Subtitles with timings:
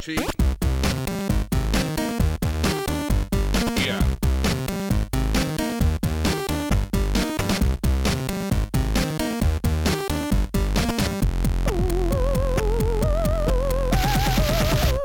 [0.00, 0.39] tree.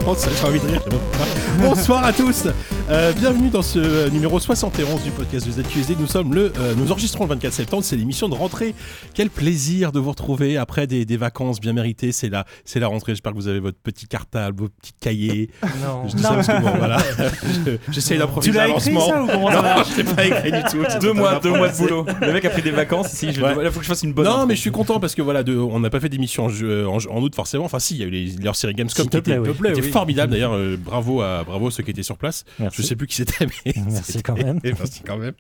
[0.08, 0.82] Oh, ça, j'ai envie de rire.
[1.60, 2.44] Bonsoir à tous.
[2.92, 5.96] Euh, bienvenue dans ce euh, numéro 71 du podcast de ZQSD.
[6.00, 7.84] Nous sommes le, euh, nous enregistrons le 24 septembre.
[7.84, 8.76] C'est l'émission de rentrée.
[9.16, 12.12] Quel plaisir de vous retrouver après des, des vacances bien méritées.
[12.12, 13.14] C'est la, c'est la rentrée.
[13.14, 15.50] J'espère que vous avez votre petit cartable, vos petits cahiers.
[15.64, 16.08] Non.
[16.08, 16.98] Je dis ça parce que bon, voilà.
[17.66, 20.52] Je- J'essaye d'improviser Tu l'as écrit ça ou comment ça Non, je l'ai pas écrit
[20.52, 21.00] du tout.
[21.02, 22.06] Deux mois, deux mois de boulot.
[22.22, 23.30] Le mec a pris des vacances ici.
[23.34, 23.72] Je Ouais.
[23.72, 24.26] faut que je fasse une bonne.
[24.26, 26.50] Non, mais je suis content parce que voilà, de, on n'a pas fait d'émission en,
[26.50, 27.66] jeu- en, en août forcément.
[27.66, 29.70] Enfin, si, il y a eu les, leur série Gamescom qui te plaît, était, oui.
[29.70, 29.92] était oui.
[30.00, 30.32] Formidable.
[30.34, 32.44] D'ailleurs, euh, bravo à bravo à ceux qui étaient sur place.
[32.60, 32.82] Merci.
[32.82, 34.60] Je sais plus qui c'était, mais Merci quand même.
[34.64, 35.34] Merci quand même.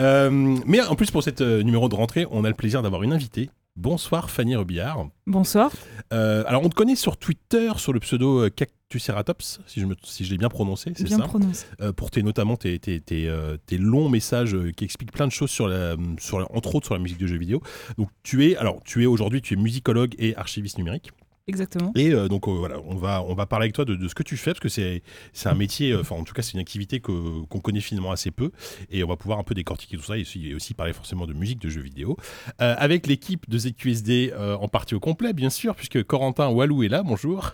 [0.00, 0.30] Euh,
[0.66, 3.12] mais en plus pour cette euh, numéro de rentrée, on a le plaisir d'avoir une
[3.12, 3.50] invitée.
[3.76, 5.08] Bonsoir Fanny Robillard.
[5.26, 5.70] Bonsoir.
[6.12, 9.94] Euh, alors on te connaît sur Twitter sur le pseudo euh, Cactuceratops, si je, me,
[10.02, 11.66] si je l'ai bien prononcé, c'est Bien ça prononcé.
[11.82, 15.32] Euh, Pour tes, notamment tes, tes, tes, euh, tes longs messages qui expliquent plein de
[15.32, 17.60] choses sur la, sur la- entre autres sur la musique de jeux vidéo.
[17.98, 21.10] Donc tu es, alors tu es aujourd'hui, tu es musicologue et archiviste numérique.
[21.48, 21.92] Exactement.
[21.94, 24.16] Et euh, donc euh, voilà, on va, on va parler avec toi de, de ce
[24.16, 25.02] que tu fais, parce que c'est
[25.44, 28.50] un métier, euh, enfin en tout cas c'est une activité qu'on connaît finalement assez peu,
[28.90, 31.24] et on va pouvoir un peu décortiquer tout ça, et aussi, et aussi parler forcément
[31.26, 32.16] de musique, de jeux vidéo,
[32.58, 37.02] avec l'équipe de ZQSD en partie au complet, bien sûr, puisque Corentin Walou est là,
[37.04, 37.52] bonjour.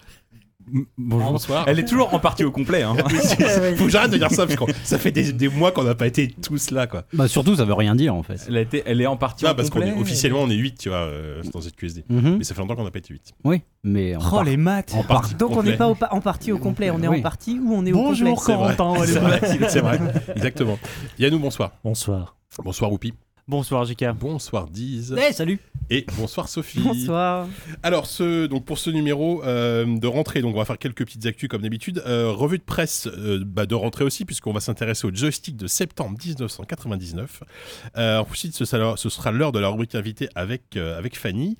[0.98, 1.32] Bonjour.
[1.32, 1.64] Bonsoir.
[1.66, 2.82] Elle est toujours en partie au complet.
[2.82, 2.94] Hein.
[3.76, 5.94] Faut que j'arrête de dire ça, parce que ça fait des, des mois qu'on n'a
[5.94, 7.04] pas été tous là, quoi.
[7.12, 8.44] Bah surtout, ça veut rien dire en fait.
[8.48, 9.94] Elle, a été, elle est en partie au parce qu'on complet.
[9.96, 12.04] est, officiellement on est 8, tu vois, euh, dans ZQSD.
[12.08, 12.36] Mhm.
[12.38, 13.32] Mais ça fait longtemps qu'on n'a pas été 8.
[13.44, 16.08] Oui, mais en Oh part- les maths en part- Donc on n'est pas au pa-
[16.12, 17.18] en partie au complet, on est Oui.
[17.18, 18.42] en partie ou on est au Bonjour complet?
[18.46, 18.76] C'est vrai.
[18.76, 19.04] Corentin.
[19.06, 20.00] C'est vrai, c'est vrai,
[20.36, 20.78] exactement.
[21.18, 21.72] Yannou, bonsoir.
[21.84, 22.36] Bonsoir.
[22.62, 23.12] Bonsoir Oupi.
[23.48, 24.04] Bonsoir JK.
[24.18, 25.16] Bonsoir Diz.
[25.18, 25.58] Eh, salut
[25.90, 26.78] Et bonsoir Sophie.
[26.78, 27.48] Bonsoir.
[27.82, 31.26] Alors, ce, donc pour ce numéro euh, de rentrée, donc on va faire quelques petites
[31.26, 32.04] actus comme d'habitude.
[32.06, 35.66] Euh, revue de presse euh, bah, de rentrée aussi, puisqu'on va s'intéresser au joystick de
[35.66, 37.42] septembre 1999.
[37.96, 41.56] Euh, ensuite, ce sera, ce sera l'heure de la rubrique invitée avec, avec Fanny.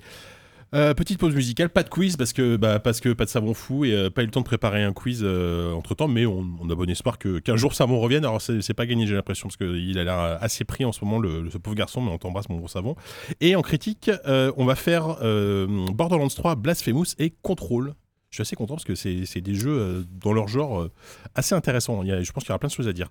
[0.73, 3.93] Euh, petite pause musicale, pas de quiz parce que, bah, pas de savon fou et
[3.93, 6.89] euh, pas eu le temps de préparer un quiz entre temps, mais on, a bon
[6.89, 8.25] espoir qu'un jour savon revienne.
[8.25, 11.19] Alors c'est pas gagné, j'ai l'impression, parce qu'il a l'air assez pris en ce moment,
[11.19, 12.95] le, ce pauvre garçon, mais on t'embrasse, mon gros savon.
[13.41, 17.93] Et en critique, euh, on va faire euh, Borderlands 3, Blasphemous et Control.
[18.33, 20.91] Je suis assez content parce que c'est c'est des jeux euh, dans leur genre euh,
[21.35, 22.01] assez intéressants.
[22.01, 23.09] Il y a- je pense qu'il y aura plein de choses à dire.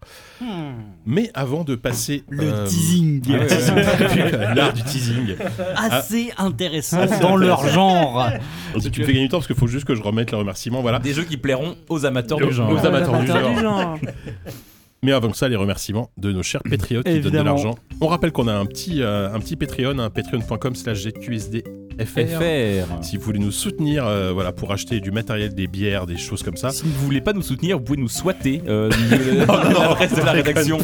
[1.06, 3.38] Mais avant de passer Le euh, teasing ah ouais,
[4.32, 5.36] ouais, l'art du teasing.
[5.76, 8.30] Assez intéressant dans leur genre
[8.72, 10.82] Tu me fais gagner du temps parce qu'il faut juste que je remette le remerciement.
[10.82, 10.98] Voilà.
[10.98, 12.72] Des jeux qui plairont aux amateurs du genre.
[12.72, 13.98] aux amateurs du genre.
[15.04, 17.76] Mais avant que ça, les remerciements de nos chers patriotes qui donnent de l'argent.
[18.00, 21.81] On rappelle qu'on a un petit, euh, un petit Patreon, un patreon.com slash ZQSDFR.
[21.98, 23.02] FR.
[23.02, 26.42] Si vous voulez nous soutenir euh, voilà, pour acheter du matériel, des bières, des choses
[26.42, 26.70] comme ça.
[26.70, 28.90] Si vous voulez pas nous soutenir, vous pouvez nous swatter euh,
[29.46, 30.78] l'adresse de la rédaction.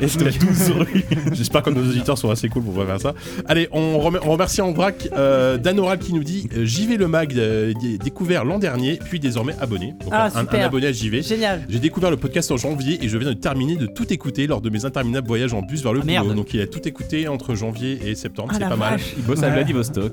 [0.00, 1.04] Et c'est la 12 rue.
[1.32, 3.14] J'espère que nos auditeurs sont assez cool pour pas faire ça.
[3.46, 6.96] Allez, on, remer- on remercie en vrac euh, Dan Oral qui nous dit euh, JV
[6.96, 9.94] le mag euh, découvert l'an dernier, puis désormais abonné.
[10.00, 11.22] Donc Ah, un, un abonné à JV.
[11.22, 11.62] Génial.
[11.68, 14.60] J'ai découvert le podcast en janvier et je viens de terminer de tout écouter lors
[14.60, 16.12] de mes interminables voyages en bus vers le Ah, boulot.
[16.12, 16.34] merde.
[16.34, 19.00] Donc il a tout écouté entre janvier et septembre, Ah, c'est pas mal.
[19.16, 20.12] Il bosse à Vladivostok.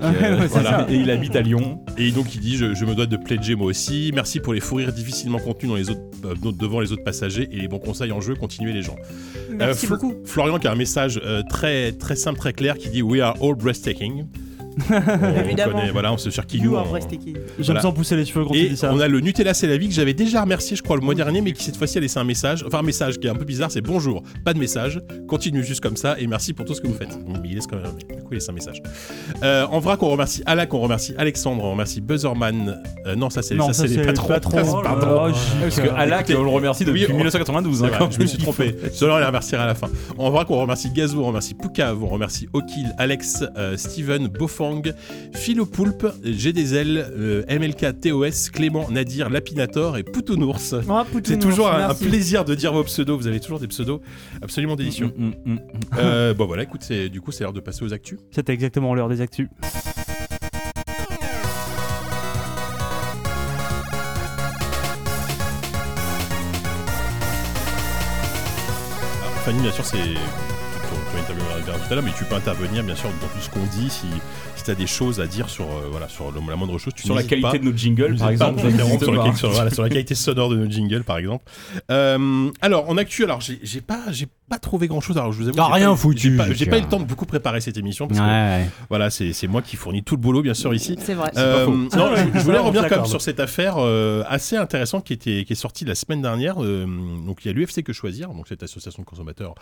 [0.50, 0.86] Voilà.
[0.90, 1.80] Et il habite à Lyon.
[1.98, 4.12] Et donc il dit je, je me dois de pledger moi aussi.
[4.14, 7.48] Merci pour les fous rires difficilement contenus dans les autres, euh, devant les autres passagers
[7.52, 8.36] et les bons conseils en jeu.
[8.36, 8.96] Continuez les gens.
[9.50, 10.14] Merci Euh, beaucoup.
[10.26, 13.36] Florian qui a un message euh, très très simple, très clair qui dit We are
[13.42, 14.26] all breathtaking.
[14.90, 15.80] On Évidemment.
[15.80, 16.78] connaît, voilà, on se cherche qui You nous.
[16.78, 17.36] are on- breathtaking.
[17.58, 17.80] Je Voilà.
[17.80, 18.92] me sens pousser les cheveux quand tu Et dis ça.
[18.94, 21.16] on a le Nutella c'est la vie que j'avais déjà remercié je crois le mois
[21.16, 23.36] dernier mais qui cette fois-ci a laissé un message enfin un message qui est un
[23.36, 26.74] peu bizarre c'est bonjour pas de message continue juste comme ça et merci pour tout
[26.74, 28.82] ce que vous faites mais il laisse quand même du coup il laisse un message
[29.44, 33.42] euh, en vrac on remercie Alak on remercie Alexandre on remercie Buzzerman euh, non ça
[33.42, 34.28] c'est ça, les le patrons.
[34.84, 35.30] Pardon.
[35.30, 35.32] Oh.
[35.62, 37.80] Parce que Alak, on le remercie depuis Oui, on- 1992.
[37.80, 38.76] C'est hein, vrai, quand je me suis trompé.
[38.94, 39.88] Je dois les remercier à la fin.
[40.18, 44.28] En vrai, qu'on remercie Gazou, on remercie Poukav, on remercie Okil, Alex, euh, Steven,
[44.70, 44.94] Bofang,
[45.34, 50.74] Philo Poulpe, GDZL, euh, MLK, TOS, Clément, Nadir, Lapinator et Poutounours.
[50.74, 53.18] Oh, Poutounours, C'est toujours un, plaisir de dire vos pseudos.
[53.18, 54.02] Vous avez toujours des pseudos
[54.42, 55.08] absolument délicieux.
[55.18, 55.60] Mm, mm, mm.
[55.98, 58.20] Euh, bon voilà, écoute, c'est- du coup, c'est l'heure de passer aux actus.
[58.32, 59.48] C'était exactement l'heure des actus.
[69.22, 69.98] Alors, Fanny, bien sûr, c'est
[71.86, 74.06] tout à l'heure, mais tu peux intervenir bien sûr dans tout ce qu'on dit si,
[74.56, 76.94] si tu as des choses à dire sur, euh, voilà, sur le- la moindre chose.
[76.96, 77.58] Tu Sur la qualité pas.
[77.58, 78.60] de nos jingles, par pas exemple.
[78.60, 81.44] sur, la, sur- voilà, sur la qualité sonore de nos jingles, par exemple.
[81.92, 85.18] Euh, alors, en actu, alors j'ai pas, j'ai pas trouvé grand chose.
[85.18, 86.68] Alors, je vous avoue, Ah, rien pas, foutu, J'ai pas, j'ai tiens.
[86.68, 88.68] pas eu le temps de beaucoup préparer cette émission parce que Ouais.
[88.90, 90.96] voilà, c'est c'est moi qui fournis tout le boulot, bien sûr, ici.
[91.00, 91.32] C'est vrai.
[91.38, 95.06] Euh, non, Ah je, je voulais revenir quand même sur cette affaire euh, assez intéressante
[95.06, 96.64] qui était qui est sortie la semaine dernière.
[96.64, 96.86] Euh,
[97.26, 99.56] donc il y a l'UFC que choisir, donc cette association de consommateurs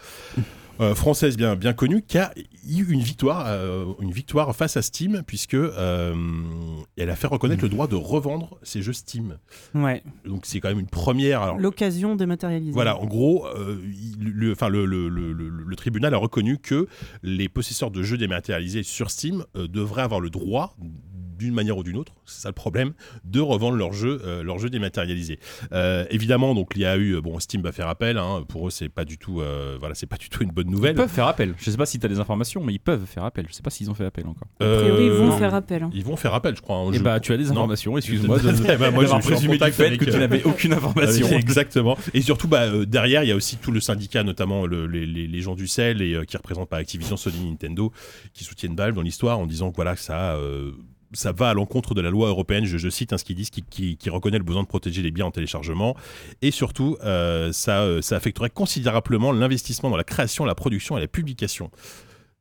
[0.79, 2.33] euh, française bien bien connue, qui a
[2.67, 6.13] eu une victoire euh, une victoire face à Steam puisque euh,
[6.97, 9.37] elle a fait reconnaître le droit de revendre ses jeux Steam.
[9.75, 10.03] Ouais.
[10.25, 11.55] Donc c'est quand même une première.
[11.57, 12.71] L'occasion dématérialisée.
[12.71, 13.77] voilà, en gros, euh,
[14.19, 16.87] le, enfin, le, le- le- le- le tribunal a reconnu que
[17.23, 20.75] les possesseurs de jeux dématérialisés sur Steam devraient avoir le droit,
[21.37, 22.93] d'une manière ou d'une autre, c'est ça le problème,
[23.23, 25.39] de revendre leurs jeux, euh, leurs jeux dématérialisés.
[25.73, 28.17] Euh, évidemment, donc il y a eu, bon, Steam va faire appel.
[28.17, 30.67] hein, pour eux, c'est pas du tout, euh, voilà, c'est pas du tout une bonne
[30.67, 30.95] Ils nouvelle.
[30.95, 31.53] peuvent faire appel.
[31.57, 33.45] Je sais pas si tu as des informations, mais ils peuvent faire appel.
[33.47, 34.47] Je sais pas s'ils ont fait appel encore.
[34.59, 35.37] A priori, ils Euh, vont non.
[35.37, 35.83] faire appel.
[35.83, 35.89] hein.
[35.93, 36.77] Ils vont faire appel, je crois.
[36.77, 38.39] hein, Et je- bah, tu as des informations, excuse-moi.
[38.39, 41.27] de- Eh ben, moi, je présumé du fait que tu euh, n'avais aucune information.
[41.27, 41.97] Euh, Exactement.
[42.13, 45.05] Et surtout, bah, euh, derrière, il y a aussi tout le syndicat, notamment le- les,
[45.05, 47.91] les- les gens du CEL et euh, qui représentent pas Activision, Sony, Nintendo,
[48.33, 50.71] qui soutiennent Valve dans l'histoire en disant que voilà, que ça, euh,
[51.13, 52.65] ça va à l'encontre de la loi européenne.
[52.65, 55.01] Je, je cite hein, ce qu'ils disent, qui, qui- qui reconnaît le besoin de protéger
[55.01, 55.95] les biens en téléchargement.
[56.41, 61.01] Et surtout, euh, ça, euh, ça affecterait considérablement l'investissement dans la création, la production et
[61.01, 61.71] la publication.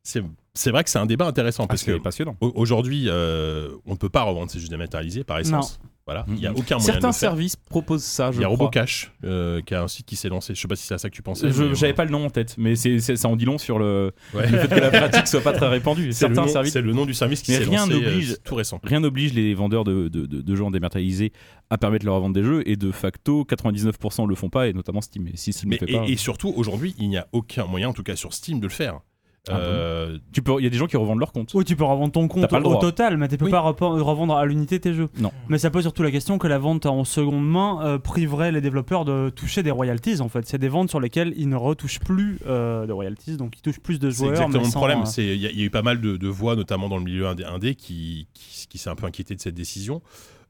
[0.03, 0.23] C'est
[0.53, 2.35] c'est vrai que c'est un débat intéressant parce Parce que passionnant.
[2.41, 5.79] au- aujourd'hui, euh, on ne peut pas revendre ces jeux dématérialisés par essence.
[6.07, 6.57] Voilà, il n'y a Mhm.
[6.57, 8.31] aucun moyen de Certains services proposent ça.
[8.31, 8.47] Je Il y a.
[8.47, 10.55] Robocash, euh, qui a un site qui s'est lancé.
[10.55, 11.51] Je sais pas si c'est à ça que tu pensais.
[11.51, 13.77] Je euh, pas le nom en tête, mais c'est c'est- ça en dit long sur
[13.77, 14.49] le, ouais.
[14.49, 16.13] le fait que la pratique soit pas très répandue.
[16.13, 17.93] C'est le, Certains nom- services, c'est le nom du service qui Mais s'est rien lancé
[17.93, 18.79] euh, n'oblige- c'est tout récent.
[18.83, 21.33] rien n'oblige les vendeurs de, de, de, de jeux en dématérialisé
[21.69, 25.01] à permettre leur revente des jeux, et de facto, 99% le font pas, et notamment
[25.01, 25.27] Steam.
[25.27, 27.65] Et si ne Mais, le fait et, pas, et surtout, aujourd'hui, il n'y a aucun
[27.65, 29.01] moyen, en tout cas sur Steam, de le faire.
[29.49, 31.51] Ah Euh, tu peux, il y a des gens qui revendent leur compte.
[31.53, 33.51] Oui, tu peux revendre ton compte au total, mais tu peux Oui.
[33.51, 35.09] pas revendre à l'unité tes jeux.
[35.19, 35.31] Non.
[35.49, 38.61] Mais ça pose surtout la question que la vente en seconde main euh, priverait les
[38.61, 40.21] développeurs de toucher des royalties.
[40.21, 43.57] En fait, c'est des ventes sur lesquelles ils ne retouchent plus euh, de royalties, donc
[43.57, 44.31] ils touchent plus de c'est joueurs.
[44.31, 45.01] exactement mais le problème.
[45.01, 46.89] euh, C'est- Il y, a- il y a eu pas mal de, de voix, notamment
[46.89, 50.01] dans le milieu indé, indé, qui, qui, qui s'est un peu inquiété de cette décision.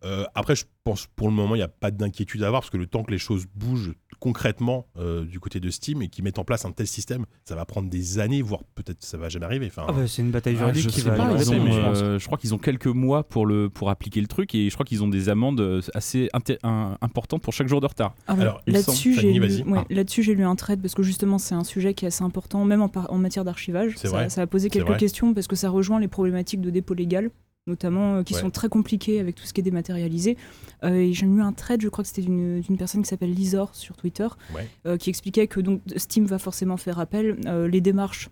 [0.05, 2.69] Euh, après, je pense pour le moment, il n'y a pas d'inquiétude à avoir parce
[2.69, 6.23] que le temps que les choses bougent concrètement euh, du côté de Steam et qu'ils
[6.23, 9.29] mettent en place un tel système, ça va prendre des années, voire peut-être ça va
[9.29, 9.67] jamais arriver.
[9.67, 12.19] Enfin, Ah bah, c'est une bataille Ah, juridique je qui va pas, ils ont, euh,
[12.19, 14.85] je crois qu'ils ont quelques mois pour, le, pour appliquer le truc et je crois
[14.85, 16.29] qu'ils ont des amendes euh, assez
[16.63, 18.15] un- importantes pour chaque jour de retard.
[18.27, 19.63] Alors, Alors, là-dessus, j'ai lu, vas-y.
[19.63, 19.85] ouais, Ah.
[19.89, 22.65] là-dessus, j'ai lu un thread parce que justement, c'est un sujet qui est assez important,
[22.65, 23.95] même en, matière d'archivage.
[23.97, 27.29] Ça, a posé quelques questions parce que ça rejoint les problématiques de dépôt légal,
[27.67, 28.39] notamment euh, qui Ouais.
[28.41, 30.37] sont très compliquées avec tout ce qui est dématérialisé.
[30.83, 33.75] Euh, et j'ai lu un thread, je crois que c'était d'une personne qui s'appelle Lisor
[33.75, 34.67] sur Twitter, Ouais.
[34.85, 37.37] euh, qui expliquait que donc Steam va forcément faire appel.
[37.45, 38.29] Euh, les démarches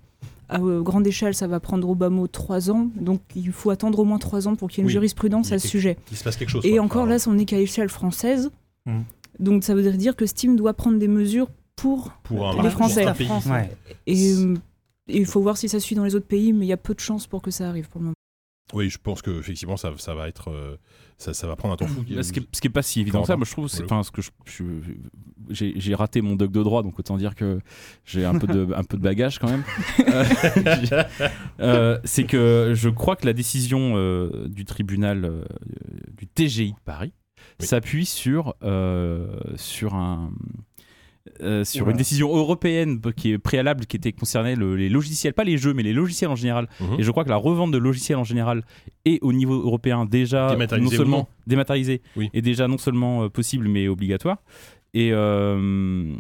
[0.48, 2.90] à euh, grande échelle, ça va prendre au bas mot trois ans.
[2.96, 4.94] Donc il faut attendre au moins trois ans pour qu'il y ait une Oui.
[4.94, 5.98] jurisprudence à ce sujet.
[6.12, 6.66] il se passe quelque chose.
[6.66, 6.82] Et quoi.
[6.86, 8.52] encore Enfin, là, on n'est qu'à échelle française.
[8.86, 9.04] Mhm.
[9.40, 12.12] Donc ça veut dire que Steam doit prendre des mesures pour.
[12.24, 13.06] pour un, les pour un Français.
[13.18, 13.28] pays.
[13.50, 13.70] Ouais.
[14.08, 14.34] Et
[15.08, 16.78] et il faut voir si ça suit dans les autres pays, mais il y a
[16.78, 18.15] peu de chances pour que ça arrive pour le moment.
[18.76, 20.76] Oui, je pense que effectivement ça, ça va être euh,
[21.18, 22.02] ça, ça va prendre un temps fou.
[22.22, 23.84] Ce qui, est, ce qui est pas si évident que ça, moi je trouve, c'est,
[23.86, 24.30] enfin, ce que je,
[25.50, 27.60] je- j'ai, raté mon doc de droit, donc autant dire que
[28.04, 29.64] j'ai un peu de, un peu de bagage quand même.
[30.08, 31.04] Euh,
[31.62, 35.46] euh, c'est que je crois que la décision euh, du tribunal
[36.18, 37.14] du TGI de Paris
[37.62, 37.66] Oui.
[37.66, 38.56] s'appuie sur
[39.56, 40.32] sur un
[41.42, 45.44] euh, sur une décision européenne qui est préalable, qui était concernée le- les logiciels, pas
[45.44, 46.68] les jeux, mais les logiciels en général.
[46.80, 47.00] Mhm.
[47.00, 48.64] Et je crois que la revente de logiciels en général
[49.06, 51.28] est au niveau européen déjà non Dématérialisé ou seulement non.
[51.48, 52.30] dématérialisé, Oui.
[52.34, 54.38] est déjà non seulement euh, possible mais obligatoire.
[54.94, 56.14] Et euh,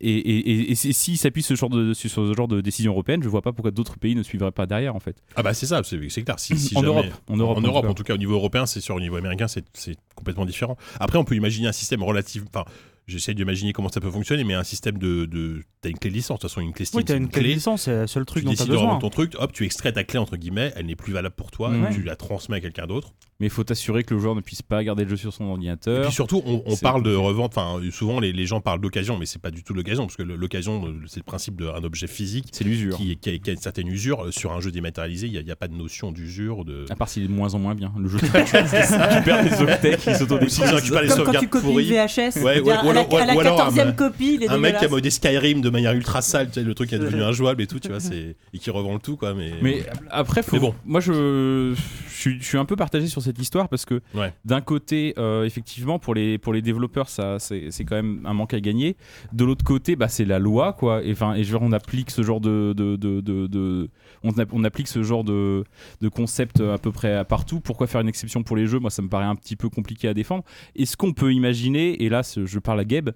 [0.00, 2.92] et, et, et- et si- s'il s'appuie ce genre de, sur ce genre de décision
[2.92, 5.16] européenne, je vois pas pourquoi d'autres pays ne suivraient pas derrière en fait.
[5.34, 6.38] Ah bah c'est ça, c'est clair.
[6.38, 7.90] Si, si en, jamais- Europe, en Europe, en en Europe, tout cas.
[7.90, 8.94] en tout cas, au niveau européen, c'est sûr.
[8.94, 10.76] Au niveau américain, c'est c'est complètement différent.
[11.00, 12.44] Après, on peut imaginer un système relatif.
[12.54, 12.64] Enfin,
[13.08, 15.24] j'essaie d'imaginer comment ça peut fonctionner, mais un système de.
[15.26, 16.38] de t'as une clé de licence.
[16.38, 18.24] De toute façon, une clé Steam, Oui, t'as une clé de licence, c'est le seul
[18.24, 18.86] truc Tu dont t'as décides de besoin.
[18.86, 21.50] revendre ton truc, hop, tu extrais ta clé entre guillemets, elle n'est plus valable pour
[21.50, 23.12] toi, tu la transmets à quelqu'un d'autre.
[23.40, 25.44] Mais il faut t'assurer que le joueur ne puisse pas garder le jeu sur son
[25.44, 26.02] Et ordinateur.
[26.02, 27.56] puis surtout, on, parle de revente.
[27.56, 30.24] Enfin, souvent les, les gens parlent d'occasion, mais c'est pas du tout l'occasion, parce que
[30.24, 32.96] l'occasion, euh, c'est le principe d'un objet physique C'est l'usure.
[32.96, 34.24] qui, qui a, qui a une certaine usure.
[34.24, 36.64] Euh, Sur un jeu dématérialisé, il n'y a, il y a pas de notion d'usure.
[36.64, 36.84] De...
[36.90, 37.92] À part s'il est de moins en moins bien.
[37.96, 41.88] Le jeu, tu perds les octets les quand sauvegardes tu copies pourries.
[41.90, 44.48] une VHS, Ouais, ou à la, alors- à la ou alors un- 14e copie, il
[44.50, 46.96] Un mec qui a modé Skyrim de manière ultra sale, tu sais, le truc qui
[46.96, 49.32] est devenu injouable et tout, tu vois, c'est et qui revend le tout quoi.
[49.32, 50.56] Mais, Mais après, faut...
[50.56, 50.74] Mais bon.
[50.84, 51.72] moi je,
[52.18, 54.32] je suis un peu partagé sur cette histoire parce que Ouais.
[54.44, 58.34] d'un côté, euh, effectivement, pour les, pour les développeurs, ça, c'est c'est quand même un
[58.34, 58.96] manque à gagner.
[59.32, 61.02] De l'autre côté, bah, c'est la loi, quoi.
[61.04, 63.88] Et, enfin, et je veux dire, on applique ce genre de, de, de, de-
[64.24, 65.64] on, app- on applique ce genre de,
[66.00, 67.60] de concept à peu près à partout.
[67.60, 68.78] Pourquoi faire une exception pour les jeux?
[68.78, 70.44] Moi, ça me paraît un petit peu compliqué à défendre.
[70.76, 73.10] Est-ce qu'on peut imaginer, et là, je parle à Gabe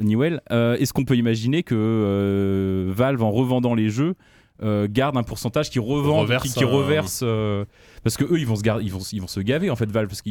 [0.00, 4.14] Newell, euh, est-ce qu'on peut imaginer que euh, Valve, en revendant les jeux,
[4.62, 7.64] euh, garde un pourcentage qui revend, Reverse qui, qui un- reverse, euh,
[8.02, 9.90] parce que eux, ils vont se garder, ils vont, ils vont se gaver en fait,
[9.90, 10.30] Valve, parce que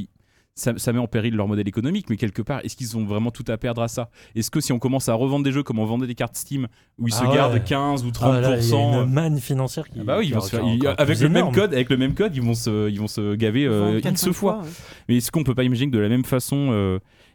[0.56, 3.30] ça, ça met en péril leur modèle économique, mais quelque part, est-ce qu'ils ont vraiment
[3.30, 4.10] tout à perdre à ça?
[4.36, 6.68] Est-ce que si on commence à revendre des jeux comme on vendait des cartes Steam,
[6.98, 7.36] où ils Ah se ouais.
[7.36, 10.00] gardent 15 ou 30%, Ah, là, y a euh, une manne financière qui.
[10.00, 11.52] ah bah oui, ils qui- vont se faire- qui est ils- encore avec le même
[11.52, 14.62] code, avec le même code, ils vont se, ils vont se gaver euh, X fois.
[14.64, 14.70] ouais.
[15.10, 16.70] Mais est-ce qu'on peut pas imaginer que de la même façon,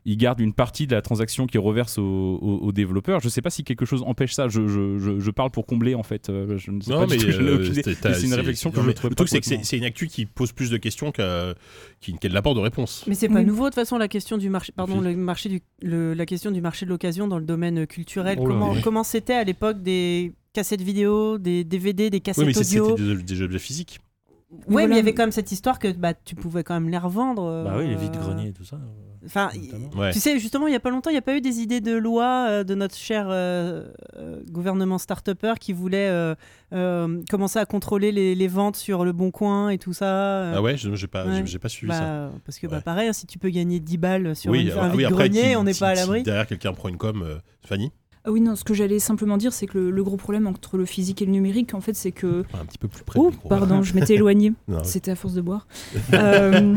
[0.04, 3.62] ils gardent une partie de la transaction qui reverse aux développeurs Je sais pas si
[3.64, 4.48] quelque chose empêche ça.
[4.48, 6.28] Je, je, je, je parle pour combler en fait.
[6.28, 8.82] Euh, Je ne sais Non, pas mais euh, c'est- Mais c'est une réflexion que non,
[8.86, 11.12] je trouve Le pas truc, c'est que c'est une actu qui pose plus de questions
[11.12, 11.54] qu'elle
[12.32, 13.04] n'apporte de réponses.
[13.06, 13.44] Mais c'est pas Oui.
[13.44, 15.04] nouveau de toute façon la question du marché, pardon, Oui.
[15.12, 18.38] le marché du, le- la question du marché de l'occasion dans le domaine culturel.
[18.40, 18.80] Oh là, comment oui.
[18.82, 22.80] comment c'était à l'époque des cassettes vidéo, des DVD, des Oui, cassettes mais c'est- c'était
[22.80, 23.16] audio.
[23.16, 24.00] des, des objets physiques.
[24.52, 24.88] Ouais, Voilà.
[24.88, 26.98] mais il y avait quand même cette histoire que bah tu pouvais quand même les
[26.98, 27.44] revendre.
[27.44, 28.78] euh, Bah oui, les vides greniers et tout ça.
[29.24, 29.50] Enfin.
[29.96, 30.12] Ouais.
[30.12, 31.80] tu sais, justement, il y a pas longtemps, il n'y a pas eu des idées
[31.80, 33.86] de loi euh, de notre cher euh,
[34.18, 36.34] euh, gouvernement start-upper qui voulait euh,
[36.72, 40.06] euh, commencer à contrôler les, les ventes sur le bon coin et tout ça.
[40.06, 41.42] euh, Ah ouais, je j'ai pas, Ouais.
[41.60, 42.30] pas suivi bah, ça.
[42.44, 44.84] Parce que bah, pareil, hein, si tu peux gagner 10 balles sur Oui, une, alors-
[44.84, 46.22] un ah oui, après, grenier, qui- on n'est pas à si l'abri.
[46.24, 47.92] Derrière, quelqu'un prend une com, euh, Fanny
[48.24, 50.76] Ah oui, non, ce que j'allais simplement dire, c'est que le, le gros problème entre
[50.76, 52.44] le physique et le numérique, en fait, c'est que.
[52.54, 53.18] Un petit peu plus près.
[53.18, 53.48] Oh, micro.
[53.48, 54.16] pardon, je m'étais
[54.68, 54.78] oui.
[54.84, 55.66] C'était à force de boire.
[56.14, 56.76] Euh,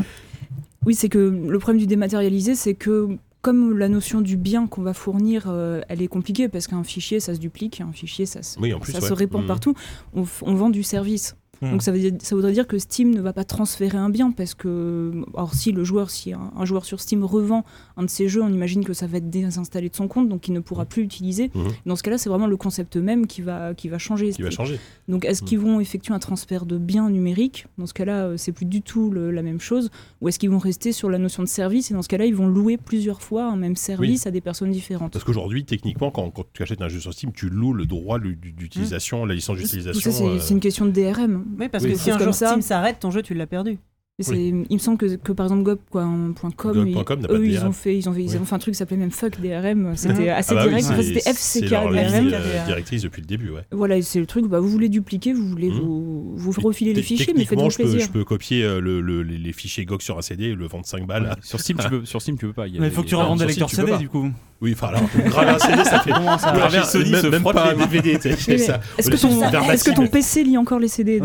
[0.84, 3.08] oui, c'est que le problème du dématérialisé, c'est que
[3.42, 7.20] comme la notion du bien qu'on va fournir, euh, elle est compliquée parce qu'un fichier,
[7.20, 9.08] ça se duplique, un fichier, ça se, Oui, en plus, ça ouais.
[9.08, 9.46] se répand Mhm.
[9.46, 9.74] partout.
[10.14, 11.36] On, on vend du service.
[11.62, 11.70] Mhm.
[11.72, 14.30] Donc ça, veut dire, ça voudrait dire que Steam ne va pas transférer un bien
[14.30, 17.64] parce que, alors si le joueur, si un, un joueur sur Steam revend
[17.96, 20.48] un de ses jeux, on imagine que ça va être désinstallé de son compte, donc
[20.48, 21.50] il ne pourra plus l'utiliser.
[21.54, 21.68] Mhm.
[21.86, 24.30] Dans ce cas-là, c'est vraiment le concept même qui va, qui va changer.
[24.32, 24.78] Qui va changer.
[25.08, 25.46] Donc, est-ce Mm.
[25.46, 27.66] qu'ils vont effectuer un transfert de biens numériques?
[27.78, 29.90] Dans ce cas-là, euh, c'est plus du tout le- la même chose.
[30.20, 31.90] Ou est-ce qu'ils vont rester sur la notion de service?
[31.90, 34.70] Et dans ce cas-là, ils vont louer plusieurs fois un même service à des personnes
[34.70, 35.12] différentes.
[35.12, 38.18] Parce qu'aujourd'hui, techniquement, quand, quand tu achètes un jeu sur Steam, tu loues le droit
[38.18, 40.10] d'utilisation, la licence d'utilisation.
[40.10, 41.44] c'est euh, c'est une question de DRM.
[41.58, 41.92] Oui, parce Oui.
[41.92, 42.48] que si un jour ça.
[42.48, 43.78] Steam s'arrête, ton jeu, tu l'as perdu.
[44.18, 47.34] Il me semble que, que par exemple Gop, quoi, un point .com, Gop.com n'a pas
[47.34, 48.36] de eux, ils ont fait, ils ont, ils Oui.
[48.40, 49.94] ont fait un truc qui s'appelait même fuck DRM.
[49.94, 50.28] C'était Mhm.
[50.30, 50.86] assez ah bah direct.
[51.02, 52.30] C'était FCK leur DRM.
[52.32, 53.60] euh, directrice depuis le début, ouais.
[53.72, 54.46] Voilà, et c'est le truc.
[54.46, 55.80] Bah, vous voulez dupliquer, vous voulez Mhm.
[55.80, 58.00] vous, vous refiler les fichiers, mais faites-vous je peux, plaisir.
[58.00, 60.66] je peux copier euh, le- le- les, les fichiers GOG sur un CD et le
[60.66, 61.24] vendre 5 balles.
[61.24, 61.30] Ouais.
[61.42, 62.68] Sur Steam, tu peux, sur Steam, tu peux pas.
[62.68, 64.30] Il y a Mais il faut que tu des- revendes des lecteurs CD du coup.
[64.62, 66.10] Oui, enfin alors, graver un CD, ça fait.
[66.14, 67.74] Comment ça Chez Sony, même, se même frotte pas.
[67.74, 68.12] DVD.
[68.12, 71.20] Est-ce que, ton, de Verbatim, est-ce que ton PC lit encore les CD.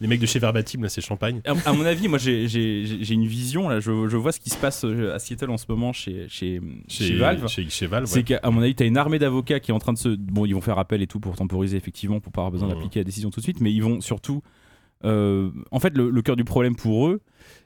[0.00, 1.40] Les mecs de chez Verbatim, là, c'est champagne.
[1.88, 2.46] Avis, moi j'ai-
[3.12, 3.80] une vision là.
[3.80, 6.60] Je, je vois ce qui se passe euh, à Seattle en ce moment chez, chez,
[6.86, 7.48] chez, Valve.
[7.48, 9.78] Chez, chez Valve, C'est qu'à mon avis, tu as une armée d'avocats qui est en
[9.80, 10.08] train de se.
[10.10, 12.74] Bon, ils vont faire appel et tout pour temporiser, effectivement, pour pas avoir besoin Mhm.
[12.74, 14.42] d'appliquer la décision tout de suite, mais ils vont surtout.
[15.04, 17.20] euh, en fait, le, le cœur du problème pour eux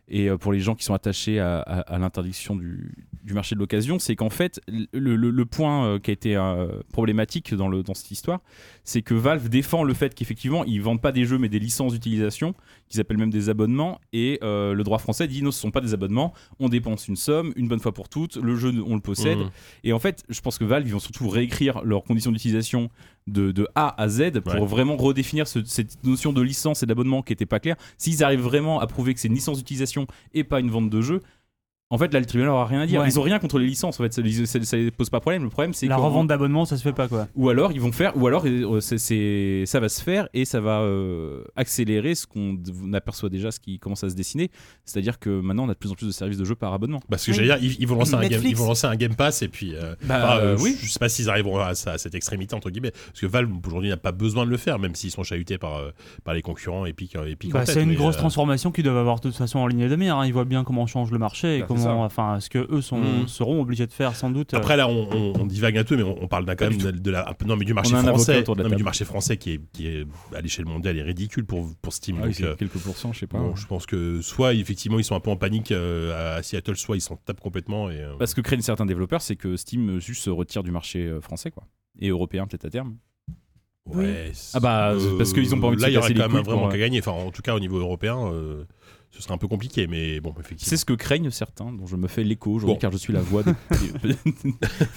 [0.09, 2.92] et euh, pour les gens qui sont attachés à, à- à l'interdiction du,
[3.23, 6.37] du marché de l'occasion, c'est qu'en fait, le, le- le point euh, qui a été
[6.37, 8.40] euh, problématique dans, le, dans cette histoire,
[8.85, 11.92] c'est que Valve défend le fait qu'effectivement, ils vendent pas des jeux mais des licences
[11.92, 12.54] d'utilisation,
[12.88, 15.80] qu'ils appellent même des abonnements, et euh, le droit français dit non, ce sont pas
[15.80, 19.00] des abonnements, on dépense une somme, une bonne fois pour toutes, le jeu, on le
[19.00, 19.50] possède, Mhm.
[19.85, 22.90] et en fait, je pense que Valve, ils vont surtout réécrire leurs conditions d'utilisation
[23.28, 24.66] de, de A à Z pour Ouais.
[24.66, 27.76] vraiment redéfinir ce- cette notion de licence et d'abonnement qui n'était pas claire.
[27.97, 29.91] S'ils arrivent vraiment à prouver que c'est une licence d'utilisation
[30.32, 31.22] et pas une vente de jeu,
[31.94, 33.00] en fait, là, le tribunal aura rien à dire.
[33.00, 33.08] Ouais.
[33.08, 35.44] Ils ont rien contre les licences, en fait, ça, ça, ça pose pas problème.
[35.44, 37.28] Le problème, c'est La revente d'abonnement, ça se fait pas quoi.
[37.37, 40.44] ou alors ils vont faire, ou alors euh, c'est- c'est- ça va se faire et
[40.44, 44.50] ça va euh, accélérer ce qu'on on aperçoit déjà, ce qui commence à se dessiner.
[44.84, 47.00] C'est-à-dire que maintenant on a de plus en plus de services de jeux par abonnement.
[47.11, 47.37] Parce que Oui.
[47.37, 48.50] j'allais dire, ils, ils vont lancer un game, Netflix.
[48.50, 49.75] ils vont lancer un Game Pass et puis.
[49.75, 50.87] euh, Bah, euh, euh, je-.
[50.87, 53.96] Je sais pas s'ils arriveront à, cette extrémité entre guillemets, parce que Valve aujourd'hui n'a
[53.96, 55.90] pas besoin de le faire, même s'ils sont chahutés par euh,
[56.25, 58.70] par les concurrents Epic, euh, Epic en Bah, tête, c'est une mais, grosse euh, transformation
[58.72, 60.16] qu'ils doivent avoir de toute façon en ligne de mire.
[60.16, 60.26] hein.
[60.26, 61.81] Ils voient bien comment change le marché et Bah, ça.
[61.88, 63.28] Comment, enfin, ce que eux sont, Mhm.
[63.28, 64.54] seront obligés de faire sans doute.
[64.54, 66.68] euh, Après là, on, on- on divague un peu, mais on, on parle d'un quand
[66.68, 68.84] même du de, la, non mais du marché français, autour de la non, mais du
[68.84, 72.18] marché français qui est qui est à l'échelle mondiale est ridicule pour pour Steam.
[72.22, 73.38] Ah donc, euh, quelques pourcents, je sais pas.
[73.38, 76.76] bon, je pense que soit effectivement ils sont un peu en panique euh, à Seattle,
[76.76, 77.98] soit ils s'en tapent complètement et.
[78.00, 81.50] euh, Parce que craignent certains développeurs, c'est que Steam juste se retire du marché français,
[81.50, 81.64] quoi.
[82.00, 82.96] Et européen peut-être à terme.
[83.84, 86.14] Ouais, Ah bah, parce qu'ils ont pas envie de Là, se il y aurait casser
[86.20, 87.00] quand les même un couilles vrai pour, manque euh, à gagner.
[87.00, 88.64] Enfin, en tout cas, au niveau européen, euh,
[89.14, 90.71] ce serait un peu compliqué, mais bon, effectivement.
[90.71, 92.81] C'est ce que craignent certains, dont je me fais l'écho aujourd'hui, Bon.
[92.81, 93.52] car je suis la voix des,
[94.04, 94.14] des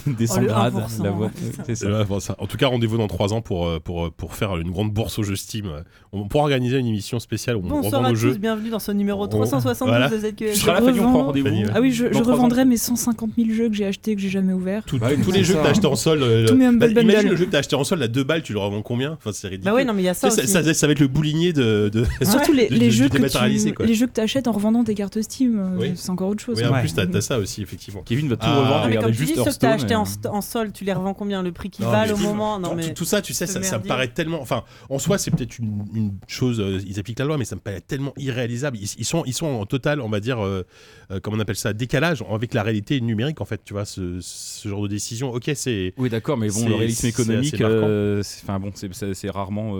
[0.07, 0.73] Oh, le sans-grades.
[0.73, 1.63] 1%, la voix- c'est ça.
[1.65, 1.85] c'est ça.
[1.87, 4.33] Euh, bon, ça- En tout cas, rendez-vous dans 3 ans pour, euh, pour, euh, pour
[4.33, 5.69] faire une grande bourse au jeu Steam.
[6.13, 8.37] On pourra organiser une émission spéciale où on Bonsoir revend à nos tous, jeux.
[8.37, 10.09] bienvenue dans ce numéro On- 372 voilà.
[10.09, 10.53] de ZQL.
[10.53, 11.47] Tu seras là, Fanny, on prend rendez-vous.
[11.47, 11.71] Fanny, ouais.
[11.75, 14.53] Ah oui, je, je revendrai mes 150 000 jeux que j'ai achetés que j'ai jamais
[14.53, 14.83] ouverts.
[14.85, 16.23] Tout- Bah tous les jeux que t'as achetés en sol.
[16.23, 18.59] euh, bah, imagine le jeu que t'as acheté en sol à 2 balles, tu le
[18.59, 19.11] revends combien?
[19.13, 19.65] Enfin, c'est ridicule.
[19.69, 21.91] Bah ouais, non, mais il y a ça ça, va être le bouligné de.
[22.21, 25.77] Surtout les, jeux que tu jeux que tu achètes en revendant tes cartes Steam, euh,
[25.79, 25.91] Oui.
[25.95, 26.57] c'est encore autre chose.
[26.59, 26.79] Oui, en Ouais.
[26.81, 28.01] plus, t'as t'as ça aussi, effectivement.
[28.03, 28.59] Kevin va tout Ah.
[28.59, 30.93] revendre, il mais comme tu dis, ceux que t'as achetés en, en sol, tu les
[30.93, 32.59] revends combien Le prix qu'ils Non, valent au moment?
[32.59, 32.93] Non, Tout- mais.
[32.93, 34.41] Tout ça, tu sais, ça, ça me paraît tellement.
[34.41, 36.59] Enfin, en soi, c'est peut-être une, une chose.
[36.59, 38.77] euh, ils appliquent la loi, mais ça me paraît tellement irréalisable.
[38.77, 40.63] Ils, ils sont, ils sont en total, on va dire, euh,
[41.11, 43.61] euh, comment on appelle ça, décalage avec la réalité numérique, en fait.
[43.63, 45.31] Tu vois, ce, ce genre de décision.
[45.33, 45.93] Ok, c'est.
[45.97, 49.73] Oui, d'accord, mais bon, le réalisme économique, c'est- enfin bon, c'est- c'est c'est rarement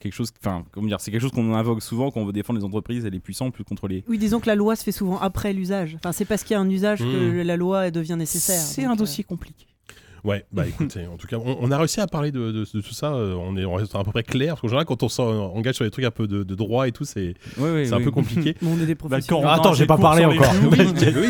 [0.00, 0.30] quelque chose.
[0.40, 3.04] Enfin, comment dire, c'est quelque chose qu'on invoque souvent quand on veut défendre les entreprises
[3.04, 4.04] et les puissants plus contre les.
[4.08, 5.96] Oui, disons que la loi se fait souvent après l'usage.
[5.96, 7.04] Enfin, c'est parce qu'il y a un usage que
[7.42, 7.42] Mm.
[7.42, 8.60] la loi devient nécessaire.
[8.60, 9.66] C'est un euh, dossier compliqué.
[10.22, 12.80] Ouais, bah écoutez, en tout cas, on, on a réussi à parler de, de- de
[12.80, 13.12] tout ça.
[13.12, 14.54] euh, On est, on reste à peu près clair.
[14.54, 16.92] Parce qu'en général, quand on s'engage sur des trucs un peu de, de droit et
[16.92, 18.04] tout, c'est Oui, oui, c'est un oui.
[18.04, 18.56] peu compliqué.
[18.62, 19.26] on est des Bah, professionnels.
[19.42, 20.50] quand on Ah, attends, j'ai pas parlé encore.
[20.72, 20.78] oui,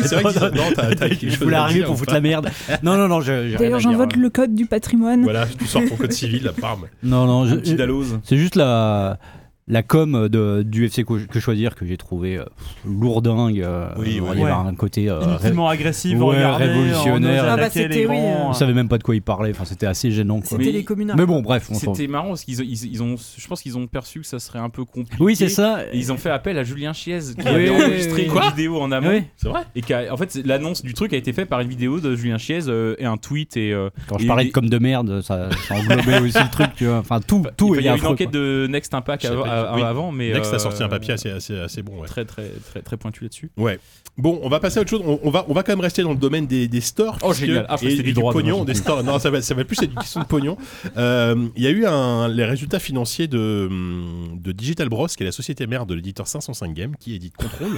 [0.03, 2.49] c'est vrai que non, t'as quelque chose arriver pour ou foutre la merde.
[2.83, 5.23] Non, non, non, je- D'ailleurs, j'invoque le code du patrimoine.
[5.23, 6.85] Voilà, tu sors ton code civil, la parme.
[7.03, 7.75] Non, non, je- Petit
[8.23, 9.19] c'est juste la,
[9.67, 12.43] la com de, du FC que, choisir que j'ai trouvé euh,
[12.85, 13.61] lourdingue.
[13.61, 14.51] euh, Oui, il y avait Ouais.
[14.51, 15.09] un côté.
[15.09, 17.45] euh, Inutilement agressif, Ouais, regardez, révolutionnaire.
[17.47, 18.53] Ah bah, c'était- oui, grands.
[18.53, 19.49] Je savais même pas de quoi il parlait.
[19.51, 20.39] Enfin, c'était assez gênant.
[20.39, 20.49] quoi.
[20.51, 21.17] C'était Mais- les communards.
[21.17, 21.67] Mais bon, bref.
[21.73, 24.59] C'était marrant parce qu'ils ils, ils ont, je pense qu'ils ont perçu que ça serait
[24.59, 25.17] un peu compliqué.
[25.23, 25.79] Oui, c'est ça.
[25.91, 29.09] Et ils ont fait appel à Julien Chiez qui avait enregistré une vidéo en amont.
[29.09, 29.23] Oui.
[29.37, 31.99] C'est vrai Et a- en fait, l'annonce du truc a été faite par une vidéo
[31.99, 34.77] de Julien Chiez euh, et un tweet et euh, Quand je parlais de comme de
[34.77, 36.97] merde, ça, ça englobait aussi le truc, tu vois.
[36.99, 39.75] Enfin, tout, tout il y a une enquête de Next Impact Je avant, pas.
[39.75, 39.81] Oui.
[39.83, 41.99] avant, mais Next euh, a sorti un papier assez, assez, assez bon.
[42.01, 42.07] Ouais.
[42.07, 43.51] très très très très pointu là-dessus.
[43.57, 43.79] Ouais.
[44.17, 45.01] Bon, on va passer à autre chose.
[45.05, 47.17] On, on va, on va quand même rester dans le domaine des, des stores.
[47.21, 47.65] Oh, génial.
[47.67, 49.03] Ah, je et, du droit, pognon, des stores.
[49.03, 50.57] Non, ça va, ça va plus être une question de pognon.
[50.95, 55.23] Euh, Il y a eu un, les résultats financiers de, hum, de Digital Bros, qui
[55.23, 57.77] est la société mère de l'éditeur 505 Games, qui édite Control.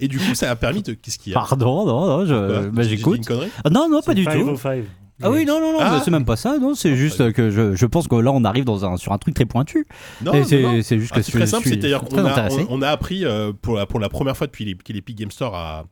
[0.00, 0.94] et du coup, ça a permis de.
[0.94, 1.38] Qu'est-ce qu'il y a?
[1.40, 3.18] Pardon, non, non, je, bah, j'écoute.
[3.18, 3.50] une connerie?
[3.62, 4.30] Ah, non, non, pas du tout.
[4.30, 4.84] 505.
[5.22, 5.90] Ah oui, non, non, non, Ah.
[5.90, 8.42] bah, c'est même pas ça, non, c'est juste que je, je pense que là on
[8.44, 9.86] arrive dans un, sur un truc très pointu.
[10.22, 13.24] Non, c'est juste Ah, que c'est très simple, c'est-à-dire qu'on a, on, on a appris
[13.24, 15.84] euh, pour, la, pour la première fois depuis que l'Epic Game Store a,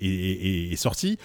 [0.00, 1.18] est, est- est sorti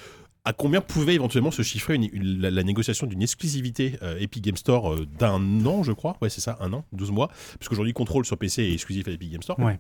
[0.48, 4.44] à combien pouvait éventuellement se chiffrer une- une- la, la négociation d'une exclusivité euh, Epic
[4.44, 6.18] Game Store euh, d'un an, je crois.
[6.22, 7.30] Ouais, c'est ça, un an, 12 mois.
[7.58, 9.58] Puisqu'aujourd'hui, Control sur PC est exclusif à l'Epic Game Store.
[9.60, 9.80] Ouais.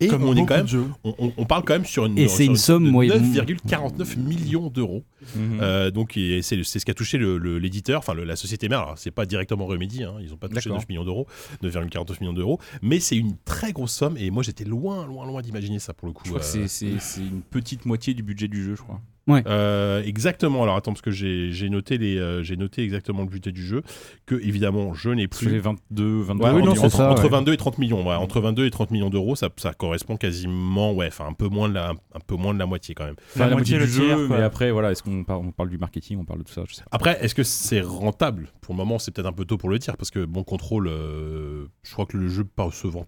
[0.00, 2.28] Et Comme on est quand même, on, on- on parle quand même sur une, Et
[2.28, 3.20] sur c'est une somme de moyenne.
[3.34, 5.02] 9,49 millions d'euros.
[5.34, 5.58] Mhm.
[5.60, 8.78] Euh, donc c'est ce qui a touché l'éditeur, enfin la société mère.
[8.80, 10.78] Alors c'est pas directement Remedy, hein, ils ont pas touché D'accord.
[10.78, 11.26] 9 millions d'euros,
[11.64, 14.16] 9,49 millions d'euros, mais c'est une très grosse somme.
[14.18, 16.22] Et moi j'étais loin, loin, loin d'imaginer ça pour le coup.
[16.26, 19.00] Je crois que euh, c'est une petite moitié du budget du jeu, je crois.
[19.46, 20.62] Euh, exactement.
[20.62, 23.82] Alors attends parce que j'ai noté les, euh, j'ai noté exactement le budget du jeu
[24.26, 25.58] que évidemment je n'ai Plus plus.
[25.58, 27.28] 22, 22 Ouais, Oui, non, entre, c'est ça, entre ouais.
[27.30, 28.06] 22 et 30 millions.
[28.06, 28.14] ouais.
[28.14, 31.68] Entre 22 et 30 millions d'euros, ça, ça correspond quasiment, ouais, enfin un peu moins
[31.68, 33.16] de la, un peu moins de la moitié quand même.
[33.34, 35.78] Enfin, la, moitié, le du jeu, mais après, voilà, est-ce qu'on parle, on parle du
[35.78, 36.88] marketing, on parle de tout ça, je sais pas.
[36.92, 38.48] Après, est-ce que c'est rentable?
[38.60, 40.88] Pour le moment, c'est peut-être un peu tôt pour le dire parce que bon contrôle,
[40.88, 43.06] euh, je crois que le jeu pas se vend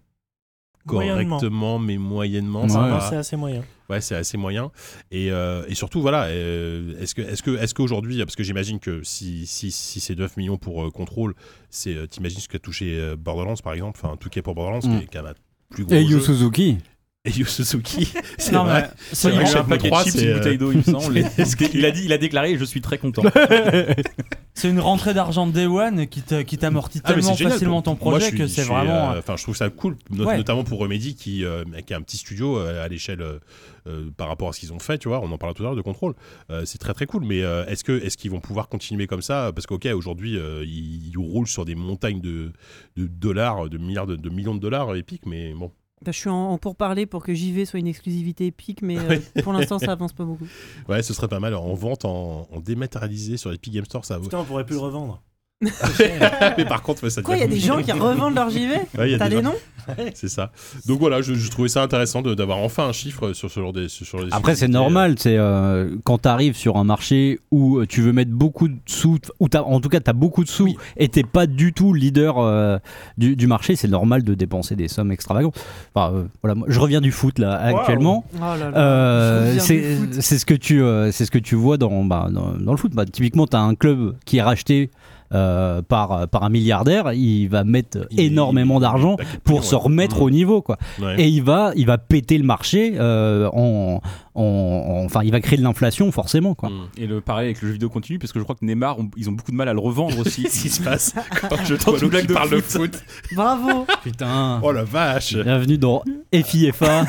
[0.87, 1.37] Moyennement.
[1.39, 2.63] correctement, mais moyennement.
[2.63, 3.01] Ouais.
[3.09, 3.63] c'est assez moyen.
[3.89, 4.71] Ouais, c'est assez moyen.
[5.11, 8.79] Et, euh, et surtout, voilà, euh, est-ce que, est-ce que, est-ce qu'aujourd'hui, parce que j'imagine
[8.79, 11.35] que si, si, si c'est 9 millions pour euh, contrôle,
[11.71, 14.55] c'est, euh, t'imagines ce qu'a touché euh, Borderlands par exemple, enfin tout qui est pour
[14.55, 14.99] Borderlands, Mm.
[14.99, 16.03] qui est quand même un plus gros Et.
[16.03, 16.79] Yu Suzuki.
[17.27, 18.81] Et Yu Suzuki, c'est Non, vrai.
[18.83, 21.19] mais C'est il un paquet de 3, chips, une euh, bouteille d'eau, il me semble.
[21.75, 23.23] il, a dit, il a déclaré, je suis très content.
[24.55, 26.23] c'est une rentrée d'argent de Day One qui
[26.57, 29.13] t'amortit Ah, tellement facilement ton Moi, projet suis- que c'est vraiment.
[29.13, 30.39] euh, Enfin, je trouve ça cool, not- Ouais.
[30.39, 33.39] notamment pour Remedy qui, euh, qui a un petit studio euh, à l'échelle euh,
[33.87, 34.97] euh, par rapport à ce qu'ils ont fait.
[34.97, 36.15] Tu vois, on en parle tout à l'heure de contrôle.
[36.51, 37.25] Euh, c'est très très cool.
[37.27, 39.53] Mais euh, est-ce que est-ce qu'ils vont pouvoir continuer comme ça?
[39.55, 42.53] Parce qu'ok, aujourd'hui, euh, ils, ils roulent sur des montagnes de,
[42.97, 45.27] de dollars, de milliards, de, de millions de dollars épiques.
[45.27, 45.71] Mais bon,
[46.07, 49.53] je suis en, en pourparler pour que JV soit une exclusivité épique, mais euh, pour
[49.53, 50.47] l'instant ça avance pas beaucoup.
[50.89, 54.17] ouais, ce serait pas mal en vente, en, en dématérialisé sur Epic Game Store, ça
[54.17, 54.25] vaut.
[54.25, 55.23] Putain, on pourrait plus le revendre.
[56.57, 58.75] mais par contre, ouais, ça Quoi, il y a des gens qui revendent leur JV
[58.99, 59.55] Ouais, T'as des des gens- noms
[60.15, 60.53] C'est ça.
[60.87, 63.73] Donc voilà, je, je trouvais ça intéressant de- d'avoir enfin un chiffre sur ce genre
[63.73, 63.89] de.
[63.89, 67.87] Sur les Après, c'est normal, c'est euh, quand tu arrives sur un marché où euh,
[67.87, 70.49] tu veux mettre beaucoup de sous, ou t'as- en tout cas, tu as beaucoup de
[70.49, 70.77] sous Oui.
[70.97, 72.79] et t'es pas du tout leader euh,
[73.19, 75.59] du, du marché, c'est normal de dépenser des sommes extravagantes.
[75.95, 78.25] Enfin, euh, voilà, moi, je reviens du foot là actuellement.
[78.35, 78.45] Oh
[78.77, 82.73] Euh, c'est ce que tu euh, c'est ce que tu vois dans bah, dans, dans
[82.73, 84.91] le foot bah, typiquement tu as un club qui est racheté
[85.33, 89.65] euh, par, par un milliardaire, il va mettre Il- énormément d'argent pour ouais.
[89.65, 90.63] se remettre au niveau.
[90.63, 90.77] Quoi.
[91.01, 91.21] Ouais.
[91.21, 94.01] Et il va, il va péter le marché, euh, en,
[94.35, 96.55] en- en- enfin, il va créer de l'inflation forcément.
[96.55, 96.69] Quoi.
[96.71, 96.73] Mm.
[96.99, 99.11] Et le pareil avec le jeu vidéo continue parce que je crois que Neymar, on-
[99.17, 100.43] ils ont beaucoup de mal à le revendre aussi.
[100.45, 101.15] Qu'est-ce qui se passe
[101.49, 102.95] quand je une blague de parle de foot.
[102.95, 103.03] foot
[103.35, 103.87] Bravo.
[104.05, 104.61] Putain.
[104.63, 106.03] Oh la vache Bienvenue dans
[106.45, 107.05] FIFA.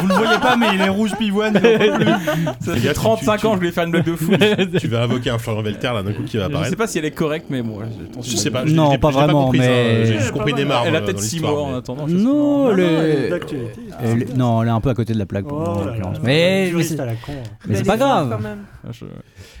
[0.00, 1.58] Vous le voyez pas, mais il est rouge pivoine.
[1.62, 4.36] il gars, tu- 35 tu- ans, je voulais faire une blague de foot.
[4.78, 6.70] Tu vas invoquer un Florian Velter là d'un coup qui va je apparaître.
[6.70, 7.78] sais pas si elle est correcte, mais bon.
[8.22, 8.66] je- Je sais pas.
[8.66, 10.84] je Non, pas je vraiment, mais- J'ai juste compris a Neymar.
[10.86, 12.06] Elle a dans- peut-être dans 6 l'histoire, mois en attendant.
[12.08, 12.14] je
[14.36, 15.46] non, elle est un peu à côté de la plaque.
[16.26, 16.76] Oh là.
[16.78, 17.32] mais c'est- à la con.
[17.66, 18.30] mais c'est Elle pas grave.
[18.30, 18.64] quand même.
[18.84, 18.90] Ah,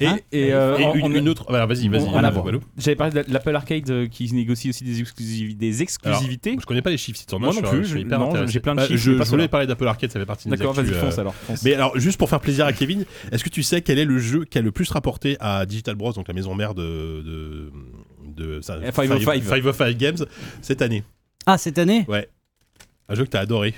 [0.00, 1.46] Et, Hein et, euh, Et une, autre.
[1.52, 2.02] Alors vas-y, vas-y.
[2.06, 2.58] Euh.
[2.78, 6.56] J'avais parlé de l'Apple Arcade euh, qui négocie aussi des, exclusivi- des exclusivités.
[6.60, 7.40] Je connais pas les chiffres, si t'en as.
[7.40, 9.86] Moi non plus, j'ai plein de Bah, chiffres, Je mais pas je voulais parler d'Apple
[9.88, 11.34] Arcade, ça fait partie des D'accord, vas-y, euh, fonce alors.
[11.34, 11.62] fonce.
[11.64, 14.18] Mais alors, juste pour faire plaisir à Kevin, est-ce que tu sais quel est le
[14.18, 17.22] jeu qui a le plus rapporté à Digital Bros, donc la maison mère de.
[17.22, 17.72] de,
[18.56, 19.42] de ça, Eh, 505.
[19.44, 20.16] 505 Games
[20.62, 21.02] cette année?
[21.46, 22.04] Ah, cette année?
[22.08, 22.28] Ouais.
[23.08, 23.74] Un jeu que t'as adoré.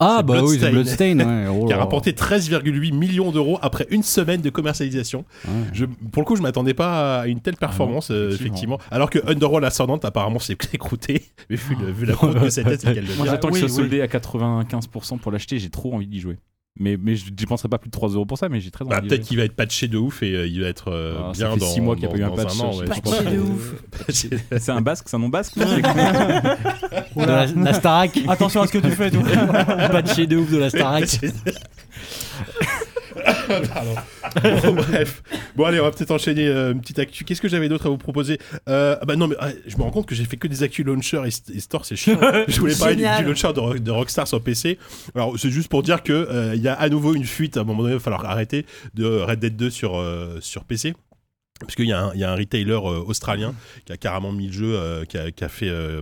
[0.00, 1.14] Ah, bah oui, c'est Bloodstain.
[1.14, 1.28] Bloodstain.
[1.28, 1.46] ouais.
[1.62, 5.24] Oh qui a rapporté 13,8 millions d'euros après une semaine de commercialisation.
[5.46, 5.52] Ouais.
[5.72, 8.76] Je, pour le coup, je m'attendais pas à une telle performance, euh, effectivement.
[8.76, 8.78] effectivement.
[8.90, 11.24] Alors que Underworld Ascendant, apparemment, s'est écrouté.
[11.50, 12.14] Mais vu, le- vu la
[12.50, 13.90] c'était, c'est qu'elle le Moi j'attends que oui, ce soit oui.
[13.90, 16.38] soldé à 95% pour l'acheter, j'ai trop envie d'y jouer.
[16.82, 18.94] Mais, mais je dépenserai pas plus de 3 euros pour ça, mais j'ai très envie
[18.94, 21.34] Bah, peut-être qu'il va être patché de ouf et euh, il va être euh, Ah,
[21.34, 22.78] ça bien fait dans, six mois qu'il y a pas eu un patch, an, je
[22.78, 23.32] ouais, pense je Patché pense.
[23.34, 23.74] de ouf.
[24.06, 25.56] Patché- C'est un basque, c'est un nom basque
[27.16, 28.18] la, la Starac.
[28.28, 29.22] Attention à ce que tu fais, toi.
[29.92, 31.04] Patché de ouf de la Starac.
[33.72, 33.94] Pardon.
[34.62, 35.22] Bon, bref.
[35.56, 37.24] Bon, allez, on va peut-être enchaîner euh, une petite actu.
[37.24, 38.38] Qu'est-ce que j'avais d'autre à vous proposer?
[38.68, 40.62] Euh, ah Bah non, mais ah, je me rends compte que j'ai fait que des
[40.62, 42.18] actus launcher et, et store, c'est chiant.
[42.48, 44.78] je voulais parler du, du launcher de, Rock- de Rockstar sur PC.
[45.14, 47.56] Alors, c'est juste pour dire que euh, il y a à nouveau une fuite.
[47.56, 50.64] À un moment donné, il va falloir arrêter de Red Dead 2 sur, euh, sur
[50.64, 50.94] PC.
[51.60, 53.52] Parce qu'il y, a un- il y a un retailer euh, australien
[53.84, 55.68] qui a carrément mis le jeu, euh, qui, a, qui a fait.
[55.68, 56.00] euh,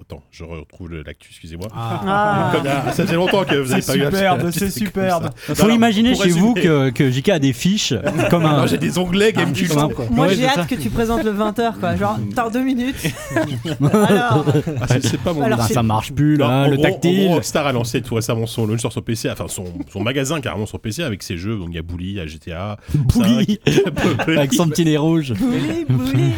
[0.00, 1.68] attends, je retrouve l'actu, excusez-moi.
[1.74, 2.50] Ah.
[2.54, 5.30] Comme, ah, ça fait longtemps que vous avez C'est pas eu un- superbe, c'est superbe.
[5.36, 7.94] Faut Alors, imaginer chez vous que, que JK a des fiches
[8.30, 8.58] comme un.
[8.60, 9.68] Non, j'ai des onglets GameCube.
[9.68, 9.78] Comme
[10.10, 11.96] un- Moi j'ai hâte que tu présentes le 20h quoi.
[11.96, 12.96] Genre, t'as deux minutes.
[13.80, 14.44] Alors,
[14.80, 16.88] Ah, c'est- pas mon Alors, Ah, ça marche plus Non, là, en le gros- en
[16.90, 17.24] tactile.
[17.26, 20.66] gros, Rockstar a lancé tout récemment son launcher sur PC, enfin son, son magasin carrément
[20.66, 21.56] sur PC avec ses jeux.
[21.56, 22.76] Donc il y a Bully, il y a GTA.
[22.94, 23.58] Bully.
[23.66, 25.32] 5, Avec son petit rouge.
[25.34, 26.32] bouli, bouli.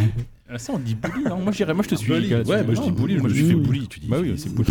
[0.53, 2.09] Ah, Ça on dit bully, non Moi, je dirais- moi je te suis.
[2.11, 2.35] Bully.
[2.35, 4.09] Ouais, moi je dis Bully, je me je fait Bully, tu dis.
[4.09, 4.69] Bah oui, c'est bully.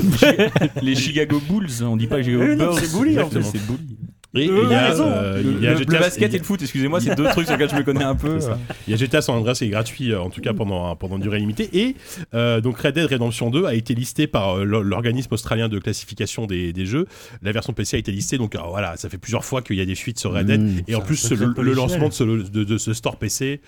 [0.81, 2.73] Les Chicago Bulls, on dit pas Chicago Bulls.
[2.81, 3.41] c'est bully, en fait.
[3.43, 3.97] c'est bully.
[4.35, 6.37] Et Euh, il y a, euh, Le, il y a le- GTA le basket et
[6.37, 8.39] le foot, excusez-moi, c'est deux trucs sur lesquels je me connais un peu.
[8.39, 8.59] C'est ça.
[8.87, 11.15] Il y a GTA San Andreas qui est gratuit euh, en tout cas pendant, pendant
[11.15, 11.95] une durée limitée et
[12.35, 15.79] euh, donc Red Dead Redemption 2 a été listé par euh, l'or- l'organisme australien de
[15.79, 17.07] classification des, des jeux.
[17.41, 19.81] La version PC a été listée donc euh, voilà ça fait plusieurs fois qu'il y
[19.81, 20.81] a des fuites sur Red Dead Mmh.
[20.87, 23.61] et en C'est plus le, lancement de ce, de, de ce store PC.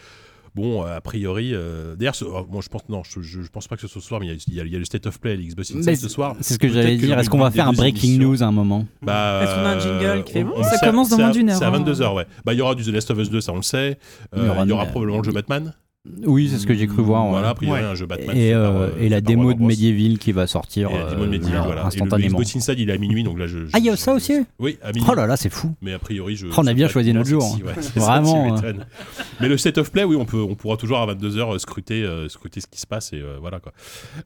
[0.54, 3.76] Bon, euh, a priori, euh, d'ailleurs, ce- oh, moi je pense non, je, pense pas
[3.78, 5.32] que ce soit ce soir, mais il y a- y, y le State of Play,
[5.32, 6.36] à l'Xbox Inside ce soir.
[6.42, 7.18] C'est ce que j'allais dire.
[7.18, 9.70] Est-ce qu'on va faire un breaking émissions- news à un moment Bah, Est-ce qu'on a
[9.70, 11.72] un jingle qui fait on- Ça commence dans moins d'une heure, C'est à hein.
[11.72, 12.26] 22h, ouais.
[12.44, 13.98] Bah, il y aura du The Last of Us 2, ça on le sait.
[14.36, 15.74] Il y Euh, aura il y aura une- probablement le jeu Batman.
[16.26, 17.28] Oui, c'est ce que j'ai cru voir.
[17.28, 17.86] Voilà, a priori, Ouais.
[17.86, 18.36] un jeu Batman.
[18.36, 19.62] Et, euh, par, euh, et la démo de.
[19.62, 21.82] Medieval qui va sortir Et la démo de euh, Medieval, voilà.
[21.82, 22.40] Et le- instantanément.
[22.40, 23.60] Le Xbox Inside, il est à minuit, donc là, je.
[23.60, 25.08] je- Ah, il y a je- ça aussi Oui, à minuit.
[25.08, 25.76] Oh là là, c'est fou.
[25.80, 26.48] Mais a priori, je.
[26.48, 27.68] Oh, on a bien choisi notre jour, sexy, hein.
[27.68, 28.86] ouais, Vraiment, ça, m'étonnes.
[29.42, 32.28] Mais le State of Play, oui, on, peut, on pourra toujours à 22h scruter, euh,
[32.30, 33.72] scruter ce qui se passe et euh, voilà quoi.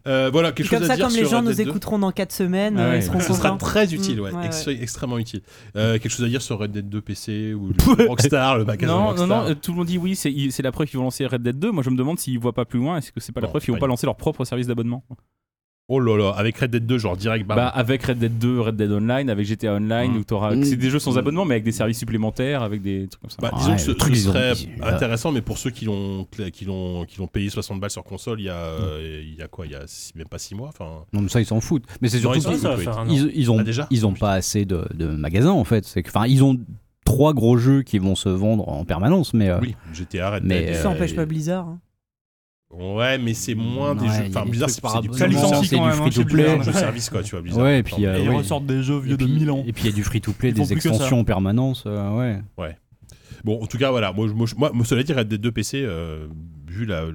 [0.08, 1.66] Euh, voilà, quelque Comme chose ça, à dire comme les sur gens Red nous Dead
[1.66, 1.70] 2?
[1.72, 3.66] écouteront dans 4 semaines, Ah ils seront Ce sera contents.
[3.66, 5.42] très utile, Mm, ouais, extrêmement utile.
[5.74, 9.00] Quelque chose à dire sur Red Dead 2 PC ou le Rockstar, le magasin Non,
[9.02, 11.26] non, Rockstar non, euh, tout le monde dit oui, c'est la preuve qu'ils vont lancer
[11.26, 11.65] Red Dead 2.
[11.72, 12.98] Moi, je me demande s'ils voient pas plus loin.
[12.98, 15.04] Est-ce que c'est pas la Non, preuve qu'ils vont pas lancer leur propre service d'abonnement
[15.88, 17.58] Oh là là, avec Red Dead 2, genre direct, bam.
[17.58, 20.18] Bah, avec Red Dead 2, Red Dead Online, avec GTA Online, Mm.
[20.18, 20.56] où t'auras.
[20.56, 20.64] Mm.
[20.64, 23.38] C'est des jeux sans abonnement, mais avec des services supplémentaires, avec des trucs comme ça.
[23.40, 25.86] Bah, Ouais, disons que ce, truc, ce ils ont- serait intéressant, mais pour ceux qui
[25.86, 29.36] l'ont qui l'ont qui l'ont payé 60 balles sur console, il y a euh, il
[29.36, 31.04] y a quoi Il y a six- même pas 6 mois, enfin.
[31.14, 31.84] Non, mais ça, ils s'en foutent.
[32.02, 33.06] Mais c'est Non, surtout ils an.
[33.08, 35.86] ils, ils ont, Ah, déjà ils ont pas assez de, de magasins en fait.
[35.86, 36.58] C'est que, enfin, ils ont
[37.06, 40.72] trois gros jeux qui vont se vendre en permanence, mais euh, Oui, GTA, Red mais,
[40.76, 41.68] euh, Ça empêche pas Blizzard.
[41.70, 41.80] hein.
[42.72, 44.24] Ouais, mais c'est moins des Ouais, jeux.
[44.28, 47.64] Enfin, Blizzard, c'est c'est du licencie c'est du service quoi, tu vois Blizzard.
[47.64, 48.36] Ouais, et puis, euh, Et ils oui.
[48.36, 49.64] ressortent des jeux vieux et de puis, 1000 ans.
[49.66, 51.84] Et puis il y a du free to play, Ils font des extensions en permanence.
[51.86, 52.78] euh, ouais.
[53.46, 54.12] Bon, en tout cas, voilà.
[54.12, 56.28] Moi, je- moi, moi, cela dit, Red Dead 2 PC, euh,
[56.68, 57.06] vu, la,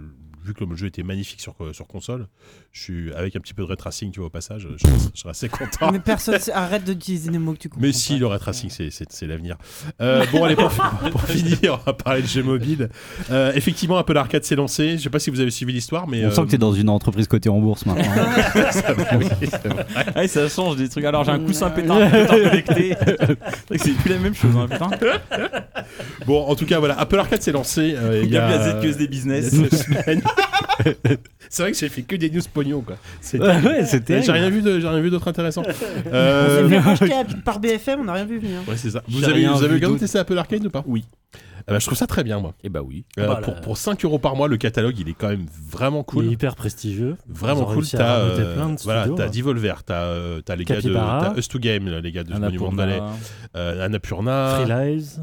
[0.45, 2.29] vu que le jeu était magnifique sur, sur console,
[2.73, 5.21] Je suis avec un petit peu de ray tracing, tu vois, au passage, je, je
[5.21, 5.91] serais assez content.
[5.91, 7.85] Mais personne arrête d'utiliser des mots que tu comprends.
[7.85, 9.57] Mais si, le ray tracing, c'est- l'avenir.
[10.01, 10.81] Euh, bon, allez, pour, fi-
[11.11, 12.89] pour finir, on va parler de jeux mobiles.
[13.31, 14.99] Euh, effectivement, Apple Arcade s'est lancé.
[14.99, 16.25] Je sais pas si vous avez suivi l'histoire, mais.
[16.25, 18.05] On euh, sent que t'es dans une entreprise cotée en bourse maintenant.
[19.19, 19.87] oui, c'est vrai.
[20.15, 21.05] Ah, ça change des trucs.
[21.05, 22.95] Alors j'ai un coussin pétard, pétard connecté.
[23.77, 24.91] C'est plus la même chose, hein, putain.
[26.25, 27.95] Bon, en tout cas, voilà, Apple Arcade s'est lancé.
[27.97, 29.55] euh, il y a ZQSD y a Business.
[31.51, 32.97] c'est vrai que j'ai fait que des news pognon, quoi.
[33.35, 34.23] Ouais, c'était.
[34.23, 35.61] J'ai rien vu de- j'ai rien vu d'autre intéressant.
[35.67, 35.77] On s'est
[36.13, 38.61] Euh, fait à- par BFM, on n'a rien vu venir.
[38.67, 39.03] ouais, c'est ça.
[39.09, 40.01] Vous J'ai avez, vous avez vu quand même d'autre.
[40.01, 40.83] testé Apple Arcade ou pas?
[40.87, 41.05] Oui.
[41.69, 42.55] Ah bah, je trouve ça très bien, moi.
[42.65, 43.05] Et bah oui.
[43.19, 45.45] Euh, Bah, pour, là- pour 5 euros par mois, le catalogue, il est quand même
[45.71, 46.25] vraiment Il est cool.
[46.33, 47.17] hyper prestigieux.
[47.29, 47.87] Vraiment cool.
[47.87, 49.31] T'as euh, plein de voilà, t'as hein.
[49.31, 51.33] Devolver, t'as euh, t'as les gars de Capybara.
[51.35, 53.17] t'as Us to Game, là, les gars de Monument Valley, Annapurna.
[53.57, 55.21] euh, Annapurna, Freelize.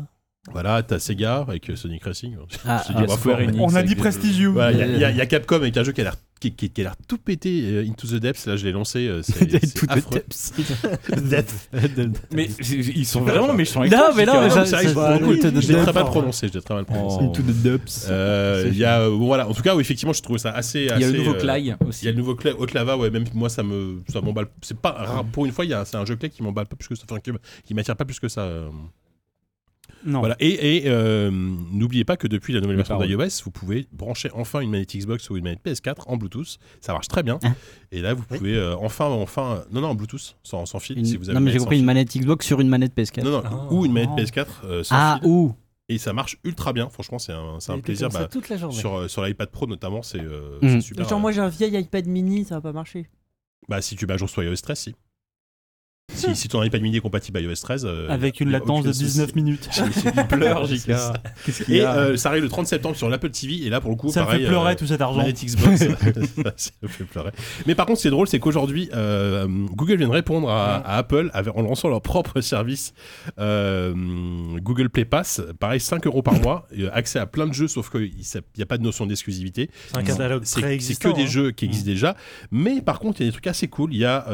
[0.52, 2.36] Voilà, t'as Sega avec euh, Sonic Racing.
[2.66, 3.58] Ah, ah, fort, Enix.
[3.60, 4.50] On a dit prestigieux.
[4.50, 6.02] Voilà, il y a- il y, a- il y a Capcom avec un jeu qui
[6.02, 8.46] a l'air qui, qui- qui a l'air tout pété, euh, Into the Depths.
[8.46, 9.08] Là, je l'ai lancé.
[9.08, 9.34] euh, c'est
[9.90, 10.22] affreux.
[12.32, 12.48] Mais
[12.96, 16.06] ils sont vraiment méchants Non, mais non, mais ça- je l'ai très Depths, mal hein.
[16.06, 16.48] prononcé.
[16.48, 17.18] Je l'ai très mal prononcé.
[17.22, 17.26] Oh.
[17.26, 18.08] Into the depths.
[18.10, 19.48] Euh, Il y a, euh, voilà.
[19.48, 20.82] En tout cas, oui, effectivement, je trouve ça assez.
[20.82, 22.06] Il y a le nouveau Clay Il aussi.
[22.06, 24.48] y a le nouveau Clay, Haute Lava, ouais, même moi ça me ça m'emballe.
[24.62, 26.76] C'est pas pour une fois, il y a c'est un jeu Clay qui m'emballe pas
[26.76, 27.32] plus que ça, enfin, qui,
[27.66, 28.48] qui m'attire pas plus que ça.
[30.08, 30.20] Non.
[30.20, 30.36] Voilà.
[30.40, 34.62] Et, et, euh, n'oubliez pas que depuis la nouvelle version d'iOS, vous pouvez brancher enfin
[34.62, 36.58] une manette Xbox ou une manette PS4 en Bluetooth.
[36.82, 37.38] Ça marche très bien.
[37.44, 37.54] Hein
[37.92, 38.38] Et là, vous Oui.
[38.38, 40.98] pouvez euh, enfin, enfin, non, non, en Bluetooth, sans, sans fil.
[40.98, 43.16] Une- Si vous avez Non, mais j'ai compris une manette Xbox sur une manette PS4.
[43.16, 43.24] fil.
[43.26, 43.68] Non, non, Ah.
[43.74, 44.16] ou une manette Non.
[44.16, 45.30] PS4 euh, sans Ah, fil.
[45.30, 45.54] ou
[45.90, 46.90] Et ça marche ultra bien.
[46.90, 48.10] Franchement, c'est un, c'est plaisir.
[48.10, 48.76] bah, toute la journée.
[48.78, 51.08] sur, euh, sur l'iPad Pro notamment, c'est euh, c'est super.
[51.08, 53.10] Genre, moi j'ai un vieil iPad mini, ça va pas marcher.
[53.70, 54.96] Bah, si tu mets à jour sur iOS 13, si.
[56.14, 57.86] Si, si ton iPad mini est compatible iOS 13.
[57.86, 59.06] euh, Avec une latence de aucun souci.
[59.06, 59.70] 19 minutes.
[60.06, 61.14] Il pleure, C'est ça.
[61.46, 63.66] Qu'il Et euh, ça arrive le 30 septembre sur l'Apple TV.
[63.66, 65.22] Et là, pour le coup, Ça me pareil, fait pleurer euh, tout cet argent.
[65.28, 65.78] Xbox,
[66.56, 67.32] ça me fait pleurer.
[67.66, 70.98] Mais par contre, ce qui est drôle, c'est qu'aujourd'hui, Google vient de répondre à, à
[70.98, 72.94] Apple en lançant leur propre service
[73.38, 75.42] Google Play Pass.
[75.60, 78.12] Pareil, 5 euros par mois, accès à plein de jeux, sauf qu'il
[78.56, 79.70] n'y a pas de notion d'exclusivité.
[79.90, 81.28] C'est un catalogue C'est c'est que des hein.
[81.28, 82.16] jeux qui existent déjà.
[82.52, 83.94] Mais par contre, il y a des trucs assez cool.
[83.94, 84.26] Il y a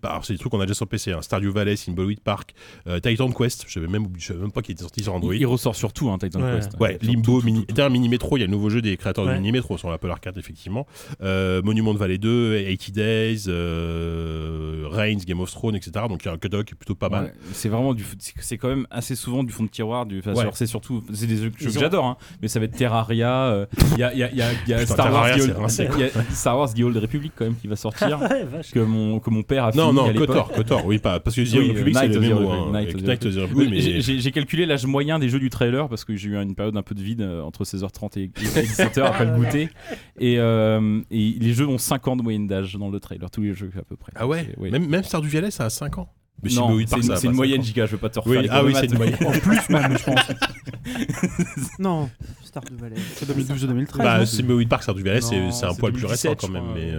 [0.00, 0.12] Park.
[0.12, 1.12] Alors, C'est des trucs qu'on a déjà sur PC.
[1.12, 1.22] Hein.
[1.22, 2.54] Stardew Valley, Thimbleweed Park,
[2.86, 3.64] euh, Titan Quest.
[3.68, 5.34] Je savais même, oublié- je savais même pas qu'il était sorti sur Android.
[5.34, 6.56] Il ressort surtout, hein, Titan Ouais.
[6.56, 6.72] Quest.
[6.80, 7.74] Ouais, Sur Limbo, tout, mini, tout, tout.
[7.74, 9.32] Terre Mini Metro, il y a le nouveau jeu des créateurs de.
[9.34, 10.86] Mini Metro sur l'Apple Arcade, effectivement.
[11.22, 16.06] Euh, Monument de Valley 2, 80 Days, euh, Reigns, Game of Thrones, etc.
[16.08, 17.24] Donc il y a un catalogue qui est plutôt pas mal.
[17.24, 18.04] Ouais, c'est vraiment du
[18.40, 20.40] c'est- quand même assez souvent du fond de tiroir du enfin, Ouais.
[20.40, 23.66] alors, c'est surtout c'est des jeux, que ont- j'adore hein, mais ça va être Terraria
[23.92, 25.28] il y a, il y a, il y a, il y a Putain, Star, Wars
[25.36, 28.18] il a Star Wars The Old Republic quand même qui va sortir
[28.72, 30.26] que mon que mon père a Non, fini non, à l'époque.
[30.54, 35.18] Kotor, Oui, pas, parce que The Oui, Republic, euh, c'est le J'ai- calculé l'âge moyen
[35.18, 37.42] des jeux du trailer parce que j'ai eu une période un peu de vide euh,
[37.42, 39.68] entre 16h30 et 17h après le goûter
[40.18, 43.42] et, euh, et les jeux ont 5 ans de moyenne d'âge dans le trailer tous
[43.42, 44.54] les jeux à peu près Ah ouais?
[44.58, 46.08] Même, même Stardew Valley, ça a 5 ans.
[46.42, 48.10] Mais non, c'est une, ça a c'est pas une 5 moyenne giga, je veux pas
[48.10, 49.16] te refaire Oui, ah oui, c'est une moyenne.
[49.26, 51.68] En plus, même, je pense.
[51.80, 52.08] Non,
[52.44, 52.96] Stardew Valley.
[53.14, 53.98] C'est 2012 2013.
[54.04, 54.20] Bah,
[54.68, 56.62] Park, Stardew Valley, c'est un poil plus récent 2017, quand même.
[56.74, 56.92] Mais,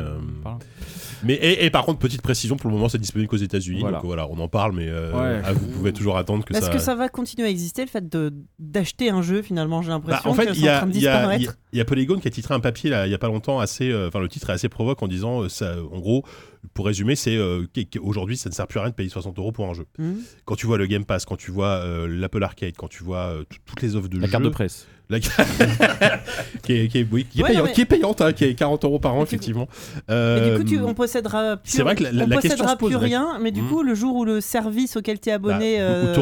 [1.24, 3.82] mais et, et par contre, petite précision, pour le moment, c'est disponible qu'aux États-Unis.
[3.82, 3.98] Voilà.
[3.98, 5.42] Donc voilà, on en parle, mais euh, Ouais.
[5.46, 6.72] ah, vous pouvez toujours attendre que Est-ce ça.
[6.72, 9.94] que ça va continuer à exister le fait de d'acheter un jeu finalement J'ai Bah,
[9.96, 11.42] l'impression en fait, que il c'est y en a, train de il y a- disparaître?
[11.42, 13.14] il y a- il y a Polygon qui a titré un papier là, il y
[13.14, 15.76] a pas longtemps assez, euh, enfin le titre est assez provoque en disant, euh, ça,
[15.92, 16.24] en gros,
[16.74, 19.52] pour résumer, c'est euh, qu'aujourd'hui ça ne sert plus à rien de payer 60 euros
[19.52, 19.86] pour un jeu.
[19.98, 20.14] Hmm.
[20.46, 23.18] Quand tu vois le Game Pass, quand tu vois euh, l'Apple Arcade, quand tu vois
[23.28, 24.88] euh, tout- toutes les offres de la jeux, carte de presse
[26.64, 28.34] qui est, qui est- oui, qui est Ouais, non, payante, mais- qui est payante, hein,
[28.34, 29.68] qui est 40 euros par an effectivement.
[30.08, 32.36] Mais Euh, du coup, tu, on possédera plus, c'est vrai que la- la- on la
[32.38, 33.70] question possédera plus rien, mais du Hmm.
[33.70, 35.78] coup, le jour où le service auquel tu es bah, abonné.
[35.80, 36.14] euh,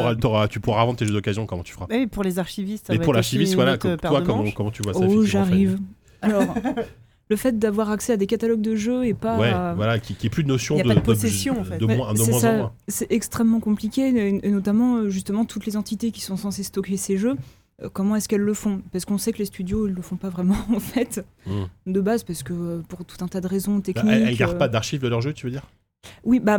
[0.48, 2.90] tu pourras revendre tes jeux d'occasion, comment tu feras oui, pour les archivistes.
[2.92, 5.78] va pour l'archiviste, voilà, comme- toi, comment, tu vois ça Oh, j'arrive.
[6.22, 6.54] Alors,
[7.30, 9.36] le fait d'avoir accès à des catalogues de jeux et pas.
[9.38, 11.04] Ouais, à- voilà, qui, qui est plus de notion Y a de, pas de de-
[11.04, 11.76] possession, en fait.
[11.78, 12.72] de Ouais, moins, de c'est moins ça, en moins.
[12.88, 16.96] C'est extrêmement compliqué, et et notamment euh, justement toutes les entités qui sont censées stocker
[16.96, 17.36] ces jeux.
[17.82, 18.82] Euh, Comment est-ce qu'elles le font?
[18.92, 21.64] Parce qu'on sait que les studios ils le font pas vraiment en fait Mm.
[21.92, 24.12] de base parce que euh, pour tout un tas de raisons Bah, techniques.
[24.12, 25.66] elles, elles gardent euh, pas d'archives de leurs jeux, tu veux dire?
[26.24, 26.58] Oui, bah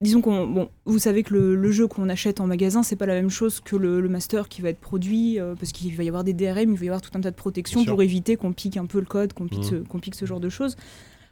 [0.00, 3.06] disons qu'on bon, vous savez que le, le jeu qu'on achète en magasin c'est pas
[3.06, 6.02] la même chose que le, le master qui va être produit euh, parce qu'il va
[6.02, 8.36] y avoir des DRM, il va y avoir tout un tas de protections pour éviter
[8.36, 9.70] qu'on pique un peu le code, qu'on pique, Mhm.
[9.70, 10.76] ce, qu'on pique ce genre de choses.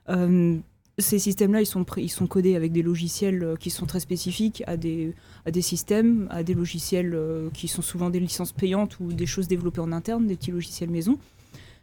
[0.08, 0.56] Euh,
[1.00, 4.00] ces systèmes-là, ils sont, pré- ils sont codés avec des logiciels euh, qui sont très
[4.00, 5.14] spécifiques à des,
[5.46, 9.26] à des systèmes, à des logiciels euh, qui sont souvent des licences payantes ou des
[9.26, 11.18] choses développées en interne, des petits logiciels maison.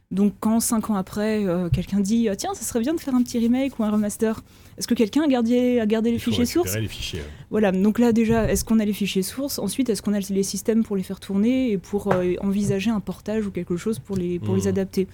[0.10, 3.14] Donc quand cinq ans après, euh, quelqu'un dit Ah, tiens, ça serait bien de faire
[3.14, 4.42] un petit remake ou un remaster,
[4.78, 7.20] est-ce que quelqu'un a gardé, a gardé les fichiers sources les fichiers.
[7.20, 7.26] ouais.
[7.50, 9.60] Voilà, donc là déjà, est-ce qu'on a les fichiers sources?
[9.60, 13.02] Ensuite, est-ce qu'on a les systèmes pour les faire tourner et pour euh, envisager un
[13.02, 15.10] portage ou quelque chose pour les, pour les adapter?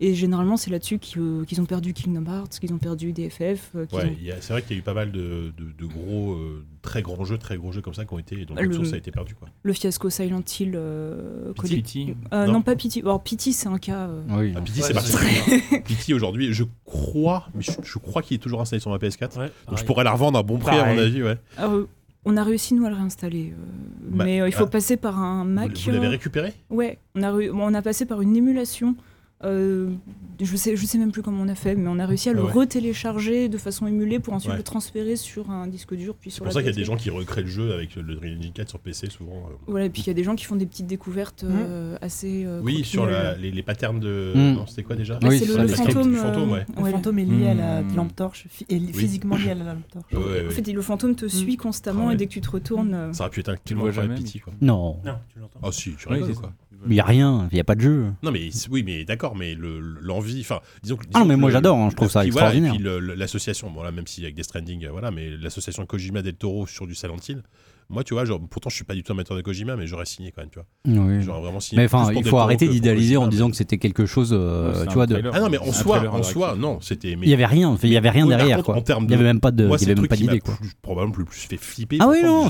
[0.00, 3.70] Et généralement, c'est là-dessus qu'ils euh, qu'ils ont perdu Kingdom Hearts, qu'ils ont perdu DFF.
[3.76, 6.32] euh, Ouais, ont- c'est vrai qu'il y a eu pas mal de, de- de gros,
[6.32, 8.96] euh, très grands jeux, très gros jeux comme ça qui ont été, dont Le- ça
[8.96, 9.48] a été perdu quoi.
[9.62, 10.72] Le fiasco Silent Hill.
[10.74, 12.14] euh, Pity.
[12.32, 12.54] Euh, Non.
[12.54, 12.62] non.
[12.62, 13.00] pas Pity.
[13.02, 14.08] Alors, Pity, c'est un cas.
[14.08, 14.52] euh, Oui.
[14.56, 15.80] Ah, Pity, Ouais, c'est particulier.
[15.84, 19.38] Pity aujourd'hui, je crois, mais je, je crois qu'il est toujours installé sur ma PS4.
[19.38, 21.36] Ouais, Donc je pourrais la revendre à bon prix à mon avis, ouais.
[21.56, 21.86] ah, euh,
[22.24, 23.52] on a réussi, nous, à le réinstaller.
[23.52, 24.66] euh, Bah, mais euh, il faut ah.
[24.66, 25.76] passer par un Vous, Mac.
[25.78, 26.52] vous l'avez euh, récupéré?
[26.70, 28.96] Ouais, on a, on a passé par une émulation.
[29.44, 29.90] Euh,
[30.40, 32.32] je sais, je sais même plus comment on a fait, mais on a réussi à
[32.32, 32.50] le ouais.
[32.50, 34.56] retélécharger de façon émulée pour ensuite Ouais.
[34.58, 36.84] le transférer sur un disque dur, puis C'est pour la ça qu'il y a des
[36.84, 39.46] gens qui recréent le jeu avec le Dream Engine 4 sur PC souvent.
[39.50, 39.54] euh.
[39.66, 42.44] Voilà, et puis il y a des gens qui font des petites découvertes euh, assez.
[42.44, 44.32] euh, Oui, sur la- les, les patterns de.
[44.34, 44.54] Mm.
[44.54, 46.10] Non, c'était quoi déjà Oui, c'est le, fantôme.
[46.10, 46.66] du fantôme, ouais.
[46.76, 47.96] Le fantôme est lié à la Hmm.
[47.96, 48.46] lampe torche,
[48.92, 50.12] physiquement lié à la lampe torche.
[50.12, 50.50] Ouais, ouais, En ouais.
[50.50, 52.14] fait, le fantôme te suit constamment Ah ouais.
[52.14, 53.12] et dès que tu te retournes.
[53.12, 54.52] Ça aurait pu être un incroyable jamais, Pity quoi.
[54.60, 55.60] Non, Non, tu l'entends.
[55.62, 56.52] Ah si, tu rigoles quoi.
[56.86, 58.06] Il n'y a rien, il n'y a pas de jeu.
[58.22, 61.40] Non mais oui mais d'accord mais le- l'envie enfin disons que Ah non, mais disons
[61.40, 62.72] moi j'adore, hein, je trouve ça voilà, extraordinaire.
[62.74, 65.30] et puis le- le- l'association bon là même si avec des Stranding euh, voilà mais
[65.30, 67.42] l'association Kojima del Toro sur du Silent Hill
[67.90, 70.06] moi tu vois genre pourtant je suis pas du tout amateur de Kojima mais j'aurais
[70.06, 71.22] signé quand même tu vois Oui.
[71.22, 73.78] j'aurais vraiment signé Mais plus enfin, il faut arrêter d'idéaliser en disant mais- que c'était
[73.78, 75.20] quelque chose, euh, tu vois, de...
[75.32, 77.96] ah non mais en soi en non c'était mais il y avait rien, il y
[77.96, 78.76] avait rien derrière contre, quoi.
[78.76, 80.16] en termes Il de y avait même pas de, moi il y avait même pas
[80.16, 80.54] d'idée quoi.
[80.54, 82.48] plus- probablement le plus fait flipper Ah oui non,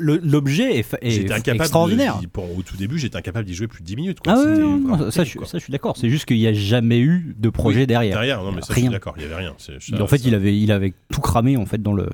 [0.00, 2.20] l'objet est, extraordinaire.
[2.56, 4.34] au tout début j'étais incapable d'y jouer plus de 10 minutes quoi.
[4.36, 5.96] Ah oui, ça, je, suis d'accord.
[5.96, 8.14] C'est juste qu'il n'y a jamais eu de projet derrière.
[8.16, 8.84] derrière non mais ça je Rien.
[8.84, 9.54] suis d'accord il y avait rien
[10.00, 12.08] en fait, il avait, il avait tout cramé en fait dans le.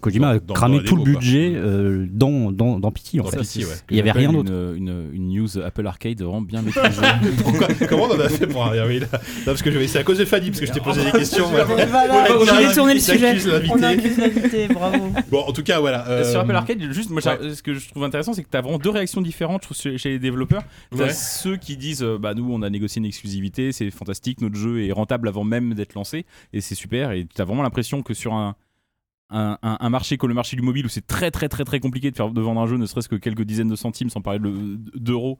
[0.00, 1.20] Kojima a cramé tout le quoi.
[1.30, 3.38] Budget euh, dans, dans, dans Pity en Dans fait.
[3.40, 3.70] Pity, ouais.
[3.90, 4.50] Il y avait rien d'autre.
[4.50, 7.00] Une, une, une news Apple Arcade vraiment bien maîtrisée.
[7.42, 10.18] Pourquoi Comment on en a fait pour arriver là Non, parce que c'est à cause
[10.18, 11.46] de Fanny, parce que je t'ai posé des questions.
[11.48, 13.36] Voilà, On a- J'ai tourné le sujet.
[13.70, 15.12] on a l'invité, bravo.
[15.30, 16.06] Bon, en tout cas, voilà.
[16.08, 17.54] euh, Sur Apple Arcade, juste, moi, ouais.
[17.54, 19.96] ce que je trouve intéressant, c'est que tu as vraiment deux réactions différentes je trouve,
[19.98, 20.62] chez, les développeurs.
[20.92, 21.12] Tu Ouais.
[21.12, 24.84] ceux qui disent euh, bah, nous, on a négocié une exclusivité, c'est fantastique, notre jeu
[24.84, 27.12] est rentable avant même d'être lancé, et c'est super.
[27.12, 28.54] Et tu as vraiment l'impression que sur un,
[29.30, 31.80] un, un- un marché comme le marché du mobile, où c'est très, très, très, très
[31.80, 34.20] compliqué de, faire, de vendre un jeu, ne serait-ce que quelques dizaines de centimes, sans
[34.20, 35.38] parler de- d'euros.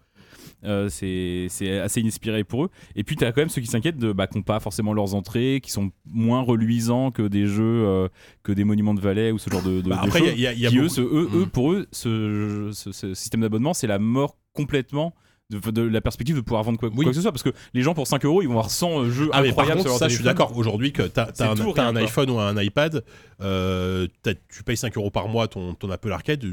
[0.65, 1.49] euh, c'est
[1.81, 2.71] assez inspiré pour eux.
[2.95, 4.93] Et puis, tu as quand même ceux qui s'inquiètent de bah, qui n'ont pas forcément
[4.93, 8.09] leurs entrées, qui sont moins reluisants que des jeux, euh,
[8.43, 10.35] que des monuments de Valais ou ce genre de, de, bah, après, y a- choses
[10.37, 12.93] il y a, il y a qui eux, ce- eux, eux, pour eux, ce, ce-
[12.93, 15.15] ce système d'abonnement, c'est la mort complètement
[15.51, 16.97] de, de la perspective de pouvoir vendre quoi, Oui.
[17.05, 17.33] quoi que ce soit.
[17.33, 19.65] Parce que les gens, pour 5 euros, ils vont avoir 100 jeux Ah mais par
[19.65, 22.31] incroyables contre, sur leur ça je suis d'accord aujourd'hui que t'as as un, tout, iPhone
[22.31, 23.05] ou un iPad,
[23.41, 26.45] euh, t'as- tu payes 5 euros par mois ton, ton Apple Arcade,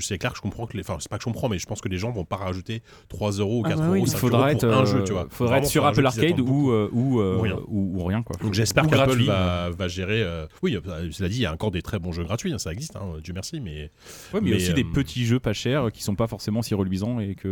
[0.00, 1.66] c'est clair que je comprends que les, enfin c'est pas que je comprends mais je
[1.66, 4.00] pense que les gens vont pas rajouter 3 euros ou Ah 4 bah euros oui,
[4.00, 5.26] ou il 5 faudra euros être, pour un euh, jeu tu vois.
[5.30, 7.56] faudra Vraiment être sur Apple Arcade ou, euh, ou, euh, Ou rien.
[7.68, 8.36] ou, ou rien quoi.
[8.42, 10.22] Donc j'espère qu'Apple va, va gérer.
[10.22, 10.76] euh, Oui,
[11.12, 13.02] cela dit, il y a encore des très bons jeux gratuits, hein, ça existe, hein,
[13.22, 13.90] Dieu merci, mais.
[14.34, 16.26] Ouais, mais il y a mais, aussi des petits jeux pas chers qui sont pas
[16.26, 17.48] forcément si reluisants et que,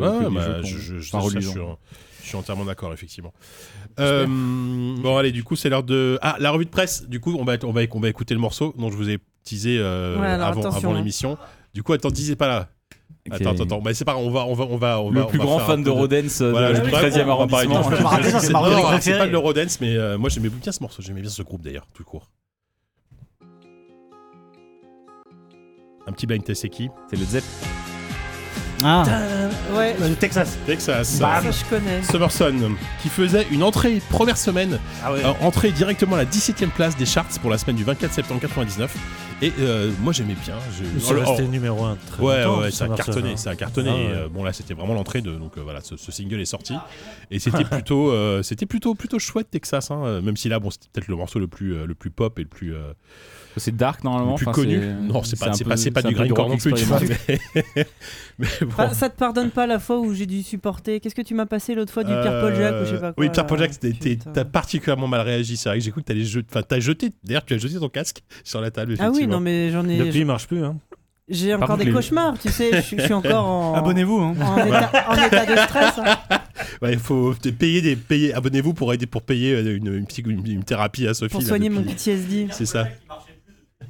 [0.85, 3.33] Jeux je, ça, suis, je suis entièrement d'accord, effectivement.
[4.01, 6.18] Euh, bon, allez, du coup, c'est l'heure de.
[6.23, 7.07] Ah, la revue de presse.
[7.09, 9.18] Du coup, on va, on va, on va écouter le morceau dont je vous ai
[9.44, 10.94] teasé euh, Ouais, alors avant, hein.
[10.97, 11.37] l'émission.
[11.75, 12.68] Du coup, attends, disais pas là.
[13.27, 13.35] Ok.
[13.40, 13.81] Attends, attends, attends.
[13.81, 15.42] Bah, c'est pas grave, on va, on va, on va, on Le va- plus on
[15.44, 17.66] va grand fan de Rodens euh, Voilà, de- je du crois 13e qu'on va parler
[17.68, 18.61] de- arrondissement.
[18.61, 21.01] Rodens, c'est pas le Rodens, mais euh, moi j'aimais bien ce morceau.
[21.03, 22.31] J'aimais bien ce groupe d'ailleurs, tout court.
[26.07, 26.90] Un petit blind test, c'est qui?
[27.09, 27.44] C'est le Zep.
[28.82, 29.04] Ah,
[29.74, 30.56] Ouais, Le Texas.
[30.66, 31.08] Texas.
[31.08, 32.02] ça je connais.
[32.02, 32.54] Summerson,
[33.02, 35.24] qui faisait une entrée première semaine, Ah ouais.
[35.24, 38.40] euh, entrée directement à la 17ème place des charts pour la semaine du 24 septembre
[38.40, 38.94] 99.
[39.42, 40.54] Et euh, moi j'aimais bien.
[40.78, 43.37] Je- Oh, resté oh, numéro 1 très Ouais, longtemps, ouais, ça a cartonné, hein.
[43.37, 43.90] ça a cartonné.
[43.90, 44.06] Ah ouais.
[44.10, 46.74] euh, bon là, c'était vraiment l'entrée de, donc euh, voilà, ce, ce single est sorti
[47.30, 50.70] et c'était plutôt, euh, c'était plutôt, plutôt chouette Texas, hein, euh, même si là, bon,
[50.70, 52.92] c'était peut-être le morceau le plus, euh, le plus pop et le plus, euh,
[53.57, 54.33] C'est dark normalement.
[54.33, 54.79] le plus enfin, connu.
[55.03, 56.73] Non, c'est pas, c'est pas, pas c'est du grindcore non plus.
[56.73, 57.38] tu vois, expérimental.
[57.55, 57.87] mais,
[58.38, 58.67] mais bon.
[58.69, 60.99] Enfin, ça te pardonne pas la fois où j'ai dû supporter?
[61.01, 63.12] Qu'est-ce que tu m'as passé l'autre fois du Pierre Paul Jacques ou je sais pas
[63.12, 63.67] quoi Oui, Pierre Paul là.
[63.67, 65.57] Jacques, t'as particulièrement mal réagi.
[65.57, 66.47] C'est vrai que j'ai cru que t'allais jeter.
[66.51, 67.11] Enfin, t'as jeté.
[67.23, 68.97] D'ailleurs, tu as jeté ton casque sur la table.
[68.99, 69.99] Ah oui, non mais j'en ai.
[69.99, 70.64] Depuis, il marche plus.
[70.64, 70.77] Hein.
[71.27, 72.69] J'ai encore contre, des les- cauchemars, tu sais.
[72.71, 73.75] Je suis- je suis encore en.
[73.77, 74.19] Abonnez-vous.
[74.21, 74.35] Hein.
[74.43, 75.95] En état, en état de stress.
[75.99, 76.19] hein,
[76.83, 78.35] Ouais, il faut payer des payer.
[78.35, 81.33] Abonnez-vous pour aider pour payer euh, une, une, psy- une- une thérapie à Sophie.
[81.33, 82.49] pour là, soigner depuis- mon PTSD.
[82.51, 82.88] C'est ça.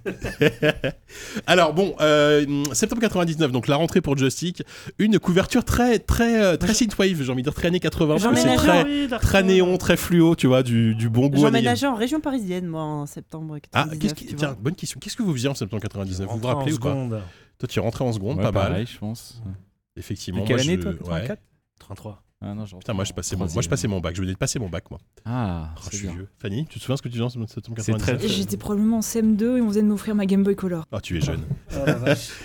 [1.46, 4.62] Alors bon, euh, septembre 99, donc la rentrée pour Joystick,
[4.98, 8.26] une couverture très très euh, très synthwave, j'ai envie de dire très années 80, parce
[8.26, 11.40] que c'est très très néon, très fluo, tu vois, du, du bon goût.
[11.40, 13.98] J'emménageais en région parisienne, moi, en septembre Ah, 99.
[13.98, 14.26] qu'est-ce qui...
[14.26, 14.98] tu tiens, bonne question.
[15.00, 16.94] Qu'est-ce que vous faisiez en septembre 99 Vous vous rappelez ou pas?
[17.58, 18.68] Toi, tu es rentré en seconde, Ouais, pas mal.
[18.70, 19.40] pareil, je pense.
[19.96, 20.42] Effectivement.
[20.42, 21.20] De quelle moi, année, je- toi, ouais.
[21.20, 21.40] 84
[21.78, 22.23] 33.
[22.42, 24.14] Ah non, genre Putain, moi, je passais mon, moi, je passais mon bac.
[24.14, 25.00] Je venais de passer mon bac, moi.
[25.24, 26.14] Ah, Oh, je suis bien.
[26.16, 26.28] vieux.
[26.42, 28.58] Fanny, tu te souviens ce que tu disais en septembre C'est très- 99 Et J'étais
[28.58, 30.84] probablement en CM2 et on venait de m'offrir ma Game Boy Color.
[30.92, 31.40] Ah, tu es jeune.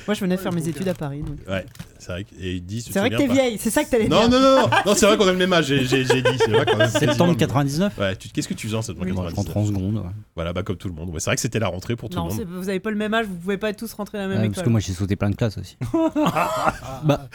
[0.07, 1.21] Moi, je venais faire mes études à Paris.
[1.21, 1.37] donc.
[1.49, 1.65] Ouais,
[1.97, 2.23] c'est vrai.
[2.23, 2.87] que- Et ils disent.
[2.91, 4.29] C'est vrai que t'es vieille, c'est ça que t'allais Non, dire.
[4.29, 6.21] non, non, non, non, c'est vrai qu'on a le même âge, j'ai dit.
[6.37, 9.35] C'est vrai Septembre le- 99 Ouais, tu- qu'est-ce que tu faisais en septembre Moi, je
[9.35, 9.97] 99 rentre en seconde.
[9.97, 10.11] ouais.
[10.35, 11.09] Voilà, bah comme tout le monde.
[11.09, 12.45] Ouais, c'est vrai que c'était la rentrée pour tout Non, le monde.
[12.49, 14.51] vous avez pas le même âge, vous pouvez pas tous rentrer à la même école.
[14.53, 15.75] parce que moi j'ai sauté plein de classes aussi.
[17.03, 17.27] bah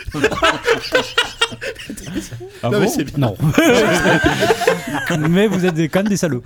[2.63, 3.19] Ah non, mais bon c'est bien.
[3.19, 3.37] non.
[5.29, 6.43] mais vous êtes des- quand même des salauds.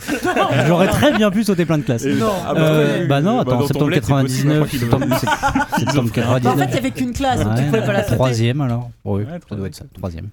[0.66, 2.04] J'aurais très bien pu sauter plein de classes.
[2.04, 2.32] Non.
[2.46, 4.98] Ah bah, Euh, oui, bah non, bah, attends, septembre bled, c'est possible, 99, je crois
[5.00, 6.74] qu'ils septembre, sept- septembre Bah, en fait, il 99.
[6.74, 8.14] y avait qu'une classe, donc tu Ouais, pouvais pas la sauter.
[8.16, 8.90] troisième alors.
[9.04, 10.28] Oui, Ouais, ça doit être ça, troisième.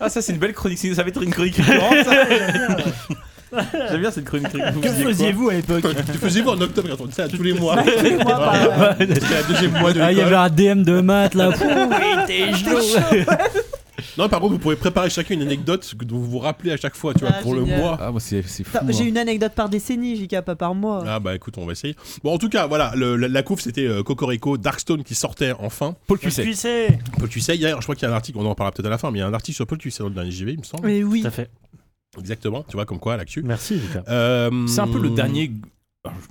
[0.00, 0.78] Ah, ça, c'est une belle chronique.
[0.78, 1.94] Ça va être une chronique récurrente.
[3.90, 4.80] J'aime bien cette chronique récurrente.
[4.80, 7.82] Que faisiez-vous à l'époque Tu faisais vous en octobre 99, ça tous les mois.
[7.82, 10.82] Tous les mois, par- C'était la deuxième mois de Ah, il y avait un DM
[10.84, 11.50] de maths là.
[11.58, 12.78] Il était chaud.
[14.18, 16.76] Non, par contre, vous pourrez préparer chacun une anecdote que- dont vous vous rappelez à
[16.76, 17.80] chaque fois, tu vois, Ah, pour le génial.
[17.80, 17.98] mois.
[18.00, 18.78] Ah, moi, c'est c'est fou.
[18.78, 18.92] Putain.
[18.92, 21.04] J'ai une anecdote par décennie, JK, pas par mois.
[21.06, 21.94] Ah bah écoute, on va essayer.
[22.24, 25.52] Bon, en tout cas, voilà, le- la, la couve c'était euh, Cocorico, Darkstone qui sortait
[25.58, 25.94] enfin.
[26.06, 26.42] Paul Cuisset.
[26.42, 28.86] Cuissé Paul Cuisset, hier, je crois qu'il y a un article, on en parlera peut-être
[28.86, 30.30] à la fin, mais il y a un article sur Paul Cuisset dans le dernier
[30.30, 30.86] JV, il me semble.
[30.86, 31.22] Mais oui.
[31.22, 31.50] Tout à fait.
[32.18, 33.42] Exactement, tu vois, comme quoi, l'actu.
[33.44, 34.02] Merci, Lucas.
[34.08, 35.52] Euh, C'est un peu le dernier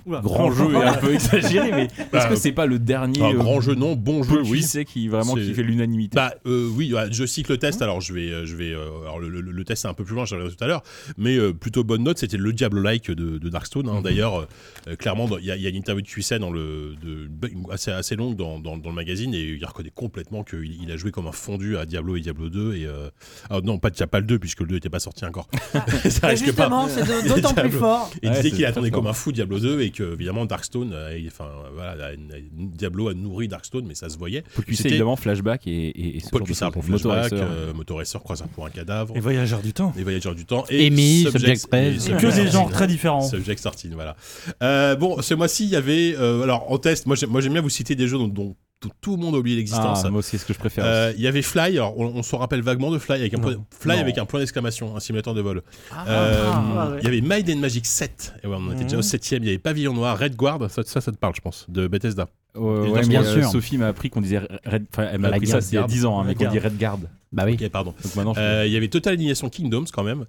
[0.04, 0.18] Oula.
[0.20, 3.34] grand jeu et un peu exagéré, mais est-ce Bah, que c'est pas le dernier euh,
[3.34, 4.58] grand jeu, non, bon jeu, oui.
[4.58, 7.80] Cuisset qui vraiment C'est- qui fait l'unanimité Bah euh, oui, je cycle le test.
[7.80, 8.72] Alors je vais, euh, je vais.
[8.74, 10.82] alors le, le- le test est un peu plus loin, je reviendrai tout à l'heure,
[11.18, 12.18] mais euh, plutôt bonne note.
[12.18, 13.88] C'était le Diablo-like de, de Darkstone.
[13.88, 13.98] hein.
[13.98, 14.02] Mhm.
[14.02, 14.48] D'ailleurs,
[14.88, 16.96] euh, clairement, dans- il y, a- il y a une interview de Cuisset dans le,
[17.00, 17.30] de,
[17.72, 20.96] assez, assez longue dans, dans- dans le magazine et il reconnaît complètement qu'il il a
[20.96, 23.08] joué comme un fondu à Diablo et Diablo 2 et euh,
[23.50, 25.24] ah, non, pas, il y a pas le 2 puisque le 2 n'était pas sorti
[25.24, 25.48] encore.
[26.10, 26.88] ça risque pas.
[26.88, 27.78] c'est de- d'autant plus Diablo.
[27.78, 28.10] fort.
[28.14, 30.46] Et il Ouais, disait c'est qu'il attendait comme un fou Diablo 2 et que évidemment
[30.46, 32.10] Darkstone, euh, enfin voilà,
[32.52, 34.42] Diablo a nourri Darkstone, mais ça se voyait.
[34.54, 37.34] Paul Cuisset évidemment flashback et, et, et ce Paul pour Flashback, Motorracer.
[37.34, 39.92] euh, Motorracer, Croiseur pour un cadavre, Et Voyageurs du temps.
[39.96, 42.02] Les Voyageurs du Temps Amy, Subject et Press.
[42.04, 42.52] Subject Que des 13.
[42.52, 43.20] genres très différents.
[43.22, 44.16] Subject 13, voilà.
[44.62, 46.14] Euh, bon, ce mois-ci, il y avait.
[46.18, 48.56] euh, alors, en test, moi j'aime moi, j'aime bien vous citer des jeux dont, dont
[48.80, 50.02] tout, tout le monde a oublié l'existence.
[50.04, 50.84] Ah, moi aussi, c'est ce que je préfère.
[50.86, 53.36] Euh, Il y avait Fly, alors on, on se rappelle vaguement de Fly avec un,
[53.36, 53.42] Non.
[53.42, 54.02] point, Fly Non.
[54.02, 55.62] avec un point d'exclamation, un simulateur de vol.
[55.92, 56.98] Ah, Euh, ah, ouais.
[57.00, 59.02] Il y avait Might and Magic 7, et ouais, on était déjà au Mhm.
[59.02, 61.66] 7 Il y avait Pavillon Noir, Red Guard, ça, ça, ça te parle, je pense,
[61.68, 62.26] de Bethesda.
[62.56, 63.50] Et ouais, bien euh, sûr.
[63.50, 64.86] Sophie m'a appris qu'on disait Red.
[64.98, 66.98] Elle m'a appris ça il y a 10 ans, hein, mais qu'on dit Red Guard.
[67.32, 67.54] Bah oui.
[67.60, 67.94] Ok, pardon.
[68.38, 70.26] Euh, Il y avait Total Annihilation Kingdoms quand même.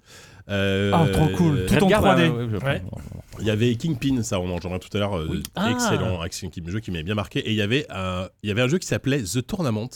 [0.48, 1.56] Euh, Ah, trop cool.
[1.58, 2.28] euh, Tout Red en Guard, 3D.
[2.28, 2.82] ouais, ouais, je- Ouais.
[3.40, 5.42] Il y avait Kingpin, ça on en reviendra tout à l'heure, euh, Oui.
[5.54, 5.70] Ah.
[5.72, 7.40] excellent, excellent jeu qui m'avait bien marqué.
[7.40, 9.88] Et il y avait un, il y avait un jeu qui s'appelait The Tournament.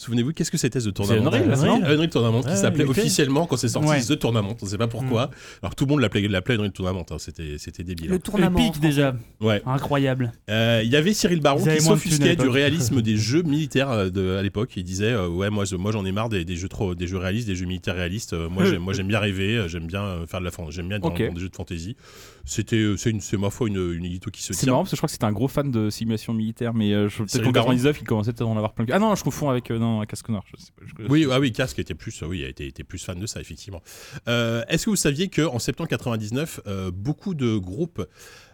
[0.00, 2.90] Souvenez-vous, qu'est-ce que c'était The Tournament Unreal, non Unreal Tournament Ouais, qui s'appelait UK.
[2.90, 4.00] officiellement quand c'est sorti Ouais.
[4.00, 4.56] The Tournament.
[4.62, 5.30] On ne sait pas pourquoi.
[5.60, 7.04] Alors que tout le monde l'appelait l'appelait Unreal Tournament.
[7.10, 7.16] hein.
[7.18, 8.10] C'était c'était débile.
[8.10, 8.18] Le hein.
[8.20, 8.56] tournament.
[8.60, 9.60] Épique déjà, Ouais.
[9.66, 10.32] incroyable.
[10.50, 14.36] Euh, Il y avait Cyril Baron qui s'offusquait du réalisme des jeux militaires euh, de,
[14.36, 14.70] à l'époque.
[14.76, 17.08] Il disait euh, ouais moi je- moi j'en ai marre des, des jeux trop des
[17.08, 18.34] jeux réalistes, des jeux militaires réalistes.
[18.34, 21.08] Euh, moi j'aime moi j'aime bien rêver, j'aime bien faire de la j'aime bien dans,
[21.10, 21.96] dans des jeux de fantasy.
[22.44, 24.72] C'était c'est une c'est ma foi une une édito qui se C'est tient.
[24.72, 27.08] marrant parce que je crois que c'était un gros fan de simulation militaire, mais euh,
[27.08, 27.66] je- peut-être qu'en Baron.
[27.72, 28.86] 99 il commençait peut-être à en avoir plein.
[28.92, 30.44] Ah non, je confonds avec euh, non, casque noir.
[30.46, 33.26] Je sais pas, je- Oui, ah oui, Casque était plus, oui, était plus fan de
[33.26, 33.82] ça, effectivement.
[34.28, 38.04] Euh, Est-ce que vous saviez qu'en septembre 99, euh, beaucoup de groupes,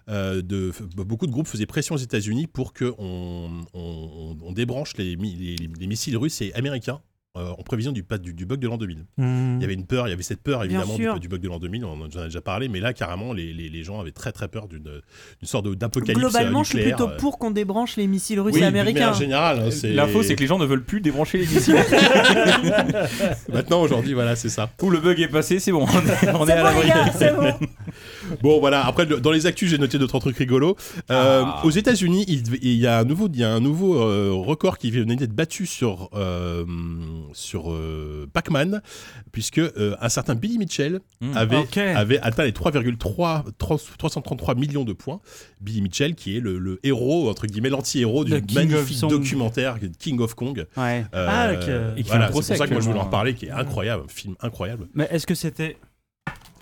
[0.09, 4.53] euh, de, f- beaucoup de groupes faisaient pression aux États-Unis pour que on, on- on
[4.53, 7.01] débranche les, mi- les- les missiles russes et américains
[7.37, 8.99] euh, en prévision du, pas- du, du bug de l'an 2000.
[9.19, 9.57] Hmm.
[9.57, 11.59] Il y avait une peur, il y avait cette peur évidemment du, bug de l'an
[11.59, 14.31] 2000, on en a déjà parlé, mais là carrément les, les- les gens avaient très
[14.31, 14.85] très peur d'une
[15.43, 18.61] sorte de- d'apocalypse Globalement, euh, je suis plutôt pour qu'on débranche les missiles russes oui,
[18.61, 19.01] et américains.
[19.01, 21.75] manière générale, hein, L'info, c'est que les gens ne veulent plus débrancher les missiles.
[23.53, 24.71] Maintenant, aujourd'hui, voilà, c'est ça.
[24.83, 27.59] Ou le bug est passé, c'est bon, on est, on est C'est à l'abri.
[27.61, 27.67] bon.
[28.43, 30.77] Bon voilà, après le- dans les actus j'ai noté d'autres trucs rigolos.
[31.11, 31.61] Euh, Ah.
[31.65, 34.91] Aux États-Unis, il, y a un nouveau, il y a un nouveau euh, record qui
[34.91, 36.65] venait d'être battu sur euh,
[37.33, 38.83] sur euh, Pac-Man,
[39.33, 41.37] puisque euh, un certain Billy Mitchell Hmm.
[41.37, 45.21] avait atteint les 3,3 3 333 millions de points.
[45.61, 49.01] Billy Mitchell, qui est le, le héros entre guillemets l'anti-héros du The King of magnifique
[49.09, 50.67] documentaire King of Kong.
[50.77, 51.05] Ouais.
[51.15, 51.53] Euh, Ah,
[52.05, 54.35] voilà, c'est pour ça que moi je voulais en parler, qui est incroyable, un film
[54.41, 54.89] incroyable.
[54.95, 55.77] Mais est-ce que c'était.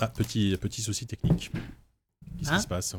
[0.01, 1.51] Ah petit petit souci technique.
[2.39, 2.97] Qu'est-ce Hein qui se passe?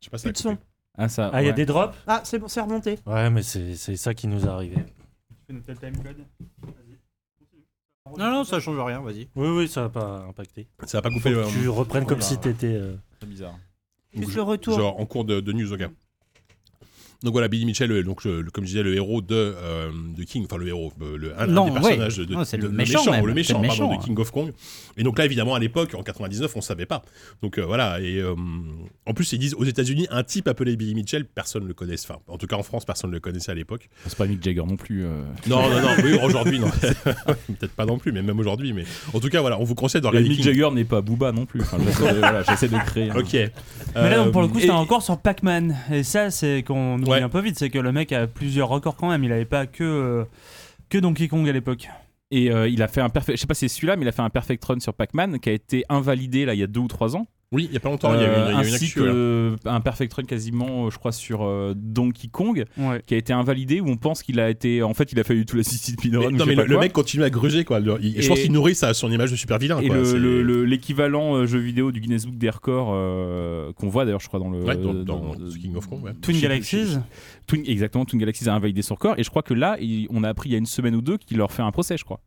[0.00, 0.56] Je sais pas si Plus de ça a son.
[0.56, 0.66] coupé.
[0.98, 1.30] Ah, ça.
[1.32, 1.56] Ah, il y a ouais.
[1.56, 1.94] des drops?
[2.06, 2.98] Ah, c'est bon, c'est remonté.
[3.06, 4.76] Ouais, mais c'est c'est ça qui nous est arrivé.
[8.18, 9.28] Non, non, ça change rien, vas-y.
[9.34, 10.68] Oui, oui, ça va pas impacté.
[10.86, 11.30] Ça va pas Faut coupé.
[11.32, 12.26] que euh, tu reprennes comme Oula.
[12.26, 12.74] si t'étais.
[12.74, 13.58] euh, Très bizarre.
[14.14, 14.76] Juste je- le retour.
[14.78, 15.88] Genre en cours de, de news, ok.
[17.22, 19.90] Donc voilà, Billy Mitchell, euh, donc le- le- comme je disais, le héros de, euh,
[20.16, 21.80] de King, enfin le héros, euh, le, un, un Non, des ouais.
[21.80, 23.24] personnages de, de- Non, c'est de- le méchant même.
[23.24, 24.52] le C'est méchant, le pardon, méchant, de King of Kong.
[24.98, 27.02] Et donc là, évidemment, à l'époque, en 99, on savait pas.
[27.42, 28.34] Donc euh, voilà, et euh,
[29.06, 31.94] en plus, ils disent aux États-Unis, un type appelé Billy Mitchell, personne ne le connaît.
[32.02, 33.88] Enfin, en tout cas en France, personne ne le connaissait à l'époque.
[34.06, 35.04] C'est pas Mick Jagger non plus.
[35.04, 35.22] euh.
[35.46, 36.68] Non, non, non, oui, aujourd'hui, non.
[37.58, 38.72] Peut-être pas non plus, mais même aujourd'hui.
[38.72, 40.46] Mais en tout cas, voilà, on vous conseille de regarder Mick King.
[40.46, 41.62] Jagger n'est pas Booba non plus.
[41.62, 43.10] Enfin, j'essaie de, voilà, j'essaie de créer.
[43.10, 43.32] un- Ok.
[43.32, 43.50] Mais
[44.10, 45.76] là, Euh, pour le coup, et- c'était encore sur Pac-Man.
[45.90, 47.22] Et ça, c'est qu'on oublie Ouais.
[47.22, 49.24] un peu vite, c'est que le mec a plusieurs records quand même.
[49.24, 50.24] Il avait pas que, euh,
[50.88, 51.88] que Donkey Kong à l'époque.
[52.30, 54.08] Et euh, il a fait un perfect, je sais pas si c'est celui-là, mais il
[54.08, 56.66] a fait un perfect run sur Pac-Man qui a été invalidé là il y a
[56.66, 57.26] deux ou trois ans.
[57.52, 58.56] Oui, il y a pas longtemps, il y a eu une, y a eu une
[58.56, 59.12] Euh, ainsi actu, que là.
[59.12, 63.00] euh, un perfect run quasiment, euh, je crois, sur euh, Donkey Kong Ouais.
[63.06, 65.46] qui a été invalidé où on pense qu'il a été, en fait, il a fallu
[65.46, 66.22] tout l'assisted speedrun.
[66.22, 67.78] Mais- ou non mais le, mec continue à gruger quoi.
[67.78, 69.78] Le- il- je pense qu'il nourrit ça, son image de super vilain.
[69.80, 69.96] Et quoi.
[69.98, 73.88] le- C'est- le- le- l'équivalent euh, jeu vidéo du Guinness Book des records euh, qu'on
[73.88, 74.64] voit d'ailleurs, je crois, dans le.
[74.64, 76.14] Ouais, dans- dans King of Kong, ouais.
[76.20, 76.98] Twin Galaxies.
[77.46, 79.14] Twin, exactement, Twin Galaxies a invalidé son record.
[79.18, 81.00] Et je crois que là, il- on a appris il y a une semaine ou
[81.00, 82.20] deux qu'il leur fait un procès, je crois.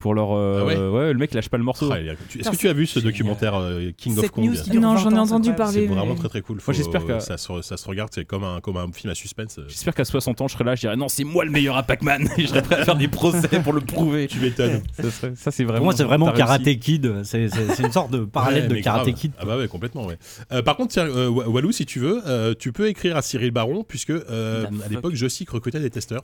[0.00, 0.30] Pour leur.
[0.32, 1.90] euh, Ah ouais ouais, le mec lâche pas le morceau.
[1.92, 4.44] Ah, Est-ce que tu as vu ce documentaire euh, King of Kong
[4.74, 5.88] Non, 20 j'en ai entendu parler.
[5.88, 6.60] C'est vraiment très très cool.
[6.60, 9.16] Faut- j'espère que- ça, se, ça se regarde, c'est comme un, comme un film à
[9.16, 9.58] suspense.
[9.66, 11.82] J'espère qu'à 60 ans, je serai là, je dirais non, c'est moi le meilleur à
[11.82, 12.28] Pac-Man.
[12.38, 14.28] Et je serais prêt à faire des procès pour le prouver.
[14.28, 14.82] Tu m'étonnes.
[15.34, 15.84] Ça, c'est Pour vraiment.
[15.86, 16.30] moi, c'est vraiment.
[16.32, 17.24] Karate Kid.
[17.24, 17.48] C'est
[17.80, 19.14] une sorte de parallèle Ouais, de Karate grave.
[19.16, 19.32] Kid.
[19.40, 20.16] Ah bah ouais, complètement, ouais.
[20.52, 23.50] Euh, par contre, tiens, euh, Walou, si tu veux, euh, tu peux écrire à Cyril
[23.50, 26.22] Baron, puisque euh, à l'époque, Joystick recrutait des testeurs.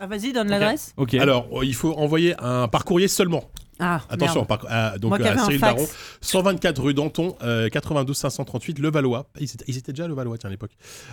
[0.00, 0.92] Ah, vas-y, donne l'adresse.
[0.96, 1.14] Ok.
[1.14, 3.44] Alors, il faut envoyer un par courrier seulement.
[3.80, 5.60] Ah, Attention, par- à, donc Moi à avais un Cyril.
[5.60, 5.86] Baron,
[6.20, 9.26] 124 rue Danton, euh, 92 538 Le Valois.
[9.40, 10.70] Ils étaient, ils étaient déjà à Le Valois, tiens, à l'époque.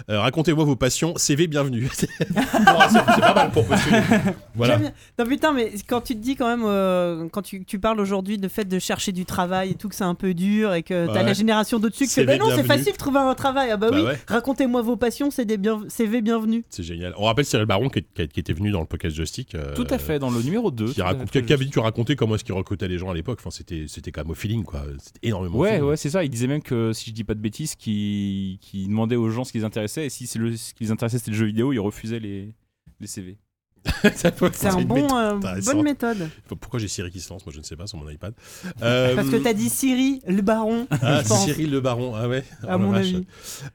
[0.10, 1.90] Euh, Racontez-moi vos passions, CV bienvenue.
[1.94, 4.00] c'est pas mal pour postuler.
[4.56, 4.78] Voilà.
[5.18, 8.38] Non putain, mais quand tu te dis quand même, euh, quand tu, tu parles aujourd'hui
[8.38, 11.08] de fait de chercher du travail et tout, que c'est un peu dur et que
[11.08, 11.24] t'as Ouais.
[11.24, 12.68] la génération d'au-dessus qui fait, bah non, c'est bienvenue.
[12.68, 13.70] facile de trouver un travail.
[13.72, 14.20] Ah bah, Bah oui, ouais.
[14.28, 15.82] racontez-moi vos passions, c'est des bien...
[15.88, 16.64] CV bienvenus.
[16.70, 17.14] C'est génial.
[17.18, 19.56] On rappelle Cyril Baron qui, était venu dans le podcast Joystick.
[19.56, 20.94] euh, Tout à fait, dans le numéro 2.
[20.94, 23.40] Qui, raconte, dû raconter comment est-ce qu'il recrutait les gens à l'époque.
[23.42, 24.84] Enfin, c'était, c'était quand même au feeling, quoi.
[25.00, 25.58] C'était énormément.
[25.58, 25.84] Ouais, feeling.
[25.84, 26.24] ouais, c'est ça.
[26.24, 29.44] Il disait même que, si je dis pas de bêtises, qu'il qu'il demandait aux gens
[29.44, 31.46] ce qui les intéressait, et si c'est le- ce qui les intéressait c'était le jeu
[31.46, 32.54] vidéo, il refusait les,
[33.00, 33.38] les CV.
[34.04, 36.30] C'est un une bon, méthode euh, bonne méthode.
[36.60, 37.46] Pourquoi j'ai Siri qui se lance?
[37.46, 38.34] Moi, je ne sais pas sur mon iPad.
[38.82, 40.88] Euh, Parce que t'as dit Siri, le baron.
[40.92, 41.24] Ah.
[41.24, 42.44] Cyril le Baron, ah ouais.
[42.64, 43.26] À Oh la mon avis.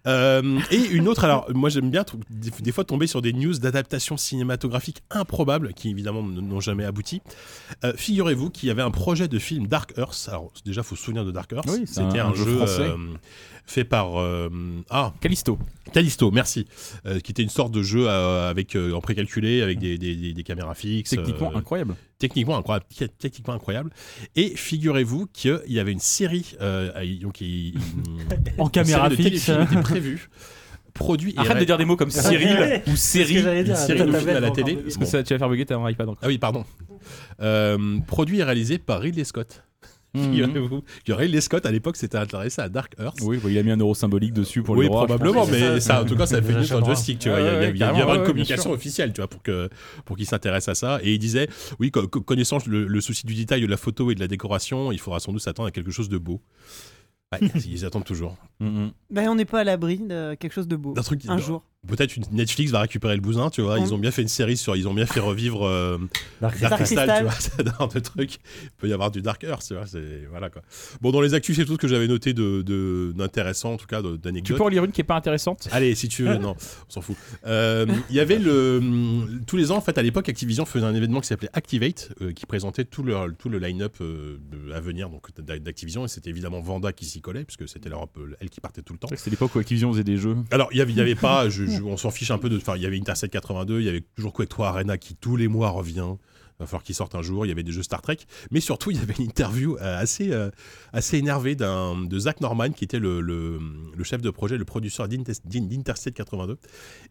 [0.07, 4.17] Euh, et une autre, alors moi j'aime bien des, fois tomber sur des news d'adaptation
[4.17, 7.21] cinématographique improbables qui évidemment n'ont jamais abouti.
[7.85, 10.29] Euh, Figurez-vous qu'il y avait un projet de film Dark Earth.
[10.29, 11.67] Alors déjà, faut se souvenir de Dark Earth.
[11.69, 12.91] Oui, C'était un- un, un jeu jeu français.
[13.67, 14.49] Fait par euh,
[14.91, 15.59] ah Callisto.
[15.93, 16.67] Callisto, merci,
[17.07, 20.15] Euh, qui était une sorte de jeu euh, avec euh, en précalculé avec des, des-
[20.17, 21.11] des- des caméras fixes.
[21.11, 21.95] Techniquement euh, incroyable.
[22.19, 22.87] techniquement incroyable,
[23.19, 23.91] techniquement incroyable.
[24.37, 26.91] Et figurez-vous qu'il y avait une série, euh,
[27.21, 27.75] donc il-
[28.59, 29.49] En caméra fixe.
[29.49, 30.29] était prévue,
[30.95, 33.43] produit et Arrête de dire des mots comme Cyril ou série.
[33.43, 33.49] films
[34.29, 34.77] à la télé.
[34.77, 35.01] Parce Bon.
[35.01, 36.21] que ça, tu vas faire bugger ton iPad encore.
[36.23, 36.65] Ah oui, pardon.
[37.41, 39.63] Euh, produit et réalisé par Ridley Scott.
[40.17, 40.25] Mhm.
[40.33, 43.19] Figurez-vous que Ridley Scott à l'époque s'était intéressé à Dark Earth.
[43.23, 45.07] Oui, il a mis un euro symbolique dessus pour oui, les droits.
[45.07, 45.81] probablement, mais ça.
[45.81, 47.39] ça, en tout cas, ça a fait mieux sur le joystick, tu vois.
[47.39, 48.71] Ouais, Il y a- il y a, ouais, il y a carrément, bien une communication
[48.73, 49.69] officielle, tu vois, pour que
[50.05, 50.99] pour qu'il s'intéresse à ça.
[51.03, 51.49] Et il disait,
[51.79, 54.29] oui, co- co- connaissant le, le souci du détail de la photo et de la
[54.29, 56.41] décoration, il faudra sans doute s'attendre à quelque chose de beau.
[57.33, 58.37] Ouais, ils attendent toujours.
[58.61, 58.93] Mhm.
[59.11, 60.95] Ben, on n'est pas à l'abri de quelque chose de beau.
[60.95, 61.65] D'un truc Un jour.
[61.87, 63.79] Peut-être une Netflix va récupérer le bousin, tu vois.
[63.79, 65.99] Ils ont bien fait une série sur, ils ont bien fait revivre euh,
[66.41, 67.53] Dark Dark Crystal, Crystal.
[67.57, 68.35] tu vois, genre de truc.
[68.65, 69.87] Il peut y avoir du Dark Earth, tu vois.
[69.87, 70.63] C'est voilà quoi.
[71.01, 73.87] Bon, dans les actus, c'est tout ce que j'avais noté de de- d'intéressant, en tout
[73.87, 75.69] cas, de- Tu peux en lire une qui est pas intéressante?
[75.73, 76.57] Allez, si tu veux, non,
[76.89, 77.17] on s'en fout.
[77.47, 78.81] Euh, Il y avait le
[79.47, 82.33] tous les ans en fait à l'époque Activision faisait un événement qui s'appelait Activate euh,
[82.33, 84.39] qui présentait tout le tout le line-up euh,
[84.75, 88.07] à venir donc d'Activision et c'était évidemment Vanda qui s'y collait puisque c'était leur
[88.41, 89.09] elle qui partait tout le temps.
[89.15, 90.37] C'était l'époque où Activision faisait des jeux.
[90.51, 92.49] Alors il y avait il y avait pas je- je- on s'en fiche un peu
[92.49, 95.15] de enfin il y avait Intercept 82, il y avait toujours Quake 3 Arena qui
[95.15, 96.15] tous les mois revient.
[96.59, 97.45] Il va falloir qu'il sorte un jour.
[97.45, 98.17] Il y avait des jeux Star Trek,
[98.51, 100.51] mais surtout il y avait une interview euh, assez euh,
[100.93, 103.59] assez énervée d'un de Zach Norman qui était le, le,
[103.95, 106.57] le chef de projet, le producteur d'Intes- d'In- d'Intercept 82.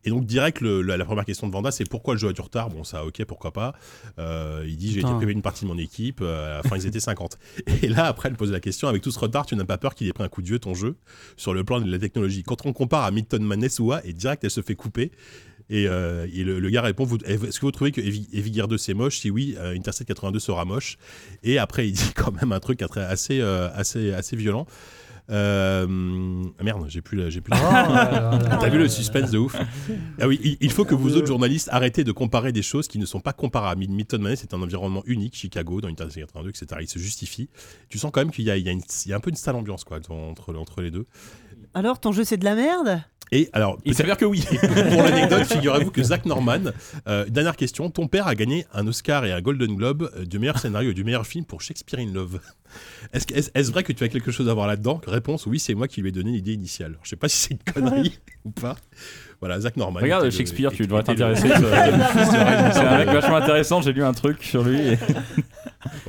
[0.04, 2.34] Et donc direct le- la, la première question de Vanda c'est pourquoi le jeu a
[2.34, 2.70] du retard?
[2.70, 3.74] Bon ça ok pourquoi pas.
[4.20, 6.22] Euh, il dit j'ai été privé d'une partie de mon équipe.
[6.22, 7.38] euh, à la fin ils étaient 50.
[7.84, 9.93] Et là après elle pose la question avec tout ce retard tu n'as pas peur
[9.96, 10.96] qu'il ait pris un coup de vieux ton jeu?
[11.38, 12.43] Sur le plan de la technologie.
[12.43, 15.12] Quand on compare à Milton Manesua et direct elle se fait couper.
[15.70, 18.53] Et, euh, et le, le gars répond vous- Est-ce que vous trouvez que Heavy, Heavy
[18.53, 19.18] Gear 2 c'est moche?
[19.20, 20.97] Si oui, euh, Intercept 82 sera moche.
[21.43, 24.68] Et après, il dit quand même un truc assez, euh, assez, assez violent.
[25.32, 25.88] Euh,
[26.63, 27.49] merde, j'ai plus, la- j'ai plus.
[27.51, 27.59] la-
[28.51, 29.55] Ah, T'as vu le suspense de ouf?
[30.20, 32.99] Ah oui, il, il faut que vous autres journalistes arrêtez de comparer des choses qui
[32.99, 33.84] ne sont pas comparables.
[33.88, 36.66] Milton Maness c'est un environnement unique, Chicago, dans Intercept 82, etc.
[36.82, 37.49] Il se justifie.
[37.89, 38.63] Tu sens quand même qu'il y a, y
[39.05, 41.07] y un peu une sale ambiance quoi, entre, entre les deux.
[41.74, 43.01] Alors, ton jeu, c'est de la merde?
[43.32, 44.44] Et alors, Il s'avère que oui.
[44.92, 46.60] pour l'anecdote, figurez-vous que Zach Norman,
[47.08, 50.38] euh, dernière question, ton père a gagné un Oscar et un Golden Globe euh, du
[50.40, 52.40] meilleur scénario et du meilleur film pour Shakespeare in Love.
[53.14, 55.02] Est-ce vrai que tu as quelque chose à voir là-dedans?
[55.08, 56.92] Réponse oui, c'est moi qui lui ai donné l'idée initiale.
[56.92, 58.76] Alors, je sais pas si c'est une connerie ou pas.
[59.40, 60.00] Voilà, Zach Norman.
[60.02, 61.48] Regarde était le- Shakespeare, tu devrais t'intéresser.
[61.50, 64.80] C'est un mec vachement intéressant, j'ai lu un truc sur lui.
[64.80, 64.98] et-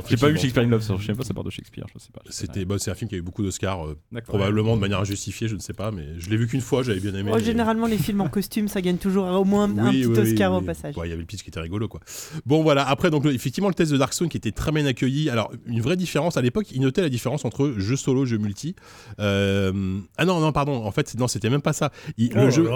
[0.09, 2.11] J'ai pas vu Shakespeare in Love, je sais pas, ça part de Shakespeare, je sais
[2.12, 2.22] pas.
[2.29, 3.97] C'était, bah, c'est un film qui a eu beaucoup d'Oscars, euh,
[4.27, 7.01] probablement de manière injustifiée, je ne sais pas, mais je l'ai vu qu'une fois, j'avais
[7.01, 7.31] bien aimé.
[7.35, 10.53] Oh, généralement, les films en costume, ça gagne toujours au moins un petit oui, Oscar
[10.53, 10.97] oui, au passage.
[10.97, 12.01] Ouais, Il y avait le pitch qui était rigolo, quoi.
[12.45, 12.89] Bon, voilà.
[12.89, 15.31] Après, donc, le- effectivement, le test de Darkstone qui était très bien accueilli.
[15.31, 18.74] Alors, une vraie différence à l'époque, il notait la différence entre jeu solo, jeu multi.
[19.20, 20.85] Euh, Ah non, non, pardon.
[20.85, 21.91] En fait, non, c'était même pas ça.
[22.16, 22.66] Il- Oh le là jeu.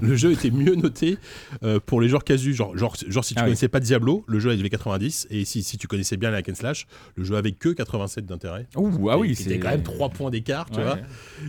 [0.02, 1.18] Le jeu était mieux noté
[1.62, 3.46] euh, pour les joueurs casus, genre, genre, genre si tu Ah oui.
[3.48, 6.48] connaissais pas Diablo, le jeu avait 90, et si, si tu connaissais bien la hack
[6.50, 6.86] and slash,
[7.16, 8.66] le jeu avait que 87 d'intérêt.
[8.76, 10.84] Ouh, ah oui, C'était c'est quand même 3 points d'écart, tu Ouais.
[10.84, 10.98] vois.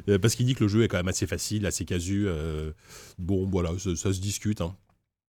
[0.09, 2.25] Euh, parce qu'il dit que le jeu est quand même assez facile, assez casu.
[2.27, 2.71] euh,
[3.19, 4.61] bon, voilà, ça, ça se discute.
[4.61, 4.73] hein.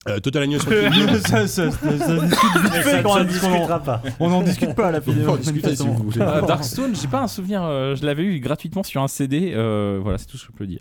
[0.06, 0.70] Euh, Total Annihilation
[1.26, 4.02] ça, ça, ça, ça se discute vite fait quand en- discutera pas.
[4.20, 5.12] On n'en discute pas à la fin.
[5.26, 6.20] On discuter si vous voulez.
[6.20, 9.98] Euh, Darkstone, j'ai pas un souvenir, euh, je l'avais eu gratuitement sur un CD, euh,
[10.02, 10.80] voilà, c'est tout ce que je peux dire.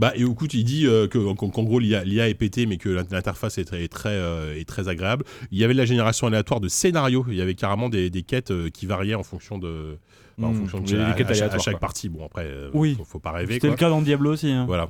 [0.00, 3.58] Bah, et écoute, il dit euh, que, qu'en, gros, l'IA, est pété, mais que l'interface
[3.58, 5.24] est très, est très, euh, est très agréable.
[5.50, 7.26] Il y avait de la génération aléatoire de scénarios.
[7.28, 9.98] Il y avait carrément des, des quêtes euh, qui variaient en fonction de,
[10.38, 11.80] bah, en Hmm, fonction de à- quêtes à, chaque- à aléatoires, chaque quoi.
[11.80, 12.08] partie.
[12.08, 12.94] Bon, après, Oui.
[12.96, 13.54] faut, faut pas rêver.
[13.54, 14.50] C'était le cas dans Diablo aussi.
[14.50, 14.64] hein.
[14.66, 14.88] Voilà.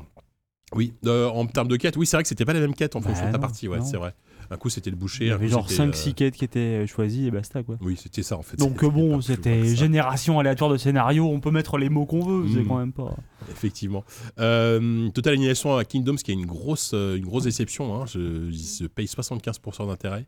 [0.77, 3.01] Oui, en termes de quêtes, oui, c'est vrai que c'était pas la même quête en
[3.01, 4.15] Bah fonction de ta partie, ouais, c'est vrai.
[4.53, 5.27] Un coup, c'était le boucher.
[5.27, 7.77] Il y avait genre c'était, 5-6 euh, quêtes qui étaient choisies et basta quoi.
[7.81, 8.57] Oui, c'était ça en fait.
[8.57, 12.49] Donc euh, bon, c'était génération aléatoire de scénario, on peut mettre les mots qu'on veut,
[12.53, 12.67] c'est Mm.
[12.69, 13.15] quand même pas.
[13.51, 14.05] Effectivement.
[14.41, 17.95] Euh, Total Annihilation à Kingdoms, qui est une grosse, euh, une grosse déception.
[17.95, 18.07] Hein.
[18.07, 20.27] Je, je paye 75% d'intérêt.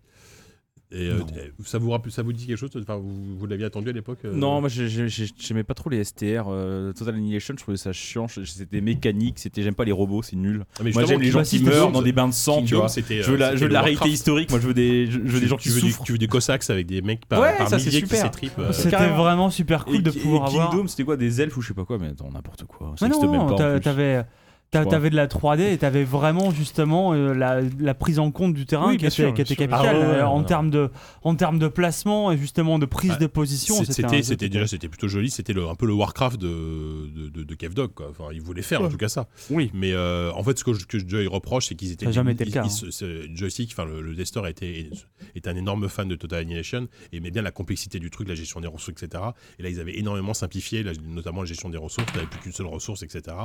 [0.95, 1.20] Et euh,
[1.64, 4.18] ça vous rappelle, ça vous dit quelque chose Enfin, vous, vous l'aviez attendu à l'époque
[4.26, 6.45] euh Non, moi j'ai- j'ai- j'ai- j'aimais pas trop les STR.
[6.49, 8.26] euh, Total Annihilation, je trouvais ça chiant.
[8.28, 10.64] C'était mécanique, c'était j'aime pas les robots, c'est nul.
[10.78, 12.86] Ah, mais Moi j'aime les gens qui meurent dans des bains de sang, tu Kingdoms,
[12.86, 12.88] vois.
[13.09, 15.12] Je veux, euh, la, je veux de la réalité historique, moi je veux des, je,
[15.12, 16.01] je veux des gens tu, qui veux souffrent.
[16.01, 18.09] Du, tu veux des Cossacks avec des mecs par, Ouais, par ça, c'est milliers qui
[18.09, 18.22] super.
[18.24, 18.59] s'étrippent.
[18.59, 20.70] euh, C'était vraiment super cool et, de et pouvoir avoir.
[20.70, 22.95] Kingdom, c'était quoi Des elfes ou je sais pas quoi, mais attends, n'importe quoi.
[22.99, 24.24] Ça Mais même non, t'avais.
[24.73, 28.64] T'avais de la 3D et t'avais vraiment justement euh, la, la prise en compte du
[28.66, 30.91] terrain Oui, qui était, sûr, qui était capitale Ah ouais, ouais, euh, en termes de
[31.23, 33.75] en termes de placement et justement de prise Bah, de position.
[33.85, 35.31] C'était, déjà, était- c'était plutôt joli.
[35.31, 38.09] C'était un peu le Warcraft de de, de, de Kev Dog, quoi.
[38.11, 39.29] Enfin, ils voulaient faire en tout cas ça.
[39.51, 39.70] Oui.
[39.75, 42.07] Mais euh, en fait, ce que, je- que Joy reproche, c'est qu'ils étaient.
[42.07, 43.27] Ça jamais été le cas, hein.
[43.35, 44.89] joystick, enfin le, le testeur était,
[45.35, 48.35] est un énorme fan de Total Annihilation et aimait bien la complexité du truc, la
[48.35, 49.23] gestion des ressources, etc.
[49.59, 52.11] Et là, ils avaient énormément simplifié, la- notamment la gestion des ressources.
[52.12, 53.37] T'avais plus qu'une seule ressource, etc.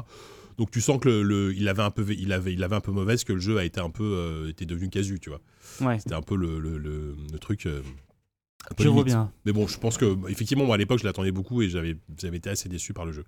[0.58, 2.82] Donc tu sens que le, le- il avait un peu, il avait, il avait un
[2.82, 5.42] peu mauvaise, que le jeu a été un peu, euh, était devenu casu, tu vois.
[5.82, 6.00] Ouais.
[6.00, 7.66] C'était un peu le, le, truc.
[7.66, 7.82] euh,
[8.70, 9.14] un peu Je vois limite.
[9.14, 9.32] bien.
[9.46, 12.38] Mais bon, je pense que effectivement, moi à l'époque, je l'attendais beaucoup et j'avais, j'avais
[12.38, 13.24] été assez déçu par le jeu.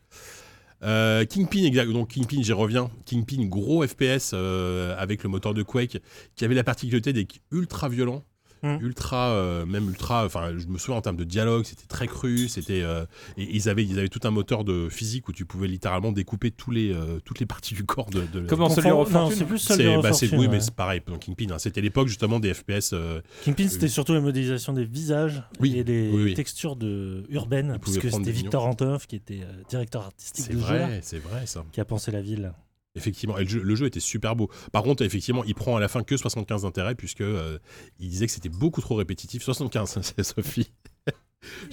[0.83, 1.89] Euh, Kingpin, exact.
[1.91, 2.89] Donc Kingpin, j'y reviens.
[3.05, 5.97] Kingpin, gros FPS avec le moteur de Quake,
[6.35, 8.23] qui avait la particularité d'être ultra violent,
[8.63, 8.77] Mm.
[8.81, 10.25] ultra, euh, même ultra.
[10.25, 12.47] Enfin, je me souviens en termes de dialogue, c'était très cru.
[12.49, 13.05] C'était euh,
[13.37, 16.51] et ils avaient, ils avaient tout un moteur de physique où tu pouvais littéralement découper
[16.51, 18.21] tous les, euh, toutes les parties du corps de.
[18.33, 19.37] de Comme en Confond- Soldier of Non, Fortune.
[19.37, 20.59] c'est plus of bah, oui, mais ouais.
[20.59, 21.51] c'est pareil dans Kingpin.
[21.51, 21.59] hein.
[21.59, 22.91] C'était l'époque justement des FPS.
[22.93, 26.33] euh, Kingpin, c'était surtout la modélisation des visages Oui, et oui, oui.
[26.33, 30.59] textures de urbaines, puisque c'était des Victor Antonov qui était euh, directeur artistique c'est du
[30.59, 31.63] jeu, vrai, c'est vrai ça.
[31.71, 32.51] qui a pensé la ville.
[32.95, 34.49] Effectivement, et le jeu, le jeu était super beau.
[34.71, 37.59] Par contre, effectivement, il prend à la fin que 75 d'intérêt puisque euh,
[37.99, 39.43] il disait que c'était beaucoup trop répétitif.
[39.43, 40.71] 75, c'est Sophie.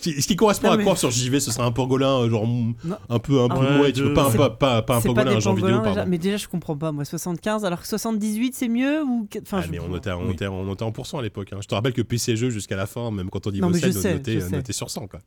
[0.01, 2.47] Ce qui correspond Non, à mais- quoi sur JV Ce serait un pangolin, euh, genre
[2.47, 2.97] mm, Non.
[3.09, 5.81] un peu, un peu Ouais, tu veux, pas, un- pas, pas, un pangolin, un vidéo,
[5.83, 6.05] pardon.
[6.07, 6.93] Mais déjà, je comprends pas.
[6.93, 10.27] Moi, 75, alors que 78, c'est mieux ou enfin, Ah, je- mais on était, on,
[10.29, 10.35] Oui.
[10.35, 11.53] était, on était en pourcent à l'époque.
[11.53, 11.59] hein.
[11.63, 13.81] Je te rappelle que PC jeu jusqu'à la fin, même quand on dit Non, mais
[13.81, 15.09] je Vossel, sais, notait, notait sur 100.
[15.09, 15.19] quoi.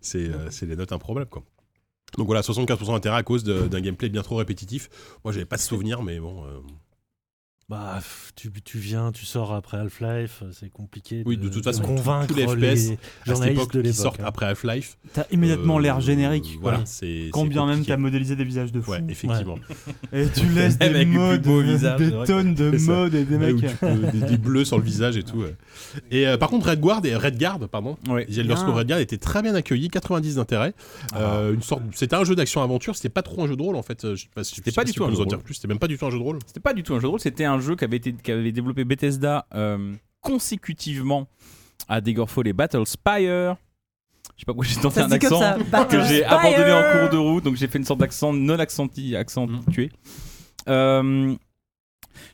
[0.00, 1.28] C'est euh, c'est les notes improbables.
[1.28, 1.42] Quoi.
[2.18, 4.90] Donc voilà, 75% d'intérêt à cause d'un gameplay bien trop répétitif.
[5.24, 6.44] Moi, j'avais pas de souvenir, mais bon.
[7.72, 8.00] Euh, Bah,
[8.36, 12.26] tu, tu viens, tu sors après Half-Life, c'est compliqué Oui, de toute façon, tous- convaincre
[12.28, 14.02] tous les FPS, les à cette journalistes époque, de qui l'époque.
[14.02, 14.24] sortent hein.
[14.26, 14.96] après Half-Life.
[15.12, 16.58] T'as immédiatement Euh, l'air générique.
[16.60, 17.28] Voilà, c'est.
[17.32, 18.90] Quand c'est bien même t'as modélisé des visages de fou.
[18.92, 19.56] Ouais, effectivement.
[20.12, 23.78] Et tu laisses des Avec modes, des tonnes de modes et des mecs.
[23.78, 25.38] peux- des, des bleus sur le visage et tout.
[25.38, 25.54] ouais.
[26.10, 28.70] Et euh, par contre, Red Guard, et Red Guard, pardon, Scrolls Ah.
[28.72, 30.74] Red Guard était très bien accueilli, 90 d'intérêt.
[31.16, 33.82] Euh, une sorte, c'était un jeu d'action-aventure, c'était pas trop un jeu de rôle en
[33.82, 34.04] fait.
[34.04, 35.38] euh, pas C'était sais pas du si tu tout peux un jeu en de dire
[35.38, 35.44] rôle.
[35.44, 35.54] plus.
[35.54, 36.38] C'était même pas du tout un jeu de rôle.
[36.46, 38.84] C'était pas du tout un jeu de rôle, c'était un jeu qu'avait été qu'avait développé
[38.84, 41.28] Bethesda euh, consécutivement
[41.88, 43.56] à Daggerfall et Battle Spire.
[44.36, 45.84] Je sais pas pourquoi j'ai tenté ça un accent ça.
[45.88, 46.32] que j'ai Spire.
[46.32, 49.90] abandonné en cours de route, donc j'ai fait une sorte d'accent non accenti, accentué.
[50.68, 51.34] Euh,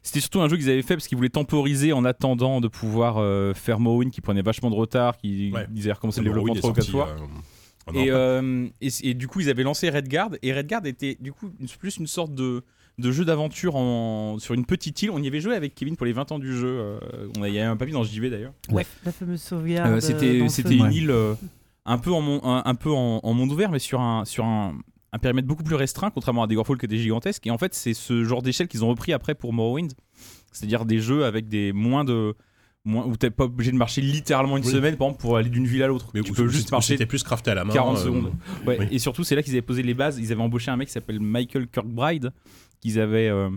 [0.02, 3.16] c'était surtout un jeu qu'ils avaient fait parce qu'ils voulaient temporiser en attendant de pouvoir
[3.18, 5.66] euh, faire Morrowind qui prenait vachement de retard, qui Ouais.
[5.74, 7.08] ils avaient recommencé le développement trois ou quatre fois.
[7.08, 8.20] euh, Et, Europe.
[8.20, 10.30] euh, et, et du coup, ils avaient lancé Redguard.
[10.42, 12.62] Et Redguard était du coup une- plus une sorte de,
[12.98, 15.10] de jeu d'aventure en, sur une petite île.
[15.10, 16.66] On y avait joué avec Kevin pour les 20 ans du jeu.
[16.68, 16.98] euh,
[17.38, 18.52] on a, il y a un papier dans JV d'ailleurs.
[18.70, 19.90] La, la fameuse sauvegarde.
[19.92, 21.34] Euh, euh, c'était le c'était une île euh,
[21.86, 24.44] un peu, en, mon- un, un peu en, en monde ouvert, mais sur un, sur
[24.44, 24.76] un,
[25.12, 27.46] un périmètre beaucoup plus restreint, contrairement à Daggerfall qui était gigantesque.
[27.46, 29.92] Et en fait, c'est ce genre d'échelle qu'ils ont repris après pour Morrowind.
[30.52, 32.34] C'est-à-dire des jeux avec des moins de
[32.84, 34.70] moins, où t'es pas obligé de marcher littéralement une Oui.
[34.72, 36.08] semaine, par exemple, pour aller d'une ville à l'autre.
[36.14, 37.72] Mais tu où- peux juste marcher C'était plus crafté à la main.
[37.74, 38.32] 40 euh, secondes.
[38.66, 38.86] Ouais, oui.
[38.90, 40.18] Et surtout, c'est là qu'ils avaient posé les bases.
[40.18, 42.32] Ils avaient embauché un mec qui s'appelle Michael Kirkbride,
[42.80, 43.50] qu'ils avaient, euh,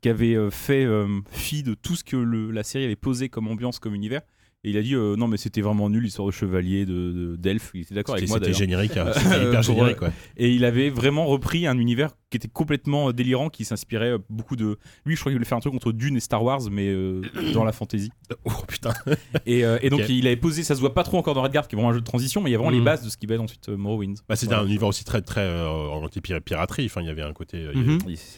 [0.00, 3.28] qui avait euh, fait euh, fi de tout ce que le- la série avait posé
[3.28, 4.22] comme ambiance, comme univers.
[4.64, 7.36] Et il a dit euh, non, mais c'était vraiment nul, l'histoire de chevalier, de- de-
[7.36, 7.72] d'elfe.
[7.74, 10.00] il était d'accord avec moi c'était générique, hein, c'était hyper générique.
[10.02, 10.12] Ouais.
[10.36, 14.18] Et il avait vraiment repris un univers qui était complètement euh, délirant, qui s'inspirait euh,
[14.30, 14.78] beaucoup de.
[15.04, 17.20] Lui, je crois qu'il voulait faire un truc entre Dune et Star Wars, mais euh,
[17.54, 18.10] dans la fantasy.
[18.44, 18.92] Oh putain.
[19.46, 21.68] Et, euh, et donc, il avait posé, ça se voit pas trop encore dans Redguard,
[21.68, 23.10] qui est vraiment un jeu de transition, mais il y a vraiment les bases de
[23.10, 24.16] ce qui va être ensuite euh, Morrowind.
[24.28, 24.62] Bah, c'était Voilà.
[24.62, 26.86] un univers aussi très très euh, orienté pira- piraterie.
[26.86, 27.58] Enfin, il y avait un côté.
[27.58, 27.72] euh,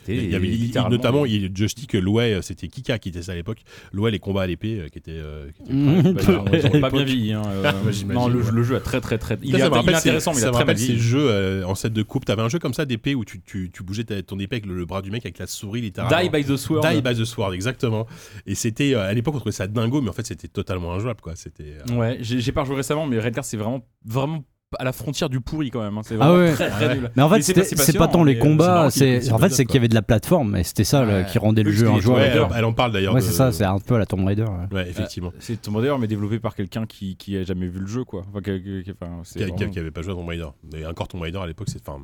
[0.08, 3.22] il y avait- Il y il- notamment il, le joystick louait, c'était Kika qui était
[3.22, 3.58] ça à l'époque,
[3.92, 5.12] louait les combats à l'épée euh, qui étaient.
[5.12, 7.32] euh, qui étaient- ils ont- ils ont pas bien vieilli.
[7.32, 7.72] hein, euh,
[8.08, 8.50] non, le, ouais.
[8.52, 9.38] le jeu a très très très.
[9.42, 10.78] Il Ça, est, ça me il est intéressant, mais il ça a me très rappelle
[10.78, 12.24] ces jeux en set de coupe.
[12.24, 13.40] T'avais un jeu comme ça d'épée où tu
[13.84, 16.20] bougeais ta- ton épée avec le, le bras du mec avec la souris littéralement.
[16.20, 16.84] Die by the Sword.
[16.90, 18.06] Die by the Sword, exactement.
[18.46, 21.20] Et c'était euh, à l'époque on trouvait ça dingo, mais en fait c'était totalement injouable
[21.20, 21.36] quoi.
[21.36, 21.76] C'était.
[21.90, 24.42] euh, Ouais, j'ai pas rejoué récemment, mais Redguard c'est vraiment vraiment
[24.80, 25.96] à la frontière du pourri quand même.
[25.98, 26.00] hein.
[26.02, 26.52] C'est Ah ouais.
[26.52, 26.94] très très Ouais.
[26.96, 27.10] nul.
[27.14, 29.76] Mais en fait, c'est pas- tant les euh, combats, c'est ces en fait c'est qu'il
[29.76, 31.26] y avait de la plateforme et c'était ça là, Ouais.
[31.30, 32.22] qui rendait le jeu injouable.
[32.24, 33.14] Elle, elle en parle d'ailleurs.
[33.14, 34.42] Ouais, de- c'est ça, c'est un peu à la Tomb Raider.
[34.42, 34.74] ouais.
[34.76, 35.32] Ouais, effectivement.
[35.38, 38.24] C'est Tomb Raider, mais développé par quelqu'un qui, qui a jamais vu le jeu, quoi.
[38.28, 40.48] Enfin, que- que- enfin, Qui, qui- vraiment- qui avait pas joué à Tomb Raider.
[40.76, 42.00] Et encore Tomb Raider à l'époque, c'est- enfin,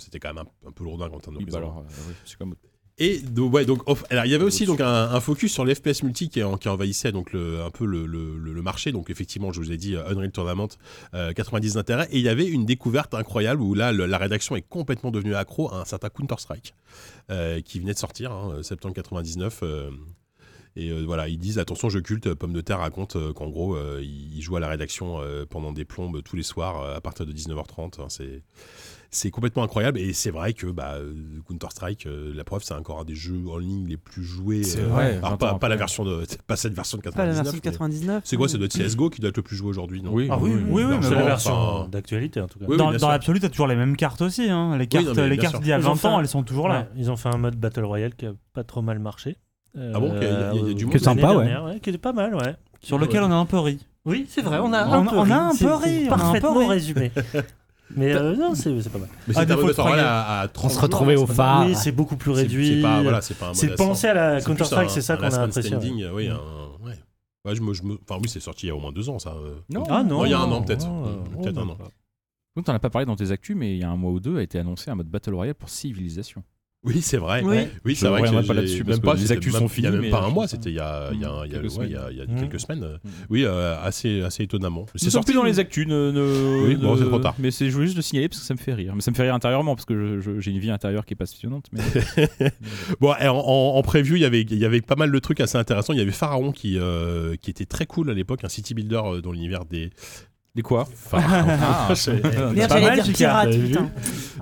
[0.00, 2.54] c'était quand même un, un peu lourdin en termes Oui, bah alors, euh, c'est comme-
[2.98, 5.64] Et donc, ouais, donc, off- alors, il y avait aussi donc un, un focus sur
[5.64, 8.92] l'FPS multi qui, qui envahissait donc le, un peu le, le- marché.
[8.92, 10.68] Donc effectivement, je vous ai dit euh, Unreal Tournament,
[11.14, 12.08] euh, 90 d'intérêt.
[12.10, 15.72] Et il y avait une découverte incroyable où là, la rédaction est complètement devenue accro
[15.72, 16.74] à un certain Counter Strike
[17.30, 19.60] euh, qui venait de sortir, hein, septembre 99.
[19.62, 19.90] euh,
[20.76, 22.32] et euh, voilà, ils disent attention, je culte.
[22.34, 25.44] Pomme de terre raconte euh, qu'en gros, euh, il il joue à la rédaction euh,
[25.48, 28.00] pendant des plombes tous les soirs euh, à partir de 19h30.
[28.00, 28.42] Hein, c'est
[29.10, 31.12] c'est complètement incroyable et c'est vrai que bah, euh,
[31.48, 34.62] Counter Strike, la preuve, c'est encore un des jeux en ligne les plus joués.
[34.62, 37.10] C'est euh, vrai, alors 20 pas, pas la version de, pas cette version de Pas
[37.10, 37.42] la 99.
[37.44, 38.22] version mais 99.
[38.24, 40.12] C'est quoi Ça doit être CS:GO qui doit être le plus joué aujourd'hui, non?
[40.12, 42.66] Oui, Ah oui, oui, oui, mais c'est la enfin, version d'actualité en tout cas.
[42.68, 44.48] Oui, dans l'absolu, t'as toujours les mêmes cartes aussi.
[44.48, 44.76] hein.
[44.78, 46.42] Les cartes, non, les cartes d'il y a Ils ont 20 fait ans, elles sont
[46.42, 46.80] toujours là.
[46.80, 49.36] Ouais, ils ont fait un mode Battle Royale qui a pas trop mal marché.
[49.76, 51.34] Ah bon, il y a- il y a- il y a du Euh, monde sympa,
[51.34, 51.80] ouais.
[51.80, 52.56] Qui était pas mal, ouais.
[52.82, 53.78] Sur lequel on a un peu ri.
[54.04, 55.32] Oui, c'est vrai, on a On- un peu on a ri.
[55.32, 56.66] un peu ri, c'est on a un peu Parfaitement ri.
[56.66, 57.12] résumé.
[57.96, 59.08] Mais euh, non, c'est c'est pas mal.
[59.26, 61.26] Mais Ah, c'était un des mode je à, à 30 On se retrouvait joueurs, au
[61.28, 61.66] c'est phare.
[61.66, 62.66] Oui, c'est beaucoup plus c'est- réduit.
[62.68, 62.80] C'est
[63.22, 65.70] c'est C'est mode à la C'est Counter-Strike, un- c'est ça qu'on a apprécié.
[66.14, 66.40] oui, un-
[66.86, 66.94] ouais.
[67.44, 69.08] Ouais, je me, je me- enfin oui, c'est sorti il y a au moins deux
[69.08, 69.30] ans, ça.
[69.30, 69.54] euh.
[69.70, 69.84] Non.
[69.88, 70.86] Ah non, Oh, il y a un an, peut-être.
[70.86, 71.78] Mm, peut-être non, un an.
[72.56, 74.20] Donc, t'en as pas parlé dans tes actus, mais il y a un mois ou
[74.20, 76.42] deux a été annoncé un mode Battle Royale pour Civilisation.
[76.82, 77.42] Oui, c'est vrai.
[77.84, 77.94] Oui.
[77.94, 80.10] C'est vrai que pas là-dessus, même pas, les actus même- sont Il y a même
[80.10, 81.86] pas un mois, c'était il y a, il y a, il y a- Quelques ouais,
[81.86, 82.40] il y a- il y a semaines.
[82.40, 82.82] quelques semaines.
[82.84, 83.08] euh, Mm.
[83.28, 84.86] Oui, euh, assez, assez étonnamment.
[84.94, 87.34] C'est sorti dans les actus, ne, ne- Oui, bon, c'est trop tard.
[87.38, 88.94] Mais c'est je voulais juste le signaler parce que ça me fait rire.
[88.94, 91.66] Mais ça me fait rire intérieurement parce que j'ai une vie intérieure qui est passionnante.
[91.72, 91.82] Mais...
[93.00, 95.18] Bon, et en, en, en preview, il y avait, il y avait pas mal de
[95.18, 95.92] trucs assez intéressants.
[95.92, 99.02] Il y avait Pharaon qui, euh, qui était très cool à l'époque, un city builder
[99.22, 99.90] dans l'univers des.
[100.54, 100.88] Des quoi.
[101.12, 101.88] Ah,
[102.52, 103.90] Merde, pas j'allais mal, putain.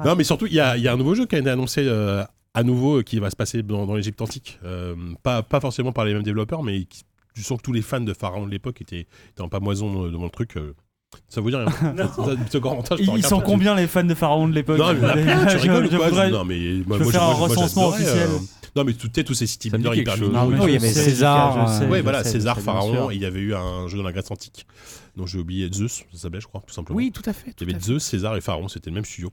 [0.05, 1.51] Non, mais surtout, il y a, il y a un nouveau jeu qui a été
[1.51, 4.59] annoncé euh, à nouveau euh, qui va se passer dans, dans l'Égypte antique.
[4.65, 7.03] Euh, pas, pas forcément par les mêmes développeurs, mais qui-
[7.35, 10.07] tu sens que tous les fans de Pharaon de l'époque étaient, étaient en pas moison
[10.07, 10.57] euh, devant le truc.
[11.29, 14.15] Ça vous dit rien Ça- ça- Ce grand montage, Ils sont combien les fans de
[14.15, 16.99] Pharaon de l'époque Non, mais tu Je- rigoles ou je quoi voudrais- Non, mais moi,
[16.99, 18.41] je veux faire moi, un moi, recensement j'adorais, euh, officiel.
[18.77, 20.15] Non, mais tu sais, tous ces dit builders hyper.
[20.35, 23.21] Ah, mais Oui, il y je avait sais, César, euh, je voilà, César, Pharaon, il
[23.21, 24.67] y avait eu un jeu dans la Grèce antique,
[25.17, 26.97] dont j'ai oublié Zeus, ça s'appelait, je crois, tout simplement.
[26.97, 27.55] Oui, tout à fait.
[27.61, 29.31] Il y avait Zeus, César et Pharaon, c'était le même studio.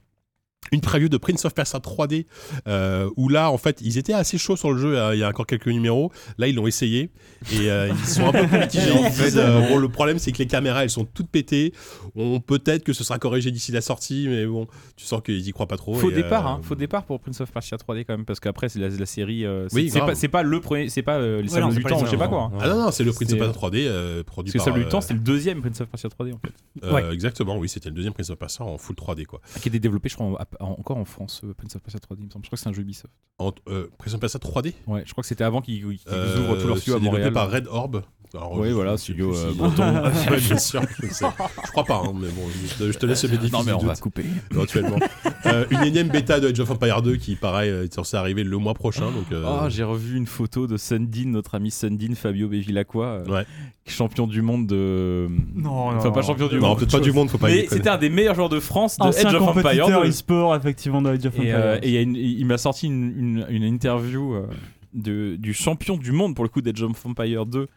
[0.71, 2.25] Une preview de Prince of Persia 3D,
[2.67, 5.23] euh, où là, en fait, ils étaient assez chauds sur le jeu euh, il y
[5.23, 6.11] a encore quelques numéros.
[6.37, 7.11] Là, ils l'ont essayé
[7.53, 8.91] et euh, ils sont un peu plus mitigés.
[8.95, 11.71] En fait, Euh, bon, le problème, c'est que les caméras, elles sont toutes pétées.
[12.15, 15.51] On peut-être que ce sera corrigé d'ici la sortie, mais bon, tu sens qu'ils y
[15.51, 15.93] croient pas trop.
[15.93, 16.59] Faux et, départ, euh, hein.
[16.63, 19.45] Faux départ pour Prince of Persia 3D quand même, parce qu'après c'est la, la série.
[19.45, 21.99] euh, c'est Oui, pas, pas le premier, c'est pas euh, les Ouais, sables du temps,
[22.03, 22.51] je sais pas Sables quoi.
[22.53, 22.57] hein.
[22.61, 24.73] Ah non, non, c'est le Prince of C'est- Persia 3D euh, produit Parce que par.
[24.75, 26.53] Sable du temps, c'est le deuxième Prince of Persia 3D en fait,
[26.85, 29.41] euh, Exactement, oui, c'était le deuxième Prince of Persia en full 3D, quoi.
[29.61, 32.17] qui était développé, je crois, encore en France, Prince of Persia 3D.
[32.19, 32.45] Il me semble.
[32.45, 33.13] Je crois que c'est un jeu Ubisoft.
[33.37, 36.39] En, euh, Prince of Persia 3D Ouais, je crois que c'était avant qu'ils qu'ils euh,
[36.39, 37.33] ouvrent tout leur studio à c'est développé Montréal.
[37.33, 38.03] par Red Orb.
[38.33, 39.83] Alors, Oui, voilà, sais studio, euh, breton.
[40.31, 41.25] Ouais, bien sûr, je, sais.
[41.65, 43.71] Je crois pas, hein, mais bon, je te, je te laisse le bénéfice Non mais
[43.73, 44.25] on du va doute, couper.
[44.51, 44.97] éventuellement.
[45.47, 48.57] Euh, une énième bêta de Age of Empire 2 qui, pareil, est censée arriver le
[48.57, 49.11] mois prochain.
[49.11, 53.25] Donc, euh, Oh, j'ai revu une photo de Sundin, notre ami Sundin, Fabio Bevilacqua, euh,
[53.27, 53.45] Ouais.
[53.85, 55.27] champion du monde de.
[55.53, 56.11] Non, Enfin, non.
[56.11, 56.79] pas champion du non, monde.
[56.79, 59.03] peut-être pas du monde, faut pas Mais c'était un des meilleurs joueurs de France de
[59.03, 60.09] Ancien Age of Empire 2.
[60.09, 61.55] e-sport, effectivement, de Age of Et, Empires.
[61.59, 64.47] euh, et il y a une- il m'a sorti une, une- une interview euh,
[64.95, 67.67] de, du champion du monde pour le coup d'Age of Empire 2 euh,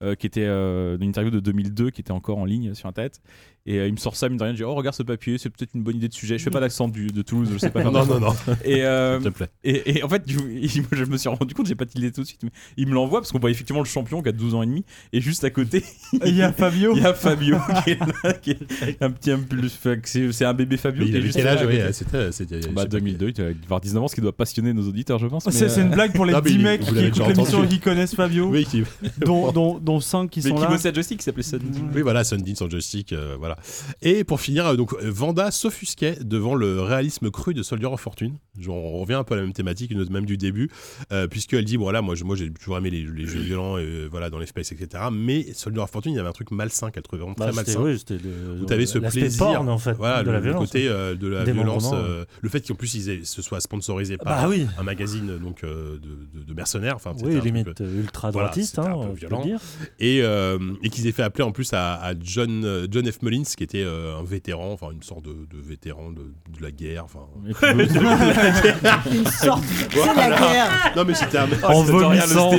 [0.00, 3.20] qui était euh, une interview de 2002 qui était encore en ligne sur internet.
[3.66, 5.36] Et euh, il me sort ça, mine de rien, je dis Oh, regarde ce papier,
[5.36, 6.38] c'est peut-être une bonne idée de sujet.
[6.38, 7.82] Je fais pas l'accent du- de Toulouse, je sais pas.
[7.88, 8.34] Non, non, non,
[8.64, 9.48] Et, euh, s'il te plaît.
[9.64, 12.22] et, et en fait, du- il- je me suis rendu compte, j'ai pas tilté tout
[12.22, 14.54] de suite, mais il me l'envoie parce qu'on voit effectivement le champion qui a 12
[14.54, 14.84] ans et demi.
[15.12, 15.84] Et juste à côté,
[16.24, 16.94] Il y a Fabio.
[16.96, 19.74] il y a Fabio qui est là, qui est un petit impulse.
[19.74, 21.00] fait que C'est un bébé Fabio.
[21.00, 21.78] Mais qui il est avait juste quel là âge oui.
[21.92, 22.18] C'était.
[22.18, 25.18] Bah sais pas 2002, il doit avoir 19 ans, ce qui doit passionner nos auditeurs,
[25.18, 25.44] je pense.
[25.46, 27.64] mais, C'est une euh, blague pour les Non, mais 10 il- mecs qui écoutent l'émission
[27.64, 28.84] et qui connaissent Fabio, Oui, qui-
[29.24, 30.68] dont, dont, dont 5 qui mais sont qui là.
[30.68, 31.60] bossait à Joystick, qui s'appelait Sun.
[31.94, 33.12] Oui, voilà, Sundin sans joystick,
[33.48, 33.60] voilà.
[34.02, 38.00] Et pour finir, euh, donc euh, Vanda s'offusquait devant le réalisme cru de Soldier of
[38.00, 38.36] Fortune.
[38.58, 40.68] Genre, on revient un peu à la même thématique, même du début,
[41.12, 44.30] euh, puisqu'elle dit voilà, moi, moi j'ai toujours aimé les, les jeux violents, euh, voilà,
[44.30, 45.04] dans l'espace, etc.
[45.12, 47.64] Mais Soldier of Fortune, il y avait un truc malsain qu'elle trouvait vraiment Bah, très
[47.64, 48.14] c'était malsain.
[48.14, 48.18] oui,
[48.66, 50.66] le- avez ce plaisir, porn, en fait, voilà, de le, la le violence.
[50.70, 54.16] côté euh, de la violence, euh, le fait qu'en plus ils aient- ce soit sponsorisé
[54.18, 56.00] par Bah oui, un magazine donc de,
[56.38, 58.90] de- de mercenaires, enfin oui truc, limite euh, ultra voilà, droitiste, un hein,
[59.20, 59.60] peu on peut dire.
[60.00, 63.22] et, et qu'ils aient fait appeler en plus à, à John, John F.
[63.22, 66.22] Mullins, qui était euh, un vétéran, enfin une sorte de, de vétéran de,
[66.56, 67.04] de la guerre.
[67.04, 67.20] Enfin,
[69.12, 69.62] Une sorte.
[69.90, 70.92] C'est la guerre.
[70.96, 71.48] non mais c'était un.
[71.64, 72.50] En vomissant.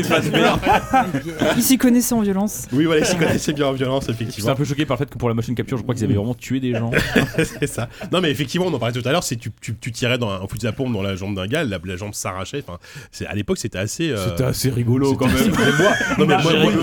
[1.57, 2.67] Il s'y connaissait en violence.
[2.71, 4.51] Oui voilà, ils s'y connaissaient bien en violence J'étais effectivement.
[4.51, 6.13] un peu choqué par le fait que pour la motion capture, je crois qu'ils avaient
[6.15, 6.91] vraiment tué des gens.
[7.37, 7.89] c'est ça.
[8.11, 9.23] Non mais effectivement, on en parlait tout à l'heure.
[9.23, 11.47] C'est tu, tu, tu tirais dans un, un fusil à pompe dans la jambe d'un
[11.47, 12.63] gars, la, la jambe s'arrachait.
[12.67, 12.79] Enfin,
[13.11, 14.09] c'est à l'époque c'était assez.
[14.09, 15.35] euh, C'était assez rigolo quand même.
[15.51, 16.25] mais moi, non,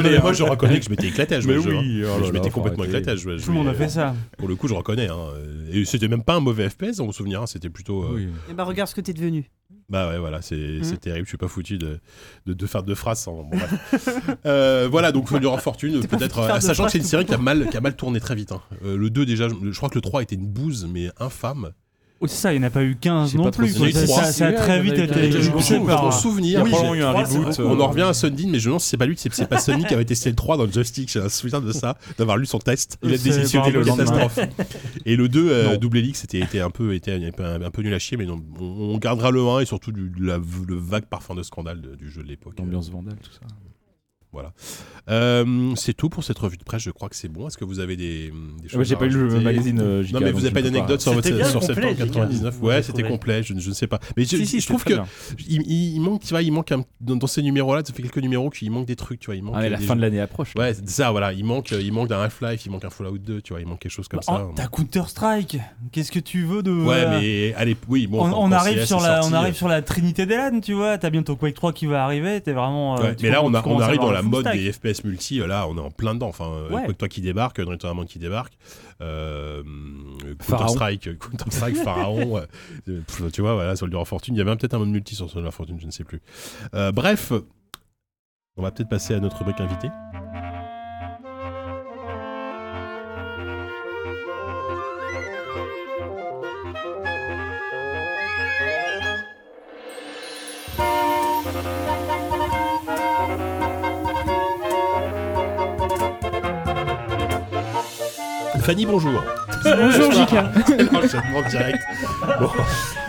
[0.03, 2.09] mais moi, je reconnais que je m'étais éclaté à jouer Mais au jeu, oui, hein.
[2.17, 3.37] oh là je m'étais complètement éclaté à jouer.
[3.37, 4.15] Tout le monde a fait euh, ça.
[4.39, 5.09] Pour le coup, je reconnais.
[5.09, 5.29] Hein.
[5.71, 7.43] Et c'était même pas un mauvais FPS, dans mon souvenir.
[7.43, 7.47] hein.
[7.47, 8.03] C'était plutôt.
[8.05, 8.29] euh, Oui.
[8.51, 9.51] Et bah regarde ce que t'es devenu.
[9.89, 10.85] Bah ouais, voilà, c'est Mhm.
[10.85, 11.25] c'est terrible.
[11.27, 11.99] Je suis pas foutu de,
[12.47, 13.43] de, de faire deux phrases sans.
[13.43, 14.09] bon, bref.
[14.47, 16.39] Euh, voilà, donc of Fortune, peut-être.
[16.39, 18.53] euh, Sachant que c'est une série qui a, mal, qui a mal tourné très vite.
[18.53, 18.61] hein.
[18.85, 21.73] Euh, le 2, déjà, je, je crois que le 3 était une bouse, mais infâme.
[22.19, 23.75] Oh, c'est ça, il n'y en a pas eu 15 J'ai non plus.
[23.75, 23.91] quoi.
[23.93, 25.31] Ça, ça- ça a très vite été.
[25.33, 25.51] Je
[26.63, 27.61] oui, eu un reboot.
[27.61, 29.59] On en revient à Sundin, mais je me demande si c'est pas lui, c'est pas
[29.59, 31.11] Sony qui avait testé le 3 dans le joystick.
[31.11, 32.97] J'ai un souvenir de ça, d'avoir lu son test.
[33.03, 33.85] Il a démissionné le.
[33.85, 34.39] Catastrophe.
[35.05, 35.77] Et le 2, euh.
[35.77, 38.25] Double Helix, c'était était un, peu, était un, peu- un peu nul à chier, mais
[38.25, 41.97] non, on, gardera le 1 et surtout du, la- le vague parfum de scandale de-
[41.97, 42.55] du jeu de l'époque.
[42.59, 43.41] L'ambiance vandale, tout ça.
[45.09, 47.47] Euh, c'est tout pour cette revue de presse, je crois que c'est bon.
[47.47, 49.79] Est-ce que vous avez des, des choses Ouais, J'ai pas eu le magazine.
[49.81, 52.55] euh, Non, mais vous avez je pas d'anecdote sur, votre, sur complet, septembre JK, 99
[52.61, 54.01] vous Ouais, c'était complet, je, ne- je ne sais pas.
[54.17, 54.95] Mais je, Si, si, je trouve que
[55.49, 58.51] il, manque, tu vois, il manque un- dans, dans ces numéros-là, ça fait quelques numéros
[58.51, 59.37] qu'il manque des trucs, tu vois.
[59.37, 60.55] Il manque Ah, mais la des fin jeux- de l'année approche.
[60.57, 61.33] Ouais, c'est ça, voilà.
[61.33, 63.61] Il manque, il manque d'un Half-Life, il manque un Fallout 2, tu vois.
[63.61, 64.49] Il manque quelque chose comme Oh, ça.
[64.57, 65.59] T'as Counter-Strike
[65.93, 66.73] Qu'est-ce que tu veux de.
[66.73, 68.23] Ouais, mais allez, oui, bon.
[68.29, 70.99] on, arrive sur la, on arrive euh, sur la Trinité des LAN, tu vois.
[70.99, 72.41] T'as bientôt Quake 3 qui va arriver.
[72.41, 72.97] T'es vraiment.
[73.23, 74.57] mais là, on, arrive dans la mode stack.
[74.57, 75.41] des FPS multi.
[75.41, 76.29] euh, Là, on est en plein dedans.
[76.29, 76.93] Enfin, euh, Ouais.
[76.95, 78.57] Toi qui débarque, Unreal Tournament qui débarque,
[79.01, 79.63] euh,
[80.41, 80.67] Pharaon.
[80.67, 82.43] Counter Strike, Counter Strike, Pharaon.
[82.89, 83.01] euh,
[83.33, 84.35] tu vois, voilà, Soldier of Fortune.
[84.35, 86.21] Il y avait peut-être un mode multi sur Soldier of Fortune, je ne sais plus.
[86.75, 87.33] Euh, bref,
[88.57, 89.89] on va peut-être passer à notre rubrique invité.
[108.67, 109.23] Fanny, bonjour.
[109.65, 110.51] Bonjour Jika.
[110.93, 111.79] L'enchaînement direct.
[112.41, 112.49] Bon.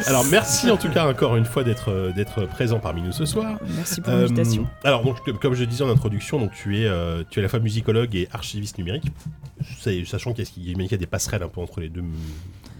[0.05, 3.25] Alors, merci en tout cas encore une fois d'être euh, d'être présent parmi nous ce
[3.25, 3.57] soir.
[3.75, 4.67] Merci pour Euh, l'invitation.
[4.83, 7.49] alors, donc, comme- je disais en introduction, donc, tu, es, euh, tu es à la
[7.49, 9.05] fois musicologue et archiviste numérique.
[10.05, 12.03] Sachant qu'il y, a- des passerelles un peu entre les deux,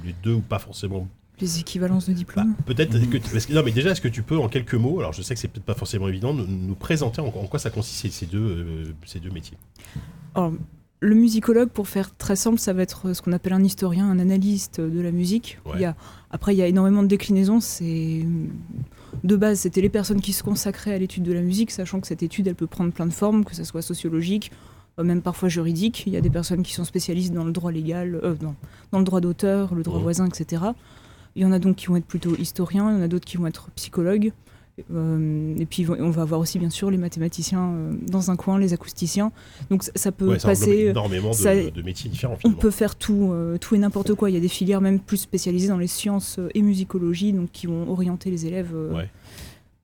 [0.06, 1.08] les deux ou pas forcément.
[1.42, 2.56] Les équivalences de Bah, diplôme.
[2.68, 3.18] peut-être que.
[3.18, 5.22] tu- parce que- non, mais déjà, est-ce que tu peux, en quelques mots, alors je
[5.24, 8.02] sais que c'est peut-être pas forcément évident, nous, nous présenter en, en quoi ça consiste
[8.02, 9.58] ces- ces deux, euh, ces deux métiers
[10.36, 10.52] Alors,
[11.00, 14.20] le musicologue, pour faire très simple, ça va être ce qu'on appelle un historien, un
[14.20, 15.60] analyste de la musique.
[15.66, 15.74] Ouais.
[15.76, 15.96] Il y a,
[16.32, 17.60] après, il y a énormément de déclinaisons.
[17.60, 18.26] C'est
[19.24, 22.08] de base, c'était les personnes qui se consacraient à l'étude de la musique, sachant que
[22.08, 24.52] cette étude, elle peut prendre plein de formes, que ce soit sociologique,
[25.00, 26.04] euh, même parfois juridique.
[26.08, 28.56] Il y a des personnes qui sont spécialistes dans le droit légal, euh, dans,
[28.92, 30.04] dans le droit d'auteur, le droit Mhm.
[30.04, 30.64] voisin, etc.
[31.36, 33.26] Il y en a donc qui vont être plutôt historiens, il y en a d'autres
[33.26, 34.32] qui vont être psychologues.
[34.94, 38.60] Euh, et puis on va avoir aussi bien sûr les mathématiciens euh, dans un coin,
[38.60, 39.32] les acousticiens.
[39.72, 40.88] Donc ça, ça peut Ouais, ça passer.
[40.88, 44.30] euh, énormément de, ça- de métiers différents On peut faire tout, tout et n'importe quoi.
[44.30, 47.66] Il y a des filières même plus spécialisées dans les sciences et musicologie, donc qui
[47.68, 49.10] vont orienter les élèves Ouais.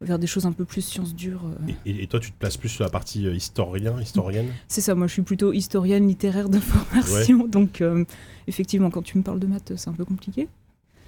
[0.02, 1.42] vers des choses un peu plus sciences dures.
[1.86, 4.48] Et, toi, tu te places plus sur la partie historien, historienne?
[4.68, 8.04] C'est ça, moi je suis plutôt historienne littéraire de formation, donc euh,
[8.48, 10.48] effectivement quand tu me parles de maths, c'est un peu compliqué.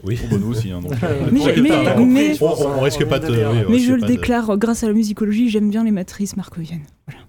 [0.06, 0.20] Oui.
[0.30, 0.72] Bon, nous aussi.
[0.72, 4.02] hein, donc, euh, Mais- mais- mais- On- on risque pas de oui, Mais je le
[4.02, 6.84] de- déclare, grâce à la musicologie, j'aime bien les matrices markoviennes.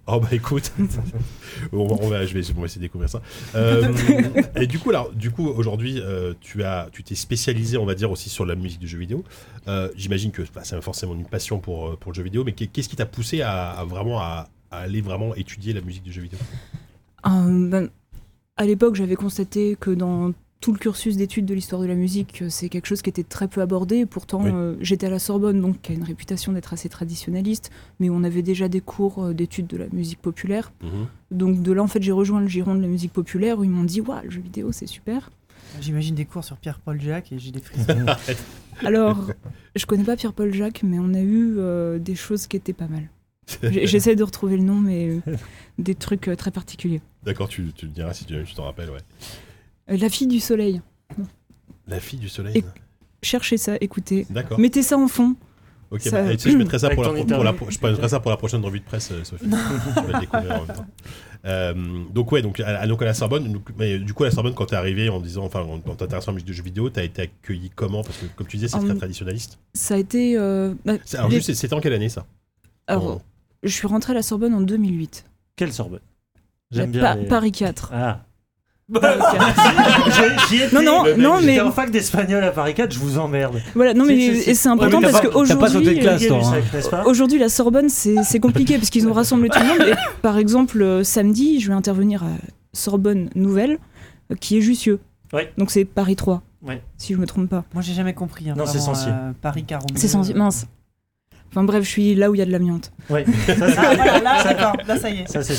[0.06, 0.72] Oh bah écoute,
[1.72, 3.20] on va, on va- je vais, on va essayer de découvrir ça.
[3.56, 3.92] Euh,
[4.60, 7.94] et du coup, alors, du coup, aujourd'hui, euh, tu as, tu t'es spécialisé, on va
[7.94, 9.24] dire aussi sur la musique de jeux vidéo.
[9.68, 12.68] Euh, J'imagine que bah, c'est forcément une passion pour pour le jeu vidéo, mais qu'est-
[12.68, 16.12] qu'est-ce qui t'a poussé à, à vraiment à, à aller vraiment étudier la musique du
[16.12, 16.38] jeu vidéo?
[17.26, 17.88] Euh, ben,
[18.56, 22.42] à l'époque, j'avais constaté que dans tout le cursus d'études de l'histoire de la musique,
[22.42, 24.06] euh, c'est quelque chose qui était très peu abordé.
[24.06, 24.50] Pourtant, Oui.
[24.52, 28.24] euh, j'étais à la Sorbonne, donc qui a une réputation d'être assez traditionnaliste, mais on
[28.24, 30.72] avait déjà des cours euh, d'études de la musique populaire.
[31.30, 33.70] Donc de là, en fait, j'ai rejoint le giron de la musique populaire où ils
[33.70, 35.30] m'ont dit, waouh, le jeu vidéo, c'est super.
[35.80, 38.06] J'imagine des cours sur Pierre-Paul Jacques et j'ai des frissons.
[38.84, 39.30] Alors,
[39.74, 42.88] je connais pas Pierre-Paul Jacques, mais on a eu euh, des choses qui étaient pas
[42.88, 43.08] mal.
[43.62, 45.36] J'essaie de retrouver le nom, mais euh,
[45.78, 47.00] des trucs euh, très particuliers.
[47.24, 49.00] D'accord, tu, tu le diras si tu tu t'en rappelles, ouais.
[49.90, 50.80] Euh, la fille du soleil.
[51.86, 52.58] La fille du soleil.
[52.58, 52.64] Et-
[53.22, 54.26] Cherchez ça, écoutez.
[54.30, 54.58] D'accord.
[54.60, 55.34] Mettez ça en fond.
[55.90, 57.70] Ok, Ça- bah, tu sais, je mettrai ça pour la, ton pro- pour la, interview.
[57.80, 59.44] je mettrai ça pour la prochaine revue de presse, euh, Sophie.
[59.44, 59.50] tu
[59.94, 60.86] vas le découvrir en même temps.
[61.44, 61.74] Euh,
[62.12, 64.54] donc ouais, donc à, donc à la Sorbonne, donc, mais du coup à la Sorbonne,
[64.54, 66.90] quand t'es arrivé en disant, enfin, en en t'intéressant à la musique de jeux vidéo,
[66.90, 68.02] t'as été accueilli comment?
[68.02, 69.58] Parce que comme tu disais, c'est très traditionnaliste.
[69.74, 70.36] Ça a été.
[70.36, 72.26] euh, bah, C'est- Alors les- juste, c'était en quelle année ça?
[72.88, 73.20] Alors,
[73.62, 75.24] je suis rentrée à la Sorbonne en 2008.
[75.54, 76.00] Quelle Sorbonne?
[76.72, 77.14] J'aime Pa- bien.
[77.16, 77.90] les- Paris 4.
[77.94, 78.24] Ah.
[78.92, 80.16] Paris 4.
[80.50, 80.74] J'ai- j'y étais.
[80.76, 83.60] Non, non, non, j'étais mais- en fac d'espagnol à Paris 4, je vous emmerde.
[83.74, 86.00] Voilà, non, mais et c'est important Ouais, mais parce qu'aujourd'hui.
[86.08, 86.60] hein.
[86.90, 89.88] Pas Aujourd'hui, la Sorbonne, c'est c'est compliqué parce qu'ils ont rassemblé tout le monde.
[89.88, 92.28] Et, par exemple, euh, samedi, je vais intervenir à
[92.72, 93.78] Sorbonne Nouvelle,
[94.30, 95.00] euh, qui est Jussieu.
[95.32, 95.52] Ouais.
[95.58, 96.82] Donc c'est Paris 3, Ouais.
[96.96, 97.64] si je me trompe pas.
[97.74, 98.48] Moi, j'ai jamais compris.
[98.50, 99.98] hein, Non, c'est euh, Paris 42.
[100.00, 100.66] C'est sans mince.
[101.56, 102.92] Enfin bref, je suis là où il y a de l'amiante.
[103.08, 103.24] Ouais.
[103.46, 105.26] Ça, Ah, voilà, là, ça- d'accord, là, ça y est.
[105.26, 105.56] Ça, c'est.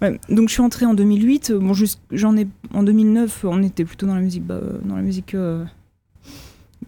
[0.00, 1.50] Ouais, donc je suis entrée en 2008.
[1.52, 1.72] euh, Bon,
[2.10, 3.44] j'en ai en 2009.
[3.44, 5.64] On était plutôt dans la musique, bah, dans la musique euh,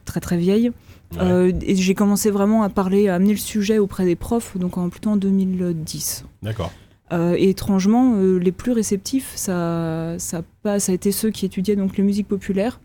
[0.05, 0.70] très très vieille.
[1.12, 1.18] Ouais.
[1.20, 4.78] Euh, et j'ai commencé vraiment à parler, à amener le sujet auprès des profs, donc
[4.78, 6.24] en, plutôt en 2010.
[6.43, 6.72] D'accord.
[7.12, 11.47] Euh, et étrangement, les plus réceptifs, ça, ça, a pas, ça a été ceux qui
[11.47, 12.80] étudiaient donc les musiques populaires.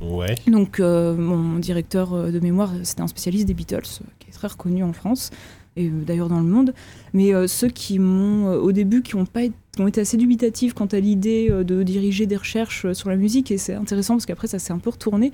[0.00, 0.34] Ouais.
[0.46, 4.32] Donc euh, mon directeur euh, de mémoire, c'était un spécialiste des Beatles, euh, qui est
[4.32, 5.30] très reconnu en France
[5.76, 6.72] et d'ailleurs dans le monde.
[7.14, 10.00] Mais euh, ceux qui m'ont, euh, au début, qui ont, pas été, qui ont été
[10.00, 13.74] assez dubitatifs quant à l'idée euh, de diriger des recherches sur la musique, et c'est
[13.74, 15.32] intéressant parce qu'après ça s'est un peu retourné,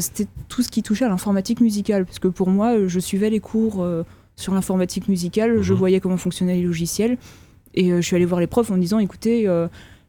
[0.00, 2.04] c'était tout ce qui touchait à l'informatique musicale.
[2.04, 3.86] Parce que pour moi, je suivais les cours
[4.34, 5.78] sur l'informatique musicale, je Mhm.
[5.78, 7.16] voyais comment fonctionnaient les logiciels,
[7.74, 9.46] et je suis allée voir les profs en disant, écoutez,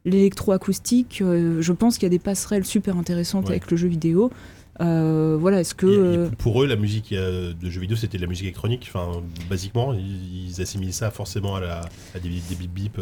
[0.10, 3.52] l'électroacoustique, euh, je pense qu'il y a des passerelles super intéressantes Ouais.
[3.52, 4.32] avec le jeu vidéo.
[4.80, 5.88] Euh, voilà, est-ce que...
[5.88, 8.90] Et- et euh, pour eux, la musique de jeux vidéo, c'était de la musique électronique.
[8.94, 11.82] Enfin, basiquement, ils, ils assimilaient ça forcément à, la,
[12.16, 13.02] à des, des bip bip.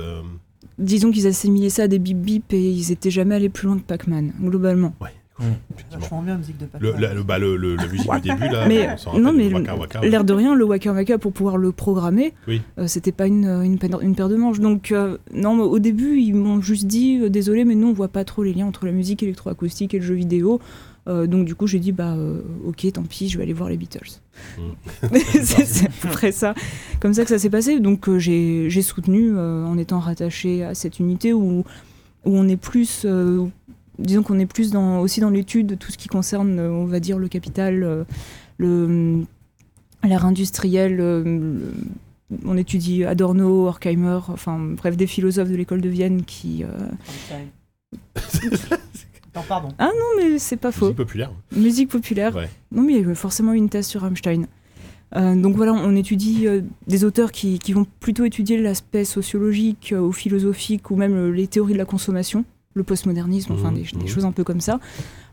[0.80, 3.78] disons qu'ils assimilaient ça à des bip bip et ils étaient jamais allés plus loin
[3.78, 4.93] que Pac-Man, globalement.
[5.01, 5.22] effectivement.
[5.91, 8.67] Vachement bien, musique de Le, la, le, bah, le, le- la musique du début, là,
[8.67, 9.49] Mais- on non, mais
[10.03, 12.61] L'air de rien, le Waka Waka, pour pouvoir le programmer, Oui.
[12.79, 14.59] euh, c'était pas une, une, paire- une paire de manches.
[14.61, 17.93] Donc, euh, non, mais au début, ils m'ont juste dit euh, désolé, mais nous, on
[17.93, 20.61] voit pas trop les liens entre la musique électroacoustique et le jeu vidéo.
[21.07, 23.69] Euh, donc, du coup, j'ai dit bah, euh, ok, tant pis, je vais aller voir
[23.69, 24.21] les Beatles.
[24.57, 25.17] Mm.
[25.21, 26.53] c'est à peu près ça.
[26.99, 27.79] Comme ça que ça s'est passé.
[27.79, 31.59] Donc, euh, j'ai soutenu euh, en étant rattaché à cette unité où,
[32.25, 33.05] où on est plus.
[33.99, 36.85] Disons qu'on est plus dans, aussi dans l'étude de tout ce qui concerne, euh, on
[36.85, 38.03] va dire, le capital, euh,
[38.57, 39.23] le,
[40.03, 40.97] l'art industriel.
[40.99, 41.73] euh, le-
[42.43, 46.63] on étudie Adorno, Horkheimer, enfin bref, des philosophes de l'école de Vienne qui.
[46.63, 46.89] euh,
[49.35, 49.67] Non, pardon.
[49.79, 50.85] Non, mais c'est pas faux.
[50.85, 51.31] Musique populaire.
[51.55, 52.35] Musique populaire.
[52.35, 52.49] Ouais.
[52.71, 54.45] Non, mais il y avait forcément une thèse sur Rammstein.
[55.15, 59.91] Euh, donc voilà, on étudie euh, des auteurs qui, qui vont plutôt étudier l'aspect sociologique
[59.93, 62.43] euh, ou philosophique ou même euh, les théories de la consommation,
[62.76, 64.07] le postmodernisme, enfin Mhm, des, des mhm.
[64.07, 64.80] choses un peu comme ça.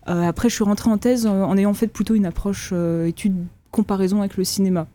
[0.09, 3.07] Euh, après, je suis rentrée en thèse euh, en ayant fait plutôt une approche euh,
[3.07, 3.35] étude
[3.71, 4.87] comparaison avec le cinéma.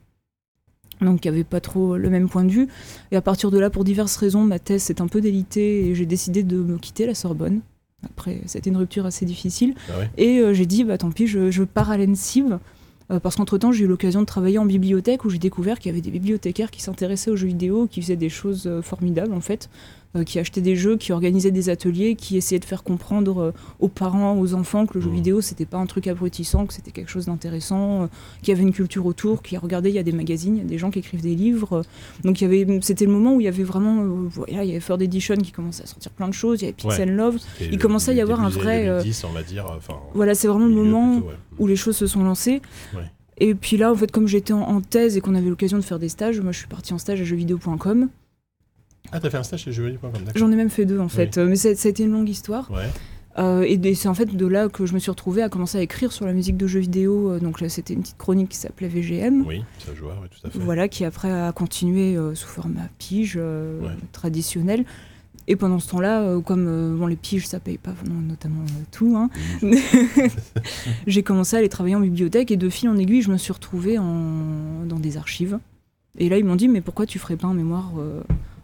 [1.02, 2.68] Donc il n'y avait pas trop le même point de vue.
[3.12, 5.96] Et à partir de là, pour diverses raisons, ma thèse s'est un peu délitée et
[5.96, 7.60] j'ai décidé de me quitter la Sorbonne.
[8.04, 9.76] Après, c'était une rupture assez difficile.
[9.90, 10.10] Ah ouais.
[10.18, 12.54] Et euh, j'ai dit, bah tant pis, je, je pars à l'ENSIB.
[13.22, 16.02] parce qu'entre-temps, j'ai eu l'occasion de travailler en bibliothèque où j'ai découvert qu'il y avait
[16.02, 19.70] des bibliothécaires qui s'intéressaient aux jeux vidéo, qui faisaient des choses formidables en fait,
[20.24, 23.88] qui achetaient des jeux, qui organisaient des ateliers, qui essayaient de faire comprendre euh, aux
[23.88, 25.16] parents, aux enfants que le jeu Mhm.
[25.16, 28.08] vidéo c'était pas un truc abrutissant, que c'était quelque chose d'intéressant, euh,
[28.42, 30.66] qu'il y avait une culture autour, qui regardaient, il y a des magazines, il y
[30.66, 31.78] a des gens qui écrivent des livres.
[31.78, 31.84] euh,
[32.24, 34.68] donc il y avait, c'était le moment où il y avait vraiment, euh, voilà, il
[34.70, 37.16] y avait Third Edition qui commençait à sortir plein de choses, il y avait Pixel
[37.16, 37.38] Love.
[37.58, 39.66] C'était Il commençait à y avoir un vrai, années euh, 2010, on va dire.
[40.14, 41.34] Voilà, c'est vraiment le moment plutôt, ouais.
[41.60, 42.62] où les choses se sont lancées.
[42.96, 43.02] Ouais.
[43.40, 45.84] Et puis là, en fait, comme j'étais en, en thèse et qu'on avait l'occasion de
[45.84, 48.10] faire des stages, moi je suis partie en stage à jeuxvideo.com.
[49.12, 50.12] Ah, t'as fait un stage chez d'accord.
[50.36, 52.30] J'en ai même fait deux en fait, Euh, mais ça, ça a été une longue
[52.30, 52.70] histoire.
[52.72, 52.90] Ouais.
[53.40, 55.82] Euh, et c'est en fait de là que je me suis retrouvée à commencer à
[55.82, 57.32] écrire sur la musique de jeux vidéo.
[57.34, 59.46] Euh, Donc là, c'était une petite chronique qui s'appelait VGM.
[59.46, 60.58] Oui, ça joue, ouais, tout à fait.
[60.60, 63.90] Voilà, qui après a continué euh, sous format pige Ouais.
[64.12, 64.86] traditionnel.
[65.50, 69.30] Et pendant ce temps-là, comme bon, les piges, ça paye pas non, notamment tout, hein,
[69.62, 69.80] Oui.
[71.08, 73.54] j'ai commencé à aller travailler en bibliothèque et de fil en aiguille, je me suis
[73.54, 74.84] retrouvée en...
[74.86, 75.58] dans des archives.
[76.18, 77.94] Et là, ils m'ont dit, mais pourquoi tu ferais pas un mémoire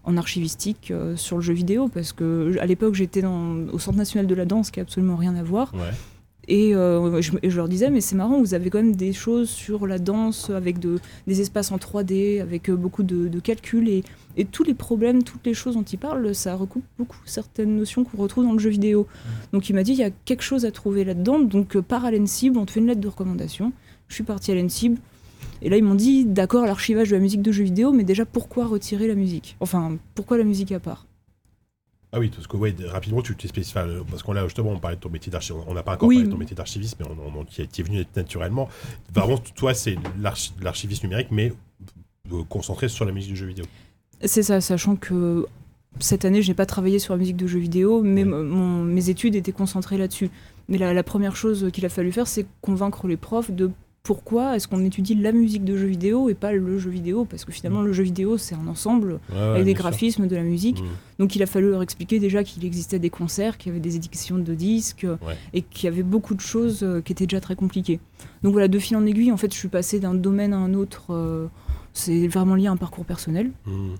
[0.04, 3.98] en archivistique euh, sur le jeu vidéo parce que à l'époque j'étais dans- au Centre
[3.98, 5.74] national de la danse qui a absolument rien à voir.
[5.74, 5.80] Ouais.
[6.50, 9.14] et, euh, je, et je leur disais mais c'est marrant vous avez quand même des
[9.14, 13.40] choses sur la danse avec de, des espaces en 3D avec euh, beaucoup de, de
[13.40, 14.04] calculs et,
[14.36, 18.04] et tous les problèmes toutes les choses dont ils parlent ça recoupe beaucoup certaines notions
[18.04, 19.08] qu'on retrouve dans le jeu vidéo.
[19.54, 21.40] Donc il m'a dit il y a quelque chose à trouver là-dedans.
[21.40, 23.72] Donc euh, par à l'ENSIB on te fait une lettre de recommandation.
[24.10, 24.98] Je suis partie à l'ENSIB
[25.62, 28.26] et là, ils m'ont dit, d'accord, l'archivage de la musique de jeux vidéo, mais déjà,
[28.26, 29.56] pourquoi retirer la musique?
[29.60, 31.06] Enfin, pourquoi la musique à part?
[32.16, 35.02] Ah oui, parce que ouais, rapidement, tu enfin, Parce qu'on là, justement, on parlait de
[35.02, 35.66] ton métier d'archiviste.
[35.68, 36.18] On n'a pas encore Oui.
[36.18, 38.70] parlé de ton métier d'archiviste, mais on, on, on y est- y est venu naturellement.
[39.14, 41.54] Vraiment, toi, c'est l'archi- l'archiviste numérique, mais
[42.32, 43.66] euh, concentré sur la musique du jeu vidéo.
[44.24, 45.48] C'est ça, sachant que
[46.00, 48.30] cette année, je n'ai pas travaillé sur la musique de jeux vidéo, mais Ouais.
[48.30, 50.30] m- mon- mes études étaient concentrées là-dessus.
[50.70, 53.72] Mais la, la première chose qu'il a fallu faire, c'est convaincre les profs de
[54.14, 57.46] pourquoi est-ce qu'on étudie la musique de jeux vidéo et pas le jeu vidéo, parce
[57.46, 59.80] que finalement, le jeu vidéo, c'est un ensemble Ouais, ouais, avec des sûr.
[59.80, 60.82] graphismes, de la musique.
[60.82, 60.88] Mm.
[61.20, 63.96] Donc il a fallu leur expliquer déjà qu'il existait des concerts, qu'il y avait des
[63.96, 65.38] éditions de disques Ouais.
[65.54, 68.02] et qu'il y avait beaucoup de choses euh, qui étaient déjà très compliquées.
[68.44, 70.74] Donc voilà, de fil en aiguille, en fait, je suis passée d'un domaine à un
[70.74, 71.14] autre.
[71.14, 71.48] euh,
[71.94, 73.52] c'est vraiment lié à un parcours personnel.
[73.66, 73.94] Mm.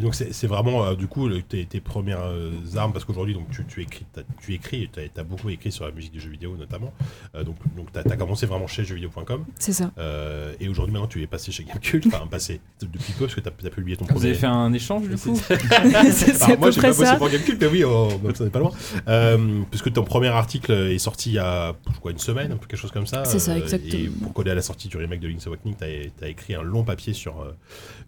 [0.00, 3.04] Et donc c'est c'est vraiment euh, du coup le- tes, tes premières euh, armes parce
[3.04, 4.06] qu'aujourd'hui donc tu, tu écris
[4.40, 6.92] tu écris tu as, beaucoup écrit sur la musique des jeux vidéo notamment
[7.34, 9.90] Euh, donc donc t'as as commencé vraiment chez jeuxvideo.com C'est ça.
[9.98, 13.40] euh, et aujourd'hui maintenant tu es passé chez Gamecult enfin passé depuis peu parce que
[13.40, 15.38] t'as as publié ton Vous premier avez fait un échange du coup
[16.12, 18.58] c'est Alors, moi, j'ai pas bossé pour Gamecult, mais oui, oh, donc ça n'est pas
[18.58, 18.72] loin.
[19.08, 22.90] Euh, puisque ton premier article est sorti il y a quoi, une semaine, quelque chose
[22.90, 23.24] comme ça.
[23.26, 23.92] C'est ça, Euh, exactement.
[24.02, 26.62] Et pour coller à la sortie du remake de Link's Awakening, tu as, écrit un
[26.62, 27.34] long papier sur,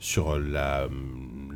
[0.01, 0.89] sur la,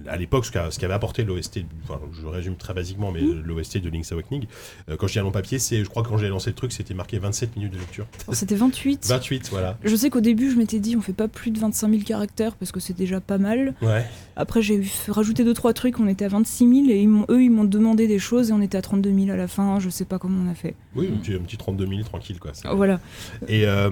[0.08, 1.64] à l'époque ce qu'a- ce qu'avait apporté l'OST.
[1.84, 3.42] Enfin, je résume très basiquement, mais Mm.
[3.44, 4.46] l'OST de Link's Awakening.
[4.90, 6.94] Euh, quand un long papier, c'est, je crois que quand j'ai lancé le truc, c'était
[6.94, 8.06] marqué 27 minutes de lecture.
[8.32, 9.06] C'était 28.
[9.06, 9.78] 28, voilà.
[9.84, 12.54] Je sais qu'au début, je m'étais dit, on fait pas plus de 25 000 caractères
[12.56, 13.74] parce que c'est déjà pas mal.
[13.82, 14.04] Ouais.
[14.36, 17.64] Après, j'ai rajouté 2-3 trucs, on était à 26 000 et ils eux, ils m'ont
[17.64, 19.78] demandé des choses et on était à 32 000 à la fin.
[19.78, 20.74] Je sais pas comment on a fait.
[20.94, 22.50] Oui, un petit, un petit 32 000 tranquille, quoi.
[22.52, 23.00] C'est- Voilà.
[23.48, 23.88] Et euh,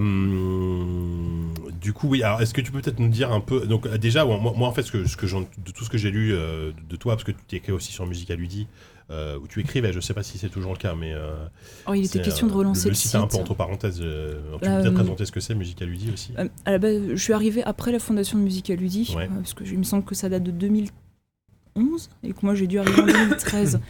[1.80, 2.22] du coup, oui.
[2.22, 4.68] Alors, est-ce que tu peux peut-être nous dire un peu Donc, euh, déjà, moi, moi,
[4.68, 6.96] en fait, ce que, ce que j'en- de tout ce que j'ai lu euh, de
[6.96, 8.66] toi, parce que tu écris aussi sur Musica Ludi,
[9.10, 11.34] euh, où tu écrivais, je sais pas si c'est toujours le cas, mais euh,
[11.86, 13.10] Oh, il était question de relancer le, le, site.
[13.10, 13.20] site.
[13.20, 14.00] un peu entre parenthèses.
[14.02, 16.32] euh, tu peux peut-être présenter ce que c'est Musica Ludi aussi.
[16.64, 19.28] À la base, je suis arrivée après la fondation de Musica Ludi, Ouais.
[19.28, 22.66] parce que je- il me semble que ça date de 2011 et que moi j'ai
[22.66, 23.80] dû arriver en 2013.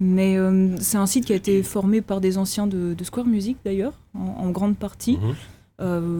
[0.00, 0.36] Mais
[0.80, 3.92] c'est un site qui a été formé par des anciens de, de Square Music d'ailleurs,
[4.14, 5.34] en, en grande partie, Mhm.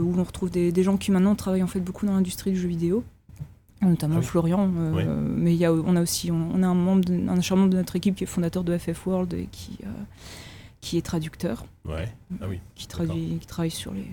[0.05, 2.59] où on retrouve des, des gens qui maintenant travaillent en fait beaucoup dans l'industrie du
[2.61, 3.03] jeu vidéo,
[3.83, 4.25] notamment Ah oui.
[4.25, 4.71] Florian.
[4.77, 5.05] euh, Ouais.
[5.07, 7.71] Mais il y a, on a aussi on, on a un membre, de, un membre
[7.71, 9.89] de notre équipe qui est fondateur de FF World et qui, euh,
[10.81, 12.09] qui est traducteur Ouais.
[12.41, 12.61] Ah oui.
[12.75, 14.07] qui, traduit, qui travaille sur les.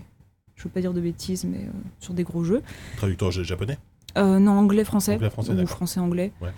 [0.56, 2.62] Je veux pas dire de bêtises, mais euh, sur des gros jeux.
[2.98, 3.78] Traducteur japonais?
[4.18, 5.14] Euh, non, anglais-français.
[5.16, 5.70] Anglais, français, ou d'accord.
[5.70, 6.32] français-anglais.
[6.42, 6.50] Ouais.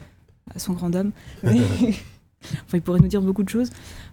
[0.55, 1.11] À son grand dame.
[2.65, 3.69] Enfin, il pourrait nous dire beaucoup de choses.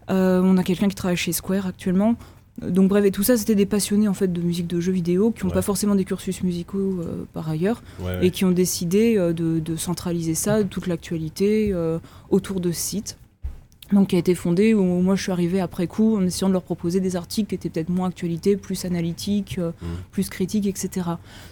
[0.08, 2.14] On a quelqu'un qui travaille chez Square actuellement.
[2.60, 5.30] Donc bref, et tout ça, c'était des passionnés en fait de musique de jeux vidéo
[5.30, 5.54] qui n'ont Ouais.
[5.54, 8.26] pas forcément des cursus musicaux euh, par ailleurs Ouais, ouais.
[8.26, 11.98] et qui ont décidé euh, de, de centraliser ça, toute l'actualité euh,
[12.30, 13.16] autour de ce site.
[13.92, 16.52] Donc qui a été fondé où moi je suis arrivée après coup en essayant de
[16.52, 19.72] leur proposer des articles qui étaient peut-être moins actualité, plus analytiques, Mhm.
[20.10, 21.06] plus critiques, etc.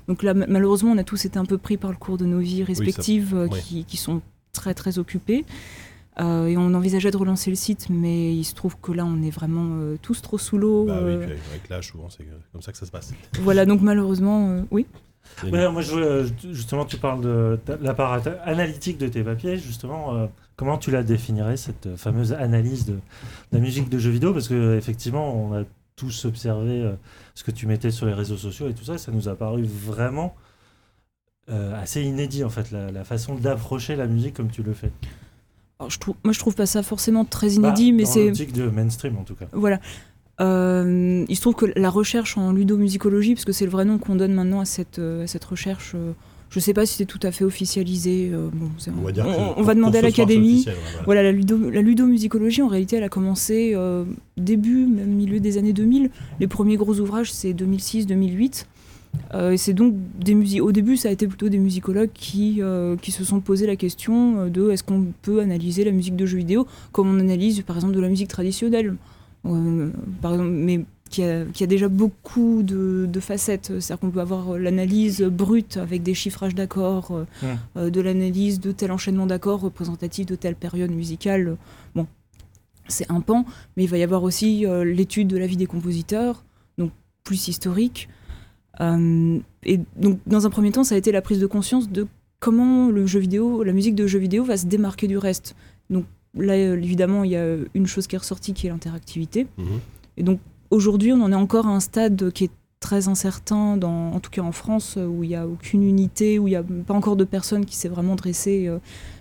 [0.07, 2.26] Donc là ma- malheureusement on a tous été un peu pris par le cours de
[2.26, 4.20] nos vies respectives qui, qui sont
[4.52, 5.44] très très occupées.
[6.18, 9.22] Euh, et on envisageait de relancer le site, mais il se trouve que là on
[9.22, 10.86] est vraiment euh, tous trop sous l'eau.
[10.86, 13.12] Bah oui, euh, puis avec, avec l'âge, souvent, c'est comme ça que ça se passe.
[13.42, 14.86] Voilà, donc malheureusement, euh, oui.
[15.42, 19.58] Ouais, moi, je justement, tu parles de ta- la part at- analytique de tes papiers.
[19.58, 23.00] Justement, euh, comment tu la définirais, cette fameuse analyse de, de
[23.52, 24.32] la musique de jeux vidéo?
[24.32, 25.64] Parce que effectivement, on a
[25.96, 26.92] tous observé euh,
[27.34, 28.94] ce que tu mettais sur les réseaux sociaux et tout ça.
[28.94, 30.34] et ça nous a paru vraiment
[31.50, 34.92] euh, assez inédit, en fait, la, la façon d'approcher la musique comme tu le fais.
[35.79, 38.27] Alors, je trouve, moi je trouve pas ça forcément très inédit, Bah, mais dans c'est.
[38.27, 39.47] l'optique de mainstream, en tout cas.
[39.53, 39.79] Voilà.
[40.41, 43.99] Euh, il se trouve que la recherche en ludomusicologie, parce que c'est le vrai nom
[43.99, 46.12] qu'on donne maintenant à cette, euh, à cette recherche, euh,
[46.51, 48.31] je sais pas si c'est tout à fait officialisé.
[48.33, 50.62] euh, bon, On va, dire que on- on pour- va demander à l'académie.
[50.64, 50.79] voilà.
[51.05, 54.05] Voilà, la, ludo, la ludomusicologie, en réalité, elle a commencé euh,
[54.37, 56.11] début, même milieu des années 2000.
[56.41, 58.66] Les premiers gros ouvrages, c'est 2006-2008.
[59.34, 62.58] Euh, et c'est donc des musi- Au début, ça a été plutôt des musicologues qui,
[62.60, 66.16] euh, qui se sont posé la question euh, de est-ce qu'on peut analyser la musique
[66.16, 68.94] de jeux vidéo comme on analyse, par exemple, de la musique traditionnelle.
[69.46, 69.90] Euh,
[70.22, 73.66] par exemple, mais qui a, qui a déjà beaucoup de, de facettes.
[73.66, 77.24] C'est-à-dire qu'on peut avoir l'analyse brute avec des chiffrages d'accords,
[77.76, 81.56] de l'analyse de tel enchaînement d'accords représentatif de telle période musicale.
[81.94, 82.08] Bon,
[82.88, 83.46] c'est un pan,
[83.76, 86.42] mais il va y avoir aussi l'étude de la vie des compositeurs,
[86.76, 86.90] donc
[87.22, 88.08] plus historique.
[88.81, 92.07] Euh, et donc, dans un premier temps, ça a été la prise de conscience de
[92.41, 95.57] comment le jeu vidéo, la musique de jeu vidéo va se démarquer du reste.
[95.91, 96.05] Donc
[96.35, 99.47] là, euh, évidemment, il y a une chose qui est ressortie qui est l'interactivité.
[99.59, 99.66] Mhm.
[100.18, 102.51] Et donc aujourd'hui, on en est encore à un stade qui est
[102.81, 106.47] très incertain, dans, en tout cas en France, où il n'y a aucune unité, où
[106.47, 108.79] il n'y a pas encore de personne qui s'est vraiment dressée euh,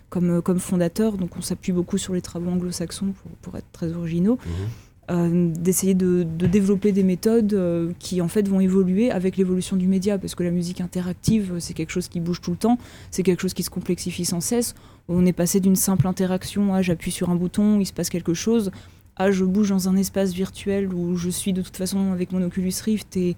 [0.09, 1.13] comme, comme fondateur.
[1.13, 4.37] Donc on s'appuie beaucoup sur les travaux anglo-saxons pour, pour être très originaux.
[4.45, 4.67] Mhm.
[5.11, 9.75] Euh, d'essayer de, de développer des méthodes euh, qui en fait vont évoluer avec l'évolution
[9.75, 10.17] du média.
[10.17, 12.79] Parce que la musique interactive euh, c'est quelque chose qui bouge tout le temps.
[13.11, 14.73] C'est quelque chose qui se complexifie sans cesse.
[15.07, 18.33] On est passé d'une simple interaction à j'appuie sur un bouton il se passe quelque
[18.33, 18.71] chose
[19.15, 22.41] à je bouge dans un espace virtuel où je suis de toute façon avec mon
[22.41, 23.35] Oculus Rift et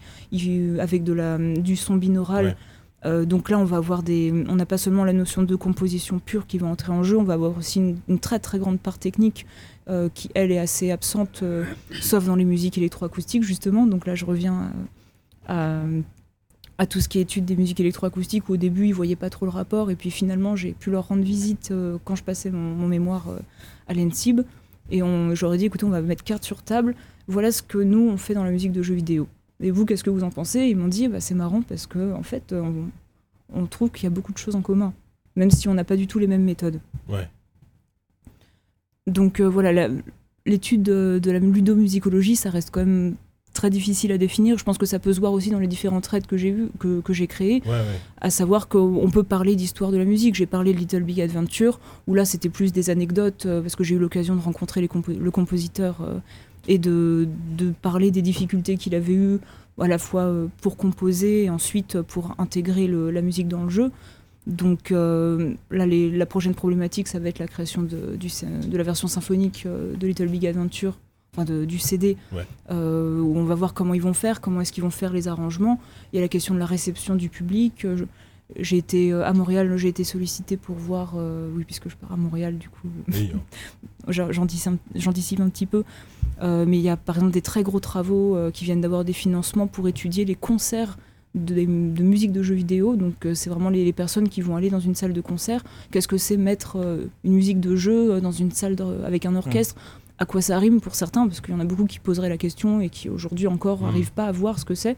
[0.79, 2.45] avec de la, du son binaural.
[2.45, 2.55] Ouais.
[3.05, 6.17] Euh, donc là, on va avoir des, on n'a pas seulement la notion de composition
[6.17, 8.79] pure qui va entrer en jeu, on va avoir aussi une, une très très grande
[8.79, 9.45] part technique
[9.89, 11.63] euh, qui elle est assez absente, euh,
[12.01, 13.85] sauf dans les musiques électroacoustiques justement.
[13.85, 14.71] Donc là, je reviens
[15.47, 15.81] à,
[16.77, 19.29] à- tout ce qui est étude des musiques électroacoustiques où au début ils voyaient pas
[19.29, 22.51] trop le rapport et puis finalement j'ai pu leur rendre visite euh, quand je passais
[22.51, 23.39] mon, mémoire euh,
[23.87, 24.41] à l'ENSIB
[24.91, 25.01] et
[25.33, 26.95] j'aurais dit écoutez on va mettre carte sur table,
[27.27, 29.27] voilà ce que nous on fait dans la musique de jeux vidéo.
[29.59, 30.61] Et vous, qu'est-ce que vous en pensez?
[30.67, 34.03] Ils m'ont dit, bah, c'est marrant parce que en fait, euh, on, on trouve qu'il
[34.03, 34.93] y a beaucoup de choses en commun,
[35.35, 36.79] même si on n'a pas du tout les mêmes méthodes.
[37.09, 37.27] Ouais.
[39.07, 39.89] Donc euh, voilà,
[40.45, 43.15] l'étude de, de la ludomusicologie, ça reste quand même
[43.53, 44.57] très difficile à définir.
[44.59, 47.01] Je pense que ça peut se voir aussi dans les différents traites que j'ai que,
[47.01, 47.99] que j'ai créés, Ouais, ouais.
[48.21, 50.35] à savoir qu'on peut parler d'histoire de la musique.
[50.35, 53.83] J'ai parlé de Little Big Adventure, où là c'était plus des anecdotes, euh, parce que
[53.83, 56.19] j'ai eu l'occasion de rencontrer les compo- le compositeur euh,
[56.67, 57.27] et de,
[57.57, 59.37] de parler des difficultés qu'il avait eues,
[59.79, 63.63] à la fois euh, pour composer et ensuite euh, pour intégrer le- la musique dans
[63.63, 63.89] le jeu.
[64.47, 68.29] Donc euh, là, les- la prochaine problématique, ça va être la création de, du,
[68.67, 70.97] de la version symphonique euh, de Little Big Adventure,
[71.33, 72.47] enfin de- du CD, Ouais.
[72.71, 75.27] euh, où on va voir comment ils vont faire, comment est-ce qu'ils vont faire les
[75.27, 75.81] arrangements.
[76.13, 77.85] Il y a la question de la réception du public.
[78.57, 82.15] J'ai été à Montréal, j'ai été sollicité pour voir, euh, oui, puisque je pars à
[82.15, 83.39] Montréal, du coup, Oui, hein.
[84.07, 85.83] j'en- j'anticipe un- petit peu.
[86.41, 89.67] Mais il y a par exemple des très gros travaux qui viennent d'avoir des financements
[89.67, 90.97] pour étudier les concerts
[91.37, 92.95] de, de musique de jeux vidéo.
[92.95, 95.63] Donc euh, c'est vraiment les, les personnes qui vont aller dans une salle de concert.
[95.91, 99.25] Qu'est-ce que c'est mettre euh, une musique de jeu euh, dans une salle de- avec
[99.25, 99.75] un orchestre?
[100.19, 101.27] À quoi ça rime pour certains?
[101.27, 104.13] Parce qu'il y en a beaucoup qui poseraient la question et qui aujourd'hui encore n'arrivent
[104.13, 104.97] pas à voir ce que c'est.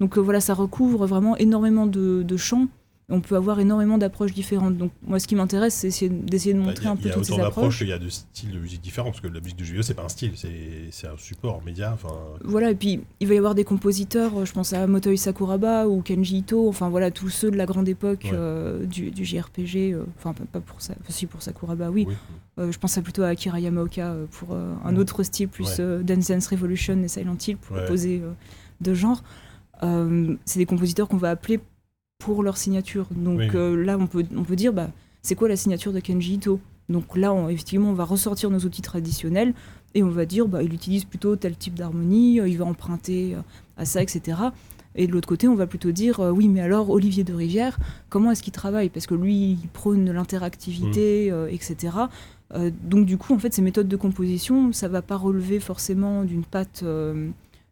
[0.00, 2.68] Donc euh, voilà, ça recouvre vraiment énormément de, de champs.
[3.10, 4.76] On peut avoir énormément d'approches différentes.
[4.76, 7.02] Donc moi, ce qui m'intéresse, c'est essayer- d'essayer de Bah, montrer a- un il y
[7.02, 7.80] peu a toutes autant ces d'approches, approches.
[7.80, 9.82] il y a de styles de musique différents, parce que la musique de jeu vidéo,
[9.82, 11.96] c'est pas un style, c'est un support, un média.
[12.44, 15.88] Voilà, et puis il va y avoir des compositeurs, euh, je pense à Motoi Sakuraba
[15.88, 18.30] ou Kenji Ito, enfin voilà, tous ceux de la grande époque Ouais.
[18.34, 22.04] euh, du, du JRPG, euh, enfin pas- pas pour ça, enfin, si pour Sakuraba, oui.
[22.08, 22.14] oui.
[22.58, 24.98] Euh, je pense à plutôt à Akira Yamaoka pour un Ouais.
[25.00, 26.02] autre style, plus Ouais.
[26.04, 27.84] Dance Dance Revolution et Silent Hill pour Ouais.
[27.84, 28.22] opposer
[28.80, 29.22] deux genres.
[29.82, 31.58] Euh, c'est des compositeurs qu'on va appeler
[32.20, 33.06] pour leur signature.
[33.10, 33.48] Donc Oui.
[33.56, 34.90] euh, là, on peut, on peut dire, bah,
[35.22, 36.60] c'est quoi la signature de Kenji Ito?
[36.88, 39.54] Donc là, on- effectivement, on va ressortir nos outils traditionnels
[39.94, 43.34] et on va dire, bah, il utilise plutôt tel type d'harmonie, euh, il va emprunter
[43.34, 43.40] euh,
[43.76, 44.38] à ça, etc.
[44.96, 47.78] Et de l'autre côté, on va plutôt dire, euh, oui, mais alors Olivier de Rivière,
[48.08, 48.88] comment est-ce qu'il travaille?
[48.90, 51.92] Parce que lui, il prône l'interactivité, euh, etc.
[52.82, 56.42] Donc du coup, en fait, ces méthodes de composition, ça va pas relever forcément d'une
[56.42, 56.82] patte,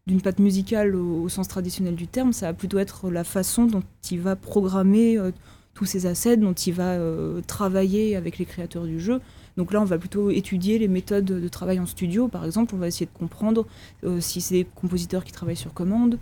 [0.09, 2.33] d'une patte musicale au, au sens traditionnel du terme.
[2.33, 5.31] Ça va plutôt être la façon dont il va programmer euh,
[5.75, 9.21] tous ces assets, dont il va euh, travailler avec les créateurs du jeu.
[9.57, 12.27] Donc là, on va plutôt étudier les méthodes de travail en studio.
[12.29, 13.67] Par exemple, on va essayer de comprendre
[14.05, 16.19] euh, si c'est des compositeurs qui travaillent sur commande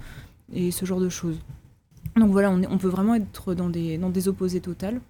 [0.53, 1.39] et ce genre de choses.
[2.17, 5.01] Donc voilà, on, est- on peut vraiment être dans des, dans des opposés totales.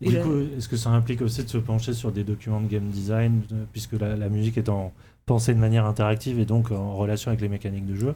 [0.00, 2.60] Et Du là- coup, est-ce que ça implique aussi de se pencher sur des documents
[2.60, 3.40] de game design,
[3.72, 4.92] puisque la, la musique est en,
[5.28, 8.14] pensée de manière interactive et donc en relation avec les mécaniques de jeu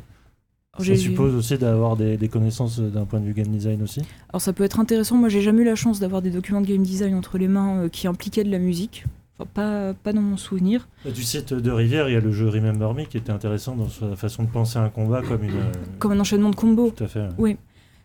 [0.80, 4.40] J'ai- suppose aussi d'avoir des, des connaissances d'un point de vue game design aussi Alors
[4.40, 5.16] ça peut être intéressant.
[5.16, 7.82] Moi, j'ai jamais eu la chance d'avoir des documents de game design entre les mains
[7.84, 9.04] euh, qui impliquaient de la musique.
[9.38, 10.88] Enfin, pas, pas dans mon souvenir.
[11.04, 13.76] Bah, Du site de Rivière, il y a le jeu Remember Me qui était intéressant
[13.76, 15.50] dans sa façon de penser un combat comme une.
[15.50, 16.90] euh, Comme un enchaînement de combos.
[16.96, 17.28] Tout à fait.
[17.38, 17.56] Oui.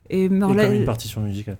[0.09, 1.57] Et, Et là- comme une partition musicale.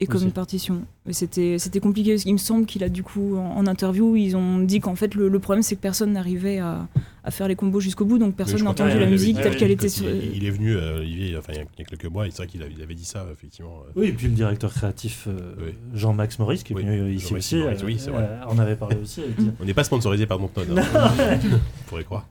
[0.00, 0.82] Et comme une partition.
[1.10, 2.12] C'était compliqué.
[2.12, 4.94] parce qu'il me semble qu'il a du coup, en, en interview, ils ont dit qu'en
[4.94, 6.86] fait, le, le problème, c'est que personne n'arrivait à,
[7.24, 8.18] à faire les combos jusqu'au bout.
[8.18, 10.08] Donc personne n'a entendu la musique telle qu'elle était sur.
[10.08, 12.36] Il, il est venu, euh, Olivier, enfin, il y a- il quelques mois, et c'est
[12.38, 13.82] vrai qu'il avait, il avait dit ça, effectivement.
[13.88, 13.92] euh.
[13.96, 15.74] Oui, et puis le directeur créatif euh, Oui.
[15.94, 18.22] Jean-Max Maurice, qui est Oui, venu euh, ici aussi, Maurice, euh, oui, c'est vrai.
[18.22, 19.22] euh, en avait parlé aussi.
[19.36, 20.82] il dit- On n'est pas sponsorisé par Dontnod, Non.
[20.94, 21.10] hein.
[21.42, 22.28] on pourrait croire.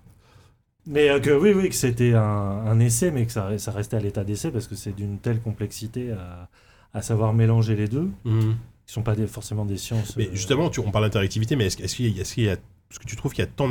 [0.90, 3.98] Mais euh, que oui, oui, que c'était un, un essai, mais que ça, ça restait
[3.98, 6.48] à l'état d'essai parce que c'est d'une telle complexité à,
[6.94, 8.56] à savoir mélanger les deux, Mhm.
[8.86, 10.16] qui sont pas des- forcément des sciences.
[10.18, 12.08] Mais euh, justement, tu, on parle d'interactivité, mais est-ce, est-ce qu'il
[12.46, 12.56] y a
[12.90, 13.68] Est-ce que tu trouves qu'il y a tant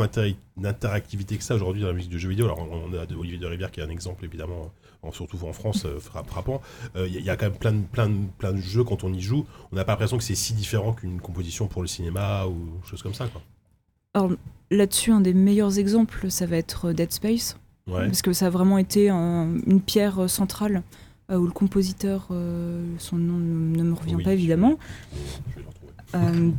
[0.58, 3.46] d'interactivité que ça aujourd'hui dans la musique de jeux vidéo Alors, on a Olivier de
[3.46, 4.70] Rivière qui est un exemple, évidemment,
[5.12, 6.60] surtout en France, euh, frappant.
[6.96, 9.12] Euh, il y, a quand même plein de, plein, de, plein de jeux, quand on
[9.14, 12.44] y joue, on n'a pas l'impression que c'est si différent qu'une composition pour le cinéma
[12.46, 13.26] ou chose comme ça.
[13.28, 13.40] Quoi.
[14.14, 14.32] Alors,
[14.70, 17.56] là-dessus, un des meilleurs exemples, ça va être Dead Space.
[17.88, 20.82] Parce que ça a vraiment été une pierre centrale
[21.30, 22.28] où le compositeur,
[22.98, 24.78] son nom ne me revient pas évidemment.
[26.14, 26.50] Je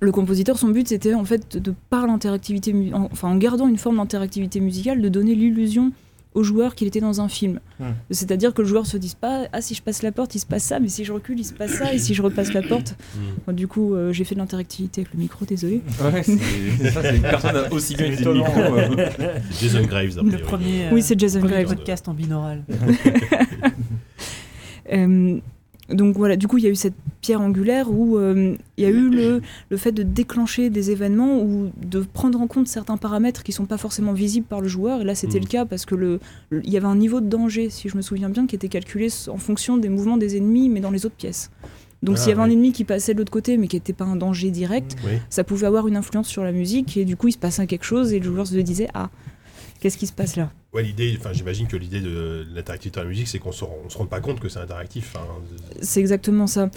[0.00, 3.98] le compositeur, son but, c'était en fait de par l'interactivité, enfin en gardant une forme
[3.98, 5.92] d'interactivité musicale, de donner l'illusion
[6.34, 7.60] au joueur qu'il était dans un film.
[7.78, 7.92] Hmm.
[8.10, 10.46] C'est-à-dire que le joueur se dise pas ah si je passe la porte il se
[10.46, 12.62] passe ça, mais si je recule il se passe ça, et si je repasse la
[12.62, 12.94] porte.
[13.46, 13.52] Hmm.
[13.52, 15.82] du coup euh, j'ai fait de l'interactivité avec le micro, désolé.
[16.02, 16.38] Ouais, c'est
[17.22, 18.60] personne n'a aussi bien utilisé le micro.
[18.60, 19.38] Euh.
[19.60, 20.18] Jason Graves.
[20.22, 20.88] Le premier.
[20.92, 21.66] oui c'est Jason Graves.
[21.66, 22.62] podcast en binaural.
[25.92, 28.86] donc voilà, du coup, il y a eu cette pierre angulaire où euh, il y
[28.86, 32.96] a eu le, le, fait de déclencher des événements ou de prendre en compte certains
[32.96, 35.02] paramètres qui sont pas forcément visibles par le joueur.
[35.02, 35.42] Et là, c'était mm.
[35.42, 36.20] le cas parce que le,
[36.50, 39.08] il y avait un niveau de danger, si je me souviens bien, qui était calculé
[39.28, 41.50] en fonction des mouvements des ennemis, mais dans les autres pièces.
[42.02, 43.92] Donc s'il y ah, avait un ennemi qui passait de l'autre côté mais qui n'était
[43.92, 44.96] pas un danger direct,
[45.30, 47.84] ça pouvait avoir une influence sur la musique et du coup il se passait quelque
[47.84, 49.08] chose et le joueur se disait ah
[49.82, 50.50] qu'est-ce qui se passe là?
[50.72, 53.98] Ouais, l'idée, enfin, j'imagine que l'idée de l'interactivité dans la musique, c'est qu'on se, se
[53.98, 55.16] rende pas compte que c'est interactif.
[55.80, 56.70] c'est exactement ça.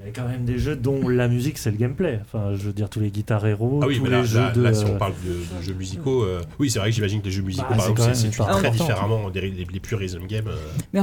[0.00, 2.18] Il y a quand même des jeux dont la musique c'est le gameplay.
[2.20, 4.50] Enfin, je veux dire tous les guitares héros, ah oui, tous les là, jeux là,
[4.50, 4.60] de.
[4.60, 7.30] Là, si on parle de, jeux musicaux, euh, oui, c'est vrai que j'imagine que les
[7.30, 8.70] jeux musicaux, bah, par exemple, c'est très important.
[8.70, 10.48] différemment des, les purs rhythm games.
[10.48, 10.56] Euh.
[10.92, 11.00] Mais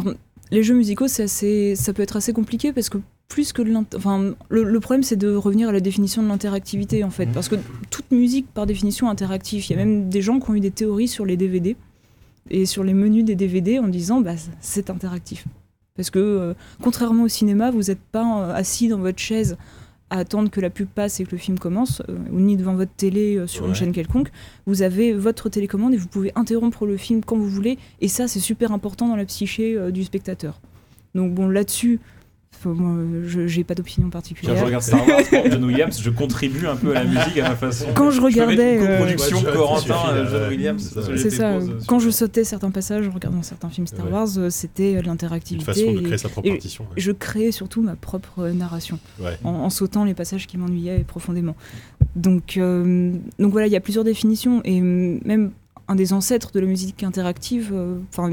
[0.52, 2.98] les jeux musicaux, c'est assez, ça peut être assez compliqué parce que
[3.30, 3.62] plus que
[3.96, 7.32] enfin, le, problème c'est de revenir à la définition de l'interactivité en fait, mmh.
[7.32, 7.56] parce que
[7.92, 9.64] toute musique par définition est interactive.
[9.66, 11.78] Il y a même des gens qui ont eu des théories sur les DVD
[12.50, 15.46] et sur les menus des DVD en disant bah, c'est interactif.
[15.96, 19.58] Parce que euh, contrairement au cinéma, vous n'êtes pas euh, assis dans votre chaise
[20.10, 22.74] à attendre que la pub passe et que le film commence, euh, ou ni devant
[22.74, 24.32] votre télé sur une chaîne quelconque.
[24.66, 27.78] Vous avez votre télécommande et vous pouvez interrompre le film quand vous voulez.
[28.02, 30.62] Et ça, c'est super important dans la psyché du spectateur.
[31.16, 32.00] Donc bon, là-dessus,
[32.64, 34.56] je n'ai pas d'opinion particulière.
[34.56, 37.38] Quand je regarde Star Wars pour John Williams, je contribue un peu à la musique
[37.38, 37.88] à ma façon.
[37.96, 38.80] Quand je regardais.
[38.80, 41.00] Je production euh, Corentin, John Williams.
[41.18, 41.60] C'est ça.
[41.88, 45.70] Quand je sautais certains passages en regardant certains films Star Wars, euh, c'était l'interactivité.
[45.70, 46.86] Une façon de créer sa propre partition.
[46.98, 49.00] Je créais surtout ma propre narration
[49.44, 51.56] en, sautant les passages qui m'ennuyaient profondément.
[52.16, 55.52] Donc, euh, donc voilà, il y a plusieurs définitions et même
[55.88, 57.74] un des ancêtres de la musique interactive,
[58.12, 58.32] enfin,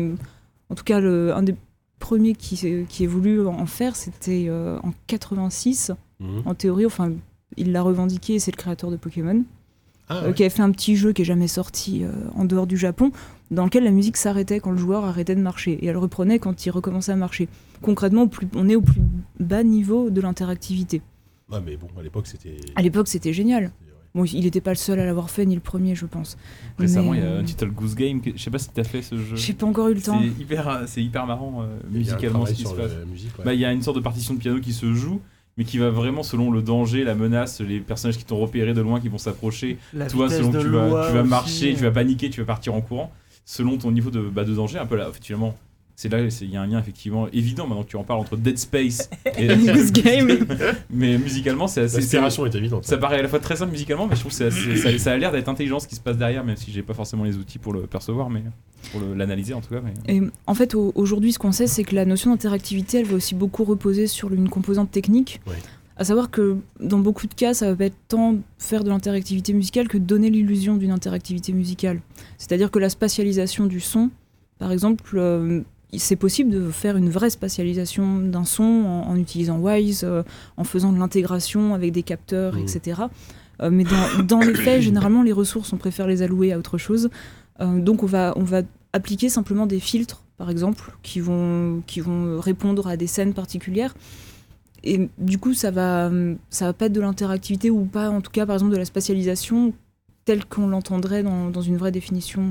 [0.68, 1.54] en tout cas, le, un des
[1.98, 5.92] premier qui, qui ait voulu en faire, c'était euh, en 86.
[6.20, 6.42] Mhm.
[6.44, 7.12] En théorie, enfin,
[7.56, 9.44] il l'a revendiqué, c'est le créateur de Pokémon.
[10.08, 12.68] Ah, euh, qui avait fait un petit jeu qui est jamais sorti euh, en dehors
[12.68, 13.10] du Japon,
[13.50, 16.64] dans lequel la musique s'arrêtait quand le joueur arrêtait de marcher et elle reprenait quand
[16.64, 17.48] il recommençait à marcher.
[17.82, 19.00] Concrètement, on est au plus
[19.40, 21.02] bas niveau de l'interactivité.
[21.50, 22.56] Ah, mais bon, à l'époque c'était.
[22.76, 23.72] À l'époque c'était génial.
[24.16, 26.38] Bon, il n'était pas le seul à l'avoir fait, ni le premier, je pense.
[26.78, 28.22] Récemment, il y a un titre Goose Game.
[28.24, 29.36] Je sais pas si tu as fait ce jeu.
[29.36, 30.18] J'ai pas encore eu le temps.
[30.22, 32.92] C'est hyper, c'est hyper marrant euh, musicalement ce qui se passe.
[33.44, 35.20] Bah, il y a une sorte de partition de piano qui se joue
[35.58, 38.80] mais qui va vraiment selon le danger, la menace, les personnages qui t'ont repéré de
[38.82, 39.78] loin qui vont s'approcher.
[40.10, 42.82] Toi, selon que tu vas, tu vas marcher, tu vas paniquer, tu vas partir en
[42.82, 43.10] courant,
[43.46, 44.78] selon ton niveau de, bah, de danger.
[44.78, 45.56] Un peu là, effectivement,
[45.96, 48.36] c'est là il y a un lien effectivement évident maintenant que tu en parles entre
[48.36, 50.28] Dead Space et Goose Game
[50.90, 54.06] mais musicalement c'est assez l'inspiration est évidente ça paraît à la fois très simple musicalement
[54.06, 56.44] mais je trouve que ça, ça, a l'air d'être intelligent ce qui se passe derrière
[56.44, 58.42] même si j'ai pas forcément les outils pour le percevoir mais
[58.92, 62.04] pour l'analyser en tout cas et en fait aujourd'hui ce qu'on sait c'est que la
[62.04, 65.40] notion d'interactivité elle va aussi beaucoup reposer sur une composante technique.
[65.98, 69.54] À savoir que dans beaucoup de cas, ça va pas être tant faire de l'interactivité
[69.54, 72.00] musicale que donner l'illusion d'une interactivité musicale.
[72.36, 74.10] C'est-à-dire que la spatialisation du son,
[74.58, 75.62] par exemple, euh,
[75.94, 80.22] c'est possible de faire une vraie spatialisation d'un son en, utilisant Wise, euh,
[80.56, 82.58] en faisant de l'intégration avec des capteurs, mmh.
[82.58, 83.02] etc.
[83.62, 83.84] Euh, mais
[84.24, 87.08] dans, les faits, généralement, les ressources, on préfère les allouer à autre chose.
[87.60, 92.00] Euh, donc on va, on va appliquer simplement des filtres, par exemple, qui vont, qui
[92.00, 93.94] vont répondre à des scènes particulières.
[94.84, 96.10] Et du coup, ça va,
[96.50, 98.84] ça va pas être de l'interactivité ou pas, en tout cas, par exemple, de la
[98.84, 99.72] spatialisation
[100.26, 102.42] telle qu'on l'entendrait dans, dans, une vraie définition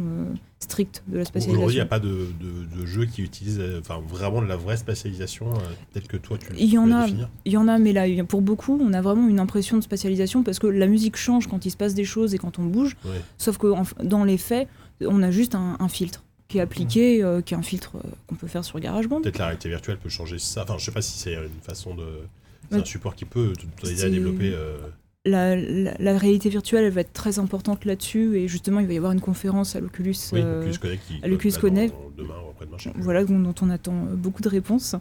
[0.65, 1.59] stricte de la spatialisation.
[1.59, 2.27] Aujourd'hui, il n'y a pas de,
[2.75, 5.57] de, jeu qui utilise euh, enfin, vraiment de la vraie spatialisation euh,
[5.93, 8.41] telle que toi tu Il y en a, il y en a, mais là, pour
[8.41, 11.71] beaucoup, on a vraiment une impression de spatialisation parce que la musique change quand il
[11.71, 12.97] se passe des choses et quand on bouge.
[13.37, 13.67] Sauf que
[14.03, 14.67] dans les faits,
[15.01, 17.97] on a juste un, filtre qui est appliqué, euh, qui est un filtre
[18.27, 19.21] qu'on peut faire sur GarageBand.
[19.21, 20.63] Peut-être la réalité virtuelle peut changer ça.
[20.63, 22.05] Enfin, je sais pas si c'est une façon de.
[22.71, 23.53] C'est un support qui peut
[23.83, 24.55] déjà développer
[25.25, 29.11] la, réalité virtuelle elle va être très importante là-dessus et justement il va y avoir
[29.11, 31.95] une conférence à l'Oculus oui, euh, Connect, Connect
[32.95, 34.95] voilà dont on attend beaucoup de réponses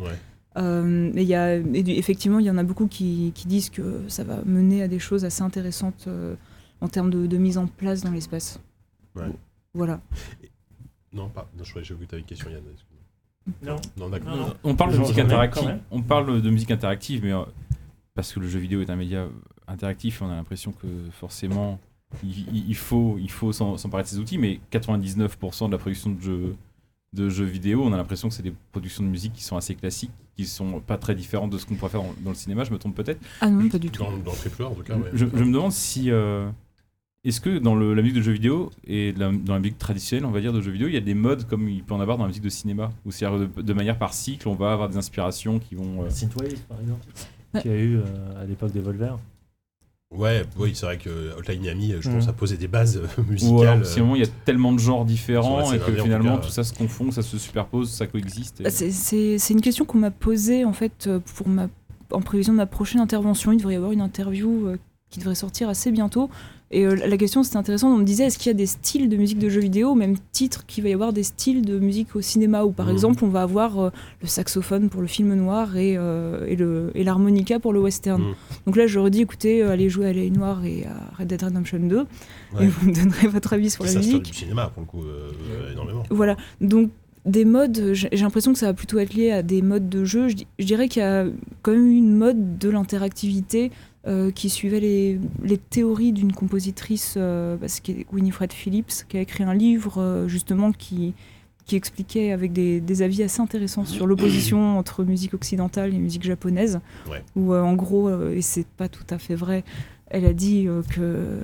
[0.56, 4.42] euh, il y a, effectivement il y en a beaucoup qui, disent que ça va
[4.44, 6.36] mener à des choses assez intéressantes euh,
[6.80, 8.60] en termes de, de mise en place dans l'espace.
[9.16, 9.24] Ouais.
[9.72, 10.00] Voilà.
[11.12, 11.48] Non, pas.
[11.56, 12.62] Non, je vu que tu avais une question, Yann.
[13.62, 13.76] Non.
[13.96, 14.36] Non, d'accord.
[14.36, 14.54] Non, non.
[14.62, 15.78] On parle de musique interactive.
[15.90, 17.42] On parle de musique interactive, mais euh,
[18.14, 19.28] parce que le jeu vidéo est un média
[19.68, 21.78] interactif, on a l'impression que forcément
[22.22, 24.38] il, il- il faut, il faut s'en- s'emparer de ces outils.
[24.38, 26.56] Mais 99% de la production de jeux,
[27.12, 29.74] de jeux vidéo, on a l'impression que c'est des productions de musique qui sont assez
[29.74, 32.64] classiques, qui sont pas très différentes de ce qu'on pourrait faire dans, dans le cinéma.
[32.64, 33.20] Je me trompe peut-être.
[33.40, 34.02] Ah non, pas du tout.
[34.02, 35.10] Dans, dans le en tout cas, ouais.
[35.12, 36.10] Je, je me demande si.
[36.10, 36.48] euh,
[37.24, 40.26] est-ce que dans le- la musique de jeux vidéo et la- dans la musique traditionnelle,
[40.26, 42.00] on va dire, de jeux vidéo, il y a des modes comme il peut en
[42.00, 42.92] avoir dans la musique de cinéma?
[43.06, 46.02] Où c'est de, de manière par cycle, on va avoir des inspirations qui vont.
[46.04, 47.06] euh, Synthwave, par exemple,
[47.54, 47.62] Ouais.
[47.64, 49.14] y a eu euh, à l'époque des Volver.
[50.16, 52.14] Ouais, oui, c'est vrai que Hotline Miami, je Mm.
[52.14, 53.82] pense, a posé des bases euh, Ou musicales.
[53.98, 56.72] moment, il y a tellement de genres différents et que finalement cas, tout ça se
[56.72, 58.60] confond, ça se superpose, ça coexiste.
[58.60, 61.68] et- C'est- C'est c'est une question qu'on m'a posée en fait euh, pour ma,
[62.12, 63.50] en prévision de ma prochaine intervention.
[63.52, 64.76] Il devrait y avoir une interview euh,
[65.10, 66.30] qui devrait sortir assez bientôt.
[66.76, 69.08] Et euh, la question c'était intéressant, on me disait est-ce qu'il y a des styles
[69.08, 72.16] de musique de jeux vidéo même titre qu'il va y avoir des styles de musique
[72.16, 72.92] au cinéma où par Mhm.
[72.92, 73.90] exemple on va avoir euh,
[74.22, 78.20] le saxophone pour le film noir et, euh, et et l'harmonica pour le western.
[78.20, 78.34] Mhm.
[78.66, 81.78] Donc là j'aurais dit écoutez allez jouer à L'œil noir et à Red Dead Redemption
[81.78, 82.06] 2 Ouais.
[82.64, 84.32] et vous me donnerez votre avis sur Qui la s'inspire musique.
[84.32, 85.04] du cinéma, pour le coup,
[85.72, 86.02] énormément.
[86.10, 86.90] Voilà, donc
[87.26, 90.28] des modes, j'ai l'impression que ça va plutôt être lié à des modes de jeu.
[90.28, 91.24] Je, di- je dirais qu'il y a
[91.62, 93.70] quand même une mode de l'interactivité
[94.06, 99.20] euh, qui suivait les, les théories d'une compositrice, euh, parce que Winifred Phillips, qui a
[99.20, 101.14] écrit un livre euh, justement qui,
[101.64, 106.22] qui expliquait avec des, des avis assez intéressants sur l'opposition entre musique occidentale et musique
[106.24, 106.80] japonaise.
[107.10, 107.22] Ouais.
[107.36, 109.64] Où euh, en gros, et c'est pas tout à fait vrai,
[110.08, 111.40] elle a dit que,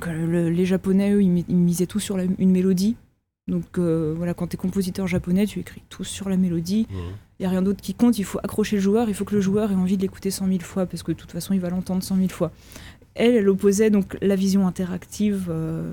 [0.00, 2.96] que le- les Japonais, eux, ils, mi- ils misaient tout sur la- une mélodie.
[3.48, 6.86] Donc voilà, quand tu es compositeur japonais, tu écris tout sur la mélodie.
[6.90, 6.98] Mhm.
[7.38, 9.34] Il n'y a rien d'autre qui compte, il faut accrocher le joueur, il faut que
[9.34, 11.60] le joueur ait envie de l'écouter 100 000 fois, parce que de toute façon, il
[11.60, 12.50] va l'entendre 100 000 fois.
[13.14, 15.90] Elle, elle opposait donc la vision interactive, euh,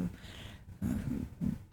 [0.84, 0.88] euh,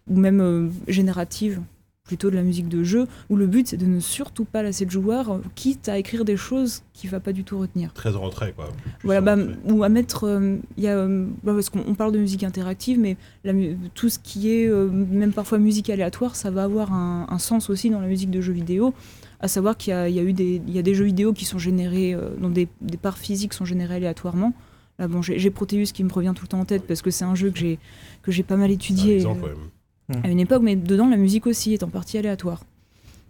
[0.07, 1.61] ou même euh, générative,
[2.03, 4.83] plutôt de la musique de jeu, où le but c'est de ne surtout pas lasser
[4.83, 7.93] le joueur, quitte à écrire des choses qu'il va pas du tout retenir.
[7.93, 8.67] Très en retrait, quoi.
[9.05, 9.55] Voilà, bah, retrait.
[9.71, 12.99] ou à mettre, euh, y a, euh, bah, parce qu'on on parle de musique interactive,
[12.99, 13.15] mais
[13.45, 13.53] la
[13.93, 17.69] tout ce qui est euh, même parfois musique aléatoire, ça va avoir un, un sens
[17.69, 18.93] aussi dans la musique de jeux vidéo.
[19.41, 21.03] À savoir qu'il y a, il y a eu des, il y a des jeux
[21.05, 24.53] vidéo qui sont générés, euh, dont des, des parts physiques sont générées aléatoirement.
[24.99, 27.09] Là, bon, j'ai j'ai Proteus qui me revient tout le temps en tête parce que
[27.11, 27.79] c'est un jeu que j'ai
[28.21, 30.21] que j'ai pas mal un étudié exemple, euh, ouais.
[30.23, 32.63] à une époque, mais dedans la musique aussi est en partie aléatoire.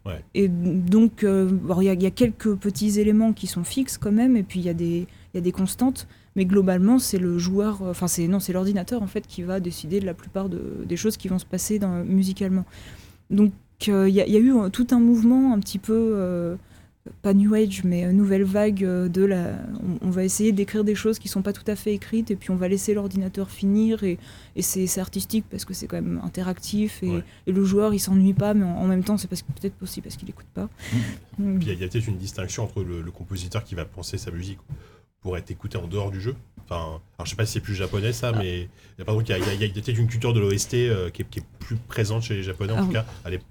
[0.05, 0.19] Ouais.
[0.33, 3.97] Et donc, euh, il y, a- il y a quelques petits éléments qui sont fixes
[3.99, 6.97] quand même, et puis il y, a des- il y a des constantes, mais globalement,
[6.97, 10.15] c'est le joueur, enfin, c'est non, c'est l'ordinateur en fait qui va décider de la
[10.15, 12.65] plupart de- des choses qui vont se passer dans- musicalement.
[13.29, 13.53] Donc,
[13.90, 16.56] euh, il y, y a eu tout un mouvement un petit peu, euh,
[17.24, 19.56] pas New Age, mais euh, nouvelle vague euh, de la.
[20.02, 22.52] On, va essayer d'écrire des choses qui sont pas tout à fait écrites, et puis
[22.52, 24.20] on va laisser l'ordinateur finir, et,
[24.56, 27.24] et c'est artistique parce que c'est quand même interactif, et, Ouais.
[27.48, 29.76] et le joueur il s'ennuie pas, mais en, en même temps, c'est parce que peut-être
[29.82, 30.70] aussi parce qu'il écoute pas.
[31.40, 31.58] Mm.
[31.58, 33.74] Puis il y a, il y a peut-être une distinction entre le, le compositeur qui
[33.76, 34.60] va penser sa musique
[35.22, 36.36] pour être écouté en dehors du jeu.
[36.73, 39.15] Enfin, alors je sais pas si c'est plus japonais ça, mais il y a, par
[39.19, 41.76] exemple, il y a, peut-être une culture de l'OST euh, qui, est, qui est plus
[41.76, 43.06] présente chez les japonais en Alors, tout cas.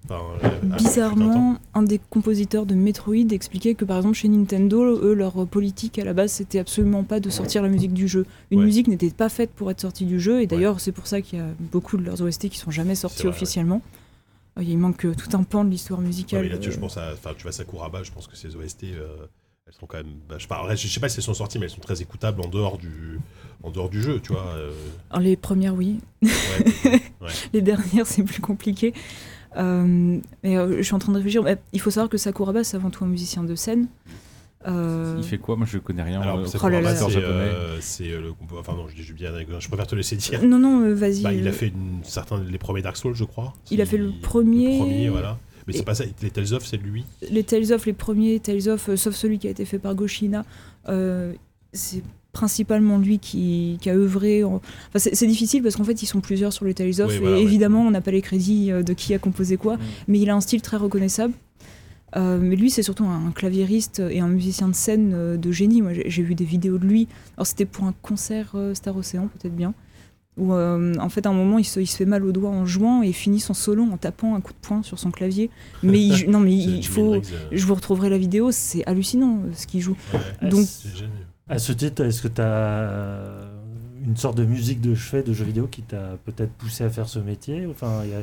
[0.07, 0.77] Enfin, euh.
[0.79, 5.99] Bizarrement, un des compositeurs de Metroid expliquait que par exemple chez Nintendo, eux, leur politique
[5.99, 8.25] à la base, c'était absolument pas de sortir la musique du jeu.
[8.51, 8.65] Une Ouais.
[8.65, 11.39] musique n'était pas faite pour être sortie du jeu, et d'ailleurs c'est pour ça qu'il
[11.39, 13.35] y a beaucoup de leurs OST qui sont jamais sortis vrai, ouais.
[13.35, 13.83] officiellement.
[14.59, 16.43] Euh, Il manque euh, tout un pan de l'histoire Ouais, musicale.
[16.43, 19.07] mais là-dessus, euh, je pense à, tu vois Sakuraba, je pense que ces OST, euh,
[19.71, 21.23] elles sont quand même, bah, je sais pas, en vrai, je sais pas si elles
[21.25, 23.21] sont sorties, mais elles sont très écoutables en dehors du,
[23.63, 24.47] en dehors du jeu, tu vois.
[24.57, 24.73] euh,
[25.11, 26.01] alors, les premières, oui.
[26.23, 26.31] ouais,
[27.21, 27.29] ouais.
[27.53, 28.93] Les dernières, c'est plus compliqué.
[29.57, 31.43] Euh, mais euh, je suis en train de réfléchir.
[31.43, 33.87] Mais il faut savoir que Sakuraba, c'est avant tout un musicien de scène.
[34.67, 35.57] Euh, Il fait quoi?
[35.57, 36.21] Moi je connais rien.
[36.21, 37.09] Alors, euh, Sakuraba, Oh
[37.81, 40.45] c'est, le, enfin non, je dis bien, je préfère te laisser dire.
[40.45, 41.23] Non, non, vas-y.
[41.23, 43.55] Bah, il a fait une, certains, les premiers Dark Souls, je crois.
[43.71, 44.73] Il a fait le premier.
[44.75, 45.39] Le premier, voilà.
[45.73, 47.05] Mais c'est pas ça, les Tales of, c'est lui.
[47.31, 49.95] les Tales of, les premiers Tales of, euh, sauf celui qui a été fait par
[49.95, 50.45] Goshina,
[50.89, 51.33] euh,
[51.73, 52.03] c'est
[52.33, 54.45] principalement lui qui, qui a œuvré.
[54.45, 54.61] en-
[54.95, 57.21] Enfin, c'est difficile parce qu'en fait, ils sont plusieurs sur les Tales of, Oui, et
[57.21, 57.43] ouais.
[57.43, 59.81] évidemment, on n'a pas les crédits euh, de qui a composé quoi, Mm.
[60.09, 61.35] mais il a un style très reconnaissable.
[62.17, 65.81] Euh, mais lui, c'est surtout un, un claviériste et un musicien de scène de génie.
[65.81, 67.07] Moi, j'ai vu des vidéos de lui.
[67.37, 69.75] Alors, c'était pour un concert Star Ocean, peut-être bien.
[70.37, 72.51] Où, euh, en fait, à un moment, il se, il se fait mal au doigt
[72.51, 75.11] en jouant et il finit son solo en tapant un coup de poing sur son
[75.11, 75.51] clavier.
[75.83, 77.15] Mais il, non, mais il faut.
[77.17, 79.97] Hendrix, euh, Je vous retrouverai la vidéo, c'est hallucinant euh, ce qu'il joue.
[80.15, 80.21] ouais.
[80.41, 81.11] Ah, Donc- C'est génial.
[81.49, 83.51] À ce titre, est-ce que tu as
[84.07, 87.09] une sorte de musique de chevet de jeux vidéo qui t'a peut-être poussé à faire
[87.09, 88.19] ce métier Enfin, il y a,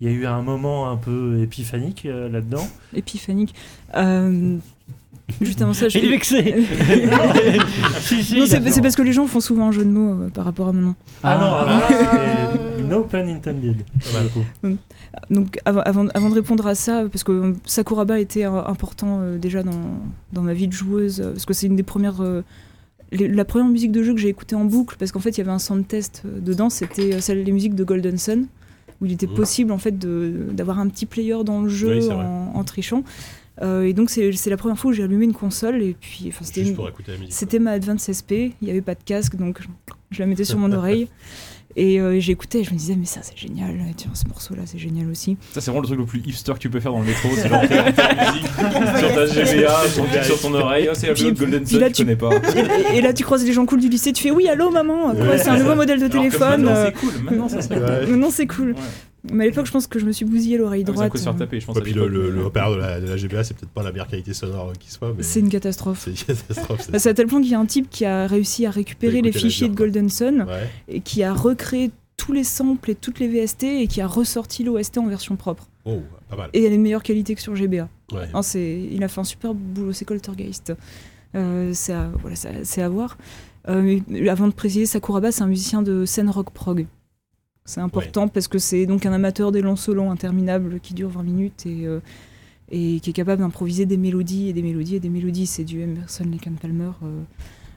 [0.00, 2.66] il y a eu un moment un peu épiphanique euh, là-dedans.
[2.94, 3.54] Épiphanique.
[3.96, 4.56] Euh,
[5.40, 5.98] Juste avant ça, je...
[5.98, 6.36] Il est vexé
[8.00, 10.22] Si, si, Non, c'est c'est parce que les gens font souvent un jeu de mots
[10.24, 10.94] euh, par rapport à mon nom.
[11.22, 11.60] Ah, non, Ah.
[11.60, 13.76] avant, c'était no pun intended.
[15.30, 19.62] Donc avant, avant, avant de répondre à ça, parce que Sakuraba était euh, important déjà
[19.62, 19.98] dans,
[20.32, 22.20] dans ma vie de joueuse, parce que c'est une des premières...
[23.12, 25.38] les- la première musique de jeu que j'ai écoutée en boucle, parce qu'en fait il
[25.38, 28.46] y avait un sound test euh, dedans, c'était euh, celle des musiques de Golden Sun,
[29.00, 29.34] où il était Mhm.
[29.34, 33.04] possible en fait d'avoir un petit player dans le jeu Oui, en, en trichant.
[33.60, 36.32] Euh, et donc c'est la première fois où j'ai allumé une console, et puis
[37.28, 39.60] c'était ma Advance SP, il n'y avait pas de casque, donc
[40.10, 41.08] je la mettais sur mon oreille.
[41.76, 44.78] Et euh, j'écoutais, et je me disais, mais ça c'est génial, tiens, ce morceau-là c'est
[44.78, 45.36] génial aussi.
[45.52, 47.28] Ça, c'est vraiment le truc le plus hipster que tu peux faire dans le métro.
[47.34, 48.46] C'est genre la musique
[48.98, 50.88] sur ta GBA, sur, sur ton oreille.
[50.90, 52.30] Oh, c'est la Puis- Golden Sun, tu- connais pas.
[52.92, 55.12] Et, et là, tu croises les gens cool du lycée, tu fais oui, allô maman,
[55.12, 56.62] Ouais, c'est un nouveau modèle de téléphone.
[56.62, 57.22] Maintenant, euh, c'est cool.
[57.24, 58.06] Maintenant, ça serait Ouais.
[58.06, 58.70] Maintenant, c'est cool.
[58.72, 58.76] Ouais.
[59.30, 61.06] Mais à l'époque, je pense que je me suis bousillé l'oreille Ah, mais c'est un
[61.06, 61.10] droite.
[61.12, 61.76] coup de se faire taper, je pense.
[61.76, 63.92] Ouais, puis le, le, le repère de la, de la GBA, c'est peut-être pas la
[63.92, 66.00] meilleure qualité sonore qui soit, mais C'est une catastrophe.
[66.04, 66.80] c'est une catastrophe.
[66.82, 68.70] c'est- Bah, C'est à tel point qu'il y a un type qui a réussi à
[68.70, 69.74] récupérer les fichiers de.
[69.74, 70.68] Golden Sun Ouais.
[70.88, 74.64] et qui a recréé tous les samples et toutes les VST et qui a ressorti
[74.64, 75.68] l'OST en version propre.
[75.84, 76.50] Oh, pas mal.
[76.52, 77.88] Et elle est meilleure qualité que sur GBA.
[78.12, 78.28] Ouais.
[78.34, 80.72] Hein, c'est, il a fait un super boulot, c'est Coltergeist.
[81.34, 83.16] Euh, c'est, à, voilà, c'est, c'est à voir.
[83.68, 86.86] Euh, mais avant de préciser, Sakuraba, c'est un musicien de scène rock prog.
[87.64, 91.22] C'est important parce que c'est donc un amateur des longs solos interminables qui durent 20
[91.22, 92.00] minutes et, euh,
[92.70, 95.46] et qui est capable d'improviser des mélodies et des mélodies et des mélodies.
[95.46, 96.90] C'est du Emerson, Lake and Palmer.
[97.04, 97.22] euh,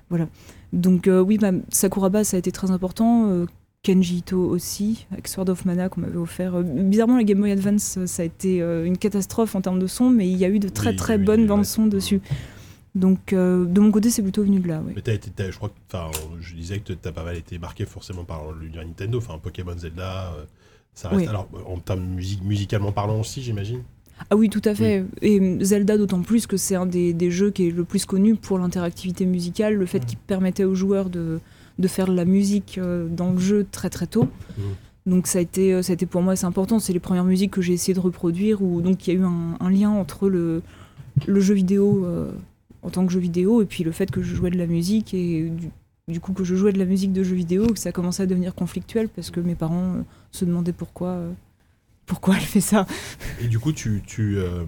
[0.10, 0.28] voilà.
[0.74, 3.46] Donc, euh, oui, bah, Sakuraba, ça a été très important.
[3.84, 6.60] Kenji Ito aussi, avec Sword of Mana qu'on m'avait offert.
[6.64, 10.28] Bizarrement, la Game Boy Advance, ça a été une catastrophe en termes de son, mais
[10.28, 12.20] il y a eu de très Oui, très oui, bonnes oui, bandes son dessus.
[12.96, 14.80] Donc, euh, de mon côté, c'est plutôt venu de là.
[14.80, 14.94] ouais.
[14.96, 16.10] Mais t'as été, t'as- je crois que, enfin,
[16.40, 20.32] je disais que t'as pas mal été marqué forcément par l'univers Nintendo, enfin Pokémon, Zelda,
[20.38, 20.46] euh,
[20.94, 21.22] ça reste.
[21.24, 21.28] Oui.
[21.28, 23.82] Alors, en termes musique, musicalement parlant aussi, j'imagine.
[24.30, 25.04] Ah oui, tout à fait.
[25.22, 28.36] Et Zelda, d'autant plus que c'est un des, des jeux qui est le plus connu
[28.36, 31.42] pour l'interactivité musicale, le fait qu'il permettait aux joueurs de,
[31.80, 34.30] de faire de la musique euh, dans le jeu très très tôt.
[34.58, 34.64] Mhm.
[35.08, 36.80] Donc ça a, été, euh, ça a été pour moi c'est important.
[36.80, 39.24] C'est les premières musiques que j'ai essayé de reproduire où donc il y a eu
[39.26, 40.62] un, un lien entre le,
[41.28, 42.32] le jeu vidéo euh,
[42.86, 45.14] en tant que jeu vidéo et puis le fait que je jouais de la musique
[45.14, 45.70] et du,
[46.08, 48.28] du coup que je jouais de la musique de jeux vidéo que ça commençait à
[48.28, 50.02] devenir conflictuel parce que mes parents euh,
[50.32, 51.32] se demandaient pourquoi euh,
[52.06, 52.86] pourquoi elle fait ça.
[53.42, 54.64] Et du coup, tu, tu euh,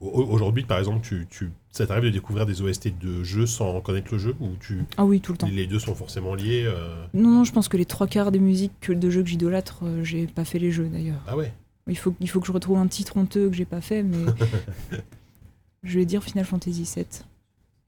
[0.00, 3.78] au- aujourd'hui, par exemple, tu, tu, ça t'arrive de découvrir des OST de jeux sans
[3.82, 5.48] connaître le jeu ou tu, Ah oui, tout le temps.
[5.52, 8.38] les deux sont forcément liés euh, Non, non, je pense que les trois quarts des
[8.38, 11.20] musiques que- de jeux que j'idolâtre, euh, j'ai pas fait les jeux d'ailleurs.
[11.28, 11.52] Ah ouais.
[11.88, 14.16] Il faut, il faut que je retrouve un titre honteux que j'ai pas fait, mais
[15.82, 17.04] je vais dire Final Fantasy VII.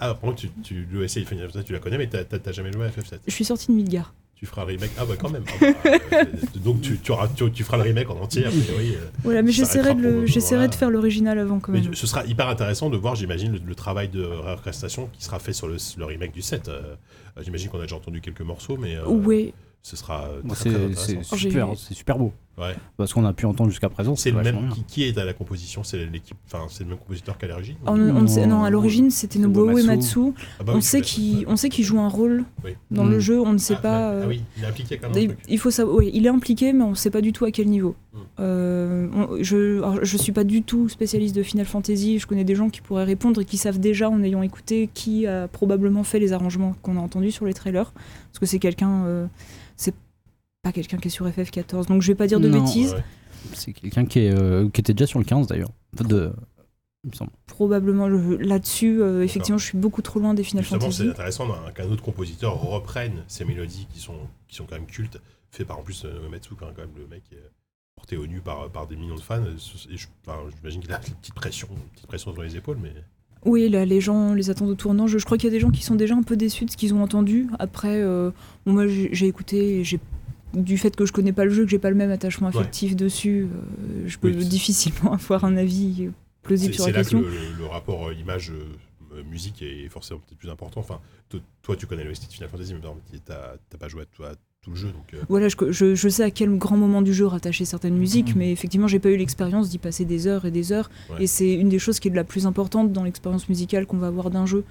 [0.05, 2.53] Ah, par contre, tu, tu, l'OST Final Fantasy, tu la connais, mais t'as, t'as- t'as
[2.53, 3.19] jamais joué à FF7.
[3.27, 4.13] Je suis sorti de Midgar.
[4.37, 4.91] Tu feras le remake.
[4.99, 5.45] Ah bah quand même.
[5.49, 5.53] Ah
[5.83, 6.25] bah, euh,
[6.63, 8.91] donc tu, tu, auras, tu, tu feras le remake en entier, a priori.
[8.95, 8.99] euh.
[9.23, 11.95] Voilà, mais j'essaierai de, le- j'essaierai de faire l'original avant quand Mais même.
[11.95, 15.53] ce sera hyper intéressant de voir, j'imagine, le, le travail de réorchestration qui sera fait
[15.55, 16.69] sur le, le remake du 7.
[16.69, 16.95] Euh,
[17.41, 21.03] j'imagine qu'on a déjà entendu quelques morceaux, mais euh, Ouais, ce sera euh, C'est intéressant.
[21.23, 22.33] c'est J'ai- super, c'est super beau.
[22.57, 22.75] Ouais.
[22.97, 24.15] Parce qu'on a pu entendre jusqu'à présent.
[24.15, 26.99] C'est le même qui, qui est à la composition, c'est l'équipe, enfin c'est le même
[26.99, 27.75] compositeur qu'à l'origine.
[27.87, 30.33] on, on ne sait- non, à l'origine c'était Nobuo Uematsu.
[30.61, 32.73] Ah bah on, sait qu'il, on sait qu'il joue un rôle Oui.
[32.93, 33.11] dans Mm.
[33.11, 34.09] le jeu, on ne sait Ah, pas.
[34.09, 35.19] ah, euh, oui, il est impliqué quand même.
[35.19, 35.47] Il, le truc.
[35.49, 37.51] il faut savoir, oui, il est impliqué, mais on ne sait pas du tout à
[37.51, 37.97] quel niveau.
[38.13, 38.19] Mm.
[38.39, 42.19] Euh, on- je, alors, je suis pas du tout spécialiste de Final Fantasy.
[42.21, 45.27] Je connais des gens qui pourraient répondre et qui savent déjà, en ayant écouté, qui
[45.27, 49.05] a probablement fait les arrangements qu'on a entendus sur les trailers, parce que c'est quelqu'un,
[49.07, 49.27] euh,
[49.77, 49.95] c'est
[50.65, 51.87] pas quelqu'un qui est sur FF14.
[51.87, 52.65] Donc je vais pas dire de Non.
[52.65, 52.95] bêtises.
[52.95, 53.05] Ouais.
[53.53, 55.71] C'est quelqu'un qui, est, euh, qui était déjà sur le 15 d'ailleurs.
[56.01, 56.33] De...
[57.05, 57.31] Il me semble.
[57.47, 61.03] Probablement le- là-dessus, euh, effectivement, je suis beaucoup trop loin des Final Justement, Fantasy.
[61.03, 64.15] c'est intéressant d'un- qu'un autre compositeur reprenne ces mélodies qui sont,
[64.49, 65.21] qui sont quand même cultes,
[65.51, 67.51] fait par en plus euh, Uematsu, quand même le mec est
[67.95, 69.43] porté au nu par, par des millions de fans.
[69.93, 72.79] Et je- enfin, J'imagine qu'il a une petite pression, une petite pression sur les épaules,
[72.83, 72.93] mais
[73.45, 75.07] Oui, là, les gens les attendent au tournant.
[75.07, 76.71] Je, je crois qu'il y a des gens qui sont déjà un peu déçus de
[76.71, 77.49] ce qu'ils ont entendu.
[77.59, 78.31] Après, euh,
[78.65, 80.01] bon, moi, j'ai j'ai écouté, et j'ai
[80.55, 82.57] du fait que je connais pas le jeu, que j'ai pas le même attachement Ouais.
[82.59, 86.09] affectif dessus, euh, je peux Oui, c'est- difficilement avoir un avis
[86.43, 87.21] plausible c'est sur c'est la là que question.
[87.29, 90.81] le, le rapport euh, image-musique est forcément peut-être plus important.
[90.81, 94.05] Enfin, to- toi, tu connais le style de Final Fantasy, mais t'as pas joué à,
[94.07, 94.33] tout- à
[94.63, 97.13] tout le jeu, donc euh, Voilà, je, je- je sais à quel grand moment du
[97.13, 98.39] jeu rattacher certaines musiques, Mhm.
[98.39, 100.91] mais effectivement, j'ai pas eu l'expérience d'y passer des heures et des heures.
[101.11, 101.25] Ouais.
[101.25, 103.99] Et c'est une des choses qui est de la plus importante dans l'expérience musicale qu'on
[103.99, 104.65] va avoir d'un jeu.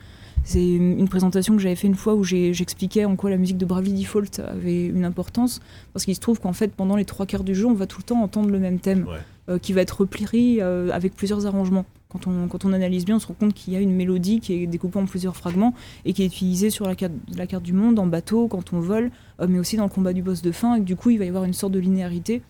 [0.45, 3.65] C'est une présentation que j'avais fait une fois où j'expliquais en quoi la musique de
[3.65, 5.61] Bravely Default avait une importance.
[5.93, 7.99] Parce qu'il se trouve qu'en fait, pendant les trois quarts du jeu, on va tout
[7.99, 9.17] le temps entendre le même thème, Ouais.
[9.49, 11.85] euh, qui va être repris euh, avec plusieurs arrangements.
[12.09, 14.39] Quand on, quand on analyse bien, on se rend compte qu'il y a une mélodie
[14.41, 15.73] qui est découpée en plusieurs fragments
[16.05, 18.79] et qui est utilisée sur la carte, la carte du monde, en bateau, quand on
[18.81, 20.75] vole, euh, mais aussi dans le combat du boss de fin.
[20.75, 22.41] Et du coup, il va y avoir une sorte de linéarité.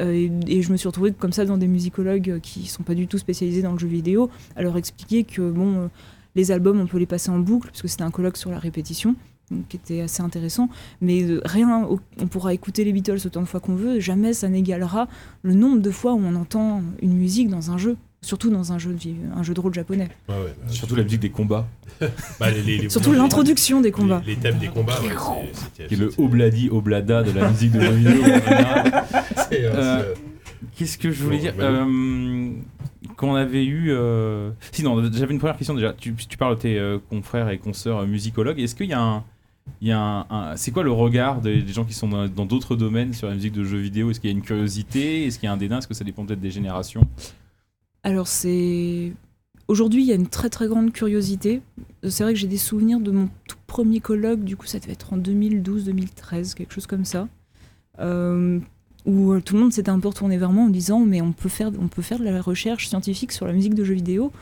[0.00, 3.06] Et, et je me suis retrouvée comme ça dans des musicologues qui sont pas du
[3.06, 5.88] tout spécialisés dans le jeu vidéo, à leur expliquer que bon,
[6.34, 8.58] les albums, on peut les passer en boucle, parce que c'était un colloque sur la
[8.58, 9.14] répétition,
[9.50, 10.68] donc, qui était assez intéressant.
[11.00, 11.86] Mais euh, rien,
[12.18, 15.06] on pourra écouter les Beatles autant de fois qu'on veut, jamais ça n'égalera
[15.42, 18.78] le nombre de fois où on entend une musique dans un jeu, surtout dans un
[18.78, 20.08] jeu de, un jeu de rôle japonais.
[20.30, 21.68] Ouais, bah, Surtout la musique des combats,
[22.40, 24.22] bah, les- les- les- Surtout les- l'introduction des combats.
[24.26, 25.08] Les, les thèmes des combats, ouais,
[25.54, 28.22] c'est- c'était- qui est le obladi oblada de la musique de jeux vidéo.
[28.24, 29.00] euh,
[29.52, 30.20] Euh, c'est-
[30.76, 32.50] Qu'est-ce que je voulais Bon, dire bah euh,
[33.16, 33.90] Quand on avait eu.
[33.90, 35.92] euh, Si, non, j'avais une première question déjà.
[35.92, 38.60] Tu, parles de tes euh, confrères et consoeurs euh, musicologues.
[38.60, 39.24] Est-ce qu'il y a un.
[39.80, 42.76] Il y a un, c'est quoi le regard des, gens qui sont dans dans d'autres
[42.76, 44.10] domaines sur la musique de jeux vidéo?
[44.10, 45.26] Est-ce qu'il y a une curiosité?
[45.26, 45.78] Est-ce qu'il y a un dédain?
[45.78, 47.00] Est-ce que ça dépend peut-être des générations?
[48.02, 49.12] Alors c'est
[49.66, 51.62] aujourd'hui il y a une très très grande curiosité.
[52.02, 54.44] C'est vrai que j'ai des souvenirs de mon tout premier colloque.
[54.44, 57.26] Du coup ça devait être en 2012-2013 quelque chose comme ça,
[58.00, 58.60] euh,
[59.06, 61.32] où euh, tout le monde s'était un peu retourné vers moi en disant mais on
[61.32, 64.32] peut faire on peut faire de la recherche scientifique sur la musique de jeux vidéo.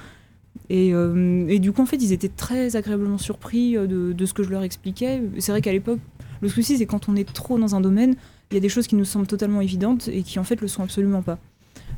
[0.69, 4.27] Et, euh, et du coup en fait ils étaient très agréablement surpris euh, de, de
[4.27, 5.23] ce que je leur expliquais.
[5.39, 5.99] C'est vrai qu'à l'époque
[6.41, 8.15] le souci c'est quand on est trop dans un domaine,
[8.51, 10.69] il y a des choses qui nous semblent totalement évidentes et qui en fait le
[10.69, 11.39] sont absolument pas.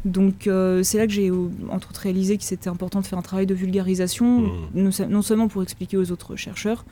[0.04, 1.30] Donc euh, c'est là que j'ai
[1.70, 4.48] entre autres réalisé que c'était important de faire un travail de vulgarisation, Mmh.
[4.74, 6.84] non, non seulement pour expliquer aux autres chercheurs,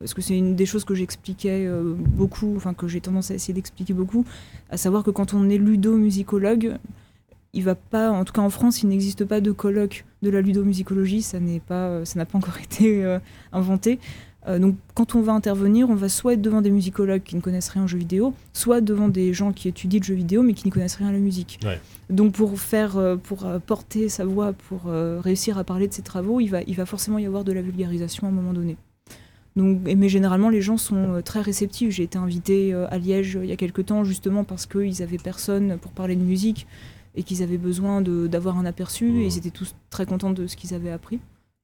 [0.00, 3.34] parce que c'est une des choses que j'expliquais euh, beaucoup, enfin que j'ai tendance à
[3.34, 4.24] essayer d'expliquer beaucoup,
[4.68, 6.78] à savoir que quand on est ludomusicologue,
[7.52, 10.40] il va pas, en tout cas en France, il n'existe pas de colloque de la
[10.40, 13.18] ludomusicologie, ça n'est pas, euh, ça n'a pas encore été euh,
[13.52, 13.98] inventé.
[14.48, 17.40] Euh, donc quand on va intervenir, on va soit être devant des musicologues qui ne
[17.40, 20.54] connaissent rien en jeu vidéo, soit devant des gens qui étudient le jeu vidéo mais
[20.54, 21.60] qui n'y connaissent rien à la musique.
[21.62, 21.78] Ouais.
[22.08, 26.48] Donc pour faire, pour porter sa voix, pour réussir à parler de ses travaux, il
[26.48, 28.76] va, il va forcément y avoir de la vulgarisation à un moment donné.
[29.56, 31.90] Donc, et- mais généralement, les gens sont euh, très réceptifs.
[31.90, 35.02] J'ai été invitée euh, à Liège euh, il y a quelques temps, justement parce qu'ils
[35.02, 36.66] avaient personne pour parler de musique
[37.16, 39.22] et qu'ils avaient besoin de- d'avoir un aperçu.
[39.22, 41.18] Et ils étaient tous très contents de ce qu'ils avaient appris.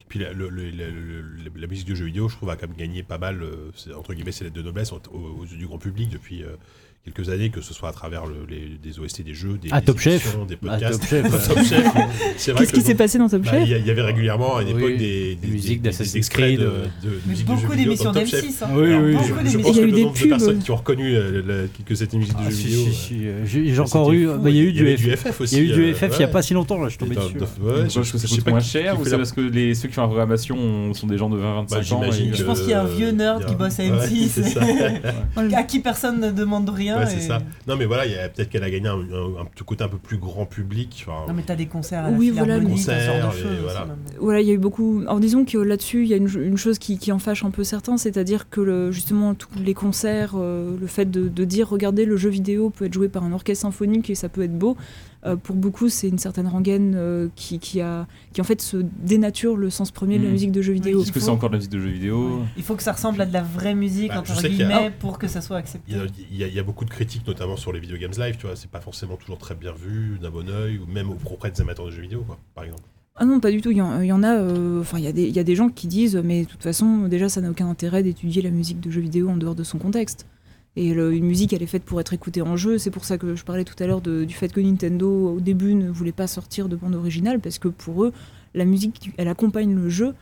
[0.09, 0.89] Puis la, le- le- le-
[1.21, 3.41] le- la musique de jeux vidéo, je trouve, a quand même gagné pas mal,
[3.95, 6.55] entre guillemets, c'est lettres de noblesse au- aux, aux yeux du grand public depuis euh,
[7.13, 9.79] quelques années, que ce soit à travers le- les, des OST des jeux, des, Ah,
[9.79, 10.23] des Top Chef.
[10.23, 10.99] émissions, des Ah, podcasts.
[10.99, 11.55] Top Chef, ouais.
[11.55, 11.85] Top Chef.
[12.37, 14.61] C'est vrai Qu'est-ce qui s'est passé dans Top bah, Chef Il y, avait régulièrement à
[14.63, 16.69] une Oui, époque des, des, musiques d'Assassin's de, Creed, de, de
[17.25, 18.43] Mais musique de jeux beaucoup d'émissions dans Top Chef.
[18.45, 18.63] d'M6.
[18.63, 18.67] hein.
[18.73, 19.13] Oui, Alors, oui.
[19.13, 20.29] je- je, pense Il y a que eu le des nombre de pubs.
[20.29, 22.79] personnes qui ont reconnu euh, la- que c'était une musique de Ah, jeux si, vidéo.
[22.81, 24.25] si, euh, si, euh, J'ai c'était encore eu.
[24.27, 24.85] bah, Il y a eu du
[25.17, 25.55] FF aussi.
[25.55, 26.89] il y a eu du euh, FF il y a pas si longtemps, là, je
[26.89, 27.33] suis tombé dessus.
[27.33, 29.41] je- Parce que ça je sais coûte pas moins cher ou c'est la- parce que
[29.73, 32.69] ceux qui font la programmation sont des gens de 20-25 Bah, ans Je pense qu'il
[32.69, 34.27] y a un vieux nerd qui bosse à Ouais, M6.
[34.29, 34.61] c'est ça.
[35.55, 36.96] à qui personne ne demande rien.
[36.99, 37.39] Ouais, c'est et- ça.
[37.67, 39.87] Non, mais voilà, il y a peut-être qu'elle a gagné un, un- un côté un
[39.87, 41.05] peu plus grand public.
[41.07, 43.15] enfin, Non mais t'as des concerts à la Oui, voilà, Philharmonie, le t'as ce genre
[43.17, 43.75] de concert, et choses aussi,
[44.19, 44.41] voilà.
[44.41, 45.01] il y a eu beaucoup.
[45.05, 47.51] Alors disons que là-dessus, il y a une, une chose qui, qui en fâche un
[47.51, 51.69] peu certains, c'est-à-dire que le- justement tous les concerts, euh, le fait de, de dire
[51.69, 54.57] regardez le jeu vidéo peut être joué par un orchestre symphonique et ça peut être
[54.57, 54.77] beau,
[55.25, 58.77] euh, pour beaucoup c'est une certaine rengaine euh, qui, qui a qui en fait se
[59.01, 60.33] dénature le sens premier de la Mhm.
[60.33, 61.01] musique de jeu vidéo.
[61.01, 63.21] Est-ce que c'est encore de la musique de jeux vidéo Il faut que ça ressemble
[63.21, 65.91] à de la vraie musique Bah, entre a- guillemets pour que ça soit accepté.
[65.91, 68.45] Il y, a, il y beaucoup de critiques, notamment sur les Video Games Live, tu
[68.45, 71.61] vois, c'est pas forcément toujours très bien vu d'un bon oeil, ou même auprès des
[71.61, 72.83] amateurs de jeux vidéo, quoi, par exemple.
[73.19, 73.71] Ah non, pas du tout.
[73.71, 74.35] Il y en, il y en a.
[74.35, 76.47] euh, Enfin, il y, a des- il y a des gens qui disent, mais de
[76.47, 79.55] toute façon, déjà, ça n'a aucun intérêt d'étudier la musique de jeux vidéo en dehors
[79.55, 80.27] de son contexte.
[80.79, 82.77] Et le- une musique, elle est faite pour être écoutée en jeu.
[82.77, 85.73] C'est pour ça que je parlais tout à l'heure du fait que Nintendo, au début,
[85.73, 88.13] ne voulait pas sortir de bande originale, parce que pour eux,
[88.53, 90.13] la musique, elle accompagne le jeu,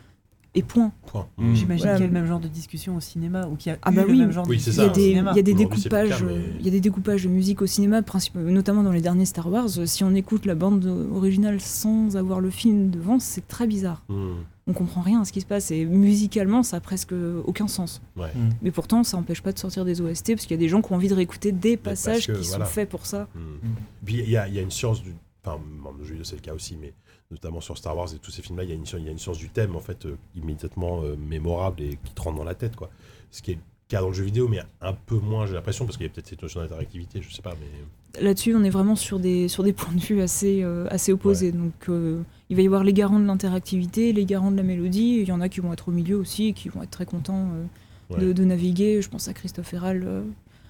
[0.58, 0.94] et point.
[1.08, 1.28] Point.
[1.38, 1.54] Mm.
[1.56, 3.80] J'imagine qu'il y a le même genre de discussion au cinéma ou qu'il y a
[3.82, 4.20] Ah eu bah le oui.
[4.20, 6.66] même genre Oui, de c'est Il y a des, y a découpages, mais- euh, il
[6.66, 8.02] y a des découpages de musique au cinéma,
[8.36, 9.68] notamment dans les derniers Star Wars.
[9.86, 14.02] Si on écoute la bande originale sans avoir le film devant, c'est très bizarre.
[14.08, 14.16] Mm.
[14.68, 17.14] On comprend rien à ce qui se passe et musicalement, ça a presque
[17.46, 18.02] aucun sens.
[18.16, 18.32] Ouais.
[18.64, 20.82] Mais pourtant, ça n'empêche pas de sortir des OST parce qu'il y a des gens
[20.82, 22.66] qui ont envie de réécouter des passages que, qui voilà.
[22.66, 23.28] sont faits pour ça.
[23.36, 23.40] Mm.
[24.06, 25.14] Puis il y a, il y a une science du.
[25.46, 26.94] Enfin, dans le jeu vidéo, c'est le cas aussi, mais
[27.30, 29.10] notamment sur Star Wars et tous ces films-là, il y, a une science- il y
[29.10, 32.38] a une science du thème, en fait, euh, immédiatement euh, mémorable et qui te rentre
[32.38, 32.90] dans la tête, quoi.
[33.30, 35.86] Ce qui est le cas dans le jeu vidéo, mais un peu moins, j'ai l'impression,
[35.86, 38.22] parce qu'il y a peut-être cette notion d'interactivité, je sais pas, mais.
[38.24, 41.52] Là-dessus, on est vraiment sur des, sur des points de vue assez, euh, assez opposés.
[41.52, 45.18] Donc, euh, il va y avoir les garants de l'interactivité, les garants de la mélodie.
[45.22, 47.50] Il y en a qui vont être au milieu aussi qui vont être très contents
[47.54, 48.34] euh, de, Ouais.
[48.34, 49.02] de naviguer.
[49.02, 50.22] Je pense à Christophe Herral, euh,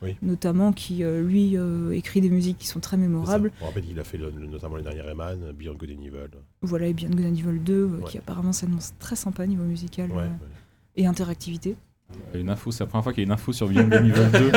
[0.01, 0.15] Oui.
[0.21, 1.57] notamment, qui, euh, lui,
[1.93, 3.51] écrit des musiques qui sont très mémorables.
[3.61, 6.29] On rappelle qu'il a fait le- le- notamment les derniers Rayman, Beyond Good and Evil.
[6.61, 8.03] Voilà, et bien Gun and Evil 2, euh, Ouais.
[8.09, 10.23] qui apparemment s'annonce très sympa niveau musical ouais.
[10.95, 11.75] et interactivité.
[12.33, 14.29] Une info, c'est la première fois qu'il y a une info sur Beyond Game Evil
[14.31, 14.51] 2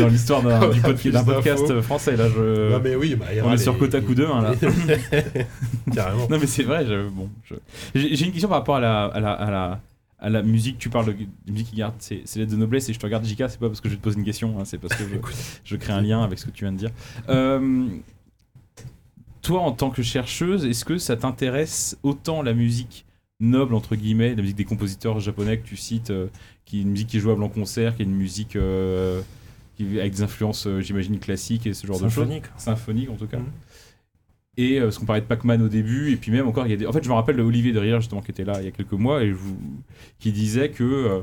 [0.00, 2.16] dans l'histoire d'un du d'un podcast français.
[2.16, 2.70] Là, je...
[2.72, 4.54] Non, mais oui, bah, on est sur les- Kotaku 2, hein, là.
[5.94, 6.28] Carrément.
[6.28, 7.54] Non mais c'est vrai, je- bon, je-
[7.94, 9.80] j'ai j'ai une question par rapport à la, à la, à la,
[10.18, 10.78] à la musique.
[10.78, 13.04] Tu parles de, de musique qui garde ses, ses lettres de noblesse et je te
[13.06, 14.94] regarde JK, c'est pas parce que je vais te poser une question, hein, c'est parce
[14.96, 15.16] que je,
[15.64, 16.90] je crée un lien avec ce que tu viens de dire.
[17.28, 17.86] Euh,
[19.42, 23.04] toi, en tant que chercheuse, est-ce que ça t'intéresse autant la musique
[23.38, 26.28] noble entre guillemets, la musique des compositeurs japonais que tu cites, euh,
[26.66, 29.22] qui est une musique qui est jouable en concert, qui est une musique euh,
[29.76, 32.44] qui, avec des influences, euh, j'imagine, classiques et ce genre de choses Symphonique.
[32.58, 33.38] symphonique en tout cas.
[33.38, 33.46] Mhm.
[34.58, 36.74] Et euh, parce qu'on parlait de Pac-Man au début, et puis même encore, il y
[36.74, 36.86] a des...
[36.86, 38.68] en fait, je me rappelle de Olivier de Rire justement qui était là il y
[38.68, 39.56] a quelques mois et je vous...
[40.18, 41.20] qui disait que euh,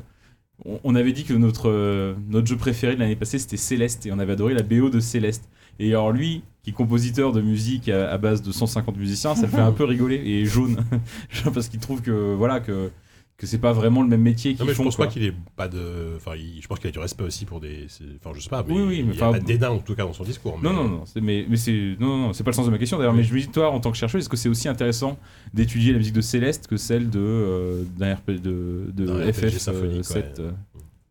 [0.84, 4.20] on- avait dit que notre notre jeu préféré de l'année passée c'était Céleste et on
[4.20, 5.49] avait adoré la BO de Céleste.
[5.80, 9.41] Et alors lui, qui est compositeur de musique à, à base de 150 musiciens, ça
[9.41, 10.78] le fait un peu rigoler et jaune
[11.56, 12.91] parce qu'il trouve que voilà que
[13.38, 14.84] que c'est pas vraiment le même métier Non, qu'ils mais je font.
[14.86, 15.08] pense quoi.
[15.08, 16.14] pas qu'il ait pas de.
[16.16, 17.88] Enfin, il- je pense qu'il a du respect aussi pour des.
[18.24, 19.72] Enfin, je sais pas, mais Oui, oui, il mais y a enfin- pas de dédain
[19.72, 20.58] en tout cas dans son discours.
[20.62, 22.68] mais- Non, non, non, c'est- mais, mais c'est non, non, non, c'est pas le sens
[22.68, 23.14] de ma question d'ailleurs.
[23.14, 25.18] Mais je me dis, toi, en tant que chercheuse, est-ce que c'est aussi intéressant
[25.54, 29.34] d'étudier la musique de Céleste que celle de euh, d'un RP de, de D'un RPG
[29.34, 30.52] FF symphonique, 7 ouais.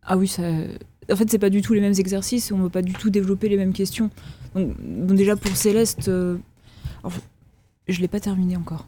[0.03, 0.43] Ah oui, ça...
[1.11, 3.09] en fait, c'est pas du tout les mêmes exercices on ne va pas du tout
[3.09, 4.09] développer les mêmes questions.
[4.55, 6.37] Donc, bon, déjà pour Céleste, euh,
[7.03, 7.17] alors,
[7.87, 8.87] je l'ai pas terminé encore.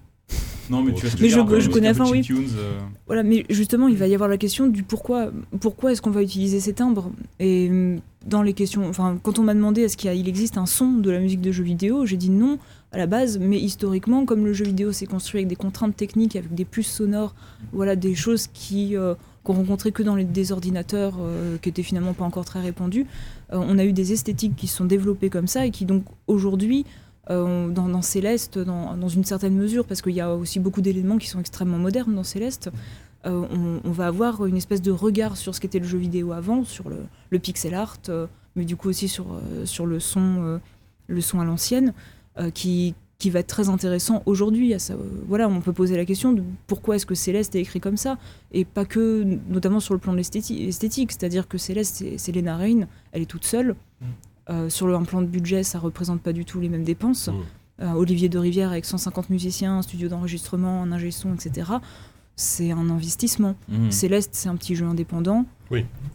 [0.69, 2.25] Non, mais tu Mais je- je la connais, enfin, oui.
[2.31, 6.11] euh, Voilà, mais justement, il va y avoir la question du pourquoi, pourquoi est-ce qu'on
[6.11, 9.97] va utiliser ces timbres Et hum, dans les questions, enfin, quand on m'a demandé est-ce
[9.97, 12.57] qu'il existe un son de la musique de jeux vidéo, j'ai dit non
[12.91, 16.35] à la base, mais historiquement, comme le jeu vidéo s'est construit avec des contraintes techniques,
[16.35, 17.35] avec des puces sonores,
[17.73, 19.13] voilà, des choses qui euh,
[19.43, 23.05] qu'on rencontrait que dans les des ordinateurs, euh, qui étaient finalement pas encore très répandus,
[23.53, 26.03] euh, on a eu des esthétiques qui se sont développées comme ça et qui donc
[26.25, 26.85] aujourd'hui
[27.29, 31.27] euh, dans, Céleste, dans, une certaine mesure, parce qu'il y a aussi beaucoup d'éléments qui
[31.27, 32.69] sont extrêmement modernes dans Céleste,
[33.25, 36.63] euh, on, va avoir une espèce de regard sur ce qu'était le jeu vidéo avant,
[36.63, 39.25] sur le, pixel art, euh, mais du coup aussi sur,
[39.85, 40.59] le son,
[41.07, 41.93] le son à l'ancienne,
[42.53, 44.73] qui, qui va être très intéressant aujourd'hui.
[45.27, 48.17] Voilà, on peut poser la question de pourquoi est-ce que Céleste est écrit comme ça,
[48.51, 52.57] et pas que, notamment sur le plan de l'esthéti- esthétique, c'est-à-dire que Céleste, c'est- Lena
[52.57, 53.75] Raine, elle est toute seule.
[54.49, 57.27] Euh, sur le un plan de budget, ça représente pas du tout les mêmes dépenses.
[57.27, 57.33] Mm.
[57.81, 61.71] Euh, Olivier de Rivière avec 150 musiciens, un studio d'enregistrement, un ingé son, etc.
[62.37, 63.55] C'est un investissement.
[63.69, 63.91] mhm.
[63.91, 65.45] Céleste, c'est un petit jeu indépendant.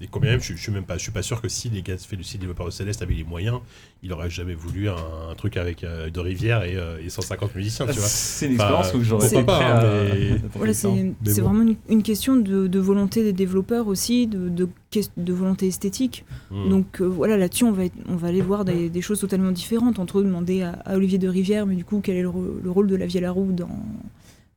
[0.02, 1.82] Et combien même, je, je suis même pas, je suis pas sûr que si les
[1.82, 3.58] gars, fait le site développeur de Céleste avaient les moyens,
[4.02, 4.94] il aurait jamais voulu un,
[5.30, 8.06] un truc avec euh, de Rivière et, euh, et 150 musiciens, tu vois.
[8.06, 9.84] C'est une Enfin, expérience que j'aurais pourquoi été prêt pas,
[10.14, 11.48] mais- Voilà, c'est Mais c'est bon.
[11.48, 16.24] vraiment une, une question de, de volonté des développeurs aussi, de, de, volonté esthétique.
[16.50, 16.68] Mm.
[16.70, 19.52] Donc euh, voilà, là-dessus, on va, être- on va aller voir des, des choses totalement
[19.52, 19.98] différentes.
[19.98, 22.60] Entre eux, demander à, à Olivier de Rivière, mais du coup, quel est le, rô-
[22.62, 23.68] le rôle de la Vie à la roue dans.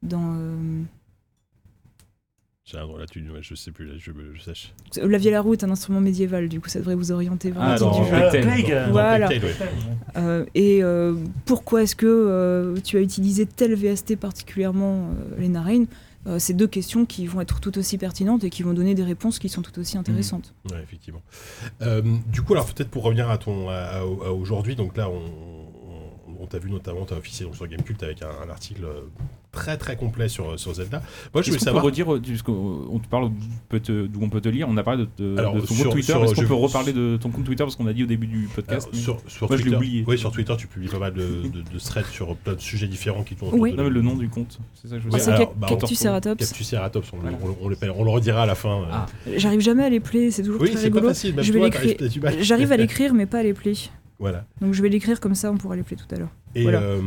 [0.04, 0.56] dans euh,
[2.66, 4.74] J'ai un droit là-dessus, ouais, je sais plus, là, je, je sache.
[4.96, 7.52] La Vie à la roue est un instrument médiéval, du coup, ça devrait vous orienter
[7.52, 8.92] vers Ah, le titre dans du jeu.
[8.92, 9.28] Voilà.
[9.28, 9.42] Ouais.
[10.16, 11.14] Euh, et euh,
[11.46, 15.88] pourquoi est-ce que euh, tu as utilisé tel VST particulièrement, euh, les narines
[16.26, 19.04] Euh, C'est deux questions qui vont être tout aussi pertinentes et qui vont donner des
[19.04, 20.54] réponses qui sont tout aussi intéressantes.
[20.72, 21.22] Ouais, effectivement.
[21.82, 25.10] Euh, du coup, alors peut-être pour revenir à ton à, à- à aujourd'hui, donc là,
[25.10, 28.86] on, on, on t'a vu notamment, t'as officié donc, sur Gamecult avec un, un article
[28.86, 29.02] euh,
[29.54, 31.02] très très complet sur, sur Zelda.
[31.34, 31.84] Moi, je voulais savoir.
[31.84, 34.76] peut redire, euh, du- parce qu'on- on te parle d'où on peut te lire On
[34.76, 36.14] a parlé de, de- Alors, de ton sur- compte Twitter.
[36.22, 38.50] Est-ce qu'on peut reparler de ton compte Twitter parce qu'on a dit au début du
[38.54, 40.04] podcast Alors, sur, sur Moi, je l'ai Twitter, oublié.
[40.08, 42.88] Oui, sur Twitter, tu publies pas mal de, de, de threads sur plein de sujets
[42.88, 43.54] différents qui tournent.
[43.60, 43.72] Oui.
[43.72, 45.50] de- Non, mais le nom du compte, c'est ça que je veux Ah, dire.
[45.56, 46.40] bah, Cactus on- Ceratops.
[46.46, 47.38] Cactus Ceratops, on, Voilà.
[47.44, 48.82] on- on le, on le redira à la fin.
[48.82, 48.86] euh.
[48.92, 49.06] Ah.
[49.38, 51.08] J'arrive jamais à les player, c'est toujours oui, très c'est pas rigolo.
[51.14, 51.36] facile.
[51.36, 52.44] Même Je vais.
[52.44, 53.74] J'arrive à l'écrire, mais pas à les play.
[54.24, 54.46] Voilà.
[54.62, 56.30] Donc je vais l'écrire comme ça, on pourra les play tout à l'heure.
[56.56, 56.80] Et Voilà.
[56.82, 57.02] euh,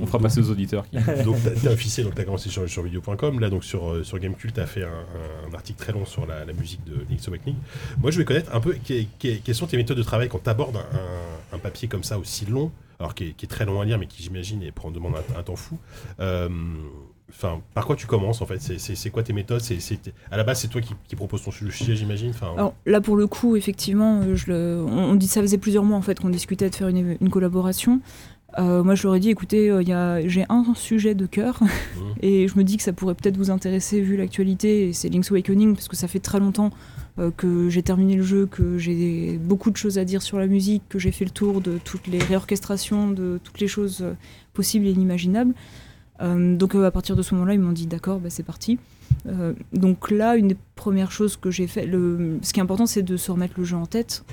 [0.00, 0.88] On fera passer aux auditeurs.
[0.88, 4.02] qui- donc t'as- t'es officiel, donc t'as commencé sur, sur vidéo.com, là donc sur, euh,
[4.02, 7.04] sur Gamecult t'as fait un, un- un article très long sur la, la musique de
[7.10, 7.56] Link's Awakening.
[8.00, 10.42] Moi je vais connaître un peu que- que- quelles sont tes méthodes de travail quand
[10.42, 13.66] t'abordes un, un, un papier comme ça aussi long, alors qui est, qui est très
[13.66, 15.76] long à lire mais qui j'imagine prend demande un, un temps fou.
[16.20, 16.48] Euh,
[17.30, 19.78] Enfin, par quoi tu commences en fait C'est- quoi tes méthodes C'est
[20.30, 23.16] À la base c'est toi qui, qui proposes ton sujet j'imagine enfin, Alors là, pour
[23.16, 26.20] le coup, effectivement, euh, je le- on, on dit ça faisait plusieurs mois en fait
[26.20, 28.00] qu'on discutait de faire une, une collaboration.
[28.58, 31.68] Euh, moi, je leur ai dit, écoutez, euh, a- j'ai un sujet de cœur Mhm.
[32.22, 34.88] et je me dis que ça pourrait peut-être vous intéresser vu l'actualité.
[34.88, 36.70] Et c'est Link's Awakening parce que ça fait très longtemps
[37.18, 40.46] euh, que j'ai terminé le jeu, que j'ai beaucoup de choses à dire sur la
[40.46, 44.04] musique, que j'ai fait le tour de toutes les réorchestrations, de toutes les choses
[44.52, 45.54] possibles et inimaginables.
[46.24, 48.78] Euh, donc euh, à partir de ce moment-là, ils m'ont dit d'accord, bah, c'est parti.
[49.28, 52.86] Euh, donc là, une des premières choses que j'ai fait, le, ce qui est important,
[52.86, 54.24] c'est de se remettre le jeu en tête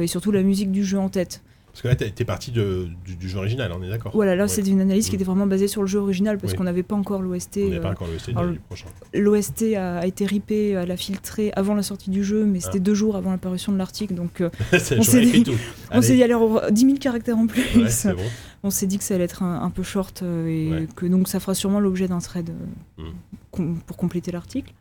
[0.00, 1.42] et surtout la musique du jeu en tête.
[1.70, 4.36] Parce que là, t'es t'es parti de, du, du jeu original, on est d'accord Voilà,
[4.36, 4.48] là Ouais.
[4.48, 5.14] c'est une analyse qui Mm.
[5.16, 6.58] était vraiment basée sur le jeu original parce Oui.
[6.58, 7.58] qu'on n'avait pas encore l'OST.
[7.68, 8.86] On euh, pas encore le ST alors, du prochain.
[9.12, 12.76] L'OST a, a été ripé, elle a filtré avant la sortie du jeu, mais c'était
[12.78, 12.80] Ah.
[12.80, 16.98] deux jours avant l'apparition de l'article, donc euh, on s'est dit- dit alors 10 000
[16.98, 17.62] caractères en plus.
[17.76, 18.22] Ouais, c'est bon.
[18.64, 20.86] On s'est dit que ça allait être un, un peu short euh, et Ouais.
[20.96, 23.12] que donc ça fera sûrement l'objet d'un thread euh, Mm.
[23.52, 24.72] com- pour compléter l'article.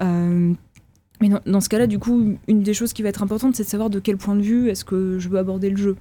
[0.00, 0.52] Euh,
[1.20, 3.64] mais dans, dans ce cas-là, du coup, une des choses qui va être importante, c'est
[3.64, 5.96] de savoir de quel point de vue est-ce que je veux aborder le jeu.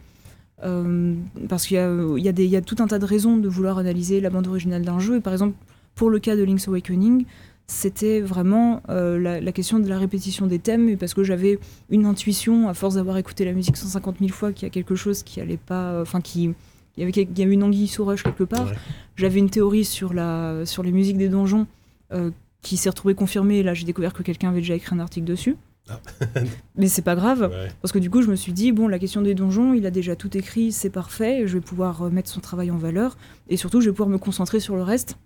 [1.49, 1.78] Parce qu'il
[2.18, 4.84] y y, y a tout un tas de raisons de vouloir analyser la bande originale
[4.84, 5.18] d'un jeu.
[5.18, 5.56] Et par exemple,
[5.95, 7.26] pour le cas de Link's Awakening,
[7.68, 11.57] c'était vraiment euh, la, la question de la répétition des thèmes, et parce que j'avais
[11.90, 14.95] une intuition, à force d'avoir écouté la musique 150 000 fois, qu'il y a quelque
[14.95, 15.99] chose qui allait pas.
[16.02, 16.52] Enfin, qui.
[16.97, 18.68] Il y avait, quel- il y avait une anguille sous roche quelque part.
[18.68, 18.76] Ouais.
[19.15, 21.68] J'avais une théorie sur, la, sur les musiques des donjons
[22.13, 22.31] euh,
[22.61, 23.59] qui s'est retrouvée confirmée.
[23.59, 25.55] Et là, j'ai découvert que quelqu'un avait déjà écrit un article dessus.
[25.89, 25.99] Ah.
[26.76, 27.49] Mais c'est pas grave.
[27.51, 27.69] Ouais.
[27.81, 29.91] Parce que du coup, je me suis dit, bon, la question des donjons, il a
[29.91, 33.18] déjà tout écrit, c'est parfait, je vais pouvoir mettre son travail en valeur,
[33.49, 35.18] et surtout, je vais pouvoir me concentrer sur le reste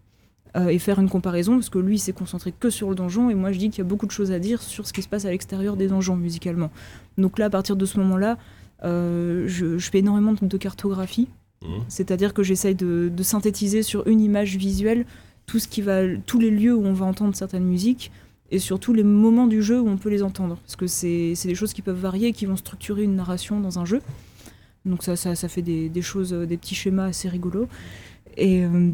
[0.55, 3.29] euh, et faire une comparaison, parce que lui, il s'est concentré que sur le donjon,
[3.29, 5.01] et moi, je dis qu'il y a beaucoup de choses à dire sur ce qui
[5.01, 6.71] se passe à l'extérieur des donjons, musicalement.
[7.17, 8.37] Donc là, à partir de ce moment-là,
[8.83, 11.27] euh, je, je fais énormément de cartographie,
[11.63, 11.83] Mhm.
[11.87, 15.05] c'est-à-dire que j'essaye de, synthétiser sur une image visuelle
[15.45, 18.11] tout ce qui va, tous les lieux où on va entendre certaines musiques,
[18.51, 20.57] et surtout les moments du jeu où on peut les entendre.
[20.57, 23.85] Parce que c'est des choses qui peuvent varier, qui vont structurer une narration dans un
[23.85, 24.01] jeu.
[24.85, 27.67] Donc ça, ça, ça fait des, choses, euh, des petits schémas assez rigolos.
[28.37, 28.91] Et, euh,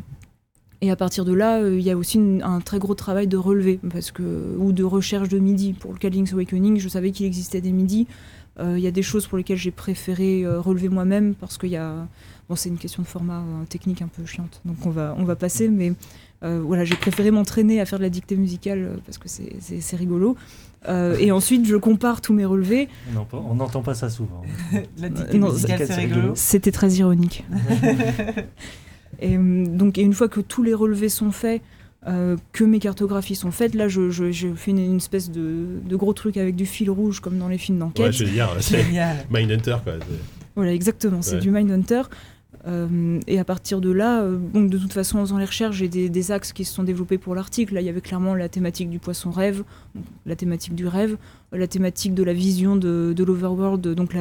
[0.79, 3.37] et à partir de là, euh, il y a aussi un très gros travail de
[3.37, 5.73] relevé, parce que, ou de recherche de MIDI.
[5.73, 8.07] Pour le cas Link's Awakening, je savais qu'il existait des MIDI.
[8.59, 11.77] Euh, Il y a des choses pour lesquelles j'ai préféré relever moi-même, parce qu'il y
[11.77, 12.07] a...
[12.51, 15.23] Bon, c'est une question de format euh, technique un peu chiante, donc on va, on
[15.23, 15.93] va passer, mais
[16.43, 19.55] euh, voilà, j'ai préféré m'entraîner à faire de la dictée musicale, euh, parce que c'est-
[19.61, 20.35] c'est c'est rigolo.
[20.89, 22.89] Euh, et ensuite, je compare tous mes relevés.
[23.31, 24.41] On n'entend- pas ça souvent.
[24.97, 26.15] La dictée musicale, musicale, c'est c'est rigolo.
[26.19, 26.33] rigolo.
[26.35, 27.45] C'était très ironique.
[29.21, 31.61] et donc, et une fois que tous les relevés sont faits,
[32.07, 35.79] euh, que mes cartographies sont faites, là, je, je, je fais une, une espèce de,
[35.87, 38.07] de gros truc avec du fil rouge, comme dans les films d'enquête.
[38.07, 38.83] Ouais, je veux dire, c'est.
[39.29, 39.93] Mindhunter, quoi.
[40.55, 41.39] Voilà, exactement, c'est Ouais.
[41.41, 42.01] du Mindhunter.
[42.67, 45.77] Euh, et à partir de là, euh, bon, de toute façon, en faisant les recherches,
[45.77, 47.73] j'ai des, des axes qui se sont développés pour l'article.
[47.73, 49.63] Là, il y avait clairement la thématique du poisson rêve,
[49.95, 51.17] donc la thématique du rêve,
[51.53, 54.13] euh, la thématique de la vision de, de l'overworld, donc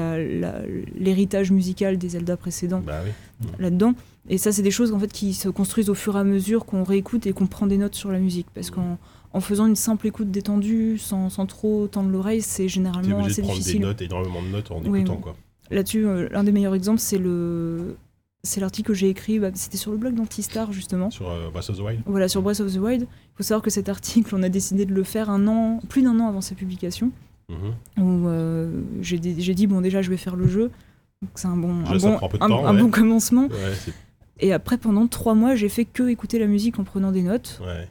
[0.98, 3.10] l'héritage musical des Zelda précédents Bah oui.
[3.58, 3.94] là-dedans.
[4.28, 6.64] Et ça, c'est des choses en fait qui se construisent au fur et à mesure
[6.66, 8.46] qu'on réécoute et qu'on prend des notes sur la musique.
[8.54, 8.98] Parce qu'en
[9.32, 13.46] en faisant une simple écoute détendue, sans, sans trop tendre l'oreille, c'est généralement assez de
[13.46, 13.82] prendre des difficile.
[13.82, 15.36] notes, énormément de notes en Oui, écoutant, quoi.
[15.70, 17.96] Là-dessus, euh, l'un des meilleurs exemples, c'est le.
[18.42, 21.10] C'est l'article que j'ai écrit, bah, c'était sur le blog d'Antistar justement.
[21.10, 22.00] Sur euh, Breath of the Wild.
[22.06, 23.02] Voilà, sur Breath of the Wild.
[23.02, 26.02] Il faut savoir que cet article, on a décidé de le faire un an, plus
[26.02, 27.10] d'un an avant sa publication.
[27.50, 28.02] Mhm.
[28.04, 30.70] Où euh, j'ai dit, bon, déjà, je vais faire le jeu.
[31.20, 32.80] Donc c'est un bon, un bon, prend un peu de un- temps, un ouais.
[32.80, 33.48] bon commencement.
[33.48, 33.92] Ouais,
[34.38, 37.60] Et après, pendant trois mois, j'ai fait que écouter la musique en prenant des notes.
[37.62, 37.88] ouais.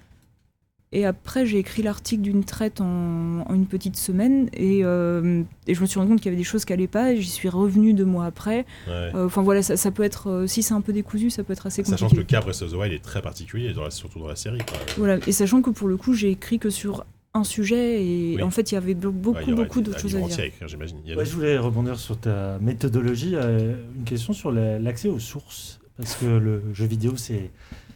[0.91, 4.49] Et après, j'ai écrit l'article d'une traite en, en une petite semaine.
[4.53, 6.88] Et, euh, et je me suis rendu compte qu'il y avait des choses qui n'allaient
[6.88, 7.14] pas.
[7.14, 8.66] Et j'y suis revenue deux mois après.
[8.88, 9.11] ouais.
[9.14, 11.53] Euh, Enfin voilà, ça, ça peut être, euh, si c'est un peu décousu, ça peut
[11.53, 12.36] être assez Sachant que compliqué.
[12.36, 14.57] le cas Breath of the Wild est très particulier, dans la- surtout dans la série.
[14.68, 14.78] Quoi.
[14.98, 17.06] Voilà, et sachant que pour le coup, j'ai écrit que sur
[17.36, 18.41] un sujet et Oui.
[18.41, 20.40] en fait, il y avait be- beaucoup, Ouais, y beaucoup d'autres choses à dire.
[20.40, 23.34] écrire, a Ouais, je voulais rebondir sur ta méthodologie.
[23.36, 25.80] euh, une question sur la- l'accès aux sources.
[25.98, 27.52] Parce que le jeu vidéo, c'est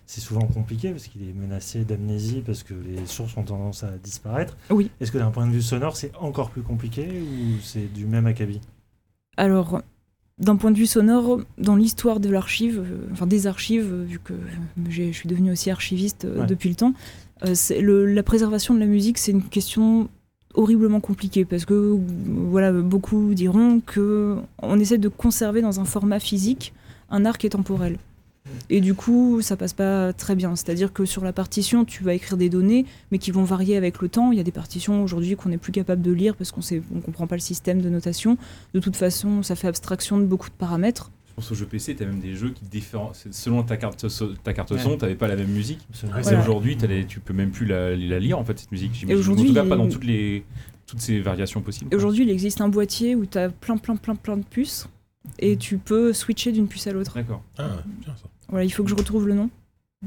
[0.06, 3.92] c'est souvent compliqué parce qu'il est menacé d'amnésie parce que les sources ont tendance à
[4.04, 4.58] disparaître.
[4.70, 4.90] Oui.
[5.00, 8.26] Est-ce que d'un point de vue sonore, c'est encore plus compliqué ou c'est du même
[8.28, 8.62] acabit?
[9.38, 9.82] Alors,
[10.40, 14.20] d'un point de vue sonore, dans l'histoire de l'archive, euh, enfin des archives, euh, vu
[14.20, 14.34] que
[14.90, 16.46] je suis devenue aussi archiviste euh, Ouais.
[16.48, 16.94] depuis le temps,
[17.44, 20.08] le- la préservation de la musique, c'est une question
[20.56, 21.98] horriblement compliquée parce que
[22.28, 26.74] voilà, beaucoup diront que on essaie de conserver dans un format physique
[27.10, 27.98] un art qui est temporel.
[28.70, 30.56] Et du coup, ça passe pas très bien.
[30.56, 34.02] C'est-à-dire que sur la partition, tu vas écrire des données, mais qui vont varier avec
[34.02, 34.32] le temps.
[34.32, 36.62] Il y a des partitions aujourd'hui qu'on n'est plus capable de lire parce qu'on
[36.92, 38.38] ne comprend pas le système de notation.
[38.74, 41.12] De toute façon, ça fait abstraction de beaucoup de paramètres.
[41.30, 43.12] Je pense aux jeux PC, t'as même des jeux qui différent.
[43.14, 44.78] c'est- Selon ta carte, so- ta carte Ouais.
[44.80, 45.80] son, t'avais pas la même musique.
[46.04, 46.40] Et Voilà.
[46.42, 48.92] aujourd'hui, tu peux même plus la, la lire en fait cette musique.
[48.94, 49.20] j'imagine.
[49.20, 50.44] aujourd'hui, en tout cas, pas dans toutes les
[50.86, 51.92] toutes ces variations possibles.
[51.92, 54.88] Et aujourd'hui, il existe un boîtier où tu as plein, plein, plein, plein de puces.
[55.40, 57.16] Et tu peux switcher d'une puce à l'autre.
[57.16, 57.42] D'accord.
[57.58, 57.70] Ah,
[58.06, 58.28] bien ça.
[58.54, 59.50] Voilà, il faut que je retrouve le nom.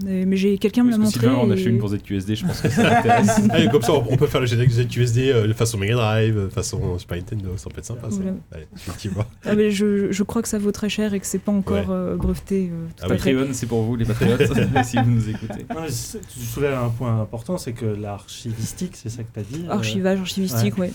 [0.05, 1.21] Mais mais j'ai quelqu'un me l'a montré.
[1.21, 3.41] Sylvain, on a et- fait une pour ZQSD, je pense que ça t'intéresse.
[3.51, 6.51] Ah, comme ça, on on peut faire le générique ZQSD euh, façon Mega Drive, euh,
[6.51, 8.17] façon Super Nintendo, ça peut être sympa ça.
[8.17, 8.33] Voilà.
[8.53, 9.25] Allez, effectivement.
[9.47, 11.77] Ah, mais je, je crois que ça vaut très cher et que c'est pas encore
[11.79, 11.85] Ouais.
[11.89, 12.71] euh, breveté.
[12.71, 13.17] euh, tout Ah oui.
[13.17, 14.43] Patreon, c'est pour vous les patriotes,
[14.85, 15.65] si vous nous écoutez.
[15.75, 19.65] Non, tu soulèves un point important, c'est que l'archivistique, c'est ça que tu as dit.
[19.67, 20.93] euh, Archivage, archivistique, ouais.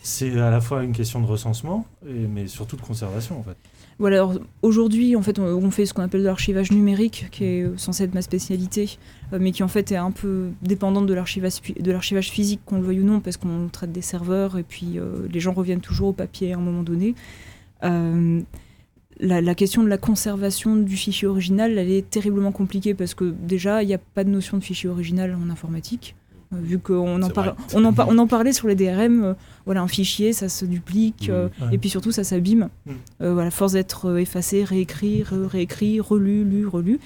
[0.00, 3.56] c'est à la fois une question de recensement, et, mais surtout de conservation en fait.
[4.02, 7.76] Alors, aujourd'hui, en fait, on, fait ce qu'on appelle de l'archivage numérique, qui est euh,
[7.76, 8.98] censé être ma spécialité,
[9.32, 13.00] euh, mais qui en fait est un peu dépendante de l'archivage physique, qu'on le veuille
[13.00, 16.12] ou non, parce qu'on traite des serveurs et puis euh, les gens reviennent toujours au
[16.12, 17.14] papier à un moment donné.
[19.20, 23.24] La, la question de la conservation du fichier original, elle est terriblement compliquée parce que
[23.24, 26.16] déjà, il n'y a pas de notion de fichier original en informatique.
[26.62, 27.30] Vu qu'on en,
[27.74, 29.34] on, en par- on en parlait sur les DRM, euh,
[29.66, 31.32] voilà, un fichier, ça se duplique, Mmh.
[31.32, 31.68] euh, Ouais.
[31.74, 32.68] et puis surtout, ça s'abîme.
[32.86, 32.90] Mm.
[33.22, 36.98] Euh, voilà, force d'être effacé, réécrit, re- réécrit, relu, lu, relu.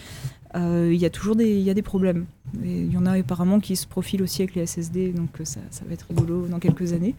[0.55, 2.25] Il y a toujours des, il y a des problèmes.
[2.65, 5.85] Il y en a apparemment qui se profilent aussi avec les SSD, donc ça, ça
[5.87, 7.15] va être rigolo dans quelques années.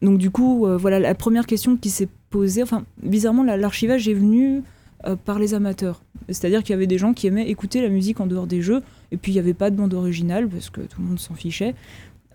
[0.00, 4.14] Donc du coup, voilà, la première question qui s'est posée, enfin, bizarrement, la- l'archivage est
[4.14, 4.62] venu
[5.06, 6.02] euh, par les amateurs.
[6.28, 8.82] C'est-à-dire qu'il y avait des gens qui aimaient écouter la musique en dehors des jeux,
[9.12, 11.34] et puis il n'y avait pas de bande originale, parce que tout le monde s'en
[11.34, 11.74] fichait.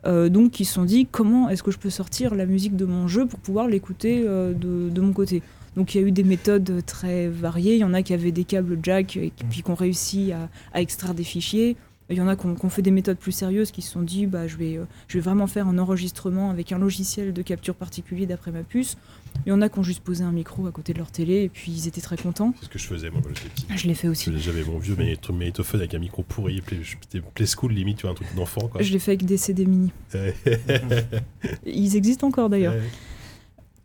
[0.05, 2.85] Euh, donc ils se sont dit, comment est-ce que je peux sortir la musique de
[2.85, 5.41] mon jeu pour pouvoir l'écouter euh, de, de mon côté?
[5.75, 7.75] Donc il y a eu des méthodes très variées.
[7.75, 10.31] Il y en a qui avaient des câbles jack et qui, puis qui ont réussi
[10.31, 11.77] à, à extraire des fichiers.
[12.13, 14.27] Il y en a qui ont, fait des méthodes plus sérieuses, qui se sont dit
[14.27, 17.73] bah, je, vais, euh, je vais vraiment faire un enregistrement avec un logiciel de capture
[17.73, 18.97] particulier d'après ma puce.
[19.45, 21.41] Il y en a qui ont juste posé un micro à côté de leur télé
[21.41, 22.53] et puis ils étaient très contents.
[22.59, 23.65] C'est ce que je faisais moi quand j'étais petit.
[23.75, 24.31] Je l'ai fait aussi.
[24.37, 26.77] J'avais mon vieux magnéto- magnétophone avec un micro pourri, play,
[27.33, 28.69] play school limite, tu vois, un truc d'enfant.
[28.79, 29.91] Je l'ai fait avec des CD mini.
[31.65, 32.75] Ils existent encore d'ailleurs.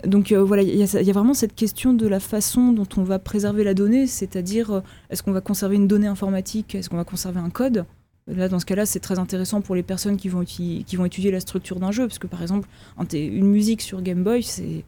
[0.07, 2.21] Donc euh, voilà, il y, a ça- il y a vraiment cette question de la
[2.21, 4.81] façon dont on va préserver la donnée, c'est-à-dire euh,
[5.11, 7.85] est-ce qu'on va conserver une donnée informatique, est-ce qu'on va conserver un code?
[8.29, 11.31] Là, dans ce cas-là, c'est très intéressant pour les personnes qui vont, qui vont étudier
[11.31, 12.69] la structure d'un jeu, parce que par exemple,
[13.13, 14.85] une musique sur Game Boy, c'est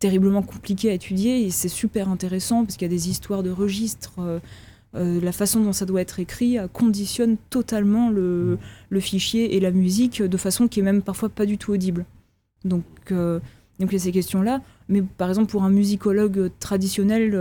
[0.00, 3.50] terriblement compliqué à étudier et c'est super intéressant parce qu'il y a des histoires de
[3.50, 4.14] registres.
[4.18, 4.40] euh,
[4.96, 8.58] euh, la façon dont ça doit être écrit euh, conditionne totalement le,
[8.98, 12.06] fichier et la musique de façon qui est même parfois pas du tout audible.
[12.64, 14.60] Donc, donc il y a ces questions-là.
[14.88, 17.38] Mais par exemple, pour un musicologue traditionnel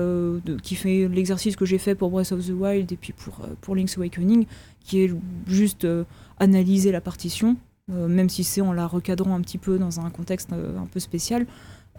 [0.61, 3.75] qui fait l'exercice que j'ai fait pour Breath of the Wild et puis pour, pour
[3.75, 4.45] Link's Awakening,
[4.89, 5.11] qui est
[5.47, 6.03] juste euh,
[6.39, 7.55] analyser la partition,
[7.91, 10.85] euh, même si c'est en la recadrant un petit peu dans un contexte euh, un
[10.85, 11.45] peu spécial,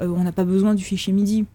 [0.00, 1.46] euh, on n'a pas besoin du fichier MIDI.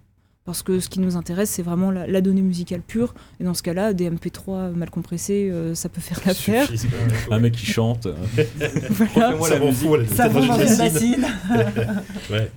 [0.45, 3.15] Parce que ce qui nous intéresse, c'est vraiment la, la donnée musicale pure.
[3.39, 6.69] Et dans ce cas-là, des MP3 mal compressés, euh, ça peut faire l'affaire.
[7.31, 8.07] Un mec qui chante.
[9.15, 9.39] Voilà.
[9.41, 11.21] Ça m'en fout, Ça peut-être va dans je une dessine.
[11.21, 12.03] bassine.
[12.29, 12.51] Ouais.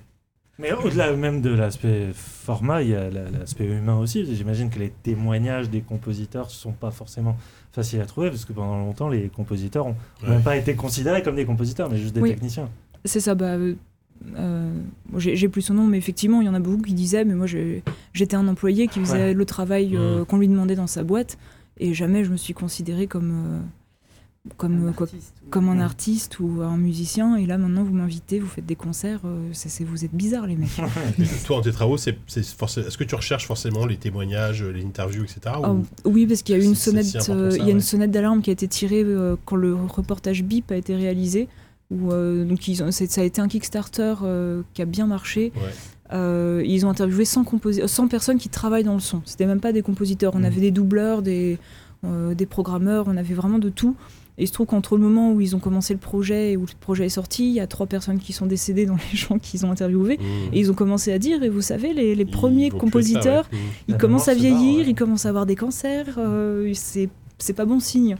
[0.59, 4.27] Mais au-delà même de l'aspect format, il y a la- l'aspect humain aussi.
[4.35, 7.37] J'imagine que les témoignages des compositeurs ne sont pas forcément
[7.73, 10.31] faciles à trouver, parce que pendant longtemps, les compositeurs n'ont Ouais.
[10.31, 12.31] même pas été considérés comme des compositeurs, mais juste des Oui.
[12.31, 12.69] techniciens.
[13.05, 13.47] C'est ça, bah.
[13.55, 13.75] euh,
[14.37, 14.73] euh,
[15.17, 17.47] j'ai plus son nom, mais effectivement, il y en a beaucoup qui disaient Mais moi,
[18.15, 19.35] j'étais un employé qui faisait Ouais.
[19.35, 21.39] le travail euh, qu'on lui demandait dans sa boîte,
[21.79, 23.61] et jamais je me suis considéré comme, euh,
[24.57, 25.07] comme, euh, quoi-
[25.51, 27.37] comme un artiste ou un musicien.
[27.37, 30.47] Et là, maintenant, vous m'invitez, vous faites des concerts, euh, c'est- c'est- vous êtes bizarres,
[30.47, 30.71] les mecs.
[31.47, 35.41] Toi, en tes travaux, c'est, est-ce que tu recherches forcément les témoignages, les interviews, etc.
[35.69, 37.67] Ou- oui, parce qu'il y a eu une sonnette, si euh, que ça, il y
[37.67, 37.83] a une ouais.
[37.83, 41.49] sonnette d'alarme qui a été tirée euh, quand le reportage BIP a été réalisé.
[41.91, 45.07] Où, euh, donc ils ont- c'est- ça a été un Kickstarter euh, qui a bien
[45.07, 45.53] marché.
[45.57, 45.63] Ouais.
[46.13, 49.21] Euh, ils ont interviewé 100, composi- 100 personnes qui travaillent dans le son.
[49.25, 50.35] C'était même pas des compositeurs.
[50.35, 50.45] On Mhm.
[50.45, 51.59] avait des doubleurs, des,
[52.05, 53.95] euh, des programmeurs, on avait vraiment de tout.
[54.39, 56.63] Et il se trouve qu'entre le moment où ils ont commencé le projet et où
[56.63, 59.39] le projet est sorti, il y a trois personnes qui sont décédées dans les gens
[59.39, 60.19] qu'ils ont interviewés.
[60.19, 60.55] Mmh.
[60.55, 63.59] Et ils ont commencé à dire, et vous savez, les, premiers compositeurs, ça, ouais.
[63.59, 63.73] Mmh.
[63.89, 64.91] ils La commencent à barre, vieillir, ouais.
[64.91, 67.09] ils commencent à avoir des cancers, euh, c'est
[67.41, 68.17] c'est pas bon signe.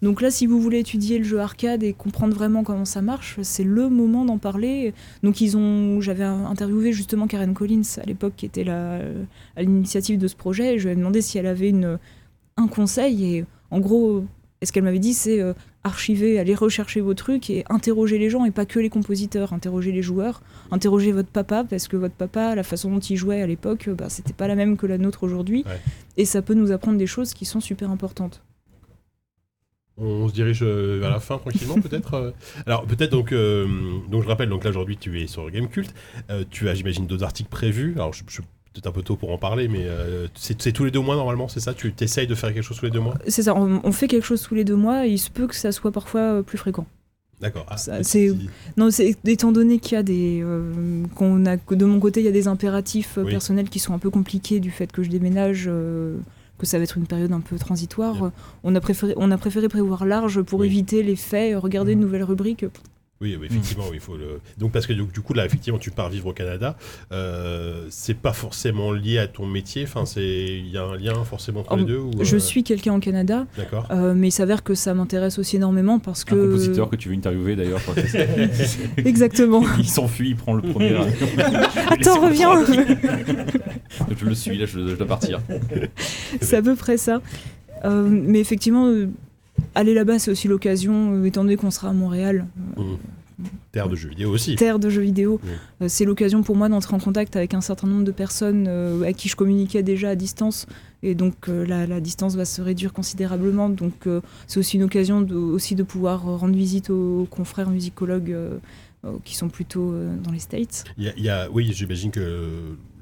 [0.00, 3.38] Donc là, si vous voulez étudier le jeu arcade et comprendre vraiment comment ça marche,
[3.42, 4.94] c'est le moment d'en parler.
[5.22, 8.98] Donc ils ont, j'avais interviewé justement Karen Collins à l'époque qui était là
[9.56, 10.76] à l'initiative de ce projet.
[10.76, 11.98] Et je lui ai demandé si elle avait une
[12.56, 14.24] un conseil et en gros,
[14.62, 15.52] et ce qu'elle m'avait dit, c'est euh,
[15.84, 19.92] archiver, aller rechercher vos trucs et interroger les gens et pas que les compositeurs, interroger
[19.92, 20.40] les joueurs,
[20.70, 23.94] interroger votre papa parce que votre papa, la façon dont il jouait à l'époque, euh,
[23.94, 25.80] bah, c'était pas la même que la nôtre aujourd'hui Ouais.
[26.16, 28.42] et ça peut nous apprendre des choses qui sont super importantes.
[29.98, 32.14] On se dirige euh, vers la fin tranquillement peut-être.
[32.14, 32.30] euh.
[32.66, 33.66] Alors peut-être donc euh,
[34.10, 35.92] donc je rappelle donc là aujourd'hui tu es sur Gamecult.
[36.30, 37.92] Euh, tu as j'imagine d'autres articles prévus.
[37.96, 38.40] Alors je, je
[38.72, 41.48] peut-être un peu tôt pour en parler, mais euh, c'est tous les deux mois normalement,
[41.48, 41.74] c'est ça?
[41.74, 43.14] Tu t'essayes de faire quelque chose tous les deux mois?
[43.28, 45.46] C'est ça, on, on fait quelque chose tous les deux mois et il se peut
[45.46, 46.86] que ça soit parfois euh, plus fréquent.
[47.40, 47.66] D'accord.
[47.68, 48.32] Ah, c'est-
[48.76, 52.20] Non, c'est étant donné qu'il y a des euh, qu'on a que de mon côté
[52.20, 53.30] il y a des impératifs Oui.
[53.32, 56.16] personnels qui sont un peu compliqués du fait que je déménage, euh,
[56.58, 58.30] que ça va être une période un peu transitoire.
[58.62, 60.68] On a préféré on a préféré prévoir large pour Oui.
[60.68, 61.58] éviter les faits.
[61.58, 62.64] Regarder une nouvelle rubrique,
[63.22, 64.40] Oui, oui, effectivement, il faut le.
[64.58, 66.76] Donc parce que du, coup là, effectivement, tu pars vivre au Canada.
[67.12, 69.84] Euh, c'est pas forcément lié à ton métier.
[69.84, 71.98] Enfin, c'est il y a un lien forcément entre Oh, les deux.
[71.98, 73.86] Ou, Je euh, suis quelqu'un au Canada, D'accord.
[73.92, 76.34] euh, mais il s'avère que ça m'intéresse aussi énormément parce que.
[76.34, 77.80] Un compositeur que tu veux interviewer d'ailleurs.
[78.96, 79.62] Exactement.
[79.78, 80.96] il s'enfuit, il prend le premier.
[81.90, 82.50] Attends, reviens
[84.18, 85.40] Je le suis, là, je, je dois partir.
[86.40, 87.20] C'est à peu près ça.
[87.84, 89.10] Euh, mais effectivement, euh,
[89.74, 92.96] aller là-bas, c'est aussi l'occasion, euh, étant donné qu'on sera à Montréal, Mhm.
[93.72, 94.54] Terre de jeux vidéo aussi.
[94.54, 95.50] terre de jeux vidéo, Oui.
[95.82, 99.02] euh, c'est l'occasion pour moi d'entrer en contact avec un certain nombre de personnes euh,
[99.04, 100.66] à qui je communiquais déjà à distance.
[101.02, 103.68] Et donc euh, la, la distance va se réduire considérablement.
[103.68, 107.70] Donc euh, c'est aussi une occasion de, aussi de pouvoir euh, rendre visite aux confrères
[107.70, 108.58] musicologues euh,
[109.04, 110.84] euh, qui sont plutôt euh, dans les States.
[110.96, 112.48] Il y a, il y a- oui, j'imagine que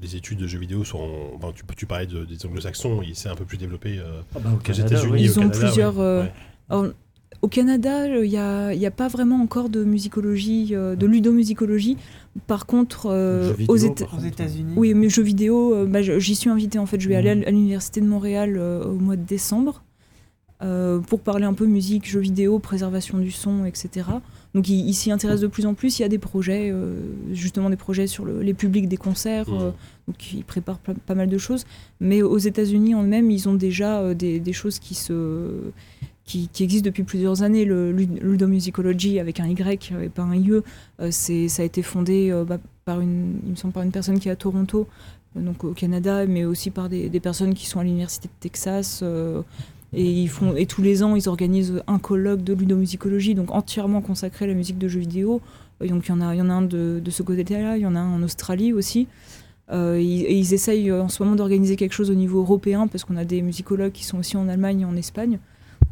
[0.01, 1.07] les études de jeux vidéo sont.
[1.35, 3.99] Enfin, tu, tu parlais de- des anglo-saxons, c'est un peu plus développé.
[3.99, 5.19] euh, Ah bah, au Aux États-Unis, oui.
[5.19, 6.03] au Ils ont Canada, plusieurs, ouais.
[6.03, 6.31] euh, Ouais.
[6.69, 6.87] Alors,
[7.41, 11.97] au Canada, il n'y a, y a pas vraiment encore de musicologie, euh, de ludomusicologie.
[12.47, 14.05] Par contre, euh, Jeux vidéo, aux, Éta-.
[14.27, 14.73] États-Unis.
[14.77, 16.99] oui, mais jeux vidéo, euh, bah, j'y suis invitée en fait.
[16.99, 17.43] Je vais aller Mhm.
[17.47, 19.83] à l'université de Montréal euh, au mois de décembre
[20.61, 24.05] euh, pour parler un peu musique, jeux vidéo, préservation du son, etc.
[24.53, 25.97] Donc ils ils s'y intéressent de plus en plus.
[25.97, 26.93] Il y a des projets, euh,
[27.33, 29.47] justement des projets sur le- les publics des concerts.
[29.51, 29.71] Euh,
[30.07, 31.65] donc ils préparent pas, pas mal de choses.
[31.99, 35.49] Mais aux États-Unis en eux-mêmes, ils ont déjà euh, des, des choses qui se
[36.51, 37.65] qui, existent depuis plusieurs années.
[37.65, 40.61] Le lud- ludomusicology avec un Y et pas un IE, euh,
[41.11, 44.19] c'est ça a été fondé euh, bah, par une, il me semble par une personne
[44.19, 44.87] qui est à Toronto,
[45.35, 49.03] euh, donc au Canada, mais aussi par des, personnes qui sont à l'université de Texas.
[49.93, 54.01] et, ils font, et tous les ans, ils organisent un colloque de ludomusicologie, donc entièrement
[54.01, 55.41] consacré à la musique de jeux vidéo.
[55.81, 57.85] Donc il y en a, il y en a un de, ce côté-là, il y
[57.87, 59.07] en a un en Australie aussi.
[59.73, 63.23] Et ils essayent en ce moment d'organiser quelque chose au niveau européen, parce qu'on a
[63.23, 65.39] des musicologues qui sont aussi en Allemagne et en Espagne.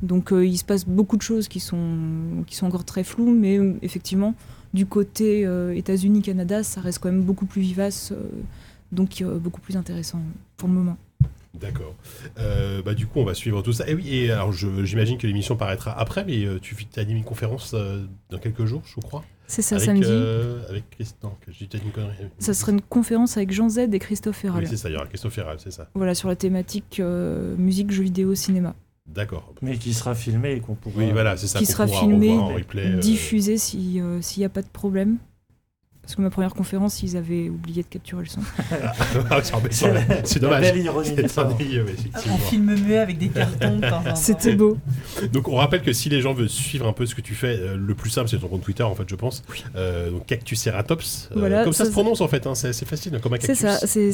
[0.02, 3.34] Donc euh, il se passe beaucoup de choses qui sont, qui sont encore très floues,
[3.34, 4.36] mais euh, effectivement,
[4.74, 8.14] du côté euh, États-Unis-Canada, ça reste quand même beaucoup plus vivace,
[8.92, 10.22] donc beaucoup plus intéressant
[10.58, 10.98] pour le moment.
[11.60, 11.96] D'accord.
[12.38, 13.88] Euh, bah, du coup, on va suivre tout ça.
[13.90, 17.74] Et oui, et alors j'imagine que l'émission paraîtra après, mais euh, tu animes une conférence
[17.74, 19.24] euh, dans quelques jours, je crois.
[19.48, 20.12] C'est ça, avec, samedi.
[20.70, 21.18] avec Christ...
[21.24, 22.14] Non, que j'ai peut-être une connerie.
[22.38, 24.62] Ça serait une conférence avec Jean Z et Christophe Ferral.
[24.64, 25.90] Oui, c'est ça, il y aura Christophe Ferral, c'est ça.
[25.96, 27.02] voilà, sur la thématique
[27.58, 28.76] musique, jeux vidéo, cinéma.
[29.14, 29.54] D'accord.
[29.62, 30.96] Mais qui sera filmé et qu'on pourra.
[30.98, 31.60] Oui, voilà, c'est ça.
[31.60, 32.86] Qui sera filmé, revoir en replay.
[32.88, 35.18] euh, Diffusé si, euh, s'il n'y a pas de problème.
[36.02, 38.40] Parce que ma première conférence, ils avaient oublié de capturer le son.
[39.30, 39.54] Ah, c'est.
[40.24, 40.62] C'est La dommage.
[40.62, 42.38] belle ironie Un effectivement.
[42.40, 43.80] film muet avec des cartons.
[44.16, 44.78] C'était beau.
[45.32, 47.56] Donc on rappelle que si les gens veulent suivre un peu ce que tu fais,
[47.60, 49.44] euh, le plus simple c'est ton compte Twitter en fait je pense.
[49.76, 51.30] Euh, donc Cactuceratops.
[51.32, 53.38] Euh, Voilà, comme ça, ça, se prononce en fait, hein, c'est c'est facile comme un
[53.40, 54.12] C'est ça, c'est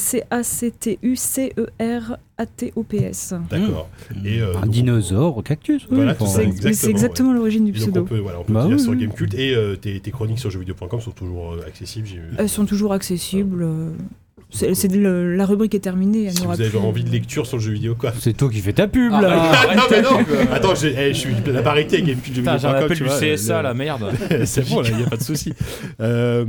[2.37, 3.33] C-A-C-T-U-C-E-R-A-T-O-P-S.
[3.49, 3.89] D'accord.
[4.25, 5.83] Et, euh, un donc, dinosaure, cactus.
[5.89, 5.95] oui.
[5.97, 8.03] Voilà, Enfin, tout ça, C'est exactement, l'origine du Et donc on pseudo.
[8.05, 8.97] peut, voilà, on peut Bah oui, sur oui.
[8.99, 12.07] Gamecult et euh, tes, tes chroniques sur jeuxvideo.com sont toujours euh, accessibles.
[12.37, 13.63] Elles sont toujours accessibles.
[13.63, 13.91] euh,
[14.55, 16.25] C'est le- la rubrique est terminée.
[16.25, 18.13] elle si vous avez plus- envie de lecture sur le jeu vidéo quoi.
[18.19, 19.29] C'est toi qui fais ta pub Ah, là.
[19.67, 20.17] bah, non mais non
[20.53, 23.19] Attends, j'ai- eh, je suis la parité avec Putain, j'en Gamecult appelle tu du vois,
[23.19, 24.11] CSA, le- la merde.
[24.45, 25.53] c'est bon, là, il n'y a pas de souci.
[26.01, 26.45] Euh,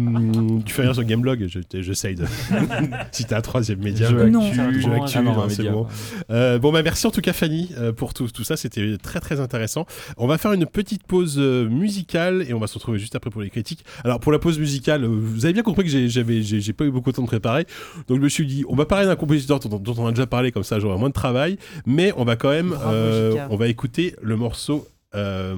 [0.64, 2.24] tu fais rien sur Gameblog, je- j'essaye de.
[3.12, 4.08] si t'as un troisième média.
[4.08, 4.50] Je Non.
[4.54, 5.86] ah non, non, un c'est bon.
[6.30, 8.56] Euh, bon, bah merci en tout cas, Fanny, euh, pour tout, tout ça.
[8.56, 9.86] C'était très très intéressant.
[10.16, 13.30] On va faire une petite pause euh, musicale et on va se retrouver juste après
[13.30, 13.84] pour les critiques.
[14.04, 16.72] Alors, pour la pause musicale, euh, vous avez bien compris que j'ai- j'avais j'ai j'ai
[16.72, 17.66] pas eu beaucoup de temps de préparer.
[18.08, 20.26] Donc, je me suis dit, on va parler d'un compositeur dont, dont on a déjà
[20.26, 21.58] parlé, comme ça j'aurai moins de travail.
[21.86, 22.70] Mais on va quand même.
[22.70, 24.86] Bravo, euh, on va écouter le morceau.
[25.14, 25.56] euh,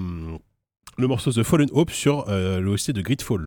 [0.96, 3.44] le morceau The Fallen Hope sur euh, le OST de Gridfall.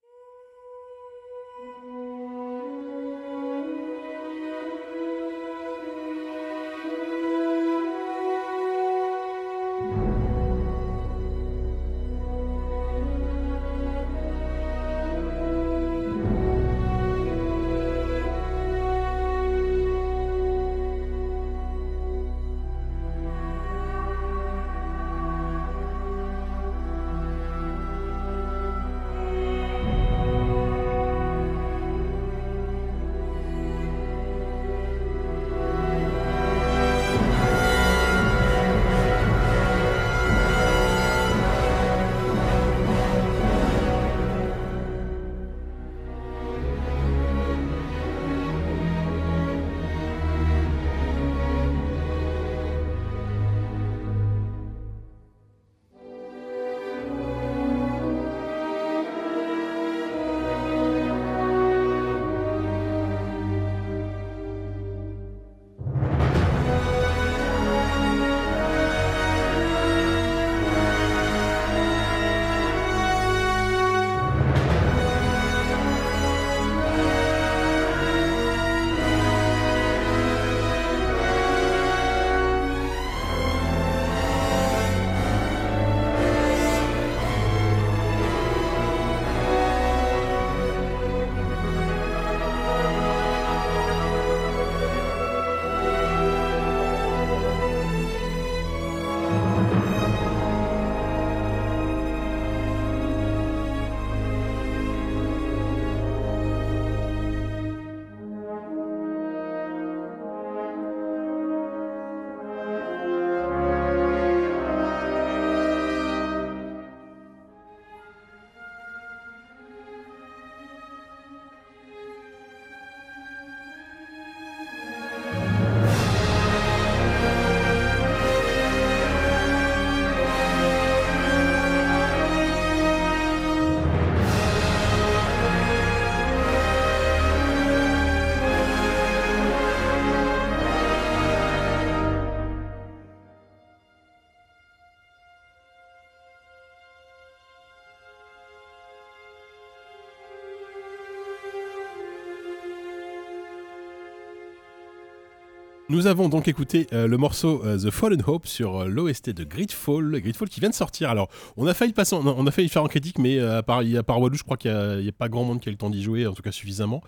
[155.91, 159.43] Nous avons donc écouté euh, le morceau euh, The Fallen Hope sur euh, l'OST de
[159.43, 161.09] Gridfall, Gridfall qui vient de sortir.
[161.09, 161.27] Alors,
[161.57, 164.21] on a failli passer, on a failli faire en critique, mais à part, à part
[164.21, 166.25] Walou, je crois qu'il n'y a, pas grand monde qui a le temps d'y jouer,
[166.25, 167.03] en tout cas suffisamment.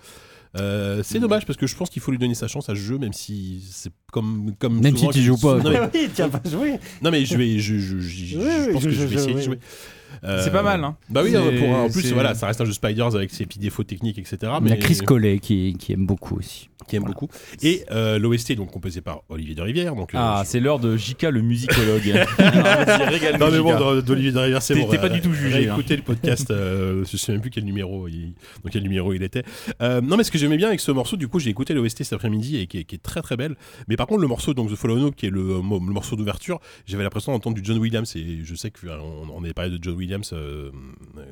[0.60, 2.80] Euh, c'est dommage parce que je pense qu'il faut lui donner sa chance à ce
[2.80, 5.80] jeu, même si c'est comme comme Même souvent si tu qu'il- joues pas, Non mais,
[5.94, 6.74] Oui, tu as pas joué.
[7.02, 9.44] non, mais je vais, je, je, je- Oui, je pense que je, vais essayer d'y
[9.44, 9.60] jouer.
[10.24, 10.96] Euh, C'est pas mal, hein.
[11.10, 13.58] Bah oui, hein, pour, en plus voilà, ça reste un jeu Spiders avec ses petits
[13.58, 14.38] défauts techniques, etc.
[14.42, 16.70] Il y a Mais Chris Collet qui, qui aime beaucoup aussi.
[16.88, 17.14] qui aime Voilà.
[17.16, 17.30] beaucoup.
[17.64, 19.96] Et euh, l'OST donc composé par Olivier de Rivière.
[19.96, 22.04] Donc, Ah, je- c'est l'heure de JK le musicologue.
[22.38, 24.88] Régale-nous, Non mais bon, d'Olivier de Rivière, c'est bon.
[24.88, 25.74] t'es pas du tout jugé, hein.
[25.74, 29.24] Écoutez le podcast, euh, je sais même plus quel numéro, il, dans quel numéro il
[29.24, 29.44] était.
[29.82, 32.00] Euh, non mais ce que j'aimais bien avec ce morceau, du coup j'ai écouté l'OST
[32.04, 33.56] cet après-midi et qui est, très très belle.
[33.88, 36.16] Mais par contre le morceau donc The Fallen Hope, qui est le, euh, le morceau
[36.18, 38.90] d'ouverture, j'avais l'impression d'entendre du John Williams et je sais qu'on
[39.34, 40.70] on avait parlé de John Williams euh,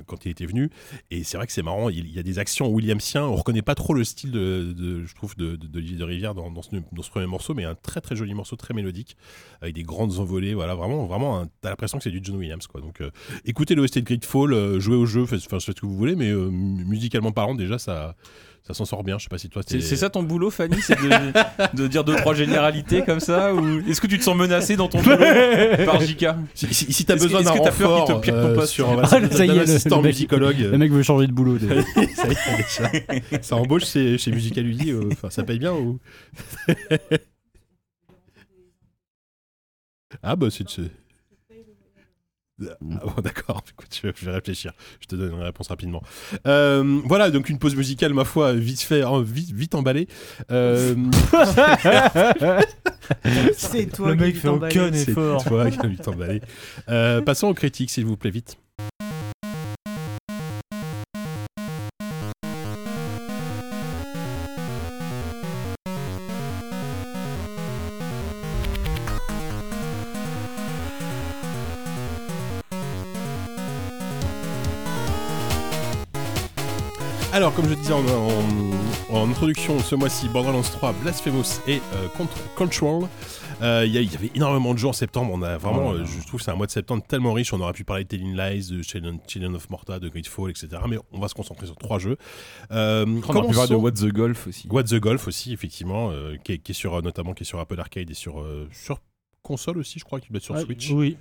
[0.07, 0.69] quand il était venu
[1.09, 3.75] et c'est vrai que c'est marrant, il, y a des actions williamsiens, on reconnaît pas
[3.75, 6.69] trop le style de, de- je trouve de, de- de Rivière dans, ce,
[7.09, 9.17] premier morceau, mais un très très joli morceau, très mélodique,
[9.61, 12.79] avec des grandes envolées, voilà vraiment vraiment t'as l'impression que c'est du John Williams quoi.
[12.79, 13.11] Donc euh,
[13.45, 16.49] écoutez l'OST de Gridfall, euh, jouez au jeu, faites, ce que vous voulez, mais euh,
[16.49, 18.15] mu- musicalement parlant déjà ça
[18.63, 19.17] ça s'en sort bien.
[19.17, 21.09] Je sais pas si toi C'est ça ton boulot, Fanny C'est de,
[21.83, 24.87] de dire deux, trois généralités comme ça ou Est-ce que tu te sens menacé dans
[24.87, 25.17] ton boulot
[25.85, 28.55] par JK Si, si, si t'as besoin d'un t'as peur te renfort pire ton euh,
[28.55, 31.31] poste sur Ah, ça y est, le- le mec- musicologue, Le mec veut changer de
[31.33, 31.57] boulot.
[32.15, 33.41] ça y est, déjà.
[33.41, 35.99] Ça embauche chez, chez Musicaludi, euh, enfin ça paye bien ou
[40.23, 40.65] Ah bah c'est-
[42.61, 42.75] Ah
[43.05, 46.01] bon, d'accord, écoute, je, vais réfléchir, je te donne une réponse rapidement.
[46.47, 50.07] Euh, voilà, donc une pause musicale, ma foi, vite fait, hein, vite, vite emballée.
[50.51, 50.95] Euh,
[53.55, 55.43] C'est toi Le qui mec fait aucun c'est effort.
[55.43, 56.41] toi qui as vite emballé.
[56.89, 58.57] Euh, passons aux critiques, s'il vous plaît, vite.
[77.41, 82.07] Alors, comme je disais en, en- en introduction, ce mois-ci, Borderlands 3, Blasphemous et euh,
[82.15, 83.05] Cont- Control.
[83.63, 85.31] Euh, Il y, a- il y avait énormément de jeux en septembre.
[85.33, 87.51] On a vraiment, Oh euh, je trouve que c'est un mois de septembre tellement riche.
[87.51, 90.67] On aurait pu parler de Telling Lies, de Children, Children of Morta, de Gridfall, etc.
[90.87, 92.17] Mais on va se concentrer sur trois jeux.
[92.71, 94.67] Euh, On aurait pu parler de What the Golf aussi.
[94.69, 97.45] What the Golf aussi, effectivement, euh, qui, est, qui est sur, euh, notamment qui est
[97.47, 98.99] sur Apple Arcade et sur, euh, sur
[99.41, 100.91] console aussi, je crois qu'il doit être sur Ah, Switch.
[100.91, 101.17] Oui,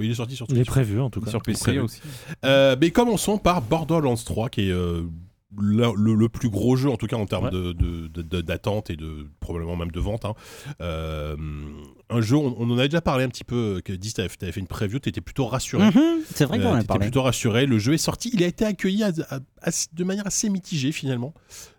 [0.00, 0.66] Oui, il est sorti sur Il est Switch.
[0.68, 1.30] prévu en tout cas.
[1.30, 2.00] Sur PC aussi.
[2.44, 5.02] Euh, mais commençons par Borderlands 3, qui est euh,
[5.58, 7.50] le, le- le plus gros jeu, en tout cas en termes Ouais.
[7.50, 10.24] de- d'attente et de probablement même de vente.
[10.24, 10.34] hein.
[10.80, 11.36] Euh,
[12.08, 14.52] un jeu, on, on en a déjà parlé un petit peu, que Dis, t'avais avais
[14.52, 15.86] fait une preview, t'étais plutôt rassuré.
[15.86, 17.06] Mhm, C'est vrai qu'on Euh, en a t'étais parlé.
[17.06, 17.66] plutôt rassuré.
[17.66, 20.92] Le jeu est sorti, il a été accueilli à- à- à- de manière assez mitigée
[20.92, 21.34] finalement.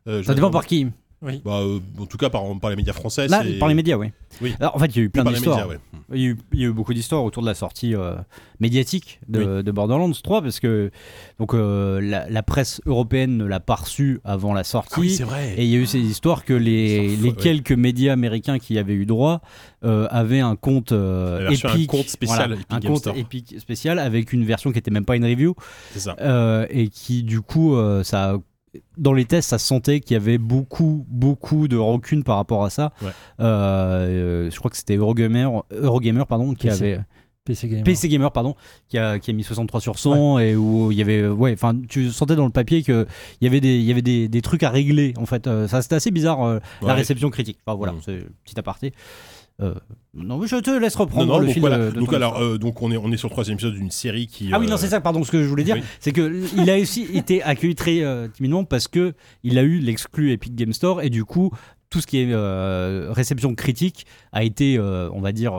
[0.07, 0.87] Euh, Ça dépend par qui.
[1.21, 3.27] Bah, euh, en tout cas par, par les médias français.
[3.27, 4.07] Là, par les médias, oui.
[4.41, 4.55] Oui.
[4.59, 5.67] Alors, en fait, il y a eu plein d'histoires.
[5.67, 5.77] ouais.
[6.13, 8.15] Il y, a eu, il y a eu beaucoup d'histoires autour de la sortie euh,
[8.59, 10.91] médiatique de, de Borderlands 3 parce que
[11.39, 15.19] donc euh, la, la presse européenne ne l'a pas reçu avant la sortie.
[15.21, 15.53] Ah vrai.
[15.57, 17.33] et il y a eu ces histoires que les, ouais.
[17.33, 19.41] quelques médias américains qui avaient eu droit
[19.83, 23.15] avaient un compte version, un compte spécial voilà, Epic un Game compte Store.
[23.17, 25.55] Epic spécial avec une version qui était même pas une review
[25.93, 26.65] C'est ça.
[26.69, 28.37] et qui du coup ça
[28.97, 32.63] dans les tests ça se sentait qu'il y avait beaucoup beaucoup de rancune par rapport
[32.63, 33.09] à ça Ouais.
[33.39, 36.83] Euh, je crois que c'était Eurogamer Eurogamer pardon qui PC.
[36.93, 37.01] avait
[37.43, 37.83] PC Gamer.
[37.83, 38.55] PC Gamer pardon
[38.87, 41.73] qui a, qui a mis 63 sur 100 et où il y avait ouais enfin
[41.89, 43.07] tu sentais dans le papier que
[43.41, 45.67] il y avait des il y avait des, des trucs à régler en fait Euh,
[45.67, 48.01] ça c'était assez bizarre euh, la réception critique enfin voilà Mm.
[48.05, 48.93] c'est petit aparté
[49.61, 49.75] Euh,
[50.13, 51.77] non je te laisse reprendre Non, non, le donc fil voilà.
[51.77, 53.91] de, de donc alors, euh, donc on est on est sur le troisième épisode d'une
[53.91, 54.49] série qui.
[54.51, 55.83] Ah oui, non, euh, c'est ça, pardon, ce que je voulais dire, oui.
[55.99, 59.13] c'est que il a aussi été accueilli très timidement parce que
[59.43, 61.51] il a eu l'exclu Epic Game Store et du coup,
[61.89, 62.35] tout ce qui est
[63.11, 65.53] réception critique a été, on va dire,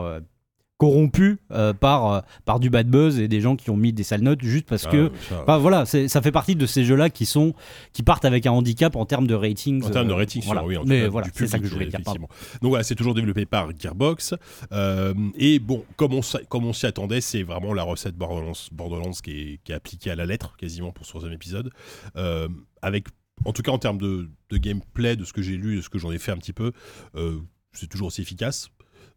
[0.77, 4.03] corrompu euh, par, euh, par du bad buzz et des gens qui ont mis des
[4.03, 5.11] sales notes juste parce ah, que.
[5.29, 7.53] ça- voilà, ça fait partie de ces jeux-là qui sont
[7.93, 9.83] qui partent avec un handicap en termes de ratings.
[9.83, 10.65] En termes de euh, rating, voilà.
[10.65, 11.99] oui, en Mais cas, voilà, c'est ça que je voulais dire.
[12.01, 12.27] Donc
[12.61, 14.35] voilà, c'est toujours développé par Gearbox.
[15.37, 19.31] Et bon, comme on, comme on s'y attendait, c'est vraiment la recette Borderlands, Borderlands qui,
[19.31, 21.69] est, qui est appliquée à la lettre, quasiment pour ce troisième épisode.
[22.81, 23.07] Avec,
[23.45, 25.89] en tout cas en termes de, de gameplay, de ce que j'ai lu, de ce
[25.89, 26.73] que j'en ai fait un petit peu,
[27.15, 27.39] euh,
[27.71, 28.69] c'est toujours aussi efficace.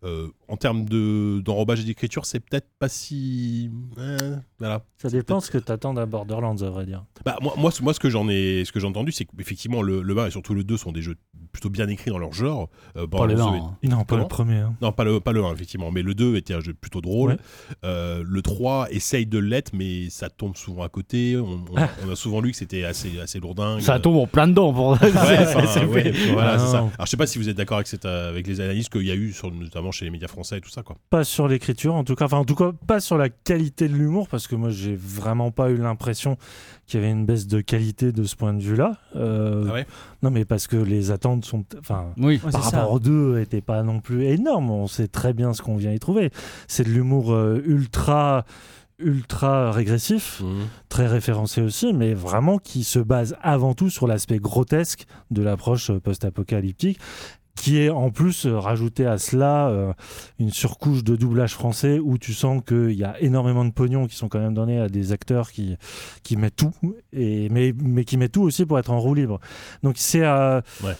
[0.04, 3.70] Euh, en termes de d'enrobage et d'écriture, c'est peut-être pas si.
[3.98, 4.84] euh, voilà.
[4.98, 7.04] Ça dépend ce que t'attends d'un Borderlands, à vrai dire.
[7.24, 9.82] Bah, moi, moi, ce- moi, ce que j'en ai, ce que j'ai entendu, c'est qu'effectivement,
[9.82, 11.16] le, le 1 et surtout le 2 sont des jeux
[11.52, 12.68] plutôt bien écrits dans leur genre.
[12.96, 13.76] Euh, Pas le Borderlands 1, est- hein.
[13.84, 14.56] Non, pas Comment le premier.
[14.58, 14.74] hein.
[14.82, 15.90] Non, pas le, pas le 1, effectivement.
[15.90, 17.32] Mais le 2 était un jeu plutôt drôle.
[17.32, 17.36] Ouais.
[17.84, 21.36] Euh, le 3 essaye de l'être, mais ça tombe souvent à côté.
[21.38, 21.88] On, on- Ah.
[22.06, 23.80] on a souvent lu que c'était assez, assez lourdingue.
[23.80, 24.90] Ça tombe en plein dedans pour.
[24.90, 24.98] Ouais,
[26.32, 26.78] voilà, Ah ça.
[26.78, 29.10] Alors, je sais pas si vous êtes d'accord avec, cette, avec les analyses qu'il y
[29.10, 30.96] a eu, sur, notamment chez les médias français et tout ça, quoi.
[31.10, 32.26] Pas sur l'écriture, en tout cas.
[32.26, 35.50] Enfin, en tout cas, pas sur la qualité de l'humour, parce que moi, j'ai vraiment
[35.50, 36.36] pas eu l'impression
[36.86, 38.98] qu'il y avait une baisse de qualité de ce point de vue-là.
[39.16, 39.86] Euh, Ah ouais?
[40.22, 41.64] non, mais parce que les attentes sont.
[41.78, 42.12] Enfin.
[42.16, 42.40] Oui.
[42.44, 42.76] Ouais, Par c'est ça.
[42.78, 44.70] rapport aux deux, n'était pas non plus énorme.
[44.70, 46.30] On sait très bien ce qu'on vient y trouver.
[46.68, 48.44] C'est de l'humour euh, ultra,
[48.98, 50.42] ultra régressif,
[50.88, 55.90] très référencé aussi, mais vraiment qui se base avant tout sur l'aspect grotesque de l'approche
[55.90, 56.98] euh, post-apocalyptique
[57.56, 59.92] qui est en plus euh, rajouté à cela euh,
[60.38, 64.14] une surcouche de doublage français où tu sens qu'il y a énormément de pognon qui
[64.14, 65.76] sont quand même donnés à des acteurs qui,
[66.22, 66.72] qui mettent tout,
[67.12, 69.40] et, mais, mais qui mettent tout aussi pour être en roue libre.
[69.82, 70.22] Donc c'est...
[70.24, 70.94] euh, Ouais.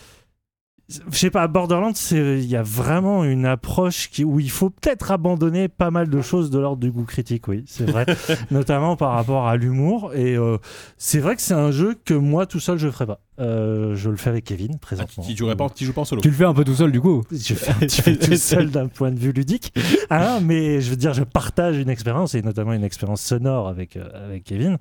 [0.89, 5.11] Je sais pas, Borderlands, il y a vraiment une approche qui, où il faut peut-être
[5.11, 8.07] abandonner pas mal de choses de l'ordre du goût critique, oui, c'est vrai,
[8.53, 10.15] notamment par rapport à l'humour.
[10.15, 10.59] Et euh,
[10.97, 13.19] c'est vrai que c'est un jeu que moi tout seul je ferais pas.
[13.38, 15.22] Euh, je le fais avec Kevin Ah, présentement.
[15.24, 16.22] tu, tu jouerais pas, tu joues pas en solo.
[16.22, 17.22] Tu le fais un peu tout seul du coup.
[17.30, 19.72] Je fais un petit peu tout seul d'un point de vue ludique,
[20.10, 23.96] hein, mais je veux dire, je partage une expérience et notamment une expérience sonore avec
[23.96, 24.78] euh, avec Kevin.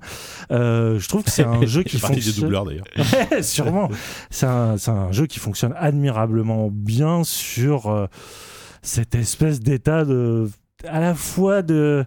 [0.50, 2.50] Euh, je trouve que c'est un jeu qui fonctionne.
[2.50, 2.86] d'ailleurs.
[3.30, 3.90] Ouais, sûrement.
[4.30, 8.06] C'est un, c'est un jeu qui fonctionne admirablement bien sur euh,
[8.82, 10.48] cette espèce d'état de
[10.86, 12.04] à la fois de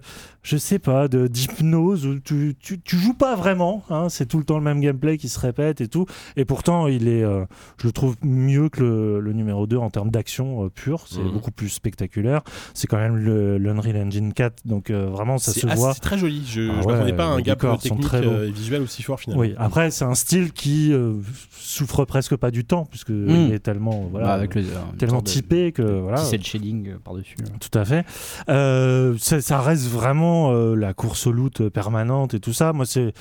[0.50, 4.38] je sais pas de d'hypnose où tu, tu, tu joues pas vraiment hein, c'est tout
[4.40, 6.06] le temps le même gameplay qui se répète et tout
[6.38, 7.46] et pourtant il est euh,
[7.80, 11.20] je le trouve mieux que le, le numéro 2 en termes d'action euh, pure c'est
[11.20, 11.32] Mhm.
[11.32, 12.42] beaucoup plus spectaculaire
[12.74, 15.94] c'est quand même le l'Unreal Engine 4 donc euh, vraiment ça C'est se assez- voit
[15.94, 16.44] c'est très joli.
[16.48, 19.20] Je, Ah ouais, m'attendais pas à un gap technique très euh, et visuel aussi fort
[19.20, 19.42] finalement.
[19.42, 21.14] oui, après c'est un style qui euh,
[21.52, 23.30] souffre presque pas du temps puisque Mm.
[23.48, 24.64] il est tellement voilà Bah, avec le,
[24.98, 26.22] tellement typé que voilà.
[26.22, 27.36] Petit shading par dessus.
[27.60, 28.06] Tout à fait.
[28.50, 32.74] Euh, ça, ça reste vraiment euh, la course au loot permanente et tout ça.
[32.74, 33.14] Moi, c'est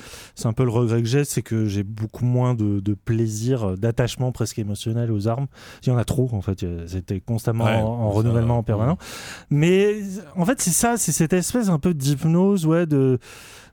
[0.45, 3.75] un peu le regret que j'ai, c'est que j'ai beaucoup moins de, de plaisir, euh,
[3.75, 5.47] d'attachement presque émotionnel aux armes.
[5.83, 6.63] Il y en a trop, en fait.
[6.63, 8.63] Euh, C'était constamment Ouais, en, en renouvellement ouais.
[8.63, 8.97] permanent.
[9.49, 9.97] Mais
[10.35, 13.19] en fait, c'est ça, c'est cette espèce un peu d'hypnose, ouais, de,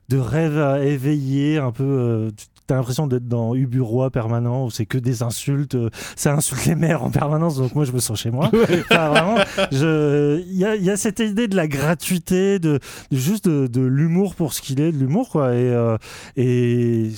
[0.09, 1.83] de rêve à éveiller, un peu.
[1.83, 2.31] euh,
[2.67, 6.75] T'as l'impression d'être dans Ubu-Roi permanent où c'est que des insultes, euh, ça insulte les
[6.75, 8.51] mères en permanence, donc moi je me sens chez moi.
[8.91, 9.35] Enfin, vraiment,
[9.71, 12.79] je- il y a, il y a cette idée de la gratuité, de,
[13.11, 15.97] de juste de, de l'humour pour ce qu'il est, de l'humour quoi, et, euh,
[16.35, 17.09] et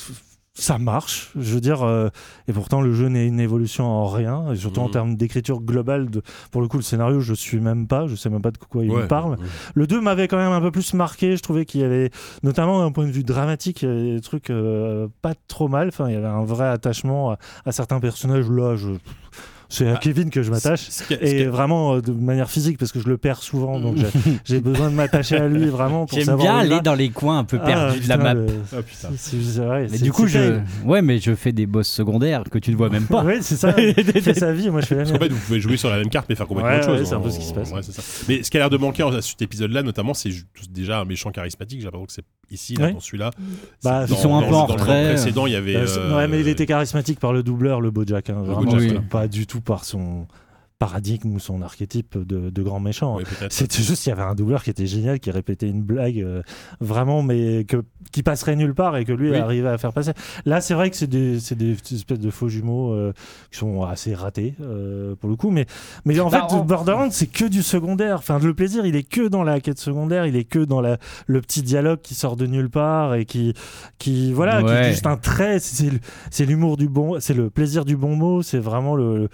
[0.60, 2.10] ça marche, je veux dire, euh,
[2.48, 4.92] et pourtant le jeu n'est une évolution en rien, et surtout en Mhm.
[4.92, 6.10] termes d'écriture globale.
[6.10, 6.22] De,
[6.52, 8.84] pour le coup, le scénario, je suis même pas, je sais même pas de quoi
[8.84, 9.04] il Ouais.
[9.04, 9.38] me parle.
[9.74, 11.36] Le 2 m'avait quand même un peu plus marqué.
[11.38, 12.10] Je trouvais qu'il y avait,
[12.44, 15.88] notamment d'un point de vue dramatique, il y avait des trucs euh, pas trop mal.
[15.90, 18.50] Enfin, il y avait un vrai attachement à, à certains personnages.
[18.50, 18.90] Là, je...
[19.70, 20.90] c'est à Ah, Kevin que je m'attache.
[21.12, 23.80] Est- Et est- vraiment euh, de manière physique, parce que je le perds souvent.
[23.80, 23.96] Donc
[24.46, 26.48] j'ai- besoin de m'attacher à lui vraiment pour J'aime savoir.
[26.48, 26.82] bien aller va.
[26.82, 28.34] dans les coins un peu Ah, perdus de la map.
[28.34, 29.08] le- Ah, putain.
[29.16, 30.34] c'est- c'est vrai, Mais du coup, je.
[30.40, 30.64] terrible.
[30.86, 33.24] Ouais, mais je fais des boss secondaires que tu ne vois même pas.
[33.30, 33.74] Oui, c'est ça.
[33.78, 35.90] Il fait sa vie, moi je fais la Parce qu'en fait, vous pouvez jouer sur
[35.90, 37.00] la même carte mais faire complètement Ouais, autre chose.
[37.02, 37.72] ouais, c'est un peu En- ce qui se passe.
[37.72, 38.02] ouais, c'est ça.
[38.28, 40.30] Mais ce qui a l'air de manquer à cet épisode-là, notamment, c'est
[40.72, 41.80] déjà un méchant charismatique.
[41.80, 42.94] J'ai l'impression que c'est ici, là, Ouais.
[42.94, 43.30] dans celui-là.
[43.84, 45.10] Bah, ils sont un peu en dans le retrait.
[45.14, 45.76] précédent, il y avait.
[45.76, 48.30] Euh, euh, ouais, mais il était charismatique par le doubleur, le Bojack.
[48.32, 49.00] Hein, Le vraiment, Bojack, oui.
[49.10, 50.28] pas du tout par son
[50.80, 53.18] paradigme ou son archétype de, de grand méchant.
[53.18, 53.52] peut-être.
[53.52, 56.42] C'était juste, il y avait un doubleur qui était génial, qui répétait une blague euh,
[56.80, 57.84] vraiment, mais que,
[58.14, 59.38] qui passerait nulle part et que lui Oui.
[59.38, 60.14] arrivait à faire passer.
[60.46, 63.12] Là, c'est vrai que c'est des, espèces de faux jumeaux euh,
[63.52, 65.66] qui sont assez ratés euh, pour le coup, mais,
[66.06, 68.16] mais en Bah, fait, en- Borderlands, c'est que du secondaire.
[68.20, 70.98] Enfin, le plaisir, il est que dans la quête secondaire, il est que dans la,
[71.28, 73.54] le petit dialogue qui sort de nulle part et qui,
[73.98, 75.58] qui voilà, qui est juste un trait.
[75.60, 79.30] C'est l'humour du bon, c'est le plaisir du bon mot, c'est vraiment le, le-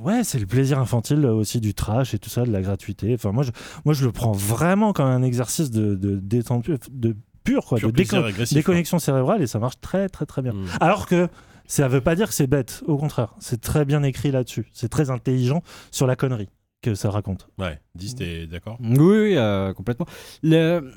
[0.00, 3.14] ouais, c'est le plaisir infantile aussi du trash et tout ça, de la gratuité.
[3.14, 3.50] Enfin, moi, je,
[3.84, 7.88] moi, je le prends vraiment comme un exercice de, de détente, de pur, quoi, Pur
[7.88, 10.52] de plaisir décon- agressif, déconnexion cérébrale et ça marche très, très, très bien.
[10.52, 10.66] Mm.
[10.80, 11.28] Alors que
[11.66, 14.88] ça veut pas dire que c'est bête, au contraire, c'est très bien écrit là-dessus, c'est
[14.88, 16.48] très intelligent sur la connerie
[16.82, 17.48] que ça raconte.
[17.58, 18.76] Ouais, 10, t'es d'accord?
[18.80, 20.06] Oui, oui, euh, complètement.
[20.42, 20.92] Le...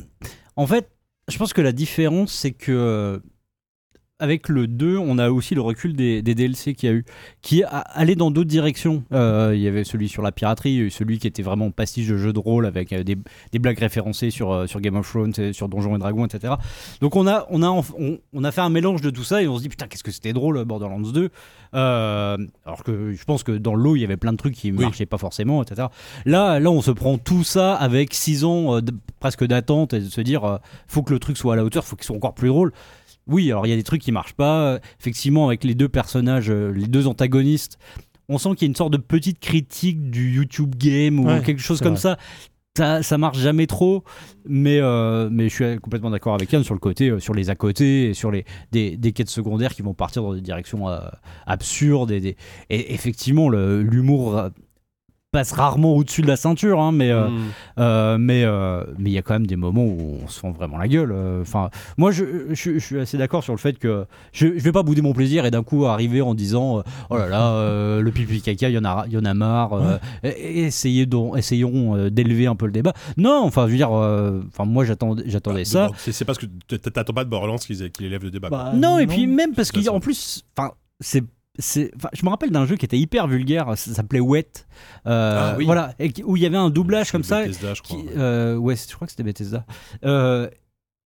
[0.55, 0.89] En fait,
[1.31, 3.19] je pense que la différence, c'est que euh,
[4.19, 7.03] avec le 2, on a aussi le recul des, des DLC qu'il y a eu,
[7.41, 9.03] qui a- allait dans d'autres directions.
[9.11, 11.43] Euh, il y avait celui sur la piraterie, il y a eu celui qui était
[11.43, 13.17] vraiment pastiche de jeu de rôle avec euh, des,
[13.51, 16.53] des blagues référencées sur, euh, sur Game of Thrones, sur Donjons et Dragons, etc.
[17.01, 19.41] Donc on a, on, a, enf- on, on a fait un mélange de tout ça
[19.43, 21.29] et on se dit putain, qu'est-ce que c'était drôle Borderlands 2.
[21.73, 24.71] Euh, alors que je pense que dans l'eau, il y avait plein de trucs qui
[24.71, 25.89] marchaient pas forcément, etc.
[26.25, 28.81] Là, là, on se prend tout ça avec 6 ans euh,
[29.19, 31.97] presque d'attente et de se dire faut que le truc soit à la hauteur, faut
[31.97, 32.71] qu'il soit encore plus drôle.
[33.27, 34.79] Oui, alors il y a des trucs qui marchent pas.
[34.99, 37.77] Effectivement, avec les deux personnages, euh, les deux antagonistes,
[38.29, 41.41] on sent qu'il y a une sorte de petite critique du YouTube game ou Ouais,
[41.41, 42.01] quelque chose comme vrai.
[42.01, 42.17] ça.
[42.77, 44.03] Ça, ça marche jamais trop,
[44.45, 47.49] mais, euh, mais je suis complètement d'accord avec Yann sur le côté, euh, sur les
[47.49, 48.43] à côté et sur les,
[48.73, 50.99] des, des quêtes secondaires qui vont partir dans des directions euh,
[51.47, 52.11] absurdes.
[52.11, 52.35] Et, des-
[52.69, 54.49] et effectivement, l'humour
[55.35, 57.39] passe rarement au-dessus de la ceinture, hein, mais euh, Mm.
[57.79, 60.51] euh, mais euh, mais il y a quand même des moments où on se fend
[60.51, 61.11] vraiment la gueule.
[61.11, 61.41] euh.
[61.41, 64.71] Enfin, moi, je, je- je suis assez d'accord sur le fait que je, je vais
[64.71, 68.11] pas bouder mon plaisir et d'un coup arriver en disant oh là là, euh, le
[68.11, 69.73] pipi caca, il y en a, il y en a marre.
[69.73, 72.93] euh, essayez donc- essayons d'élever un peu le débat.
[73.17, 76.11] Non, enfin, je veux dire, euh, enfin, moi, j'attendais, j'attendais Bah, ça.
[76.11, 76.45] C'est parce que
[76.75, 78.49] t'attends pas de Borderlands qu'il qu'il élève le débat.
[78.49, 81.23] Bah, non, et puis même parce qu'en plus, enfin, c'est-
[81.59, 84.65] enfin, je me rappelle d'un jeu qui était hyper vulgaire, ça s'appelait Wet,
[85.07, 85.65] euh, Ah oui.
[85.65, 87.97] voilà, et où il y avait un doublage comme ça, Bethesda, je crois.
[87.97, 89.65] qui- euh, ouais, je crois que c'était Bethesda.
[90.03, 90.49] Euh,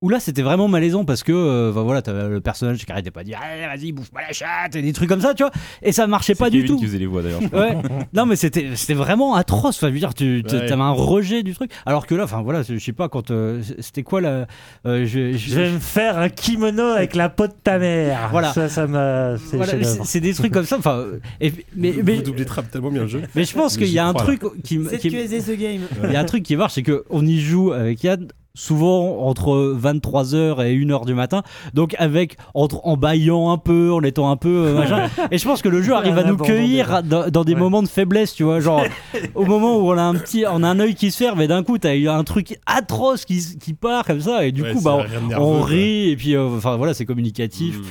[0.01, 3.11] où là, c'était vraiment malaisant parce que, euh, enfin, voilà, t'avais le personnage qui arrêtait
[3.11, 5.43] pas de dire, Allez, vas-y, bouffe pas la chatte, et des trucs comme ça, tu
[5.43, 5.51] vois,
[5.84, 6.77] et ça marchait pas du tout.
[6.77, 7.41] qui faisait les voix d'ailleurs.
[7.53, 7.77] Ouais.
[8.13, 9.76] Non mais c'était c'était vraiment atroce.
[9.77, 10.65] Enfin, je veux dire, tu tu- Ouais.
[10.67, 11.71] t'avais un rejet du truc.
[11.85, 14.47] Alors que là, enfin voilà, je sais pas quand euh, c'était quoi la.
[14.85, 18.30] euh, je, je- Je vais me faire un kimono avec la peau de ta mère.
[18.31, 18.53] Voilà.
[18.53, 19.35] Ça, ça m'a.
[19.38, 19.97] C'est voilà, chef-d'œuvre.
[20.05, 20.77] c'est c'est des trucs comme ça.
[20.77, 23.21] Enfin, euh, et- mais mais, Vous doublez trap tellement bien le jeu.
[23.35, 25.26] mais je pense Mais qu'il y a j'y un crois, truc qui, me- qui me-
[25.27, 25.81] ZQSD The Game.
[26.05, 29.19] il y a un truc qui marche, c'est que on y joue avec Yann souvent
[29.27, 31.43] entre 23h et 1h du matin
[31.73, 35.45] donc avec entre en baillant un peu en étant un peu euh, machin et je
[35.45, 37.59] pense que le jeu arrive à nous cueillir dans, dans des Ouais.
[37.59, 38.84] moments de faiblesse tu vois genre
[39.35, 41.47] au moment où on a un petit on a un œil qui se ferme et
[41.47, 44.73] d'un coup t'as eu un truc atroce qui, qui part comme ça et du Ouais,
[44.73, 45.65] coup bah on, nerveux, on quoi.
[45.67, 47.84] rit et puis euh, enfin voilà c'est communicatif Mm.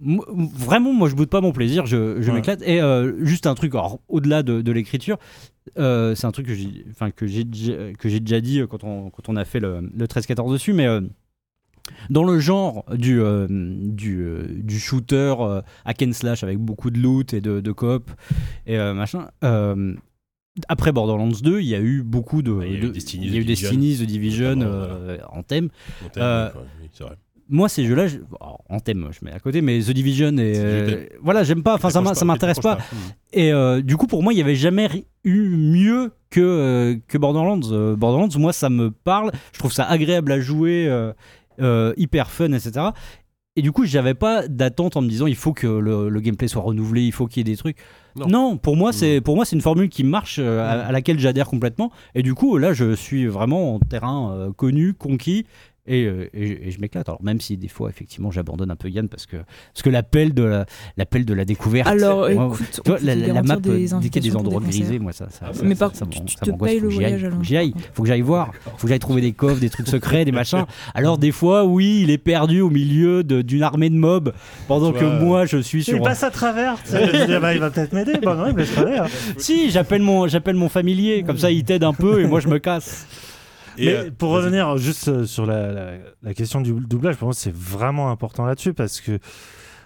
[0.00, 2.36] Vraiment, moi je boude pas mon plaisir, je, je Ouais.
[2.36, 2.62] m'éclate.
[2.62, 5.18] Et euh, juste un truc, alors, au-delà de, de l'écriture,
[5.78, 8.84] euh, c'est un truc que j'ai, enfin, que j'ai, déjà- que j'ai déjà dit quand
[8.84, 11.00] on, quand on a fait le, le 13-14 dessus, mais euh,
[12.10, 16.90] dans le genre du, euh, du, euh, du shooter euh, hack and slash avec beaucoup
[16.90, 18.10] de loot et de, de coop
[18.66, 19.28] et euh, machin.
[19.42, 19.94] euh,
[20.68, 22.50] après Borderlands 2, il y a eu beaucoup de.
[22.64, 22.88] Il y a eu de-
[23.44, 24.60] Destiny, The Division.
[24.60, 25.68] Euh, en thème
[26.02, 26.50] Mon thème, Euh.
[26.82, 27.14] Oui, c'est vrai.
[27.48, 31.06] Moi ces jeux-là je- en thème je mets à côté mais The Division et euh,
[31.22, 31.74] voilà j'aime pas.
[31.74, 32.76] Enfin ça m'intéresse pas.
[32.76, 32.96] Mm.
[33.32, 37.16] et euh, du coup pour moi il y avait jamais eu mieux que euh, que
[37.18, 37.60] Borderlands.
[37.72, 39.30] Euh, Borderlands moi ça me parle.
[39.52, 40.88] Je trouve ça agréable à jouer
[41.96, 42.86] hyper fun etc
[43.56, 46.46] et du coup j'avais pas d'attente en me disant il faut que le, le gameplay
[46.46, 47.78] soit renouvelé il faut qu'il y ait des trucs.
[48.14, 48.56] Non.
[48.56, 51.46] pour moi c'est pour moi c'est une formule qui marche euh, à, à laquelle j'adhère
[51.48, 51.90] complètement.
[52.14, 55.46] Et du coup là je suis vraiment en terrain euh, connu conquis
[55.88, 57.08] et, euh, et- et je m'éclate.
[57.08, 60.34] Alors même si des fois effectivement j'abandonne un peu Yann parce que parce que l'appel
[60.34, 60.66] de la
[60.96, 61.88] l'appel de la découverte.
[61.88, 65.28] Alors, moi, écoute, peut la, la- map des euh, des endroits des grisés, moi ça.
[65.30, 67.56] ça, Ah ça- Mais ça- par ça contre, tu te payes le voyage à j'y
[67.56, 67.72] aille.
[67.94, 68.52] Faut que j'aille voir.
[68.76, 70.64] Faut que j'aille trouver des coffres, des trucs secrets, des machins.
[70.94, 74.32] Alors des fois, oui, il est perdu au milieu d'une armée de mobs
[74.66, 76.02] pendant Tu que vois, moi je suis Il sur.
[76.02, 76.76] passe à travers.
[76.84, 78.14] dis, bah, il va peut-être m'aider.
[78.22, 79.06] Bon, non, il me laisse faire.
[79.36, 81.22] Si, j'appelle mon j'appelle mon familier.
[81.26, 83.06] Comme ça, il t'aide un peu et moi je me casse.
[83.78, 85.90] Et, Mais euh, pour revenir juste euh, sur la, la-
[86.22, 89.18] la question du doublage, pour moi, c'est vraiment important là-dessus parce que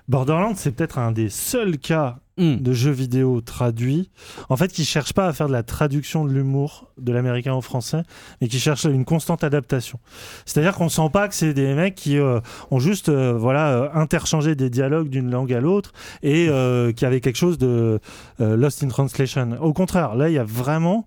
[0.09, 2.57] Borderlands, c'est peut-être un des seuls cas Hmm.
[2.57, 4.11] de jeux vidéo traduits,
[4.49, 7.61] en fait, qui cherchent pas à faire de la traduction de l'humour de l'américain au
[7.61, 8.05] français,
[8.41, 10.01] mais qui cherchent une constante adaptation.
[10.47, 12.41] C'est-à-dire qu'on sent pas que c'est des mecs qui euh,
[12.71, 15.93] ont juste, euh, voilà, euh, interchangé des dialogues d'une langue à l'autre
[16.23, 18.01] et euh, qui avaient quelque chose de
[18.41, 19.51] euh, lost in translation.
[19.61, 21.05] Au contraire, là, il y a vraiment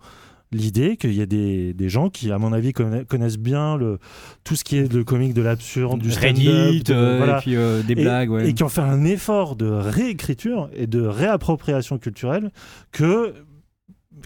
[0.52, 4.00] l'idée qu'il y a des, des gens qui, à mon avis, conna- connaissent bien le,
[4.44, 7.56] tout ce qui est le comique de l'absurde, du Reddit, de- euh, voilà et puis
[7.56, 8.30] euh, des et, blagues.
[8.32, 8.50] Ouais.
[8.50, 12.52] et qui ont fait un effort de réécriture et de réappropriation culturelle
[12.92, 13.34] que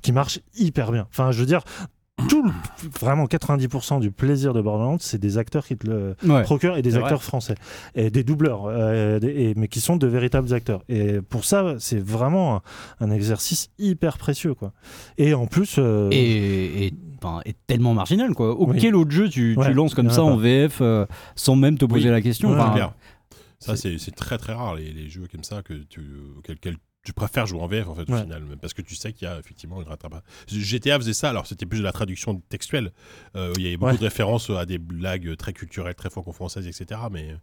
[0.04, 1.08] qui marche hyper bien.
[1.10, 1.62] Enfin, je veux dire,
[2.30, 2.52] tout le-
[3.02, 6.44] vraiment 90% du plaisir de Borderlands, c'est des acteurs qui te le Ouais.
[6.44, 7.56] procurent et des acteurs français
[7.96, 10.84] et des doubleurs, euh, des- et- mais qui sont de véritables acteurs.
[10.90, 12.62] Et pour ça, c'est vraiment un,
[13.02, 14.72] un exercice hyper précieux, quoi.
[15.18, 18.54] Et en plus, euh, et, et, enfin, est tellement marginal quoi.
[18.56, 18.78] Au Oui.
[18.80, 20.38] quel autre jeu tu, lances comme en ça en.
[20.38, 22.12] VF euh, sans même te poser Oui.
[22.12, 22.94] la question Ouais, Enfin.
[23.60, 26.00] Ça, c'est très très rare les, les jeux comme ça que tu,
[26.38, 29.14] auxquels, quels tu préfères jouer en VF en fait au final, parce que tu sais
[29.14, 30.22] qu'il y a effectivement une rattrapage.
[30.48, 32.92] GTA faisait ça, alors c'était plus de la traduction textuelle.
[33.36, 33.98] Euh, il y avait beaucoup Ouais.
[33.98, 37.00] de références à des blagues très culturelles, très franco-françaises, etc.
[37.10, 37.36] Mais,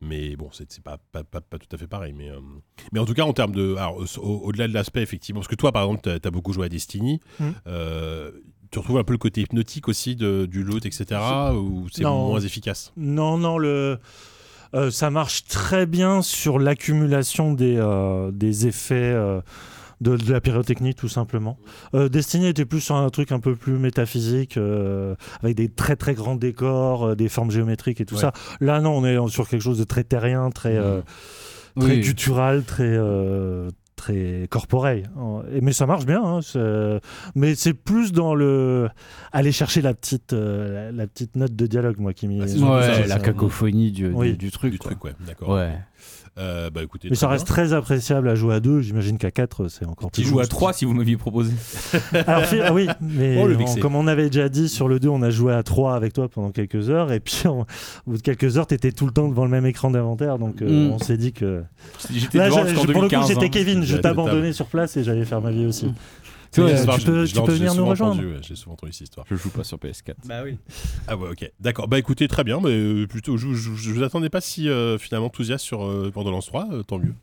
[0.00, 2.12] mais bon, c'est pas, pas, pas, pas tout à fait pareil.
[2.12, 2.38] Mais, euh,
[2.92, 3.76] mais en tout cas, en termes de.
[4.18, 6.68] au- au-delà de l'aspect, effectivement, parce que toi, par exemple, tu as, beaucoup joué à
[6.68, 7.20] Destiny.
[7.40, 7.48] Mm.
[7.66, 8.30] euh,
[8.70, 11.20] tu retrouves un peu le côté hypnotique aussi de, du loot, etc.
[11.54, 12.92] Ou c'est moins efficace?
[12.96, 13.98] Non, non, le.
[14.74, 19.40] Euh, ça marche très bien sur l'accumulation des, euh, des effets euh,
[20.00, 21.56] de, de la pyrotechnie, tout simplement.
[21.94, 24.58] Destiny était plus sur un truc un peu plus métaphysique,
[25.42, 28.20] avec des très très grands décors, des formes géométriques et tout Ouais.
[28.20, 28.32] ça.
[28.60, 31.00] Là, non, on est sur quelque chose de très terrien, très, euh,
[31.78, 32.00] très Oui.
[32.00, 32.98] guttural, très.
[33.96, 35.08] Très corporel
[35.52, 36.40] Et- mais ça marche bien hein,
[37.34, 38.88] mais c'est plus dans le
[39.32, 43.06] aller chercher la petite euh, la, petite note de dialogue moi qui m'y Ah, Ouais,
[43.06, 43.18] la ça.
[43.20, 44.72] cacophonie du, du- truc.
[44.72, 44.90] Du quoi.
[44.90, 45.50] truc, ouais, d'accord.
[45.50, 45.78] Ouais.
[46.36, 47.08] Euh, bah écoutez.
[47.10, 48.80] Mais ça reste très appréciable à jouer à deux.
[48.80, 50.24] J'imagine qu'à quatre, c'est encore plus.
[50.24, 50.50] joue à juste.
[50.50, 51.52] 3 si vous m'aviez proposé.
[52.26, 55.22] Alors, ah oui, mais Oh, on- comme on avait déjà dit sur le 2, on
[55.22, 57.12] a joué à 3 avec toi pendant quelques heures.
[57.12, 57.66] Et puis, on- au
[58.10, 60.38] bout de quelques heures, tu étais tout le temps devant le même écran d'inventaire.
[60.38, 60.92] Donc, euh, Mm.
[60.94, 61.62] on s'est dit que.
[62.12, 63.28] J'étais Là, devant pour le coup, 2015.
[63.28, 63.48] j'étais hein.
[63.50, 63.84] Kevin.
[63.84, 65.92] Je t'abandonnais sur place et j'allais faire ma vie aussi.
[66.62, 68.22] Euh, tu peux, tu venir nous rejoindre.
[68.22, 69.26] ouais, J'ai souvent entendu cette histoire.
[69.28, 70.14] Je joue pas sur PS4.
[70.26, 70.58] Bah oui.
[71.06, 71.50] Ah ouais, ok.
[71.60, 71.88] D'accord.
[71.88, 72.60] Bah écoutez, très bien.
[72.60, 76.10] Mais euh, plutôt, je, je, je vous attendais pas si euh, finalement enthousiaste sur euh,
[76.14, 76.68] Borderlands 3.
[76.72, 77.14] euh, tant mieux.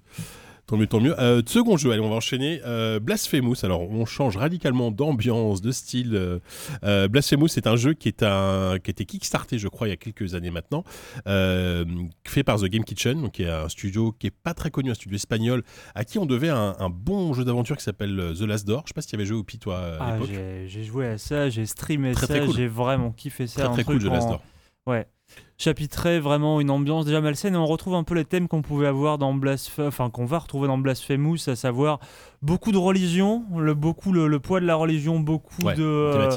[0.72, 1.20] Tant mieux, tant mieux.
[1.20, 2.62] Euh, second jeu, allez, on va enchaîner.
[2.66, 3.56] Euh, Blasphemous.
[3.64, 6.16] Alors, on change radicalement d'ambiance, de style.
[6.16, 6.40] Euh,
[6.86, 9.92] euh, Blasphemous, c'est un jeu qui est un qui a été kickstarté, je crois, il
[9.92, 10.86] y a quelques années maintenant,
[11.28, 11.84] euh,
[12.26, 14.92] fait par The Game Kitchen, donc qui est un studio qui est pas très connu,
[14.92, 15.62] un studio espagnol,
[15.94, 18.84] à qui on devait un, un bon jeu d'aventure qui s'appelle The Last Door.
[18.86, 20.30] Je sais pas si tu avais joué au Pi, toi, à Ah, l'époque.
[20.68, 22.56] j'ai joué à ça, j'ai streamé Très, ça, cool.
[22.56, 23.64] j'ai vraiment kiffé ça.
[23.64, 24.42] Très un très cool, The Last Door.
[24.88, 25.08] Ouais.
[25.58, 28.88] Chapitré, vraiment une ambiance déjà malsaine et on retrouve un peu les thèmes qu'on pouvait
[28.88, 32.00] avoir dans Blasphemous, enfin qu'on va retrouver dans Blasphemous, à savoir
[32.42, 36.30] beaucoup de religion, le, beaucoup le, le poids de la religion, beaucoup Ouais, de euh,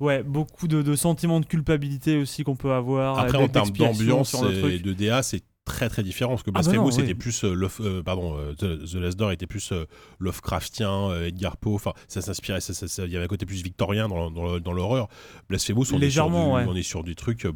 [0.00, 3.18] ouais, beaucoup de, de sentiments de culpabilité aussi qu'on peut avoir.
[3.18, 6.62] Après, en termes d'ambiance et de DA, c'est très très différent parce que Ah bah
[6.62, 7.14] Blasphemous c'était oui.
[7.14, 9.86] plus euh, Love- euh, pardon euh, The, The Last Door était plus euh,
[10.18, 14.60] Lovecraftien Edgar Poe enfin ça s'inspirait il y avait un côté plus victorien dans, dans,
[14.60, 15.08] dans l'horreur
[15.48, 16.72] Blasphemous on Légèrement, est sur du, ouais.
[16.74, 17.46] on est sur des trucs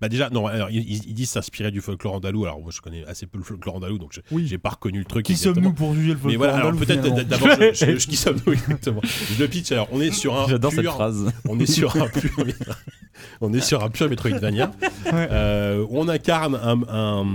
[0.00, 3.04] bah déjà non alors, ils, ils disent s'inspirer du folklore andalou alors moi je connais
[3.06, 4.46] assez peu le folklore andalou donc je- Oui.
[4.46, 7.26] j'ai pas reconnu le truc Qui sommes-nous pour juger le mais folklore voilà, alors peut-être
[7.28, 10.48] d'abord, je, je- je- qui sommes-nous exactement Je le pitch, alors on est sur un
[10.48, 11.30] J'adore cette pur, phrase.
[11.48, 12.30] on est sur un pur,
[13.40, 14.72] on est sur un pur Metroidvania.
[15.12, 15.28] Ouais.
[15.30, 17.26] Euh, on incarne un, un,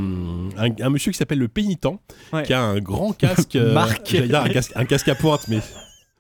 [0.58, 1.86] un- un monsieur qui s'appelle le pénitent,
[2.34, 2.44] Ouais.
[2.44, 4.02] qui a un grand casque, euh, Marc.
[4.12, 5.60] j'allais dire un casque, un casque à pointe, mais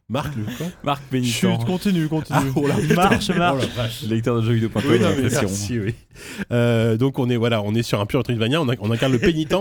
[0.08, 1.34] Marc le quoi Marc Pénitent.
[1.34, 2.38] Chut, continue, continue.
[2.40, 3.62] Ah, oh là, marche, Oh marche.
[3.76, 4.04] la vache.
[4.04, 4.84] Lecteur de jeux vidéo.com.
[4.88, 5.42] Oui, non, l'impression.
[5.42, 5.96] merci, oui.
[6.52, 9.12] Euh, donc on est voilà, on est sur un pur Metroidvania, on, a- on incarne
[9.14, 9.56] le pénitent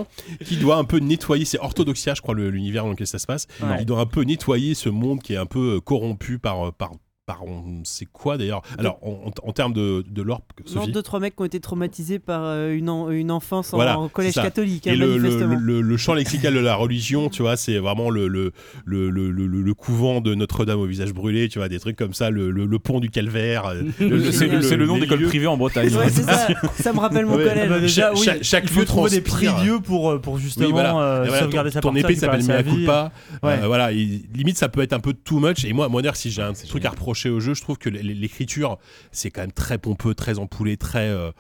[0.45, 3.27] qui doit un peu nettoyer, c'est Orthodoxia, je crois, le- l'univers dans lequel ça se
[3.27, 3.47] passe.
[3.63, 3.79] Ouais.
[3.81, 6.73] Il doit un peu nettoyer ce monde qui est un peu euh, corrompu par euh,
[6.77, 6.93] par
[7.27, 8.61] par on sait quoi d'ailleurs.
[8.79, 10.93] Alors en, en- en termes de de l'or, Non, Sophie.
[10.93, 13.99] deux, trois mecs qui ont été traumatisés par euh, une, en- une enfance en, Voilà,
[13.99, 15.57] en collège c'est catholique, Et hein, le, le, manifestement.
[15.59, 18.53] le, le champ lexical de la religion, tu vois, c'est vraiment le, le,
[18.85, 21.97] le, le, le, le- le couvent de Notre-Dame au visage brûlé, tu vois, des trucs
[21.97, 23.67] comme ça, le, le, le pont du calvaire.
[23.67, 25.89] euh, Le- C'est le, c'est le nom d'école privée en Bretagne.
[25.97, 26.49] Ouais, c'est ça,
[26.79, 27.45] ça me rappelle mon Ouais.
[27.47, 27.81] Bah collège.
[27.81, 30.39] déjà, Cha- oui, cha- chaque il faut lieu trouver des prix lieux pour, euh, pour
[30.39, 30.97] justement Oui, voilà.
[30.99, 32.63] euh, voilà, sauvegarder ton, sa ton épée s'appelle Mea.
[32.63, 33.13] Culpa.
[33.43, 35.65] Voilà, il- limite ça peut être un peu too much.
[35.65, 37.89] Et moi, moi d'ailleurs, si j'ai un truc à reprocher au jeu, je trouve que
[37.89, 38.79] l'écriture,
[39.13, 41.09] c'est quand même très pompeux, très empoulé, très.
[41.09, 41.31] euh,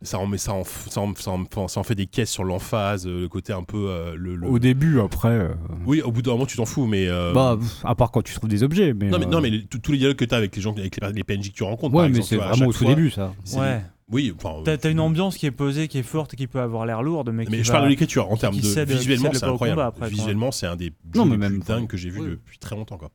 [0.00, 2.44] ça en, met, ça, en, ça, en, ça en- ça en fait des caisses sur
[2.44, 3.88] l'emphase, euh, le côté un peu.
[3.90, 5.28] euh, le, le- Au début, après.
[5.28, 5.48] euh,
[5.86, 7.08] Oui, au bout d'un moment, tu t'en fous, mais.
[7.08, 8.94] euh, Bah, à part quand tu trouves des objets.
[8.94, 10.72] Mais, non, mais, euh, non, mais tous les dialogues que tu as avec les gens,
[10.76, 12.94] avec les, les PNJ que tu rencontres, Ouais, par mais c'est vraiment au tout fois,
[12.94, 13.34] début, ça.
[13.56, 13.82] Ouais.
[14.10, 14.62] Oui, enfin.
[14.64, 17.44] T'as une ambiance qui est posée, qui est forte, qui peut avoir l'air lourde, mais,
[17.50, 19.80] Mais qui je va- parle de l'écriture en termes de visuellement, c'est incroyable.
[19.82, 22.20] après, visuellement, c'est un des Non, jeux mais les même, plus dingues que j'ai vu
[22.20, 23.10] depuis très longtemps, quoi.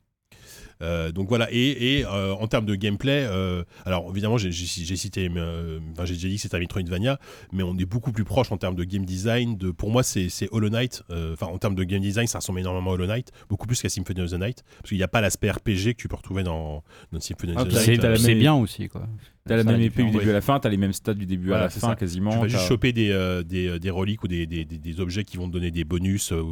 [0.81, 5.29] Euh, donc voilà, et, et, euh, en termes de gameplay, euh, alors évidemment j'ai cité,
[5.35, 7.19] euh, enfin j'ai déjà dit que c'était un Metroidvania,
[7.51, 9.57] mais on est beaucoup plus proche en termes de game design.
[9.57, 11.03] De, pour moi, c'est Hollow Knight.
[11.09, 13.81] euh, Enfin, en termes de game design, ça ressemble énormément à Hollow Knight, beaucoup plus
[13.81, 16.15] qu'à Symphony of the Night, parce qu'il n'y a pas l'aspect RPG que tu peux
[16.15, 18.01] retrouver dans, dans Symphony Ah, of the puis Night.
[18.01, 19.07] c'est- euh, bien aussi, quoi.
[19.45, 21.47] T'as la même épée du début à la fin, t'as les mêmes stats du début
[21.47, 21.95] Voilà, à la fin ça.
[21.95, 22.31] quasiment.
[22.31, 25.25] Tu vas juste choper des, euh, des, des reliques ou des, des, des- des objets
[25.25, 26.43] qui vont te donner des bonus euh,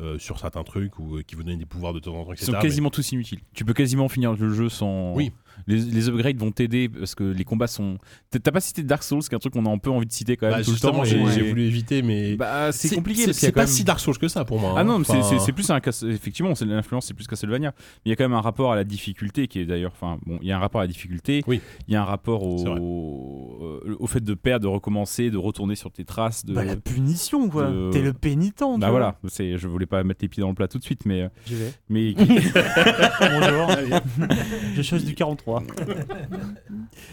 [0.00, 2.32] euh, sur certains trucs ou euh, qui vont donner des pouvoirs de temps en temps,
[2.32, 3.38] Ils sont Mais- quasiment tous inutiles.
[3.54, 5.14] Tu peux quasiment finir le jeu sans.
[5.14, 5.30] Oui.
[5.66, 7.98] Les, les upgrades vont t'aider parce que les combats sont.
[8.30, 10.12] T'as pas cité Dark Souls, qui est un truc qu'on a un peu envie de
[10.12, 11.04] citer quand même Bah, tout le justement, temps.
[11.04, 12.36] j'ai et- voulu éviter, mais.
[12.36, 14.74] Bah, c'est compliqué C'est pas même- si Dark Souls que ça pour moi.
[14.76, 14.84] Ah hein.
[14.84, 17.72] non, mais c'est- Enfin, c'est plus un effectivement, c'est l'influence, c'est plus Castlevania.
[17.76, 20.18] Mais il y a quand même un rapport à la difficulté qui est d'ailleurs, enfin
[20.26, 21.42] bon, il y a un rapport à la difficulté.
[21.46, 21.60] Oui.
[21.88, 25.74] Il y a un rapport au, euh, au fait de perdre, de recommencer, de retourner
[25.74, 26.44] sur tes traces.
[26.44, 26.54] De...
[26.54, 27.70] Bah, la punition, quoi.
[27.70, 28.56] de- T'es le pénitent.
[28.56, 28.90] tu Bah vois.
[28.90, 31.22] voilà, c'est, je voulais pas mettre les pieds dans le plat tout de suite, mais,
[31.22, 31.72] euh, J'y vais.
[31.88, 32.14] mais
[33.20, 33.70] Bonjour.
[34.74, 35.49] Je choisis du 43.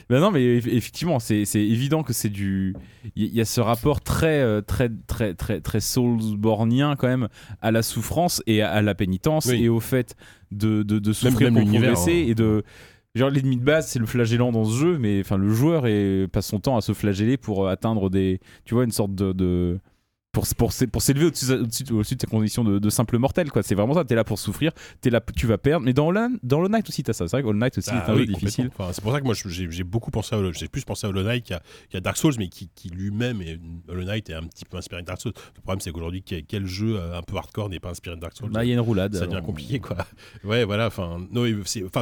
[0.09, 2.76] Bah non, mais eff- effectivement, c'est, c'est évident que c'est du,
[3.15, 7.27] il y, a ce rapport très, euh, très, très, très, très Soulsbornien quand même
[7.61, 9.64] à la souffrance et à, la pénitence Oui.
[9.64, 10.15] et au fait
[10.51, 12.30] de, de, de souffrir même pour progresser hein.
[12.31, 12.64] et de
[13.15, 16.27] Genre l'ennemi de base c'est le flagellant dans ce jeu mais enfin le joueur est,
[16.31, 19.31] passe son temps à se flageller pour euh, atteindre des tu vois une sorte de,
[19.31, 19.80] de-
[20.38, 21.51] pour, pour, s'é- pour s'élever au-dessus
[21.91, 24.38] au-dessus de sa condition de, de simple mortel quoi c'est vraiment ça t'es là pour
[24.38, 27.27] souffrir t'es là tu vas perdre mais dans Hollow, dans Hollow Knight aussi t'as ça
[27.27, 28.69] c'est vrai que Hollow Knight aussi Ah est un oui, jeu difficile.
[28.77, 31.23] Enfin, c'est pour ça que moi j'ai beaucoup pensé à j'ai plus pensé à Hollow
[31.23, 34.65] Knight qu'à qu'à Dark Souls, mais qui, qui lui-même est Hollow Knight est un petit
[34.65, 35.34] peu inspiré de Dark Souls.
[35.55, 38.38] Le problème c'est qu'aujourd'hui quel, jeu euh, un peu hardcore n'est pas inspiré de Dark
[38.38, 38.51] Souls?
[38.51, 39.97] Bah il y a une roulade ça devient compliqué quoi.
[40.43, 41.18] Ouais voilà, enfin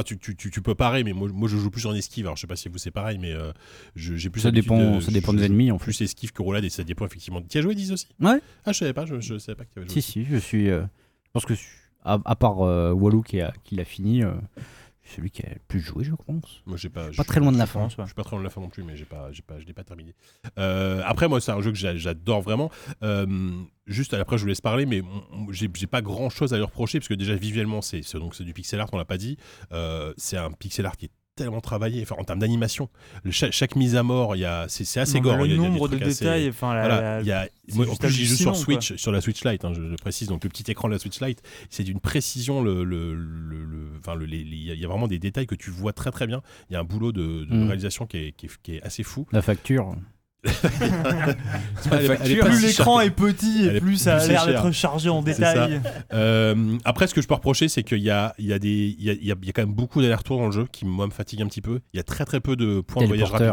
[0.04, 2.26] tu, tu, tu, tu peux parer, mais moi, moi je joue plus en esquive.
[2.26, 3.52] Alors je sais pas si vous c'est pareil, mais euh,
[3.94, 5.84] j'ai plus Ça dépend, de- ça dépend des ennemis en fait.
[5.84, 7.40] Plus esquive que roulade et ça dépend effectivement.
[7.48, 8.40] Tu as joué 10 aussi Ouais.
[8.64, 10.00] Ah je savais pas, je, je savais pas que tu avais joué.
[10.00, 10.70] Si, si, je suis.
[10.70, 11.62] euh, je pense que je-
[12.04, 14.32] à, à part euh, Walou qui a- qui l'a fini, euh,
[15.04, 16.62] celui qui a le plus joué, je pense.
[16.66, 17.88] Moi, j'ai pas, je Pas suis- très loin de la fin.
[17.88, 19.58] Je suis pas très loin de la fin non plus, mais j'ai pas, j'ai pas,
[19.60, 20.14] je l'ai pas terminé.
[20.58, 22.70] Euh, après, moi, c'est un jeu que j'a- j'adore vraiment.
[23.04, 23.26] Euh,
[23.86, 26.56] juste après, je vous laisse parler, mais on- on- j'ai j'ai pas grand chose à
[26.56, 29.04] lui reprocher parce que déjà visuellement, c'est c'est- donc c'est du pixel art, on l'a
[29.04, 29.36] pas dit.
[29.72, 32.88] Euh, c'est un pixel art qui est tellement travaillé, enfin en termes d'animation.
[33.30, 35.36] Chaque, chaque mise à mort, il y a, c'est assez Non, gore.
[35.38, 37.00] mais il y a- Le il y a des nombre de détails, enfin, la- voilà,
[37.02, 39.44] la- il y a, c'est moi, en plus, j'y joue sur Switch, sur la Switch
[39.44, 42.00] Lite, hein, je le précise, donc le petit écran de la Switch Lite, c'est d'une
[42.00, 45.46] précision, le, le, le- le- enfin, le- les- les- il y, a- vraiment des détails
[45.46, 46.40] que tu vois très très bien.
[46.70, 47.66] Il y a un boulot de, de Mm.
[47.66, 49.26] réalisation qui est, qui, est, qui est assez fou.
[49.30, 49.94] La facture.
[51.92, 55.22] Elle elle plus si l'écran est petit et plus ça a l'air d'être chargé en
[55.24, 55.80] C'est détails.
[56.12, 58.94] Euh, après, ce que je peux reprocher, c'est qu'il y a, il y, a des-
[58.98, 61.06] il y, a, il y a- quand même beaucoup d'allers-retours dans le jeu qui, moi,
[61.06, 61.80] me fatigue un petit peu.
[61.92, 63.52] Il y a très très peu de points de voyage rapide.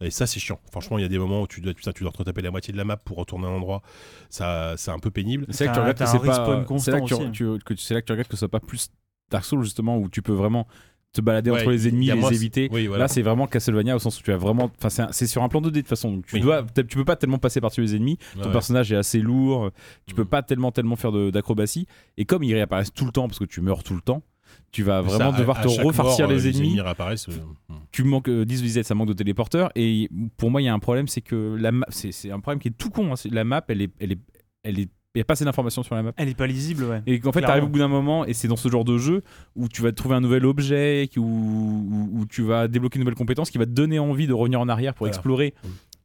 [0.00, 0.60] Et ça, c'est chiant.
[0.70, 2.50] Franchement, il y a des moments où tu dois, putain, tu dois te retaper la
[2.52, 3.82] moitié de la map pour retourner à un endroit.
[4.30, 5.46] Ça, c'est un peu pénible.
[5.50, 6.64] C'est là que tu regardes que c'est pas.
[6.78, 8.90] C'est là que tu, regardes que ce soit pas plus
[9.30, 10.66] Dark Souls justement où tu peux vraiment
[11.12, 12.68] te balader Ouais, entre les ennemis, les éviter.
[12.70, 13.04] Oui, voilà.
[13.04, 14.70] Là, c'est vraiment Castlevania au sens où tu as vraiment.
[14.82, 16.12] Enfin, c'est sur un plan 2D de toute façon.
[16.12, 16.40] Donc, tu Oui.
[16.42, 18.18] dois, tu peux pas tellement passer par-dessus les ennemis.
[18.34, 18.52] Ton Ouais.
[18.52, 19.70] personnage est assez lourd.
[20.06, 20.26] Tu peux Mm.
[20.28, 21.86] pas tellement, tellement faire d'acrobatie.
[22.18, 24.22] Et comme ils réapparaissent tout le temps parce que tu meurs tout le temps,
[24.70, 26.80] tu vas vraiment devoir à te refarcir mort, euh, les ennemis.
[26.80, 27.28] réapparaissent.
[27.28, 27.32] euh,
[27.70, 27.74] hmm.
[27.90, 29.70] Tu manques euh, 10 visites, ça manque de téléporteurs.
[29.74, 32.58] Et pour moi, il y a un problème, c'est que la ma- c'est un problème
[32.60, 33.12] qui est tout con.
[33.12, 33.28] hein.
[33.30, 34.18] La map, elle est, elle est,
[34.62, 36.12] elle est, il y a pas assez d'informations sur la map.
[36.16, 37.02] Elle est pas lisible, ouais.
[37.06, 39.22] Et qu'en fait, t'arrives au bout d'un moment, et c'est dans ce genre de jeu
[39.56, 43.14] où tu vas trouver un nouvel objet, où, où, où tu vas débloquer une nouvelle
[43.16, 45.14] compétence qui va te donner envie de revenir en arrière pour Voilà.
[45.16, 45.54] explorer,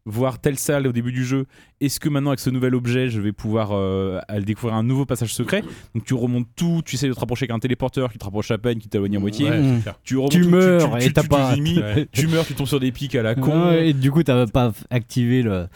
[0.05, 1.45] voir telle salle au début du jeu.
[1.79, 5.05] Est-ce que maintenant, avec ce nouvel objet, je vais pouvoir euh, aller découvrir un nouveau
[5.05, 5.63] passage secret?
[5.95, 8.51] Donc tu remontes tout, tu essaies de te rapprocher avec un téléporteur qui te rapproche
[8.51, 9.49] à peine, qui t'éloigne à moitié.
[9.49, 9.81] Ouais, Mm.
[10.03, 12.07] Tu, remontes Tu tout, meurs tu, et tu- t'as tu pas- tues tes ennemis, Ouais.
[12.11, 13.69] tu meurs, tu tombes sur des pics à la con.
[13.69, 15.67] Ouais, et du coup, t'as pas activé le-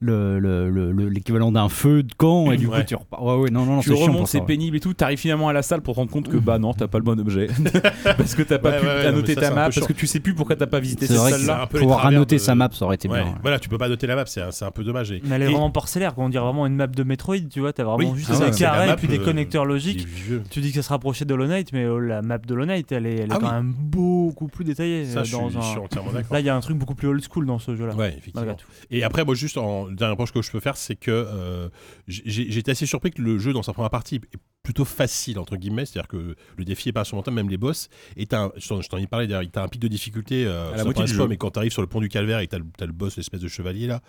[0.00, 2.84] l'équivalent d'un feu de camp et du coup Ouais.
[2.84, 3.22] tu repars.
[3.24, 4.46] Ouais, ouais, non, non, non, tu remontes, c'est ouais.
[4.46, 4.94] pénible et tout.
[4.94, 7.04] T'arrives finalement à la salle pour te rendre compte que bah non, t'as pas le
[7.04, 7.48] bon objet.
[8.04, 10.56] parce que t'as pas Ouais, pu annoter ta map, parce que tu sais plus pourquoi
[10.56, 11.66] t'as pas visité cette salle-là.
[11.72, 13.34] travers annoter de- sa map, ça aurait été Ouais, bien.
[13.42, 15.10] Voilà, tu peux pas noter la map, c'est un, c'est un peu dommage.
[15.10, 16.24] Et- Mais elle est et- vraiment parcellaire, quoi.
[16.24, 18.56] on dirait vraiment une map de Metroid, tu vois, t'as vraiment Oui, juste c'est des
[18.56, 20.06] carrés et puis des euh, connecteurs logiques.
[20.50, 22.66] Tu dis que ça se rapprochait de Hollow Knight, mais euh, la map de Hollow
[22.66, 25.04] Knight, elle est, Ah quand même beaucoup plus détaillée.
[25.16, 25.22] Euh.
[26.30, 27.94] Là, il y a un truc beaucoup plus old school dans ce jeu-là.
[27.94, 28.54] Ouais, effectivement.
[28.90, 31.68] Et après, moi, juste en dernier reproche que je peux faire, c'est que euh,
[32.08, 35.86] été assez surpris que le jeu, dans sa première partie, est plutôt facile, entre guillemets.
[35.86, 37.88] C'est-à-dire que le défi est pas insurmontable, même les boss.
[38.16, 40.84] Et un- je t'en ai parlé d'ailleurs, t'as un pic de difficulté euh, À la
[40.84, 41.26] moitié du jeu.
[41.26, 43.40] mais quand t'arrives sur le pont du calvaire et que t'as le, le boss, l'espèce
[43.40, 44.00] de chevalier là.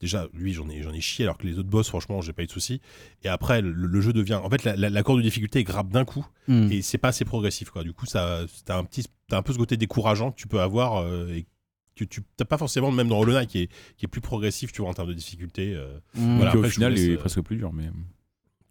[0.00, 2.42] Déjà, lui, j'en ai, j'en ai chié, alors que les autres boss, franchement, j'ai pas
[2.42, 2.80] eu de soucis.
[3.22, 4.40] Et après, le, le jeu devient.
[4.42, 6.72] En fait, la, la, la courbe de difficulté grappe d'un coup, Mm.
[6.72, 7.84] et c'est pas assez progressif, quoi.
[7.84, 10.60] Du coup, ça, t'as un petit, t'as un peu ce côté décourageant que tu peux
[10.60, 11.46] avoir, euh, et
[11.94, 14.72] que tu t'as pas forcément, même dans Hollow Knight, qui est, qui est plus progressif,
[14.72, 15.74] tu vois, en termes de difficulté.
[15.74, 15.98] euh.
[16.14, 16.36] Mm.
[16.36, 16.50] Voilà.
[16.52, 17.72] qui au final laisse, est euh, presque plus dur.
[17.72, 17.90] Mais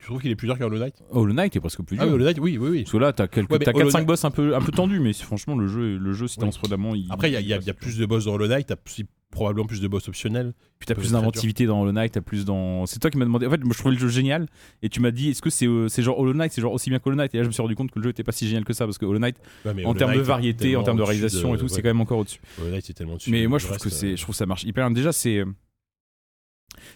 [0.02, 2.04] Tu trouves qu'il est plus dur qu'un Hollow Knight Hollow Knight est presque plus Ah
[2.06, 2.10] dur.
[2.10, 2.82] oui, Hollow Knight, oui, oui, oui.
[2.84, 4.72] Parce que là, t'as quelques, Ouais, t'as Hollow 4-5 Knight- boss un peu, un peu
[4.72, 6.54] tendus, mais franchement, le jeu, le jeu, si t'en Oui.
[6.66, 7.06] vraiment, il.
[7.12, 8.48] Après, il y a, il y a- il y a plus de boss dans Hollow
[8.48, 10.54] Knight, t'as aussi probablement plus de boss optionnels.
[10.80, 12.86] Puis t'as plus d'inventivité dans Hollow Knight, t'as plus dans.
[12.88, 13.46] C'est toi qui m'as demandé.
[13.46, 14.48] En fait, moi je trouvais le jeu génial
[14.82, 17.00] et tu m'as dit est-ce que c'est euh, genre Hollow Knight, c'est genre aussi bien
[17.00, 17.34] qu'Hollow Knight?
[17.34, 18.74] Et là je me suis rendu compte que le jeu était pas si génial que
[18.74, 19.38] ça parce que Hollow Knight,
[19.86, 21.70] en termes de variété, en termes de au-dessus réalisation et tout, ouais.
[21.70, 22.42] c'est quand même encore au-dessus.
[22.60, 23.30] Hollow Knight, c'est tellement dessus.
[23.32, 24.94] Mais moi je trouve que c'est, euh, je trouve que ça marche hyper bien.
[24.96, 25.44] Déjà c'est,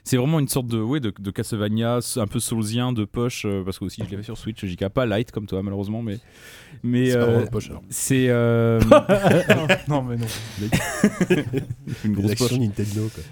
[0.03, 3.63] C'est vraiment une sorte de, ouais, de, de Castlevania, un peu soulsien, de poche, euh,
[3.63, 6.19] parce que aussi je l'avais sur Switch, JK, pas light comme toi malheureusement, mais.
[6.83, 7.83] mais C'est pas euh, vraiment de poche, alors.
[7.89, 8.27] c'est.
[8.29, 8.79] euh,
[9.87, 10.27] non, mais non.
[12.05, 12.51] une grosse poche.
[12.53, 13.23] Nintendo, quoi.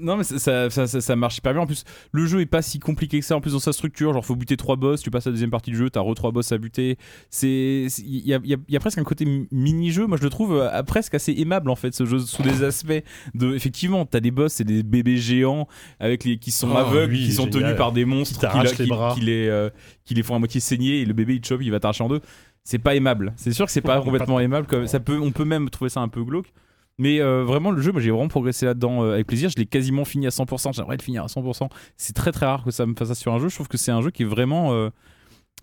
[0.00, 1.62] Non mais ça, ça, ça, ça- marche super bien.
[1.62, 4.12] En plus le jeu est pas si compliqué que ça en plus dans sa structure.
[4.12, 6.14] Genre faut buter trois boss tu passes à la deuxième partie du jeu t'as re
[6.14, 6.96] trois boss à buter.
[7.30, 10.16] C'est il y a, y a- il y a presque un côté mini jeu moi
[10.16, 13.02] je le trouve euh, presque assez aimable en fait ce jeu sous des aspects
[13.34, 15.66] de effectivement t'as des boss c'est des bébés géants
[15.98, 17.62] avec les qui sont Oh, aveugles oui, qui sont génial.
[17.62, 19.14] tenus par des monstres Qui les bras.
[19.14, 19.70] qui les euh,
[20.04, 22.04] qui les font à moitié saigner et le bébé il te chope il va t'arracher
[22.04, 22.20] en deux.
[22.62, 23.32] C'est pas aimable.
[23.36, 26.00] C'est sûr que c'est pas complètement aimable comme ça peut on peut même trouver ça
[26.00, 26.52] un peu glauque
[26.98, 29.48] mais euh, vraiment, le jeu, moi j'ai vraiment progressé là-dedans euh, avec plaisir.
[29.50, 30.74] Je l'ai quasiment fini à 100%.
[30.74, 31.68] J'aimerais le finir à 100%.
[31.96, 33.48] C'est très très rare que ça me fasse ça sur un jeu.
[33.48, 34.72] Je trouve que c'est un jeu qui est vraiment.
[34.72, 34.90] euh,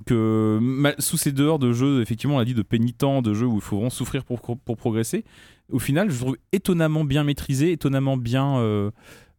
[0.06, 0.60] que
[1.00, 3.62] sous ces dehors de jeux, effectivement, on l'a dit, de pénitents, de jeux où il
[3.62, 5.24] faut vraiment souffrir pour, pour progresser,
[5.72, 8.92] au final, je trouve étonnamment bien maîtrisé, étonnamment bien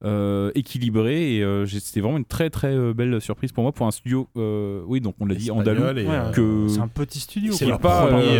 [0.04, 1.36] euh, équilibré.
[1.36, 4.28] Et euh, c'était vraiment une très très euh, belle surprise pour moi, pour un studio,
[4.36, 5.82] euh, oui, donc on l'a dit, andalou.
[5.98, 7.52] Et, Ouais, que- C'est un petit studio.
[7.52, 8.38] C'est leur pas, premier,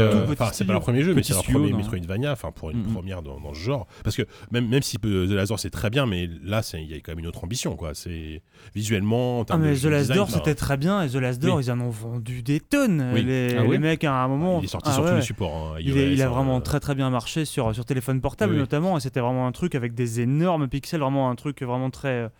[0.52, 1.78] c'est pas leur premier jeu, mais Petit c'est leur studio, premier non.
[1.78, 3.86] Metroidvania, enfin pour une première dans, dans ce genre.
[4.05, 6.91] Parce que même, même si The Last Door c'est très bien, mais là c'est- il
[6.91, 7.93] y a quand même une autre ambition, quoi.
[7.94, 8.43] C'est
[8.75, 9.41] visuellement.
[9.41, 11.65] en Ah mais The Last Door c'était très bien et The Last Door Oui.
[11.65, 13.23] ils en ont vendu des tonnes Oui.
[13.23, 15.73] les, Ah les mecs à un moment Il est sorti Ah sur tous les supports.
[15.75, 18.55] hein, il, est- il a iOS, vraiment très très bien marché sur, sur téléphone portable
[18.57, 22.31] notamment et c'était vraiment un truc avec des énormes pixels vraiment un truc vraiment très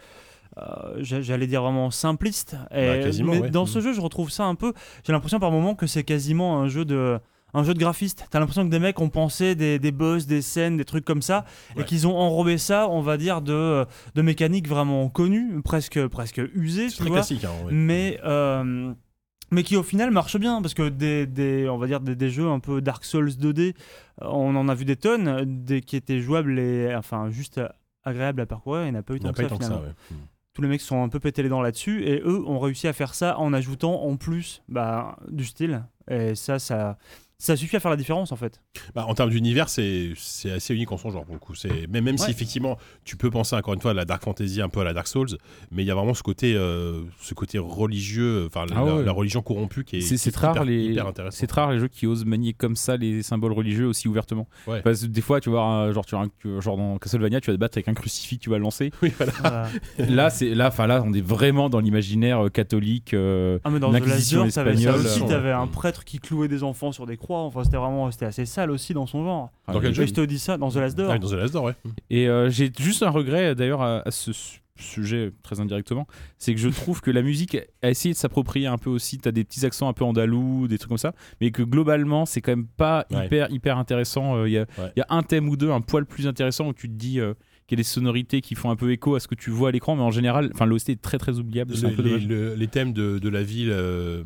[0.59, 3.51] euh, j'a- j'allais dire vraiment simpliste et, Bah, mais ouais.
[3.51, 4.73] dans ce jeu je retrouve ça un peu
[5.05, 7.19] j'ai l'impression par moment que c'est quasiment un jeu de
[7.55, 8.27] un jeu de graphiste.
[8.31, 11.23] T'as l'impression que des mecs ont pensé des, des boss, des scènes, des trucs comme
[11.23, 11.47] ça,
[11.79, 16.43] et qu'ils ont enrobé ça, on va dire, de, de mécaniques vraiment connues, presque, presque
[16.55, 16.91] usées.
[16.91, 17.45] C'est tu très vois classique.
[17.45, 18.93] hein, mais euh,
[19.53, 22.29] mais qui au final marche bien parce que des, des on va dire des, des
[22.29, 23.75] jeux un peu Dark Souls 2D
[24.21, 27.61] euh, on en a vu des tonnes des qui étaient jouables et enfin juste
[28.07, 29.65] agréables à parcourir il n'y en a pas eu tant que ça eu tant que
[29.65, 29.71] ça.
[29.71, 30.17] finalement ouais.
[30.17, 30.29] Mm.
[30.55, 32.95] tous les mecs sont un peu pété les dents là-dessus et eux ont réussi à
[32.95, 36.97] faire ça en ajoutant en plus bah, du style et ça ça
[37.39, 38.63] ça suffit à faire la différence en fait
[38.95, 41.55] Bah, en termes d'univers, c'est c'est assez unique en son genre pour le coup.
[41.55, 44.63] C'est même, même si effectivement tu peux penser encore une fois à la dark fantasy,
[44.63, 45.37] un peu à la Dark Souls,
[45.71, 49.05] mais il y a vraiment ce côté, euh, ce côté religieux, enfin Ah la, ouais.
[49.05, 51.37] la religion corrompue qui est, C'est- rare hyper, les hyper intéressant.
[51.39, 54.49] c'est très rare les jeux qui osent manier comme ça les symboles religieux aussi ouvertement.
[54.67, 54.81] Ouais.
[54.83, 56.17] Parce que des fois tu vois un- genre tu
[56.61, 58.91] genre dans Castlevania tu vas te battre avec un crucifix tu vas le lancer.
[59.03, 59.33] Oui, voilà.
[59.41, 59.69] Voilà.
[60.11, 63.13] là c'est là enfin là on est vraiment dans l'imaginaire euh, catholique.
[63.15, 64.01] euh, ah mais dans The
[64.33, 67.77] Door t'avais aussi t'avais un prêtre qui clouait des enfants sur des croix enfin c'était
[67.77, 70.57] vraiment c'était assez sale aussi dans son genre Dans quel jeu je te dis ça
[70.59, 71.75] dans The Last Door Ah, dans The Last Door, ouais.
[72.11, 76.07] Et euh, j'ai juste un regret d'ailleurs à, à ce su- sujet très indirectement,
[76.37, 79.17] c'est que je trouve que la musique a essayé de s'approprier un peu aussi.
[79.17, 82.43] T'as des petits accents un peu andalous, des trucs comme ça, mais que globalement c'est
[82.43, 83.25] quand même pas Ouais.
[83.27, 84.37] hyper hyper intéressant.
[84.37, 84.93] Euh, Il y, a, Ouais.
[84.95, 87.21] il y a un thème ou deux un poil plus intéressant où tu te dis
[87.21, 87.33] euh,
[87.67, 89.69] qu'il y a des sonorités qui font un peu écho à ce que tu vois
[89.71, 91.75] à l'écran, mais en général, enfin l'OST est très très oubliable.
[91.75, 92.27] Le- les, dommage.
[92.29, 94.23] le- les thèmes de, de la ville, euh,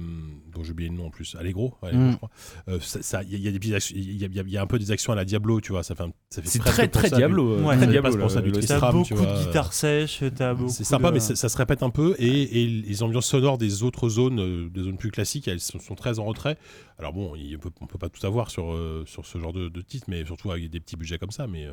[0.52, 2.10] dont j'ai oublié le nom en plus, Allegro, Allegro, Mm.
[2.10, 2.31] je crois.
[2.69, 4.28] Euh, ça- ça- Il y, a- il y a des petites actions- il y, a-
[4.28, 5.83] il y a- il y a un peu des actions à la Diablo, tu vois.
[5.83, 7.57] Ça fait, un- ça fait C'est très très Diablo.
[7.57, 7.60] Ouais.
[7.62, 8.93] euh, Ça très Diablo, ça, du Tristram.
[8.93, 10.70] Beaucoup tu de guitares sèches, t'as beaucoup.
[10.70, 12.15] C'est sympa, de- mais ça, ça se répète un peu.
[12.19, 15.78] Et, et les ambiances sonores des autres zones, euh, des zones plus classiques, elles sont,
[15.78, 16.59] sont très en retrait.
[16.99, 19.69] Alors bon, il peut, on peut pas tout avoir sur, euh, sur ce genre de,
[19.69, 21.47] de titre, mais surtout avec des petits budgets comme ça.
[21.47, 21.73] Mais euh,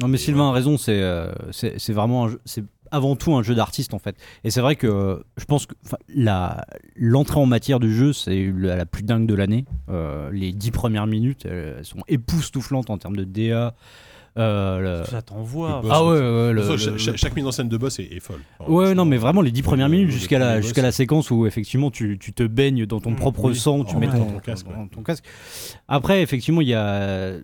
[0.00, 3.42] Non mais Sylvain a raison, c'est euh, c'est vraiment un jeu- c'est avant tout un
[3.42, 4.16] jeu d'artiste en fait.
[4.44, 5.74] Et c'est vrai que euh, je pense que
[6.96, 9.64] l'entrée en matière du jeu c'est la, la plus dingue de l'année.
[9.88, 13.74] Euh, les dix premières minutes elles sont époustouflantes en termes de DA.
[14.36, 15.80] Euh, le- Ça t'envoie.
[15.88, 18.40] Ah ouais, ouais, le- le- chaque mise en scène de boss est, est folle.
[18.58, 20.76] Enfin, Ouais, non, mais vraiment les dix premières minutes jusqu'à la, boss.
[20.76, 23.54] la séquence où effectivement tu, tu te baignes dans ton Mm, propre oui.
[23.56, 24.88] sang, tu mets mettant ton, ton casque, ton- ouais.
[24.92, 25.24] ton casque.
[25.86, 27.34] Après, effectivement, il y a.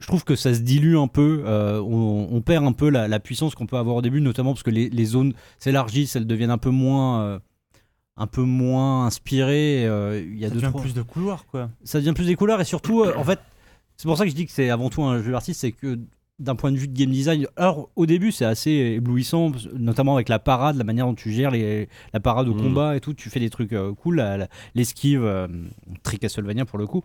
[0.00, 1.42] Je trouve que ça se dilue un peu.
[1.46, 4.52] euh, on, on perd un peu la, la puissance qu'on peut avoir au début, notamment
[4.54, 7.22] parce que les, les zones s'élargissent, elles deviennent un peu moins.
[7.22, 7.38] euh,
[8.16, 9.86] un peu moins inspirées.
[9.86, 11.70] euh, Il y a Ça deux, devient trois- plus de couloirs quoi.
[11.84, 13.38] ça devient plus des couleurs et surtout, euh, en fait,
[13.96, 15.98] c'est pour ça que je dis que c'est avant tout un jeu d'artiste, c'est que
[16.38, 20.28] d'un point de vue de game design, alors au début c'est assez éblouissant, notamment avec
[20.28, 22.60] la parade, la manière dont tu gères les, la parade au Mm.
[22.62, 24.22] combat et tout, tu fais des trucs euh, cool,
[24.74, 25.48] l'esquive, euh,
[26.02, 27.02] très Castlevania pour le coup,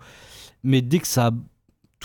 [0.64, 1.32] mais dès que ça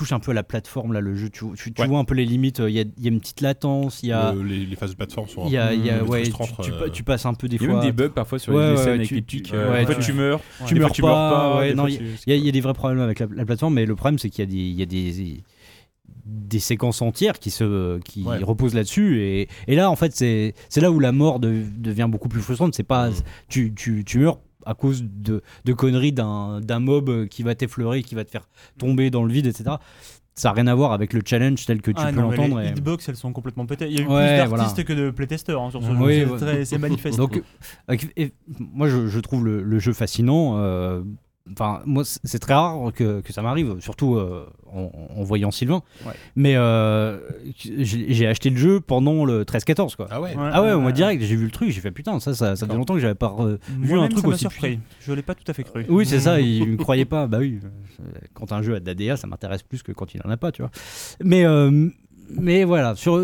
[0.01, 1.87] touche un peu à la plateforme, là, le jeu, tu, tu- tu Ouais.
[1.89, 4.09] vois un peu les limites, il y a, il y a une petite latence, il
[4.09, 4.33] y a...
[4.33, 5.45] Le- les, les phases de plateforme sont.
[5.47, 7.57] Il y a, il y a- peu ouais, tu, euh, tu passes un peu des
[7.57, 7.81] Il y a fois.
[7.81, 9.51] même des bugs parfois sur Ouais, les scènes ouais, avec tu- les pics.
[9.53, 10.41] ouais, euh, en fait, tu- meurs.
[10.67, 11.97] tu des meurs fois, tu meurs pas, fois, il
[12.27, 14.19] y, a- il y a des vrais problèmes avec la, la plateforme, mais le problème
[14.19, 15.43] c'est qu'il y a des, il y a des,
[16.25, 18.39] des séquences entières qui, se, qui Ouais.
[18.39, 19.21] reposent là-dessus.
[19.21, 22.41] Et, et là, en fait, c'est c'est là où la mort de- devient beaucoup plus
[22.41, 22.75] frustrante.
[22.75, 23.15] C'est pas, Mm.
[23.49, 28.03] tu, tu, tu meurs à cause de, de conneries d'un d'un mob qui va t'effleurer,
[28.03, 28.49] qui va te faire
[28.79, 29.77] tomber dans le vide, etc.
[30.35, 32.61] Ça n'a rien à voir avec le challenge tel que tu Ah peux l'entendre.
[32.61, 33.87] les et- hitbox, elles sont complètement pétées.
[33.89, 34.85] Il y a eu Ouais, plus d'artistes voilà.
[34.85, 36.27] que de playtesters hein, sur ce Oui, jeu.
[36.33, 36.65] ouais.
[36.65, 37.19] C'est manifeste.
[37.19, 37.43] Donc,
[37.91, 40.55] euh, moi, je, je trouve le, le jeu fascinant.
[40.57, 41.03] euh,
[41.53, 45.83] Enfin, moi, c'est très rare que, que ça m'arrive, surtout euh, en, en voyant Sylvain.
[46.07, 46.13] Ouais.
[46.37, 47.19] Mais euh,
[47.57, 50.07] j'ai acheté le jeu pendant le 13-14, quoi.
[50.11, 50.35] Ah ouais.
[50.39, 52.75] Ah ouais, moi direct, j'ai vu le truc, j'ai fait putain, ça, ça, ça fait
[52.75, 54.79] longtemps que j'avais pas euh, vu un truc ça aussi surpris.
[55.01, 55.85] Je l'ai pas tout à fait cru.
[55.89, 57.27] Oui, c'est ça, il me croyait pas.
[57.27, 57.59] Bah oui,
[58.35, 60.53] quand un jeu a de l'ADA, ça m'intéresse plus que quand il en a pas,
[60.53, 60.71] tu vois.
[61.25, 61.89] Mais, euh,
[62.31, 63.19] mais voilà, sur,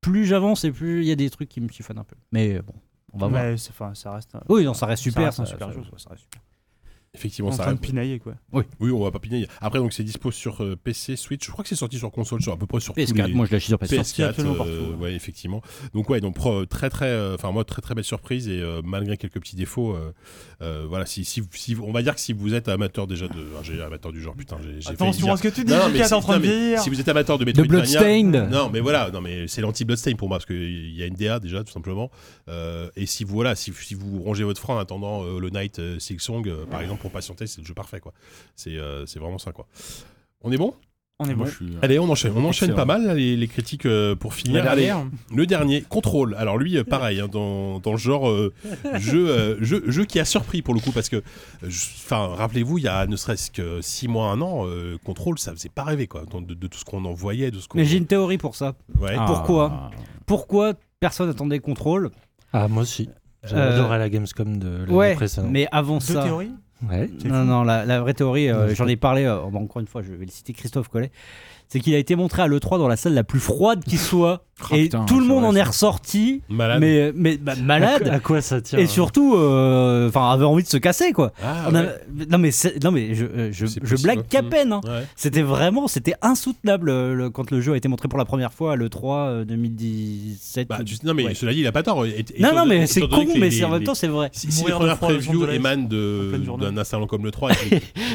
[0.00, 2.16] plus j'avance et plus il y a des trucs qui me chiffonnent un peu.
[2.32, 2.74] Mais bon,
[3.12, 3.42] on va voir.
[3.44, 4.32] Mais c'est- enfin, ça reste.
[4.48, 5.26] Oui, non, ça reste super.
[5.26, 5.82] reste un ça- super ça- jeu.
[5.98, 6.40] ça reste super.
[7.12, 8.34] Effectivement, en ça train de pinailler quoi.
[8.52, 9.48] Oui, on va pas pinailler.
[9.60, 11.44] Après, donc c'est dispo sur euh, PC, Switch.
[11.44, 13.34] Je crois que c'est sorti sur console, sur à peu près sur tous PS4, les.
[13.34, 13.94] moi je l'ai acheté sur PS4.
[13.96, 14.72] Sorti absolument euh, partout,
[15.02, 15.08] ouais.
[15.08, 15.60] ouais, effectivement.
[15.92, 18.80] Donc ouais, donc pro- très très, euh, enfin moi très très belle surprise et euh,
[18.84, 20.12] malgré quelques petits défauts, euh,
[20.62, 23.34] euh, voilà, si, si, si- on va dire que si vous êtes amateur déjà de,
[23.58, 25.88] ah, j'ai amateur du genre, putain, j'ai Attention dire- à ce que tu dis, Non,
[25.92, 26.76] mais en train non, de mais.
[26.78, 28.50] Si vous êtes amateur de De Metroidvania, Bloodstained.
[28.52, 31.14] non, mais voilà, non, mais c'est l'anti Bloodstain pour moi parce qu'il y a une
[31.14, 32.08] DA déjà tout simplement.
[32.48, 35.50] Euh, et si vous voilà, si, si vous rongez votre frein en attendant euh, le
[35.50, 38.12] Night euh, Silksong, euh, par exemple, pour patienter, c'est le jeu parfait quoi.
[38.56, 39.66] C'est euh, c'est vraiment ça quoi.
[40.42, 40.74] On est bon?
[41.22, 41.40] On est bon.
[41.40, 41.66] Moi, je suis.
[41.66, 42.32] euh, Allez, on enchaîne.
[42.34, 42.76] On enchaîne Excellent.
[42.76, 44.64] pas mal là, les, les critiques euh, pour finir.
[45.34, 46.34] Le dernier, Control.
[46.38, 48.54] Alors lui, euh, pareil, hein, dans, dans le genre euh,
[48.94, 51.22] jeu, euh, jeu, jeu qui a surpris pour le coup, parce que,
[51.62, 51.68] je-
[52.06, 55.52] enfin, rappelez-vous, il y a ne serait-ce que 6 mois, un an, euh, Control, ça
[55.52, 57.76] faisait pas rêver quoi, de, de tout ce qu'on en voyait, de ce qu'on.
[57.76, 58.74] Mais j'ai une théorie pour ça.
[58.98, 59.14] Ouais.
[59.18, 59.26] Ah.
[59.26, 59.90] Pourquoi?
[60.24, 62.12] Pourquoi personne attendait contrôle?
[62.54, 63.10] Ah, moi aussi.
[63.44, 65.50] Euh, J'adorais la Gamescom de l'année Ouais, précédente.
[65.50, 66.22] mais avant Deux ça.
[66.24, 66.52] théories?
[66.88, 67.08] Ouais.
[67.24, 67.46] Non, fou.
[67.46, 70.24] non, la, la vraie théorie, euh, j'en ai parlé, euh, encore une fois, je vais
[70.24, 71.10] le citer Christophe Collet,
[71.72, 74.42] c'est qu'il a été montré à l'E3 dans la salle la plus froide qui soit,
[74.60, 76.80] Ah, et putain, tout le monde en est ressorti, Malade.
[76.80, 80.64] mais, mais bah, malade, à quoi ça tient et hein surtout, euh, enfin, avait envie
[80.64, 81.32] de se casser, quoi.
[81.42, 81.72] Ah, On.
[81.72, 82.50] Non, mais,
[82.82, 84.80] non, mais je, euh, je, je blague qu'à peine, hein.
[84.84, 85.04] Ouais.
[85.16, 88.52] C'était vraiment, c'était insoutenable euh, le- quand le jeu a été montré pour la première
[88.52, 90.68] fois à l'E3 euh, 2017.
[90.68, 91.34] Bah, tu- non mais Ouais.
[91.34, 92.04] cela dit, il a pas tort.
[92.04, 94.28] Et- et- non, non, mais c'est con, les- mais en même temps, c'est vrai.
[94.32, 97.50] Si, si les premières le previews émanent d'un installant comme le 3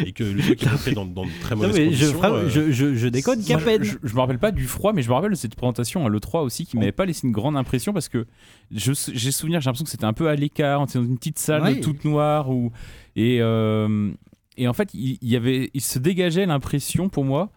[0.05, 2.49] et que, le truc est montré dans, de très mauvaises conditions.
[2.49, 3.83] je déconne je- peine.
[3.83, 6.09] Je, je me rappelle pas du froid, mais je me rappelle de cette présentation à
[6.09, 8.25] l'E3 aussi qui m'avait pas laissé une grande impression parce que
[8.71, 8.93] j'ai
[9.31, 11.61] souvenir, j'ai l'impression que c'était un peu à l'écart, on était dans une petite salle
[11.63, 11.79] Ouais.
[11.79, 12.71] toute noire où,
[13.15, 14.11] et, euh,
[14.57, 17.51] et en fait, il, il y avait, il se dégageait l'impression pour moi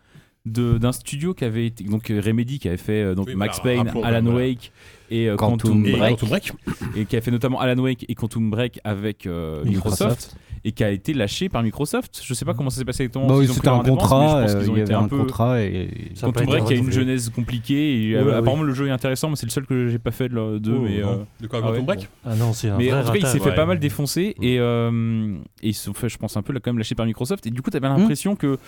[0.47, 3.34] de- d'un studio qui avait été, donc euh, Remedy qui avait fait euh, donc Oui,
[3.34, 4.36] Max Payne, Alan voilà.
[4.47, 4.73] Wake
[5.10, 6.10] et euh, Quantum Quantum, et Break.
[6.20, 6.52] Quantum Break.
[6.97, 10.36] et qui a fait notamment Alan Wake et Quantum Break avec euh, Microsoft.
[10.65, 12.20] Et qui a été lâché par Microsoft.
[12.25, 13.27] Je sais pas comment ça s'est passé exactement.
[13.27, 16.11] Bah oui, c'était un contrat, euh, il y avait un un peu- contrat et.
[16.15, 18.09] Ça a pas Quantum été Break qui a une genèse compliquée.
[18.11, 19.99] Et, Ouais, euh, ouais, apparemment, le jeu est intéressant, mais c'est le seul que j'ai
[19.99, 20.73] pas fait de 2.
[20.75, 23.01] Oh, mais, euh, De quoi, ah Quantum ouais, Break Ah non, c'est un mais vrai
[23.01, 25.95] en tout cas, il s'est fait pas mal défoncer et, euh, et ils se sont
[25.95, 27.47] fait, je pense, un peu là, quand même lâché par Microsoft.
[27.47, 28.59] Et du coup, t'avais l'impression que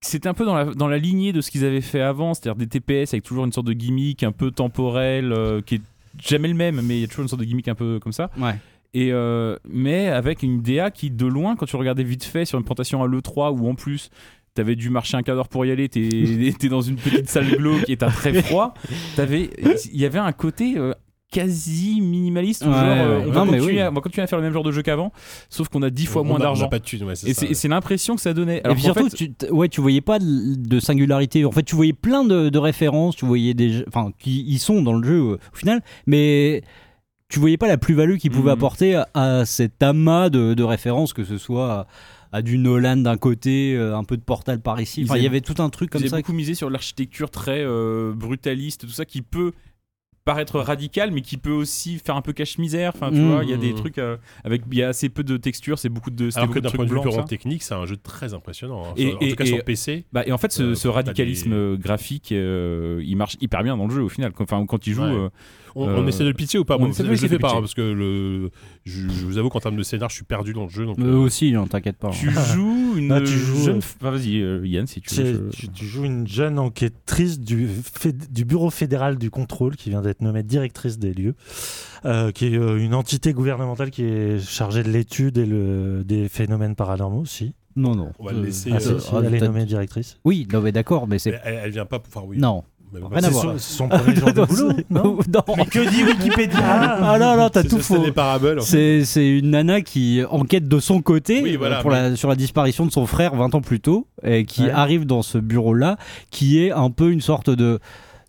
[0.00, 2.56] c'était un peu dans la, dans la lignée de ce qu'ils avaient fait avant, c'est-à-dire
[2.56, 5.80] des TPS avec toujours une sorte de gimmick un peu temporel euh, qui est
[6.20, 8.12] jamais le même, mais il y a toujours une sorte de gimmick un peu comme
[8.12, 8.28] ça.
[8.38, 8.54] Ouais.
[8.94, 12.58] Et euh, mais avec une DA qui, de loin, quand tu regardais vite fait sur
[12.58, 14.10] une présentation à l'E3 où en plus
[14.54, 17.88] t'avais dû marcher un quart d'heure pour y aller, t'es dans une petite salle glauque
[17.88, 18.74] et t'as très froid,
[19.16, 19.48] t'avais-
[19.92, 20.92] il y avait un côté euh,
[21.30, 23.24] quasi minimaliste Ouais, genre euh, ouais.
[23.28, 23.80] on, va Non, mais oui.
[23.80, 25.10] à, on va continuer à faire le même genre de jeu qu'avant,
[25.48, 26.68] sauf qu'on a dix fois On moins d'argent.
[26.68, 28.58] ouais, Et c'est l'impression que ça donnait.
[28.58, 31.46] Et puis surtout, fait, tu, ouais, tu voyais pas de, de singularité.
[31.46, 34.82] En fait, tu voyais plein de, de références, tu voyais des, enfin, qui y sont
[34.82, 36.62] dans le jeu euh, au final, mais
[37.32, 38.58] tu voyais pas la plus-value qu'ils pouvaient Mhm.
[38.58, 41.86] apporter à, à cet amas de, de références, que ce soit à,
[42.38, 45.00] à du Nolan d'un côté, euh, un peu de Portal par ici.
[45.00, 46.16] Ils Enfin, il y avait tout un truc comme J'ai ça.
[46.18, 49.52] beaucoup misé sur l'architecture très euh, brutaliste, tout ça qui peut
[50.24, 53.32] paraître radical mais qui peut aussi faire un peu cache-misère enfin tu Mmh.
[53.32, 55.80] vois il y a des trucs euh, avec il y a assez peu de textures
[55.80, 58.32] c'est beaucoup de Alors que d'un point de vue purement technique, c'est un jeu très
[58.32, 58.84] impressionnant.
[58.86, 58.92] hein.
[58.96, 60.04] Et- en et- tout cas et- sur PC.
[60.12, 63.88] Bah, et en fait, ce, Euh, radicalisme des- graphique, euh, il marche hyper bien dans
[63.88, 64.30] le jeu au final.
[64.38, 65.28] Enfin, quand il joue, Ouais.
[65.74, 66.76] On, Euh, on essaie de le pitcher ou pas?
[66.76, 68.50] on Bon, essaie de Je le fais pas hein, parce que le,
[68.84, 70.84] je, je vous avoue qu'en termes de scénar, je suis perdu dans le jeu.
[70.86, 72.10] Donc, Eux euh, aussi, hein, t'inquiète pas.
[72.10, 73.78] tu joues une Ah, tu joues, jeune.
[73.78, 75.50] enfin, vas-y, euh, Yann, si tu veux.
[75.50, 79.90] je- tu- tu joues une jeune enquêtrice du, féd- du Bureau fédéral du contrôle qui
[79.90, 81.34] vient d'être nommée directrice des lieux,
[82.04, 86.28] euh, qui est euh, une entité gouvernementale qui est chargée de l'étude et le, des
[86.28, 87.54] phénomènes paranormaux aussi.
[87.74, 88.12] Non, non.
[88.18, 90.18] On va le laisser, Ah, euh, si, si, ah, elle est nommée directrice.
[90.26, 91.40] Oui, non, mais d'accord, mais c'est.
[91.42, 92.02] elle, elle vient pas.
[92.06, 92.36] Enfin, oui.
[92.38, 92.64] Non.
[92.92, 93.42] Mais bon, Rien à c'est voir.
[93.44, 95.54] son- son, c'est son premier jour de Non, boulot, c'est- non non.
[95.56, 98.02] Mais que dit Wikipédia Ah non, non, t'as c'est- tout c'est faux.
[98.04, 98.58] des paraboles.
[98.58, 99.00] en fait.
[99.00, 102.36] C'est c'est une nana qui enquête de son côté Oui, voilà, pour la, sur la
[102.36, 104.70] disparition de son frère 20 ans plus tôt et qui Ouais.
[104.70, 105.96] arrive dans ce bureau-là
[106.30, 107.80] qui est un peu une sorte de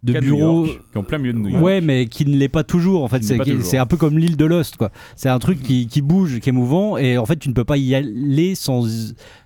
[0.04, 0.22] de.
[0.22, 1.64] York, qui est en plein milieu de New York.
[1.64, 3.04] Ouais, mais qui ne l'est pas toujours.
[3.06, 4.92] En fait, c'est c'est un peu comme l'île de Lost, quoi.
[5.16, 7.64] C'est un truc qui, qui bouge, qui est mouvant, et en fait, tu ne peux
[7.64, 8.86] pas y aller sans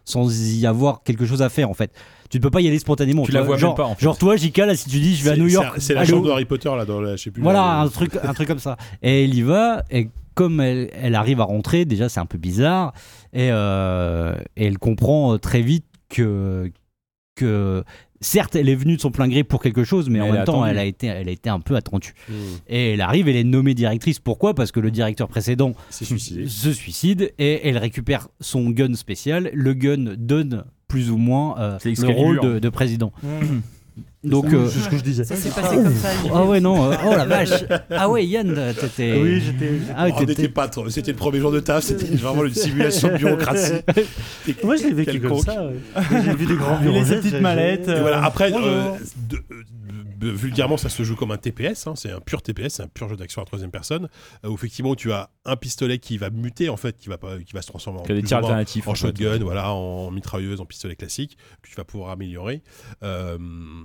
[0.03, 1.91] sans y avoir quelque chose à faire, en fait.
[2.29, 3.23] Tu ne peux pas y aller spontanément.
[3.23, 3.49] Tu tu la vois.
[3.49, 4.03] vois genre, même pas, en fait.
[4.03, 6.05] genre toi, Jika, là, si tu dis je vais à New c'est York, C'est la
[6.05, 7.41] chambre de Harry Potter là dans la, je sais plus.
[7.41, 8.77] Voilà, un truc, un truc comme ça.
[9.01, 12.37] Et elle y va, et comme elle, elle arrive à rentrer, déjà c'est un peu
[12.37, 12.93] bizarre,
[13.33, 16.71] et, euh, et elle comprend euh, très vite que,
[17.35, 17.83] que
[18.21, 20.43] certes elle est venue de son plein gré pour quelque chose, mais, Mais en même
[20.43, 22.13] temps elle a, été, elle a été un peu attendue.
[22.29, 22.33] Hmm.
[22.67, 24.19] Et elle arrive, elle est nommée directrice.
[24.19, 24.53] Pourquoi?
[24.53, 26.47] Parce que le directeur précédent suicidé.
[26.47, 29.49] se suicide et elle récupère son gun spécial.
[29.53, 33.11] Le gun donne plus ou moins euh, C'est le rôle de, de président.
[33.23, 33.27] Mmh.
[34.23, 35.23] Donc, C'est euh, ce que je disais.
[35.23, 36.09] Ça s'est passé comme ça.
[36.33, 37.63] ah ouais non, euh, oh la vache.
[37.91, 39.17] Ah ouais Yann, t'étais.
[39.21, 39.71] Oui, j'étais.
[39.95, 42.53] Ah Oh, on n'était pas trop- C'était le premier jour de taf, c'était vraiment une
[42.53, 43.73] simulation de bureaucratie.
[44.63, 45.67] Moi, je l'ai vécu comme ça.
[45.67, 45.75] ouais.
[46.25, 46.99] J'ai vu des grands bureaux.
[46.99, 48.91] a ses petites mallettes, Et voilà, après, euh, euh,
[49.29, 49.43] de-
[50.19, 53.09] vulgairement, ça se joue comme un TPS, hein, c'est un pur TPS, c'est un pur
[53.09, 54.09] jeu d'action à troisième personne,
[54.43, 57.37] euh, où effectivement tu as un pistolet qui va muter, en fait, qui va, pas,
[57.39, 58.87] qui va se transformer en, des tirs alternatifs.
[58.87, 62.61] en shotgun, voilà, en mitrailleuse, en pistolet classique, que tu vas pouvoir améliorer.
[63.03, 63.37] Euh,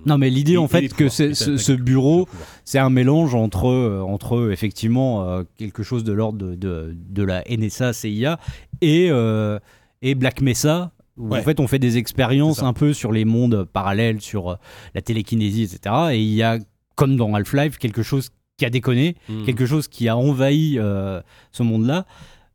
[0.07, 2.29] Non mais l'idée en fait que ce, bureau,
[2.65, 7.23] c'est un mélange entre euh, entre effectivement euh, quelque chose de l'ordre de, de, de
[7.23, 8.39] la NSA CIA
[8.81, 9.59] et euh,
[10.03, 10.93] et Black Mesa.
[11.23, 11.39] Où Ouais.
[11.39, 14.55] En fait, on fait des expériences un peu sur les mondes parallèles, sur euh,
[14.95, 15.95] la télékinésie, etc.
[16.13, 16.59] Et il y a,
[16.97, 19.45] comme dans Half-Life, quelque chose qui a déconné, Mm.
[19.45, 21.21] quelque chose qui a envahi euh,
[21.53, 22.05] ce monde-là.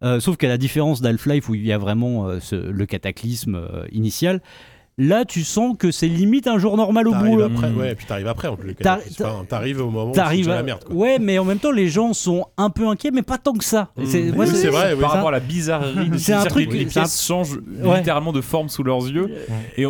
[0.04, 3.60] Euh, sauf qu'à la différence d'Half-Life où il y a vraiment euh, ce- le cataclysme
[3.92, 4.42] initial,
[5.00, 7.42] là tu sens que c'est limite un jour normal au T'arrives bout.
[7.44, 8.76] après, ouais, puis t'arrives après, en plus.
[8.82, 10.84] Enfin, t'arrives au moment où c'est T'arrives déjà à- la merde.
[10.86, 10.96] Quoi.
[10.96, 13.64] Ouais, mais en même temps, les gens sont un peu inquiets, mais pas tant que
[13.64, 13.90] ça.
[13.98, 14.06] Mmh.
[14.06, 15.02] C'est- Oui, vrai, oui.
[15.02, 17.98] Par rapport à la bizarrerie C'est un truc- les, les c'est un- pièces changent Ouais.
[17.98, 19.32] littéralement de forme sous leurs yeux.
[19.78, 19.86] Et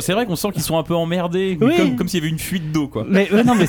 [0.00, 1.76] c'est vrai qu'on sent qu'ils sont un peu emmerdés, Oui.
[1.76, 3.04] comme, comme s'il y avait une fuite d'eau, quoi.
[3.08, 3.66] Mais non, mais,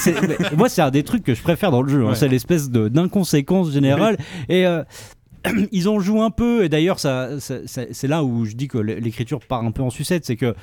[0.56, 2.06] moi, c'est un des trucs que je préfère dans le jeu.
[2.08, 2.16] hein.
[2.16, 4.17] C'est l'espèce de- d'inconséquence générale.
[4.50, 4.84] Et euh,
[5.72, 6.64] ils en jouent un peu.
[6.64, 9.82] Et d'ailleurs, ça, ça- ça- c'est là où je dis que l'écriture part un peu
[9.82, 10.25] en sucette.
[10.25, 10.56] C'est que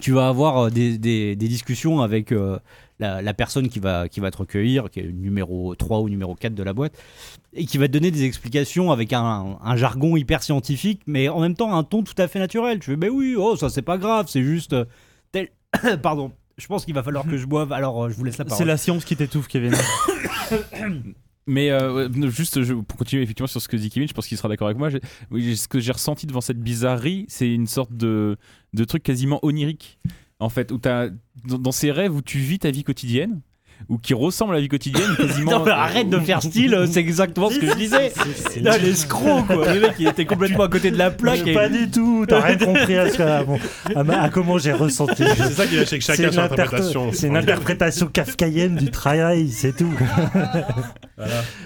[0.00, 2.58] tu vas avoir euh, des, des- des discussions avec euh,
[2.98, 6.08] la, la personne qui va, qui va te recueillir, qui est le numéro 3 ou
[6.08, 6.94] numéro 4 de la boîte,
[7.52, 11.40] et qui va te donner des explications avec un, un jargon hyper scientifique, mais en
[11.40, 12.78] même temps un ton tout à fait naturel.
[12.78, 14.84] Tu fais, ben oui, oh, ça c'est pas grave, c'est juste euh,
[15.30, 15.48] tel.
[16.02, 16.32] Pardon.
[16.58, 18.58] Je pense qu'il va falloir que je boive, alors je vous laisse la parole.
[18.58, 19.74] C'est la science qui t'étouffe, Kevin.
[21.46, 24.48] Mais euh, juste pour continuer effectivement sur ce que dit Kevin, je pense qu'il sera
[24.48, 24.90] d'accord avec moi.
[24.90, 28.36] ce que j'ai ressenti devant cette bizarrerie, c'est une sorte de,
[28.72, 29.98] de truc quasiment onirique.
[30.38, 31.08] En fait, où t'as
[31.44, 33.40] dans, dans ces rêves où tu vis ta vie quotidienne,
[33.88, 35.50] ou qui ressemble à la vie quotidienne, quasiment.
[35.58, 38.12] Non, mais arrête de faire style, euh, c'est exactement ce que je disais.
[38.62, 39.72] Là, l'escroc, quoi.
[39.74, 41.46] Le mec, il était complètement à côté de la plaque.
[41.46, 43.58] et- Pas du tout, t'as rien compris à, ce que- à mon-
[43.94, 45.24] à ma- à comment j'ai ressenti.
[45.36, 47.10] C'est ça qui va chez chacun une son interpr- interprétation.
[47.12, 49.92] C'est une interprétation kafkaïenne du travail, c'est tout.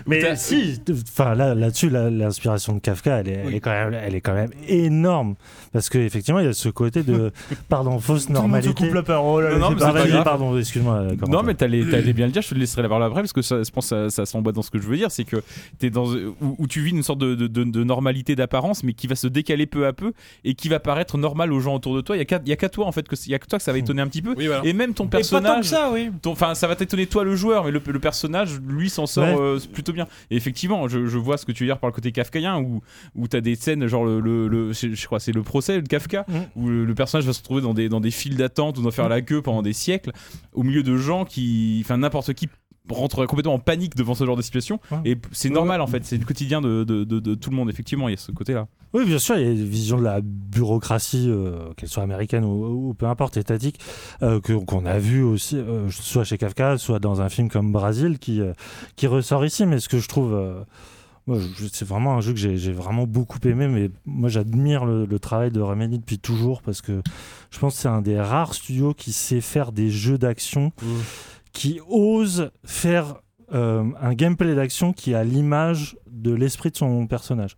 [0.07, 3.71] Mais T'as- si, enfin là, là-dessus, la- l'inspiration de Kafka, elle est, elle est quand
[3.71, 5.35] même, elle est quand même énorme
[5.73, 7.33] parce que effectivement, il y a ce côté de,
[7.69, 8.91] pardon, fausse normalité.
[9.07, 9.49] parole.
[9.53, 10.25] Non, non, mais Ah, c'est pas grave.
[10.25, 11.05] pardon, excuse-moi.
[11.29, 13.43] Non, mais t'allais, t'allais bien le dire, je te laisserai la parole après parce que
[13.43, 15.11] ça, je pense que ça, ça s'emboîte dans ce que je veux dire.
[15.11, 15.37] C'est que
[15.79, 18.93] t'es dans, où, où tu vis une sorte de, de- de- de normalité d'apparence, mais
[18.93, 20.13] qui va se décaler peu à peu
[20.45, 22.17] et qui va paraître normal aux gens autour de toi.
[22.17, 23.65] Il y a qu'à, toi en fait, que, c'est- il y a que toi que
[23.65, 24.35] ça va étonner un petit peu.
[24.37, 24.65] Oui, voilà.
[24.65, 25.65] Et même ton Et pas tant que personnage.
[25.67, 26.11] ça, oui.
[26.27, 29.37] Enfin, ça va t'étonner toi le joueur, mais le, le personnage, lui, s'en sort Ouais.
[29.39, 30.07] euh, plutôt bien.
[30.31, 32.83] Et effectivement, je, je vois ce que tu veux dire par le côté kafkaïen, où,
[33.15, 36.25] où t'as des scènes, genre le, le, le- je crois, c'est le procès de Kafka,
[36.29, 36.33] Mm.
[36.57, 38.93] où le, le personnage va se retrouver dans des, dans des files d'attente, ou doit
[38.93, 40.13] faire la queue pendant des siècles,
[40.53, 42.49] au milieu de gens qui, enfin, n'importe qui
[42.89, 44.99] rentre complètement en panique devant ce genre de situation Ouais.
[45.05, 47.69] et c'est normal en fait c'est le quotidien de, de, de- de tout le monde
[47.69, 49.99] effectivement il y a ce côté là Oui, bien sûr, il y a une vision
[49.99, 53.81] de la bureaucratie, euh, qu'elle soit américaine ou, ou peu importe, étatique,
[54.23, 58.19] euh, qu'on a vu aussi, euh, soit chez Kafka, soit dans un film comme Brasil,
[58.21, 58.53] qui, euh,
[58.95, 59.67] qui ressort ici.
[59.67, 60.33] Mais ce que je trouve.
[61.73, 65.19] c'est vraiment un jeu que j'ai j'ai vraiment beaucoup aimé, mais moi j'admire le, le
[65.19, 67.03] travail de Remedy depuis toujours parce que
[67.51, 70.87] je pense que c'est un des rares studios qui sait faire des jeux d'action Mmh.
[71.57, 73.23] Qui ose faire
[73.55, 77.57] euh, un gameplay d'action qui a l'image de l'esprit de son personnage.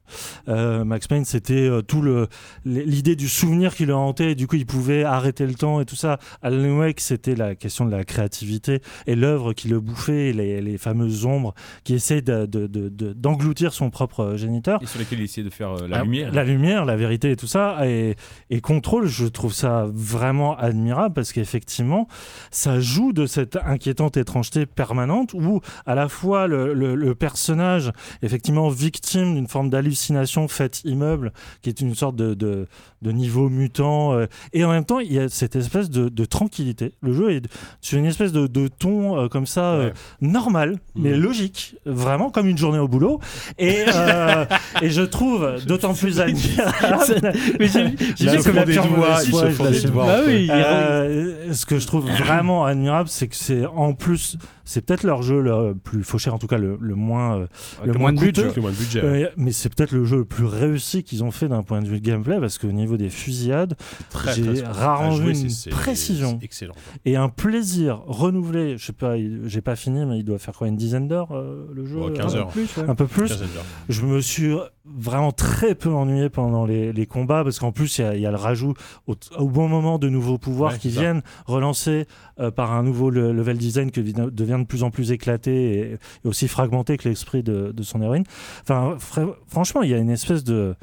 [0.49, 2.28] Euh, Max Payne, c'était euh, tout le
[2.65, 5.85] l'idée du souvenir qui le hantait, et du coup il pouvait arrêter le temps et
[5.85, 6.19] tout ça.
[6.43, 10.78] Alan Wake, c'était la question de la créativité et l'œuvre qui le bouffait, les, les
[10.78, 11.55] fameuses ombres
[11.85, 14.83] qui essaient de- de- de- de- d'engloutir son propre géniteur.
[14.83, 17.31] et sur lesquels il essayait de faire euh, la Ah, lumière La lumière, la vérité
[17.31, 17.87] et tout ça.
[17.87, 18.17] Et,
[18.51, 22.09] et Control, je trouve ça vraiment admirable parce qu'effectivement,
[22.51, 27.93] ça joue de cette inquiétante étrangeté permanente où à la fois le, le- le personnage,
[28.23, 32.67] effectivement victime d'une forme d'hallucination faite immeuble, qui est une sorte de, de,
[33.02, 36.25] de niveau mutant, euh, et en même temps, il y a cette espèce de, de
[36.25, 36.93] tranquillité.
[37.02, 37.43] Le jeu est
[37.81, 39.93] sur une espèce de, ton euh, comme ça, euh, Ouais.
[40.20, 41.20] normal, mais Mhm.
[41.20, 43.20] logique, vraiment comme une journée au boulot.
[43.59, 43.85] Et,
[44.83, 46.73] et je trouve d'autant plus admirable.
[47.59, 48.86] Mais j'ai vu la pure.
[48.99, 49.20] Bah
[51.52, 54.36] ce que je trouve vraiment admirable, c'est que c'est en plus,
[54.69, 57.47] c'est peut-être leur jeu le plus fauché, en tout cas le, le moins, euh,
[57.87, 58.53] le moins moins de budget.
[58.55, 59.01] le moins de budget.
[59.03, 61.89] Euh, mais c'est peut-être le jeu le plus réussi qu'ils ont fait d'un point de
[61.89, 63.77] vue de gameplay parce qu'au niveau des fusillades
[64.35, 66.39] j'ai rarement vu une précision.
[66.43, 66.75] Excellent.
[67.07, 69.15] et un plaisir renouvelé, je sais pas,
[69.47, 72.13] j'ai pas fini, mais il doit faire quoi une dizaine d'heures euh, le jeu, Ouais,
[72.13, 72.51] 15 euh, heures.
[72.89, 73.29] un peu plus.
[73.29, 73.65] Quinzaine d'heures.
[73.89, 74.55] Je me suis
[74.97, 78.20] vraiment très peu ennuyé pendant les, les combats parce qu'en plus il y a- il
[78.20, 78.75] y, a le rajout
[79.07, 82.07] au, au bon moment de nouveaux pouvoirs Ouais, qui viennent relancer
[82.41, 85.92] euh, par un nouveau le- level design qui devient de plus en plus éclaté et,
[85.92, 88.25] et aussi fragmenté que l'esprit de, de son héroïne.
[88.62, 90.75] Enfin, fra- franchement, il y a une espèce de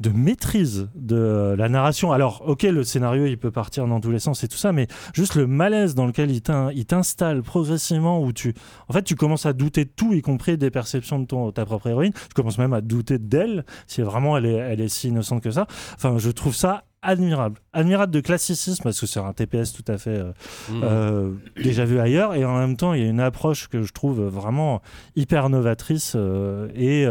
[0.00, 2.12] de maîtrise de la narration.
[2.12, 4.88] Alors, ok, le scénario, il peut partir dans tous les sens et tout ça, mais
[5.14, 8.54] juste le malaise dans lequel il t'in- il t'installe progressivement, où tu,
[8.88, 11.64] en fait, tu commences à douter de tout, y compris des perceptions de ton, ta
[11.64, 12.12] propre héroïne.
[12.12, 15.50] Tu commences même à douter d'elle, si vraiment elle est, elle est si innocente que
[15.52, 15.66] ça.
[15.94, 17.60] Enfin, je trouve ça admirable.
[17.72, 20.32] Admirable de classicisme, parce que c'est un TPS tout à fait euh,
[20.70, 20.80] Mhm.
[20.82, 21.30] euh,
[21.62, 24.22] déjà vu ailleurs, et en même temps, il y a une approche que je trouve
[24.22, 24.82] vraiment
[25.14, 27.06] hyper novatrice euh, et,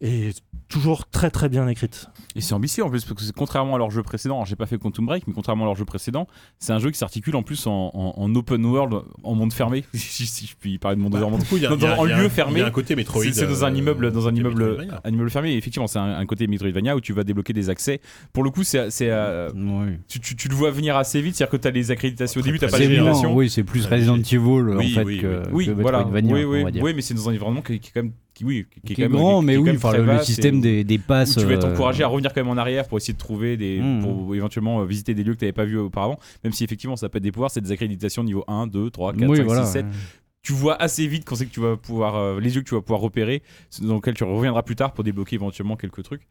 [0.00, 0.30] et
[0.70, 2.08] toujours très très bien écrite.
[2.36, 4.54] Et c'est ambitieux en plus, parce que c'est- contrairement à leur jeu précédent, alors j'ai
[4.56, 6.26] pas fait Quantum Break, mais contrairement à leur jeu précédent,
[6.60, 9.84] c'est un jeu qui s'articule en plus en, en- en open world, en monde fermé,
[9.94, 11.42] si, si je puis parler de monde Bah, ouvert monde.
[11.52, 12.66] y a- Dans- il y a- en il y a lieu fermé, Il y a
[12.68, 13.22] un côté Metroid.
[13.32, 15.52] C'est dans un euh, immeuble, dans un immeuble, un immeuble fermé.
[15.52, 18.00] Et effectivement, c'est un, un côté Metroidvania où tu vas débloquer des accès.
[18.32, 19.98] Pour le coup, c'est, euh, Oui.
[20.08, 22.44] tu, tu- tu le vois venir assez vite, c'est-à-dire que tu as les accréditations au
[22.44, 23.34] début, tu pas moins- génération.
[23.34, 25.98] oui, c'est plus Resident j'ai- Evil en fait oui, que, Oui, que voilà.
[25.98, 26.82] Metroidvania, Oui, oui, on va dire.
[26.84, 28.96] oui, mais c'est dans un environnement qui, qui est quand même, qui, oui, qui, est
[28.96, 31.36] Qui est quand grand, mais oui, enfin, le, le vaste et système des, des passes.
[31.36, 33.56] tu vas être euh, encouragé à revenir quand même en arrière pour essayer de trouver
[33.56, 34.00] des Hmm.
[34.02, 36.96] pour éventuellement euh, visiter des lieux que tu n'avais pas vus auparavant même si effectivement
[36.96, 39.44] ça peut être des pouvoirs c'est des accréditations niveau 1 2 3 4 oui, 5
[39.44, 39.64] voilà.
[39.66, 39.86] 6 7
[40.42, 42.74] tu vois assez vite quand c'est que tu vas pouvoir euh, les yeux que tu
[42.74, 43.42] vas pouvoir repérer
[43.82, 46.22] dans lesquels tu reviendras plus tard pour débloquer éventuellement quelques trucs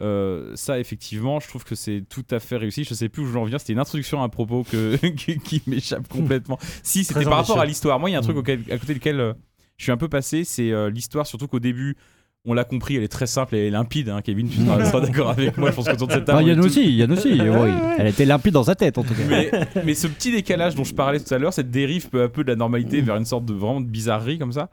[0.00, 3.26] Euh, ça effectivement je trouve que c'est tout à fait réussi je sais plus où
[3.26, 7.38] j'en viens c'était une introduction à propos que qui, qui m'échappe complètement si c'était par
[7.38, 8.40] rapport à l'histoire moi il y a un truc Mm.
[8.40, 9.34] auquel, à côté duquel
[9.78, 11.96] je suis un peu passé c'est euh, l'histoire surtout qu'au début
[12.44, 15.28] on l'a compris, elle est très simple et limpide, hein, Kevin, tu seras, seras d'accord
[15.30, 16.38] avec moi, je pense que autour de cette table.
[16.38, 17.32] Ah, est Yann aussi, Yann aussi.
[17.40, 17.70] oui.
[17.98, 19.24] Elle était limpide dans sa tête en tout cas.
[19.28, 19.50] mais,
[19.84, 22.44] mais ce petit décalage dont je parlais tout à l'heure, cette dérive peu à peu
[22.44, 24.70] de la normalité vers une sorte de vraiment de bizarrerie comme ça,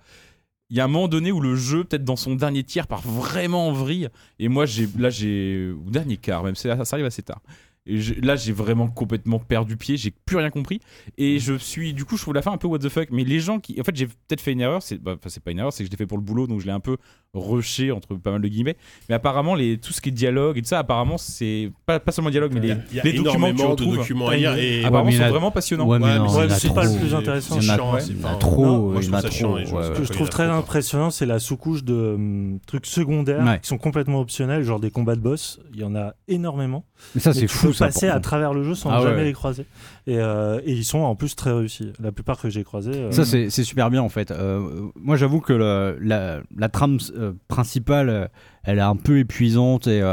[0.70, 3.02] il y a un moment donné où le jeu, peut-être dans son dernier tiers, part
[3.02, 4.10] vraiment en vrille.
[4.40, 7.42] Et moi, j'ai là, j'ai au dernier quart, même c'est- ça arrive assez tard.
[7.88, 10.80] Et là, j'ai vraiment complètement perdu pied, j'ai plus rien compris.
[11.18, 13.10] Et je suis, du coup, je trouve la fin un peu what the fuck.
[13.12, 14.82] Mais les gens qui, en fait, j'ai peut-être fait une erreur.
[14.82, 16.48] C'est, bah, enfin, c'est pas une erreur, c'est que je l'ai fait pour le boulot,
[16.48, 16.98] donc je l'ai un peu
[17.36, 18.78] rushé entre pas mal de guillemets.
[19.10, 22.12] Mais apparemment, les, tout ce qui est dialogue et tout ça, apparemment, c'est pas, pas
[22.12, 23.98] seulement dialogue, mais les, y a les documents que tu énormément de retrouves.
[23.98, 25.88] documents à lire et apparemment, Ouais, sont vraiment passionnants.
[25.88, 27.58] Ouais, mais Ouais, c'est pas le plus intéressant.
[27.60, 28.66] Il y en a, trop.
[28.66, 29.58] Non, moi, je il y en a trop.
[29.84, 33.60] Ce que je trouve très impressionnant, c'est la sous-couche de hum, trucs secondaires Ouais.
[33.60, 35.60] qui sont complètement optionnels, genre des combats de boss.
[35.74, 36.86] Il y en a énormément.
[37.14, 39.66] Mais ça, c'est fou passer à travers le jeu sans Ah jamais les croiser.
[40.08, 41.92] Et, euh, et ils sont en plus très réussis.
[42.00, 42.92] La plupart que j'ai croisés.
[42.94, 44.30] euh, Ça, c'est super bien en fait.
[44.32, 47.00] Euh, moi, j'avoue que la, la trame
[47.48, 48.30] principale,
[48.64, 49.88] elle est un peu épuisante.
[49.88, 50.04] Et,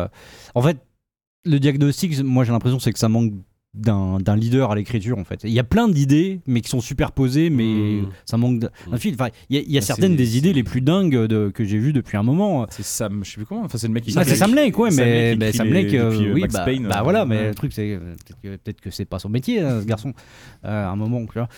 [0.54, 0.78] en fait,
[1.44, 3.32] le diagnostic, moi, j'ai l'impression c'est que ça manque
[3.74, 5.40] d'un leader à l'écriture en fait.
[5.44, 8.08] Il y a plein d'idées, mais qui sont superposées, mais Mm.
[8.26, 9.14] ça manque d'un fil.
[9.14, 11.48] Enfin, il y a, il y a Ah, certaines des idées les plus dingues de-
[11.48, 12.66] que j'ai vues depuis un moment.
[12.68, 13.62] C'est Sam, je sais plus comment.
[13.64, 14.12] Enfin, c'est le mec qui.
[14.16, 16.64] Ah, c'est Sam Lake, ouais, Sam mais, mais écrit Sam Lake, euh, euh, oui, bah,
[16.66, 19.30] Payne, bah euh, voilà, mais le truc, c'est euh, peut-être que, que c'est pas son
[19.30, 20.12] métier, hein, ce garçon,
[20.62, 21.48] à un moment, tu vois.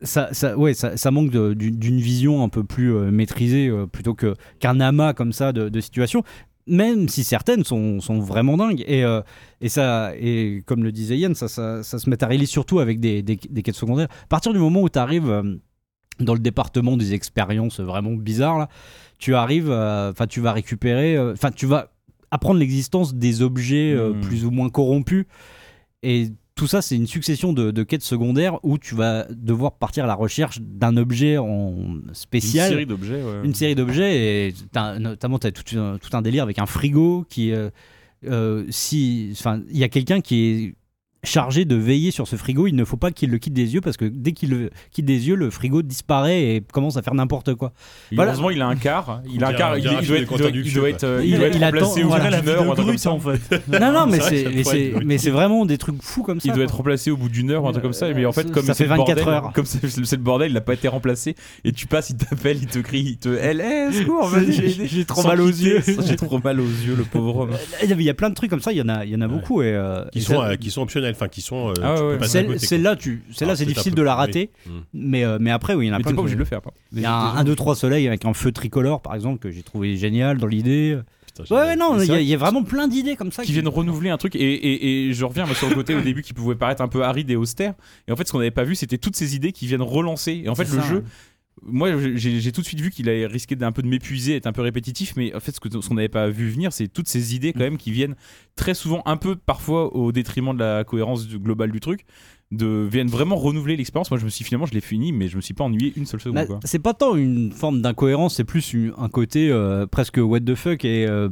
[0.00, 4.78] Ça, ça, ouais, ça, ça manque d'une vision un peu plus maîtrisée plutôt que qu'un
[4.80, 6.22] amas comme ça de, de situations.
[6.68, 8.84] Même si certaines sont, sont vraiment dingues.
[8.86, 9.22] Et, euh,
[9.60, 13.22] et, ça, et comme le disait Yann, ça, ça, ça se matérialise surtout avec des,
[13.22, 14.08] des, des quêtes secondaires.
[14.24, 15.42] À partir du moment où tu arrives
[16.20, 18.68] dans le département des expériences vraiment bizarres, là,
[19.18, 21.92] tu arrives, euh, enfin, tu vas récupérer, euh, enfin, tu vas
[22.30, 24.20] apprendre l'existence des objets euh, Mhm.
[24.20, 25.24] plus ou moins corrompus.
[26.02, 30.04] Et tout ça, c'est une succession de, de quêtes secondaires où tu vas devoir partir
[30.04, 33.22] à la recherche d'un objet en Une spécial série d'objets.
[33.22, 33.40] ouais.
[33.44, 34.54] une série d'objets et
[34.98, 37.70] notamment tu as tout, un- tout un délire avec un frigo qui euh,
[38.26, 40.74] euh, si enfin il y a quelqu'un qui est
[41.24, 42.66] chargé de veiller sur ce frigo.
[42.68, 45.04] Il ne faut pas qu'il le quitte des yeux parce que dès qu'il le quitte
[45.04, 47.72] des yeux, le frigo disparaît et commence à faire n'importe quoi.
[48.12, 48.30] Voilà.
[48.32, 49.20] Heureusement, il a un quart.
[49.32, 49.76] Il a un quart.
[49.78, 52.02] Il, il un doit être, il doit, être, euh, Il- il doit être il remplacé
[52.04, 53.10] au bout d'une heure ou un truc comme ça.
[53.10, 53.68] en fait.
[53.80, 54.46] Non, non, mais C'est
[55.04, 56.48] mais c'est- vraiment des trucs fous comme ça.
[56.48, 58.08] Il doit être remplacé au bout d'une heure ou un truc comme ça.
[58.14, 59.52] Mais en fait, Ça- comme ça fait le 24 bordel, heures.
[59.54, 61.34] comme c'est c'est le bordel, il n'a pas été remplacé.
[61.64, 63.28] Et tu passes, il t'appelle, il te crie, il te.
[63.28, 65.82] Est, secours, J'ai- trop mal aux yeux.
[66.06, 67.50] J'ai trop mal aux yeux, le pauvre homme.
[67.82, 69.04] Il y a- il y a plein de trucs comme ça, il y en a,
[69.04, 69.62] il y en a beaucoup.
[69.62, 71.68] Et, euh, Qui sont, euh, qui sont optionnels, enfin qui sont.
[71.70, 72.18] euh, Ah tu ouais, peux ouais.
[72.18, 72.68] passer à celle- côté, quoi.
[72.68, 74.50] Celle-là, tu, celle-là, Alors, c'est difficile peu de la rater.
[74.66, 74.72] oui.
[74.72, 74.80] Mm.
[74.94, 76.12] Mais, euh, mais après, oui, il y en a Mais plein.
[76.12, 76.60] t'es pas obligé de le faire.
[76.62, 76.72] pas.
[76.92, 79.50] Il y a un 1, 2, 3 soleil avec un feu tricolore, par exemple, que
[79.50, 80.98] j'ai trouvé génial dans l'idée.
[81.26, 81.66] Putain, Ouais, génial.
[81.66, 83.44] ouais, non, il y, a- vrai il y a vraiment plein d'idées comme ça.
[83.44, 86.00] qui viennent renouveler un truc et, et- et je reviens moi, sur le côté au
[86.00, 87.74] début qui pouvait paraître un peu aride et austère
[88.08, 90.42] et en fait ce qu'on n'avait pas vu c'était toutes ces idées qui viennent relancer
[90.44, 91.04] et en fait C'est le ça, jeu.
[91.62, 94.52] Moi j'ai tout de suite vu qu'il allait risquer d'un peu de m'épuiser être un
[94.52, 97.52] peu répétitif mais en fait ce qu'on n'avait pas vu venir c'est toutes ces idées
[97.52, 98.16] quand même qui viennent
[98.56, 102.04] très souvent un peu parfois au détriment de la cohérence globale du truc
[102.50, 104.10] de viennent vraiment renouveler l'expérience.
[104.10, 106.06] Moi je me suis finalement je l'ai fini mais je me suis pas ennuyé une
[106.06, 109.86] seule seconde Bah, c'est pas tant une forme d'incohérence, c'est plus une- un côté euh,
[109.86, 111.28] presque what the fuck et euh,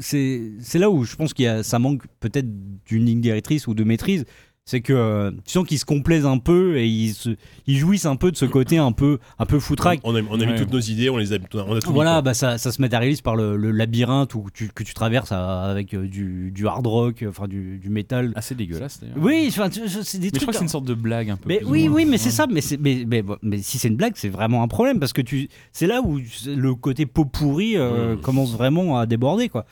[0.00, 2.46] c'est là où je pense qu'il ça manque peut-être
[2.86, 4.24] d'une ligne directrice ou de maîtrise.
[4.70, 7.30] C'est que euh, tu sens qu'ils se complaisent un peu et ils, se,
[7.66, 10.00] ils jouissent un peu de ce côté un peu un peu foutraque.
[10.04, 10.58] On a, on a mis Ouais.
[10.58, 12.20] toutes nos idées, on les a, on a tout mis, Voilà, quoi.
[12.22, 15.62] bah ça, ça se matérialise par le, le labyrinthe où tu- que tu traverses à-
[15.62, 18.32] avec euh, du, du hard rock, euh, enfin du, du métal.
[18.36, 20.42] assez dégueulasse d'ailleurs Oui, enfin, c'est des mais je trucs.
[20.42, 22.46] crois que c'est une sorte de blague un peu Mais oui, oui, mais c'est ça.
[22.46, 25.14] Mais, c'est- mais, mais, bon, mais si c'est une blague, c'est vraiment un problème parce
[25.14, 28.20] que tu, c'est là où le côté pot pourri euh, Mm.
[28.20, 29.64] commence vraiment à déborder, quoi.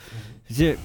[0.49, 0.78] C'est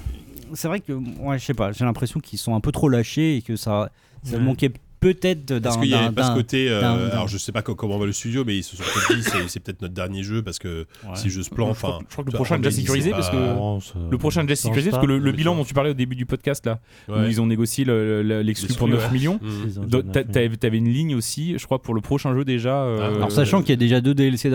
[0.54, 3.38] c'est vrai que, ouais, je sais pas, j'ai l'impression qu'ils sont un peu trop lâchés
[3.38, 3.90] et que ça,
[4.24, 4.44] ça Ouais.
[4.44, 5.62] manquait peut-être d'un.
[5.62, 6.70] Parce qu'il y avait pas ce côté.
[6.70, 9.18] euh, alors je sais pas co- comment va le studio, mais ils se sont peut-être
[9.20, 12.00] dit c'est, c'est peut-être notre dernier jeu parce que si jeu se plante, Je crois-
[12.08, 13.80] je que le prochain est déjà sécurisé parce que Non,
[14.12, 16.28] Le prochain est déjà sécurisé parce que le, bilan dont tu parlais au début du
[16.28, 19.20] podcast là, où ils ont négocié le- le- l'exclu pour 9 L'exclu, ouais.
[19.20, 19.40] millions.
[19.42, 19.86] Mm.
[19.86, 20.56] Millions.
[20.60, 22.76] T'avais une ligne aussi, je crois, pour le prochain jeu déjà.
[22.84, 24.50] euh, Ah, Alors sachant qu'il y a déjà deux DLC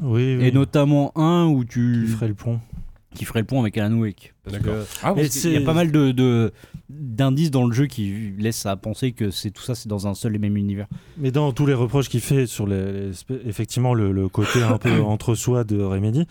[0.00, 0.46] Oui, oui.
[0.46, 2.60] et notamment un où tu ferait le pont.
[3.18, 4.34] Qui ferait le pont avec Alan Wake.
[4.44, 4.74] Parce D'accord.
[4.84, 5.14] que- Ah,
[5.44, 6.52] Il y a pas mal de, de-
[6.88, 10.14] d'indices dans le jeu qui laissent à penser que c'est tout ça c'est dans un
[10.14, 10.86] seul et même univers.
[11.18, 13.10] Mais dans tous les reproches qu'il fait sur les,
[13.44, 16.26] effectivement le, le côté un peu entre soi de Remedy,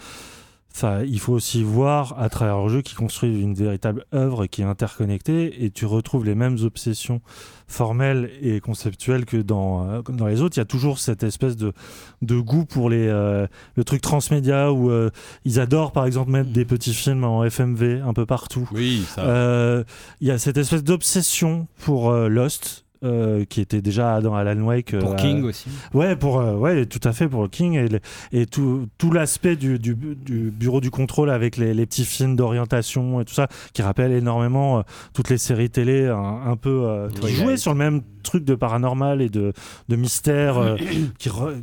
[0.77, 4.61] ça, il faut aussi voir à travers le jeu qu'ils construisent une véritable œuvre qui
[4.61, 7.19] est interconnectée et tu retrouves les mêmes obsessions
[7.67, 10.56] formelles et conceptuelles que dans, euh, dans les autres.
[10.57, 11.73] Il y a toujours cette espèce de,
[12.22, 15.09] de goût pour les, euh, le truc transmédia où euh,
[15.45, 18.69] ils adorent par exemple mettre des petits films en FMV un peu partout.
[18.72, 19.83] Oui, ça.
[20.22, 22.85] Il y a cette espèce d'obsession pour Lost.
[23.03, 25.69] Euh, qui était déjà dans Alan Wake euh, Pour King aussi.
[25.93, 28.00] ouais pour euh, ouais tout à fait pour King et, le-
[28.32, 32.35] et tout, tout l'aspect du, du, du bureau du contrôle avec les, les petits films
[32.35, 34.82] d'orientation et tout ça qui rappelle énormément euh,
[35.14, 38.56] toutes les séries télé un, un peu euh, qui jouaient sur le même truc de
[38.56, 39.53] paranormal et de,
[39.90, 40.76] de mystère euh,
[41.19, 41.61] qui re-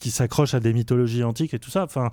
[0.00, 2.10] qui s'accroche à des mythologies antiques et tout ça enfin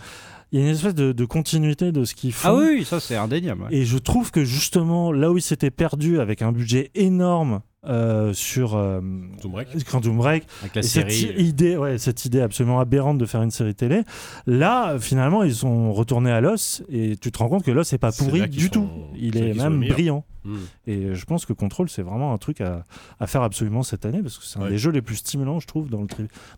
[0.51, 2.99] il y a une espèce de, de continuité de ce qu'ils font Ah oui, ça
[2.99, 3.63] c'est indéniable.
[3.63, 3.67] ouais.
[3.75, 8.33] et je trouve que justement, là où il s'était perdu avec un budget énorme euh,
[8.33, 8.99] sur euh,
[9.41, 9.83] Tomb Break.
[9.85, 13.51] Quantum Break, Avec la et cette idée, ouais, cette idée absolument aberrante de faire une
[13.51, 14.01] série télé,
[14.45, 17.97] là, finalement, ils sont retournés à l'os et tu te rends compte que l'os n'est
[17.97, 18.89] pas pourri du sont- tout.
[19.15, 19.95] Il est même meilleurs.
[19.95, 20.25] brillant.
[20.43, 20.57] Mm.
[20.87, 22.83] Et je pense que Control, c'est vraiment un truc à,
[23.19, 24.69] à faire absolument cette année parce que c'est un Ouais.
[24.71, 26.07] des jeux les plus stimulants, je trouve, dans le,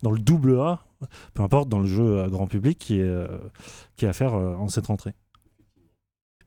[0.01, 0.79] dans le double A,
[1.33, 3.27] peu importe, dans le jeu à grand public qui est, euh,
[3.95, 5.13] qui est à faire euh, en cette rentrée.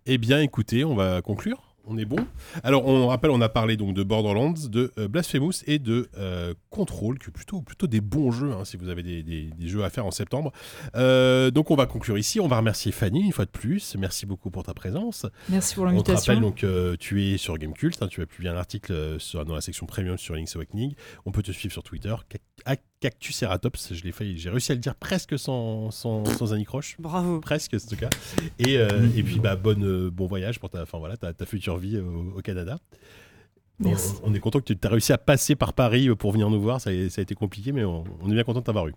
[0.07, 1.74] Eh bien, écoutez, on va conclure.
[1.87, 2.17] On est bon.
[2.63, 6.55] Alors, on rappelle, on a parlé donc de Borderlands, de euh, Blasphemous et de euh,
[6.71, 9.85] Control, que plutôt, plutôt des bons jeux, hein, si vous avez des, des- des jeux
[9.85, 10.51] à faire en septembre.
[10.97, 12.41] Euh, donc, on va conclure ici.
[12.41, 13.97] On va remercier Fanny une fois de plus.
[13.99, 15.27] Merci beaucoup pour ta présence.
[15.51, 16.33] Merci pour On te l'invitation.
[16.35, 16.65] rappelle donc
[16.99, 20.17] tu es sur Gamecult, hein, tu as publié un article sur- dans la section premium
[20.17, 20.95] sur Link's Awakening.
[21.27, 22.15] On peut te suivre sur Twitter,
[23.05, 23.93] Cactuceratops.
[23.93, 26.97] Je l'ai fait, j'ai réussi à le dire presque sans, sans, sans anicroche.
[26.99, 27.41] Bravo.
[27.41, 28.09] Presque, en tout cas.
[28.59, 31.45] Et, euh, et puis, bah, bonne, euh, bon voyage pour ta, enfin, voilà, ta, ta
[31.45, 32.79] future vie au, au Canada.
[33.85, 34.15] On, Merci.
[34.23, 36.81] on est content que tu as réussi à passer par Paris pour venir nous voir.
[36.81, 38.95] Ça a, ça a été compliqué, mais on, on est bien content de t'avoir eu.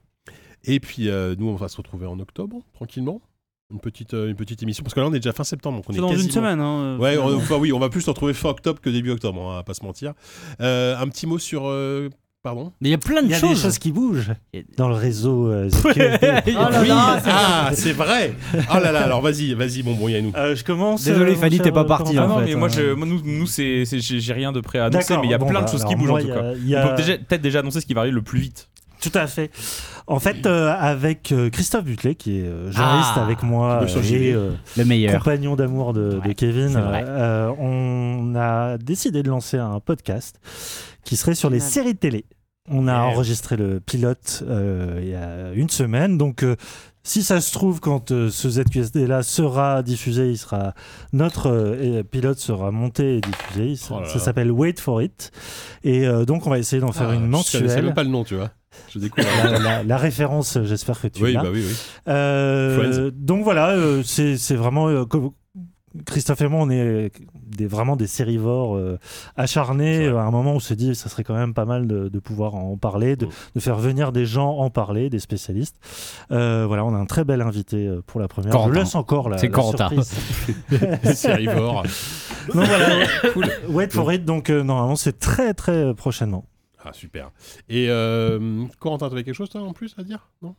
[0.64, 3.22] Et puis, euh, nous, on va se retrouver en octobre, tranquillement.
[3.70, 4.84] Une petite, euh, une petite émission.
[4.86, 5.80] Parce que là, on est déjà fin septembre.
[5.80, 6.62] Donc on est dans une semaine.
[6.62, 9.42] Hein, Ouais, on, enfin, oui, on va plus se retrouver fin octobre que début octobre,
[9.42, 10.14] on va pas se mentir.
[10.62, 11.64] Euh, un petit mot sur.
[12.38, 13.50] Euh, pardon Mais il y a plein de Il y a choses.
[13.58, 14.34] des choses qui bougent
[14.78, 15.70] dans le réseau euh.
[15.86, 18.34] Oh là Oui, là, c'est ah, c'est vrai
[18.74, 20.32] Oh là là, alors vas-y, vas-y, bon, bon, Yannou.
[20.36, 21.04] Euh, je commence.
[21.04, 22.18] Désolé, euh, Fanny, t'es pas euh, parti.
[22.18, 22.72] Ah non, fait, mais moi, hein.
[22.76, 25.32] je, moi, nous, nous c'est, c'est- j'ai rien de prêt à annoncer, D'accord, mais il
[25.32, 26.42] y a bon, plein bah, de choses qui bougent moi, en tout a- cas.
[26.44, 28.70] On a- peut déjà- peut-être déjà annoncer ce qui va arriver le plus vite.
[29.12, 29.52] Tout à fait.
[30.08, 33.88] En fait, euh, avec euh, Christophe Butlet, qui est euh, journaliste Ah, avec moi le
[33.98, 35.18] euh, et euh, Le meilleur.
[35.20, 40.40] compagnon d'amour de, Kevin, euh, on a décidé de lancer un podcast
[41.04, 42.26] qui serait sur les séries de télé.
[42.70, 46.56] On a enregistré le pilote euh, il y a une semaine, donc euh,
[47.04, 50.74] si ça se trouve, quand euh, ce ZQSD-là sera diffusé, il sera
[51.14, 53.76] notre euh, pilote sera monté et diffusé.
[53.90, 54.20] Oh là ça là.
[54.20, 55.32] s'appelle Wait for It,
[55.86, 57.86] et euh, donc on va essayer d'en faire Ah, une Je mensuelle.
[57.86, 58.50] même pas le nom, tu vois.
[58.90, 59.28] Je découvre.
[59.44, 61.44] La, la- la référence, j'espère que tu oui, l'as.
[61.44, 61.76] bah oui, oui.
[62.08, 64.88] Euh, donc voilà, euh, c'est c'est vraiment.
[64.90, 65.32] euh, comme-
[66.06, 67.12] Christophe et moi, on est
[67.48, 68.80] des, vraiment des sérivores
[69.36, 70.06] acharnés.
[70.08, 72.54] À un moment, on s'est dit, ça serait quand même pas mal de, de pouvoir
[72.54, 73.30] en parler, de, Mm.
[73.56, 75.78] de faire venir des gens en parler, des spécialistes.
[76.30, 78.52] Voilà, on a un très bel invité pour la première.
[78.52, 78.74] Corentin.
[78.76, 79.90] Je laisse encore la, C'est la Corentin.
[79.90, 80.14] surprise.
[81.16, 81.82] Sérivore.
[82.54, 82.96] donc voilà,
[83.70, 84.24] wait for it.
[84.24, 86.46] Donc normalement, c'est très très prochainement.
[86.88, 87.32] Ah, super.
[87.68, 90.32] Et euh, Corentin, t'avais quelque chose, toi, en plus, à dire?
[90.42, 90.56] Non?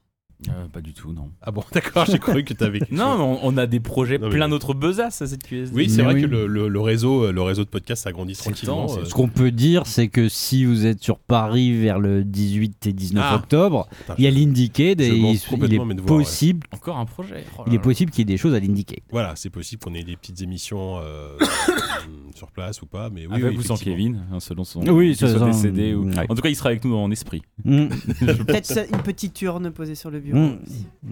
[0.48, 1.30] Euh, pas du tout, non.
[1.42, 4.18] Ah bon, d'accord, j'ai cru que t'avais quelque Non, mais on, on a des projets,
[4.18, 5.74] Non, mais- plein d'autres besaces à cette QSD.
[5.74, 6.22] Oui, c'est vrai oui.
[6.22, 8.86] que le, le- le réseau, euh, le réseau de podcasts s'agrandit tranquillement.
[8.86, 12.22] temps, euh, Ce qu'on peut dire, c'est que si vous êtes sur Paris vers le
[12.22, 13.34] 18 et 19 Ah.
[13.34, 16.24] octobre, putain, il y a l'Indiecade je et il, est devoirs, ouais.
[16.24, 17.44] possible, Encore un projet.
[17.56, 19.00] Oh là il est possible qu'il y ait des choses à l'Indiecade.
[19.10, 21.36] Voilà, c'est possible qu'on ait des petites émissions euh,
[22.36, 23.76] sur place ou pas, mais oui, Avec oui, ou sans.
[23.76, 25.94] Kevin, hein, selon son Oui, décédé.
[25.94, 26.26] ou- ouais.
[26.28, 27.42] En tout cas, il sera avec nous en esprit.
[27.64, 27.86] Mm.
[28.46, 30.27] Peut-être une petite urne posée sur le bureau.
[30.34, 30.58] Mm.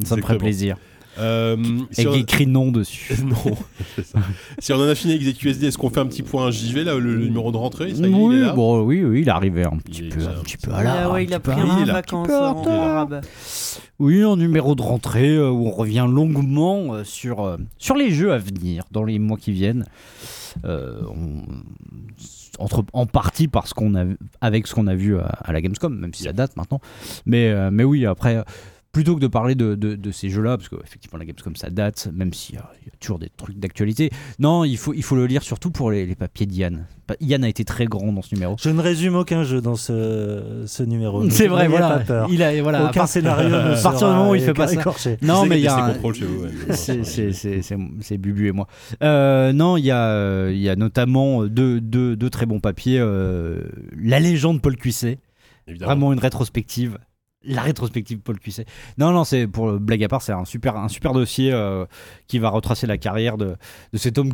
[0.05, 0.77] Ça me ferait plaisir.
[1.19, 1.57] Euh,
[1.93, 2.12] si, Et on...
[2.12, 3.15] qui écrit non dessus.
[3.25, 3.57] non,
[4.05, 4.19] ça.
[4.59, 6.95] si on en a fini avec ZQSD, est-ce qu'on fait un petit point JV là,
[6.97, 7.95] le, le numéro de rentrée?
[7.95, 10.20] Ça est, il est oui, là bon, oui, oui, il est arrivé un petit peu,
[10.20, 13.09] un petit peu à la- ouais, il a pris un vacances en.
[13.99, 18.11] Oui, un numéro de rentrée euh, où on revient longuement euh, sur, euh, sur les
[18.11, 19.86] jeux à venir dans les mois qui viennent.
[20.67, 21.45] Euh, on-
[22.59, 24.05] entre, en partie parce qu'on a
[24.41, 26.81] avec ce qu'on a vu à, à la Gamescom, même si ça date maintenant.
[27.27, 28.43] Mais, euh, mais oui, après, euh,
[28.97, 32.08] plutôt que de parler de, de- de ces jeux-là, parce qu'effectivement la Gamescom ça date,
[32.15, 34.08] même s'il y, y a toujours des trucs d'actualité,
[34.39, 36.86] non, il faut, il faut le lire surtout pour les, les papiers d'Yann.
[37.20, 38.57] Yann a été très grand dans ce numéro.
[38.58, 41.28] Je ne résume aucun jeu dans ce, ce numéro.
[41.28, 41.91] C'est vrai, voilà.
[41.91, 42.28] pas peur.
[42.33, 44.55] Il a, voilà, Aucun part- scénario ne à sera partir du moment où il fait
[44.55, 44.81] pas ça.
[44.81, 45.18] écorché.
[45.20, 45.94] Non, mais il y a.
[46.70, 48.66] C'est- c'est- c'est c'est- c'est Bubu et moi.
[49.02, 52.99] Euh, non, il y, a, il y a notamment deux, deux, deux très bons papiers.
[52.99, 53.60] euh,
[54.02, 55.18] la légende Paul Cuisset,
[55.68, 55.91] Évidemment.
[55.92, 56.97] vraiment une rétrospective.
[57.47, 58.66] La rétrospective Paul Cuisset.
[58.99, 61.84] Non, non, c'est pour euh, blague à part, c'est un super, un super dossier euh,
[62.26, 63.57] qui va retracer la carrière de,
[63.92, 64.33] de cet homme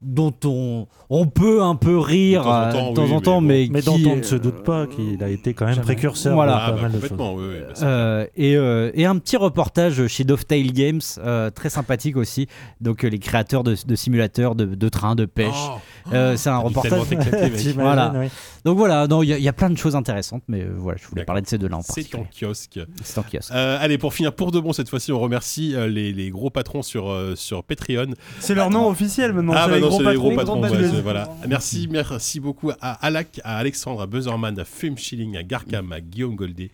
[0.00, 3.36] dont on, on peut un peu rire De temps en euh, temps, de temps oui,
[3.38, 3.72] en mais bon.
[3.72, 5.84] mais, Mais dont on ne se doute pas qu'il a été quand même jamais.
[5.86, 6.56] précurseur Voilà.
[6.56, 7.08] Ah, pas bah, mal de choses.
[7.08, 11.50] complètement, oui, oui, bah, Euh, et, euh, et un petit reportage chez Dovetail Games, euh,
[11.50, 12.46] très sympathique aussi.
[12.80, 15.48] Donc euh, les créateurs de, de simulateurs de, de trains, de pêche.
[15.52, 15.78] Oh,
[16.12, 16.92] Euh, c'est un reportage.
[17.74, 18.12] Voilà.
[18.16, 18.28] oui.
[18.64, 20.98] Donc voilà, il y, a- il y a plein de choses intéressantes, mais euh, voilà,
[21.00, 22.80] je voulais parler de ces deux-là en C'est en kiosque.
[23.02, 23.50] C'est en kiosque.
[23.54, 26.50] Euh, allez, pour finir, pour de bon, cette fois-ci, on remercie euh, les, les gros
[26.50, 28.08] patrons sur, euh, sur Patreon.
[28.40, 29.52] C'est leur nom officiel maintenant.
[29.56, 30.60] ah, c'est bah les non, gros c'est les gros patrons.
[30.60, 31.28] Gros voilà.
[31.48, 36.00] Merci, merci beaucoup à Alak, à Alexandre, à Buzzerman, à Fum Schilling, à Garkam, à
[36.00, 36.70] Guillaume Goldé,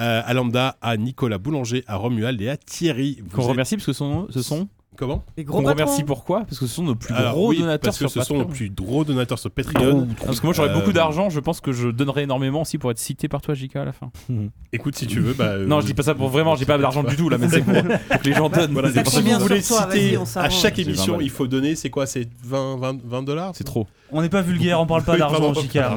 [0.00, 3.22] euh, à Lambda, à Nicolas Boulanger, à Romuald et à Thierry.
[3.32, 4.68] Qu'on êtes- remercie parce que son- ce sont.
[4.96, 5.82] Comment Les gros Qu'on patrons.
[5.84, 8.10] remercie pourquoi Parce que ce sont nos plus Alors, gros oui, donateurs parce que sur
[8.10, 8.38] ce sont Patreon.
[8.48, 10.08] nos plus gros donateurs sur Patreon.
[10.26, 12.90] Parce que moi j'aurais Euh, beaucoup d'argent, je pense que je donnerais énormément aussi pour
[12.90, 14.10] être cité par toi, JK, à la fin.
[14.72, 16.76] Écoute, si tu veux, bah, euh, non, je dis pas ça pour vraiment, j'ai pas
[16.78, 17.82] d'argent du tout là, mais c'est pour, pour
[18.20, 18.72] que les gens donnent.
[18.72, 20.52] Voilà, C'est pour ça que Combien vous voulez citer on à s'arrange.
[20.54, 21.22] chaque C'est 20 émission, balles.
[21.24, 23.86] il faut donner, c'est quoi C'est 20, 20, 20 dollars c'est trop.
[24.12, 25.96] On n'est pas vulgaire, on parle pas Oui, d'argent, pardon, Chicard.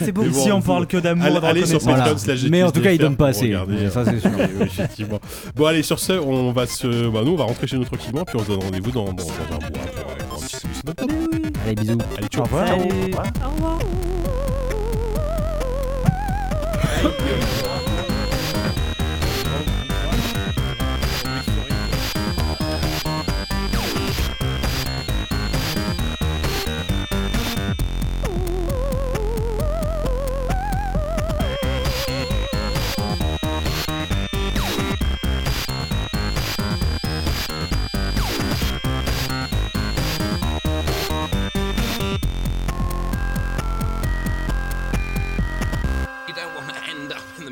[0.00, 0.22] C'est beau.
[0.22, 1.78] Mais bon, Ici, on vous- parle que d'amour, Allez, sur.
[1.84, 3.52] Patreon slash Mais en tout cas, ils GTSDFR donnent pas assez.
[3.90, 4.30] Ça, c'est sûr.
[4.62, 5.20] Effectivement.
[5.54, 7.08] Bon, allez, sur ce, on va se.
[7.10, 9.12] Bah, nous, on va rentrer chez nous tranquillement, puis on se donne rendez-vous dans, dans,
[9.12, 11.14] dans un mois pour, pour un petit d'octobre.
[11.64, 11.98] Allez, bisous.
[12.16, 12.46] Allez, ciao.
[12.46, 12.86] Salut.
[12.86, 13.16] You
[17.02, 17.89] don't want to end up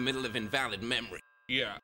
[0.09, 1.21] middle of invalid memory.
[1.49, 1.77] Yeah.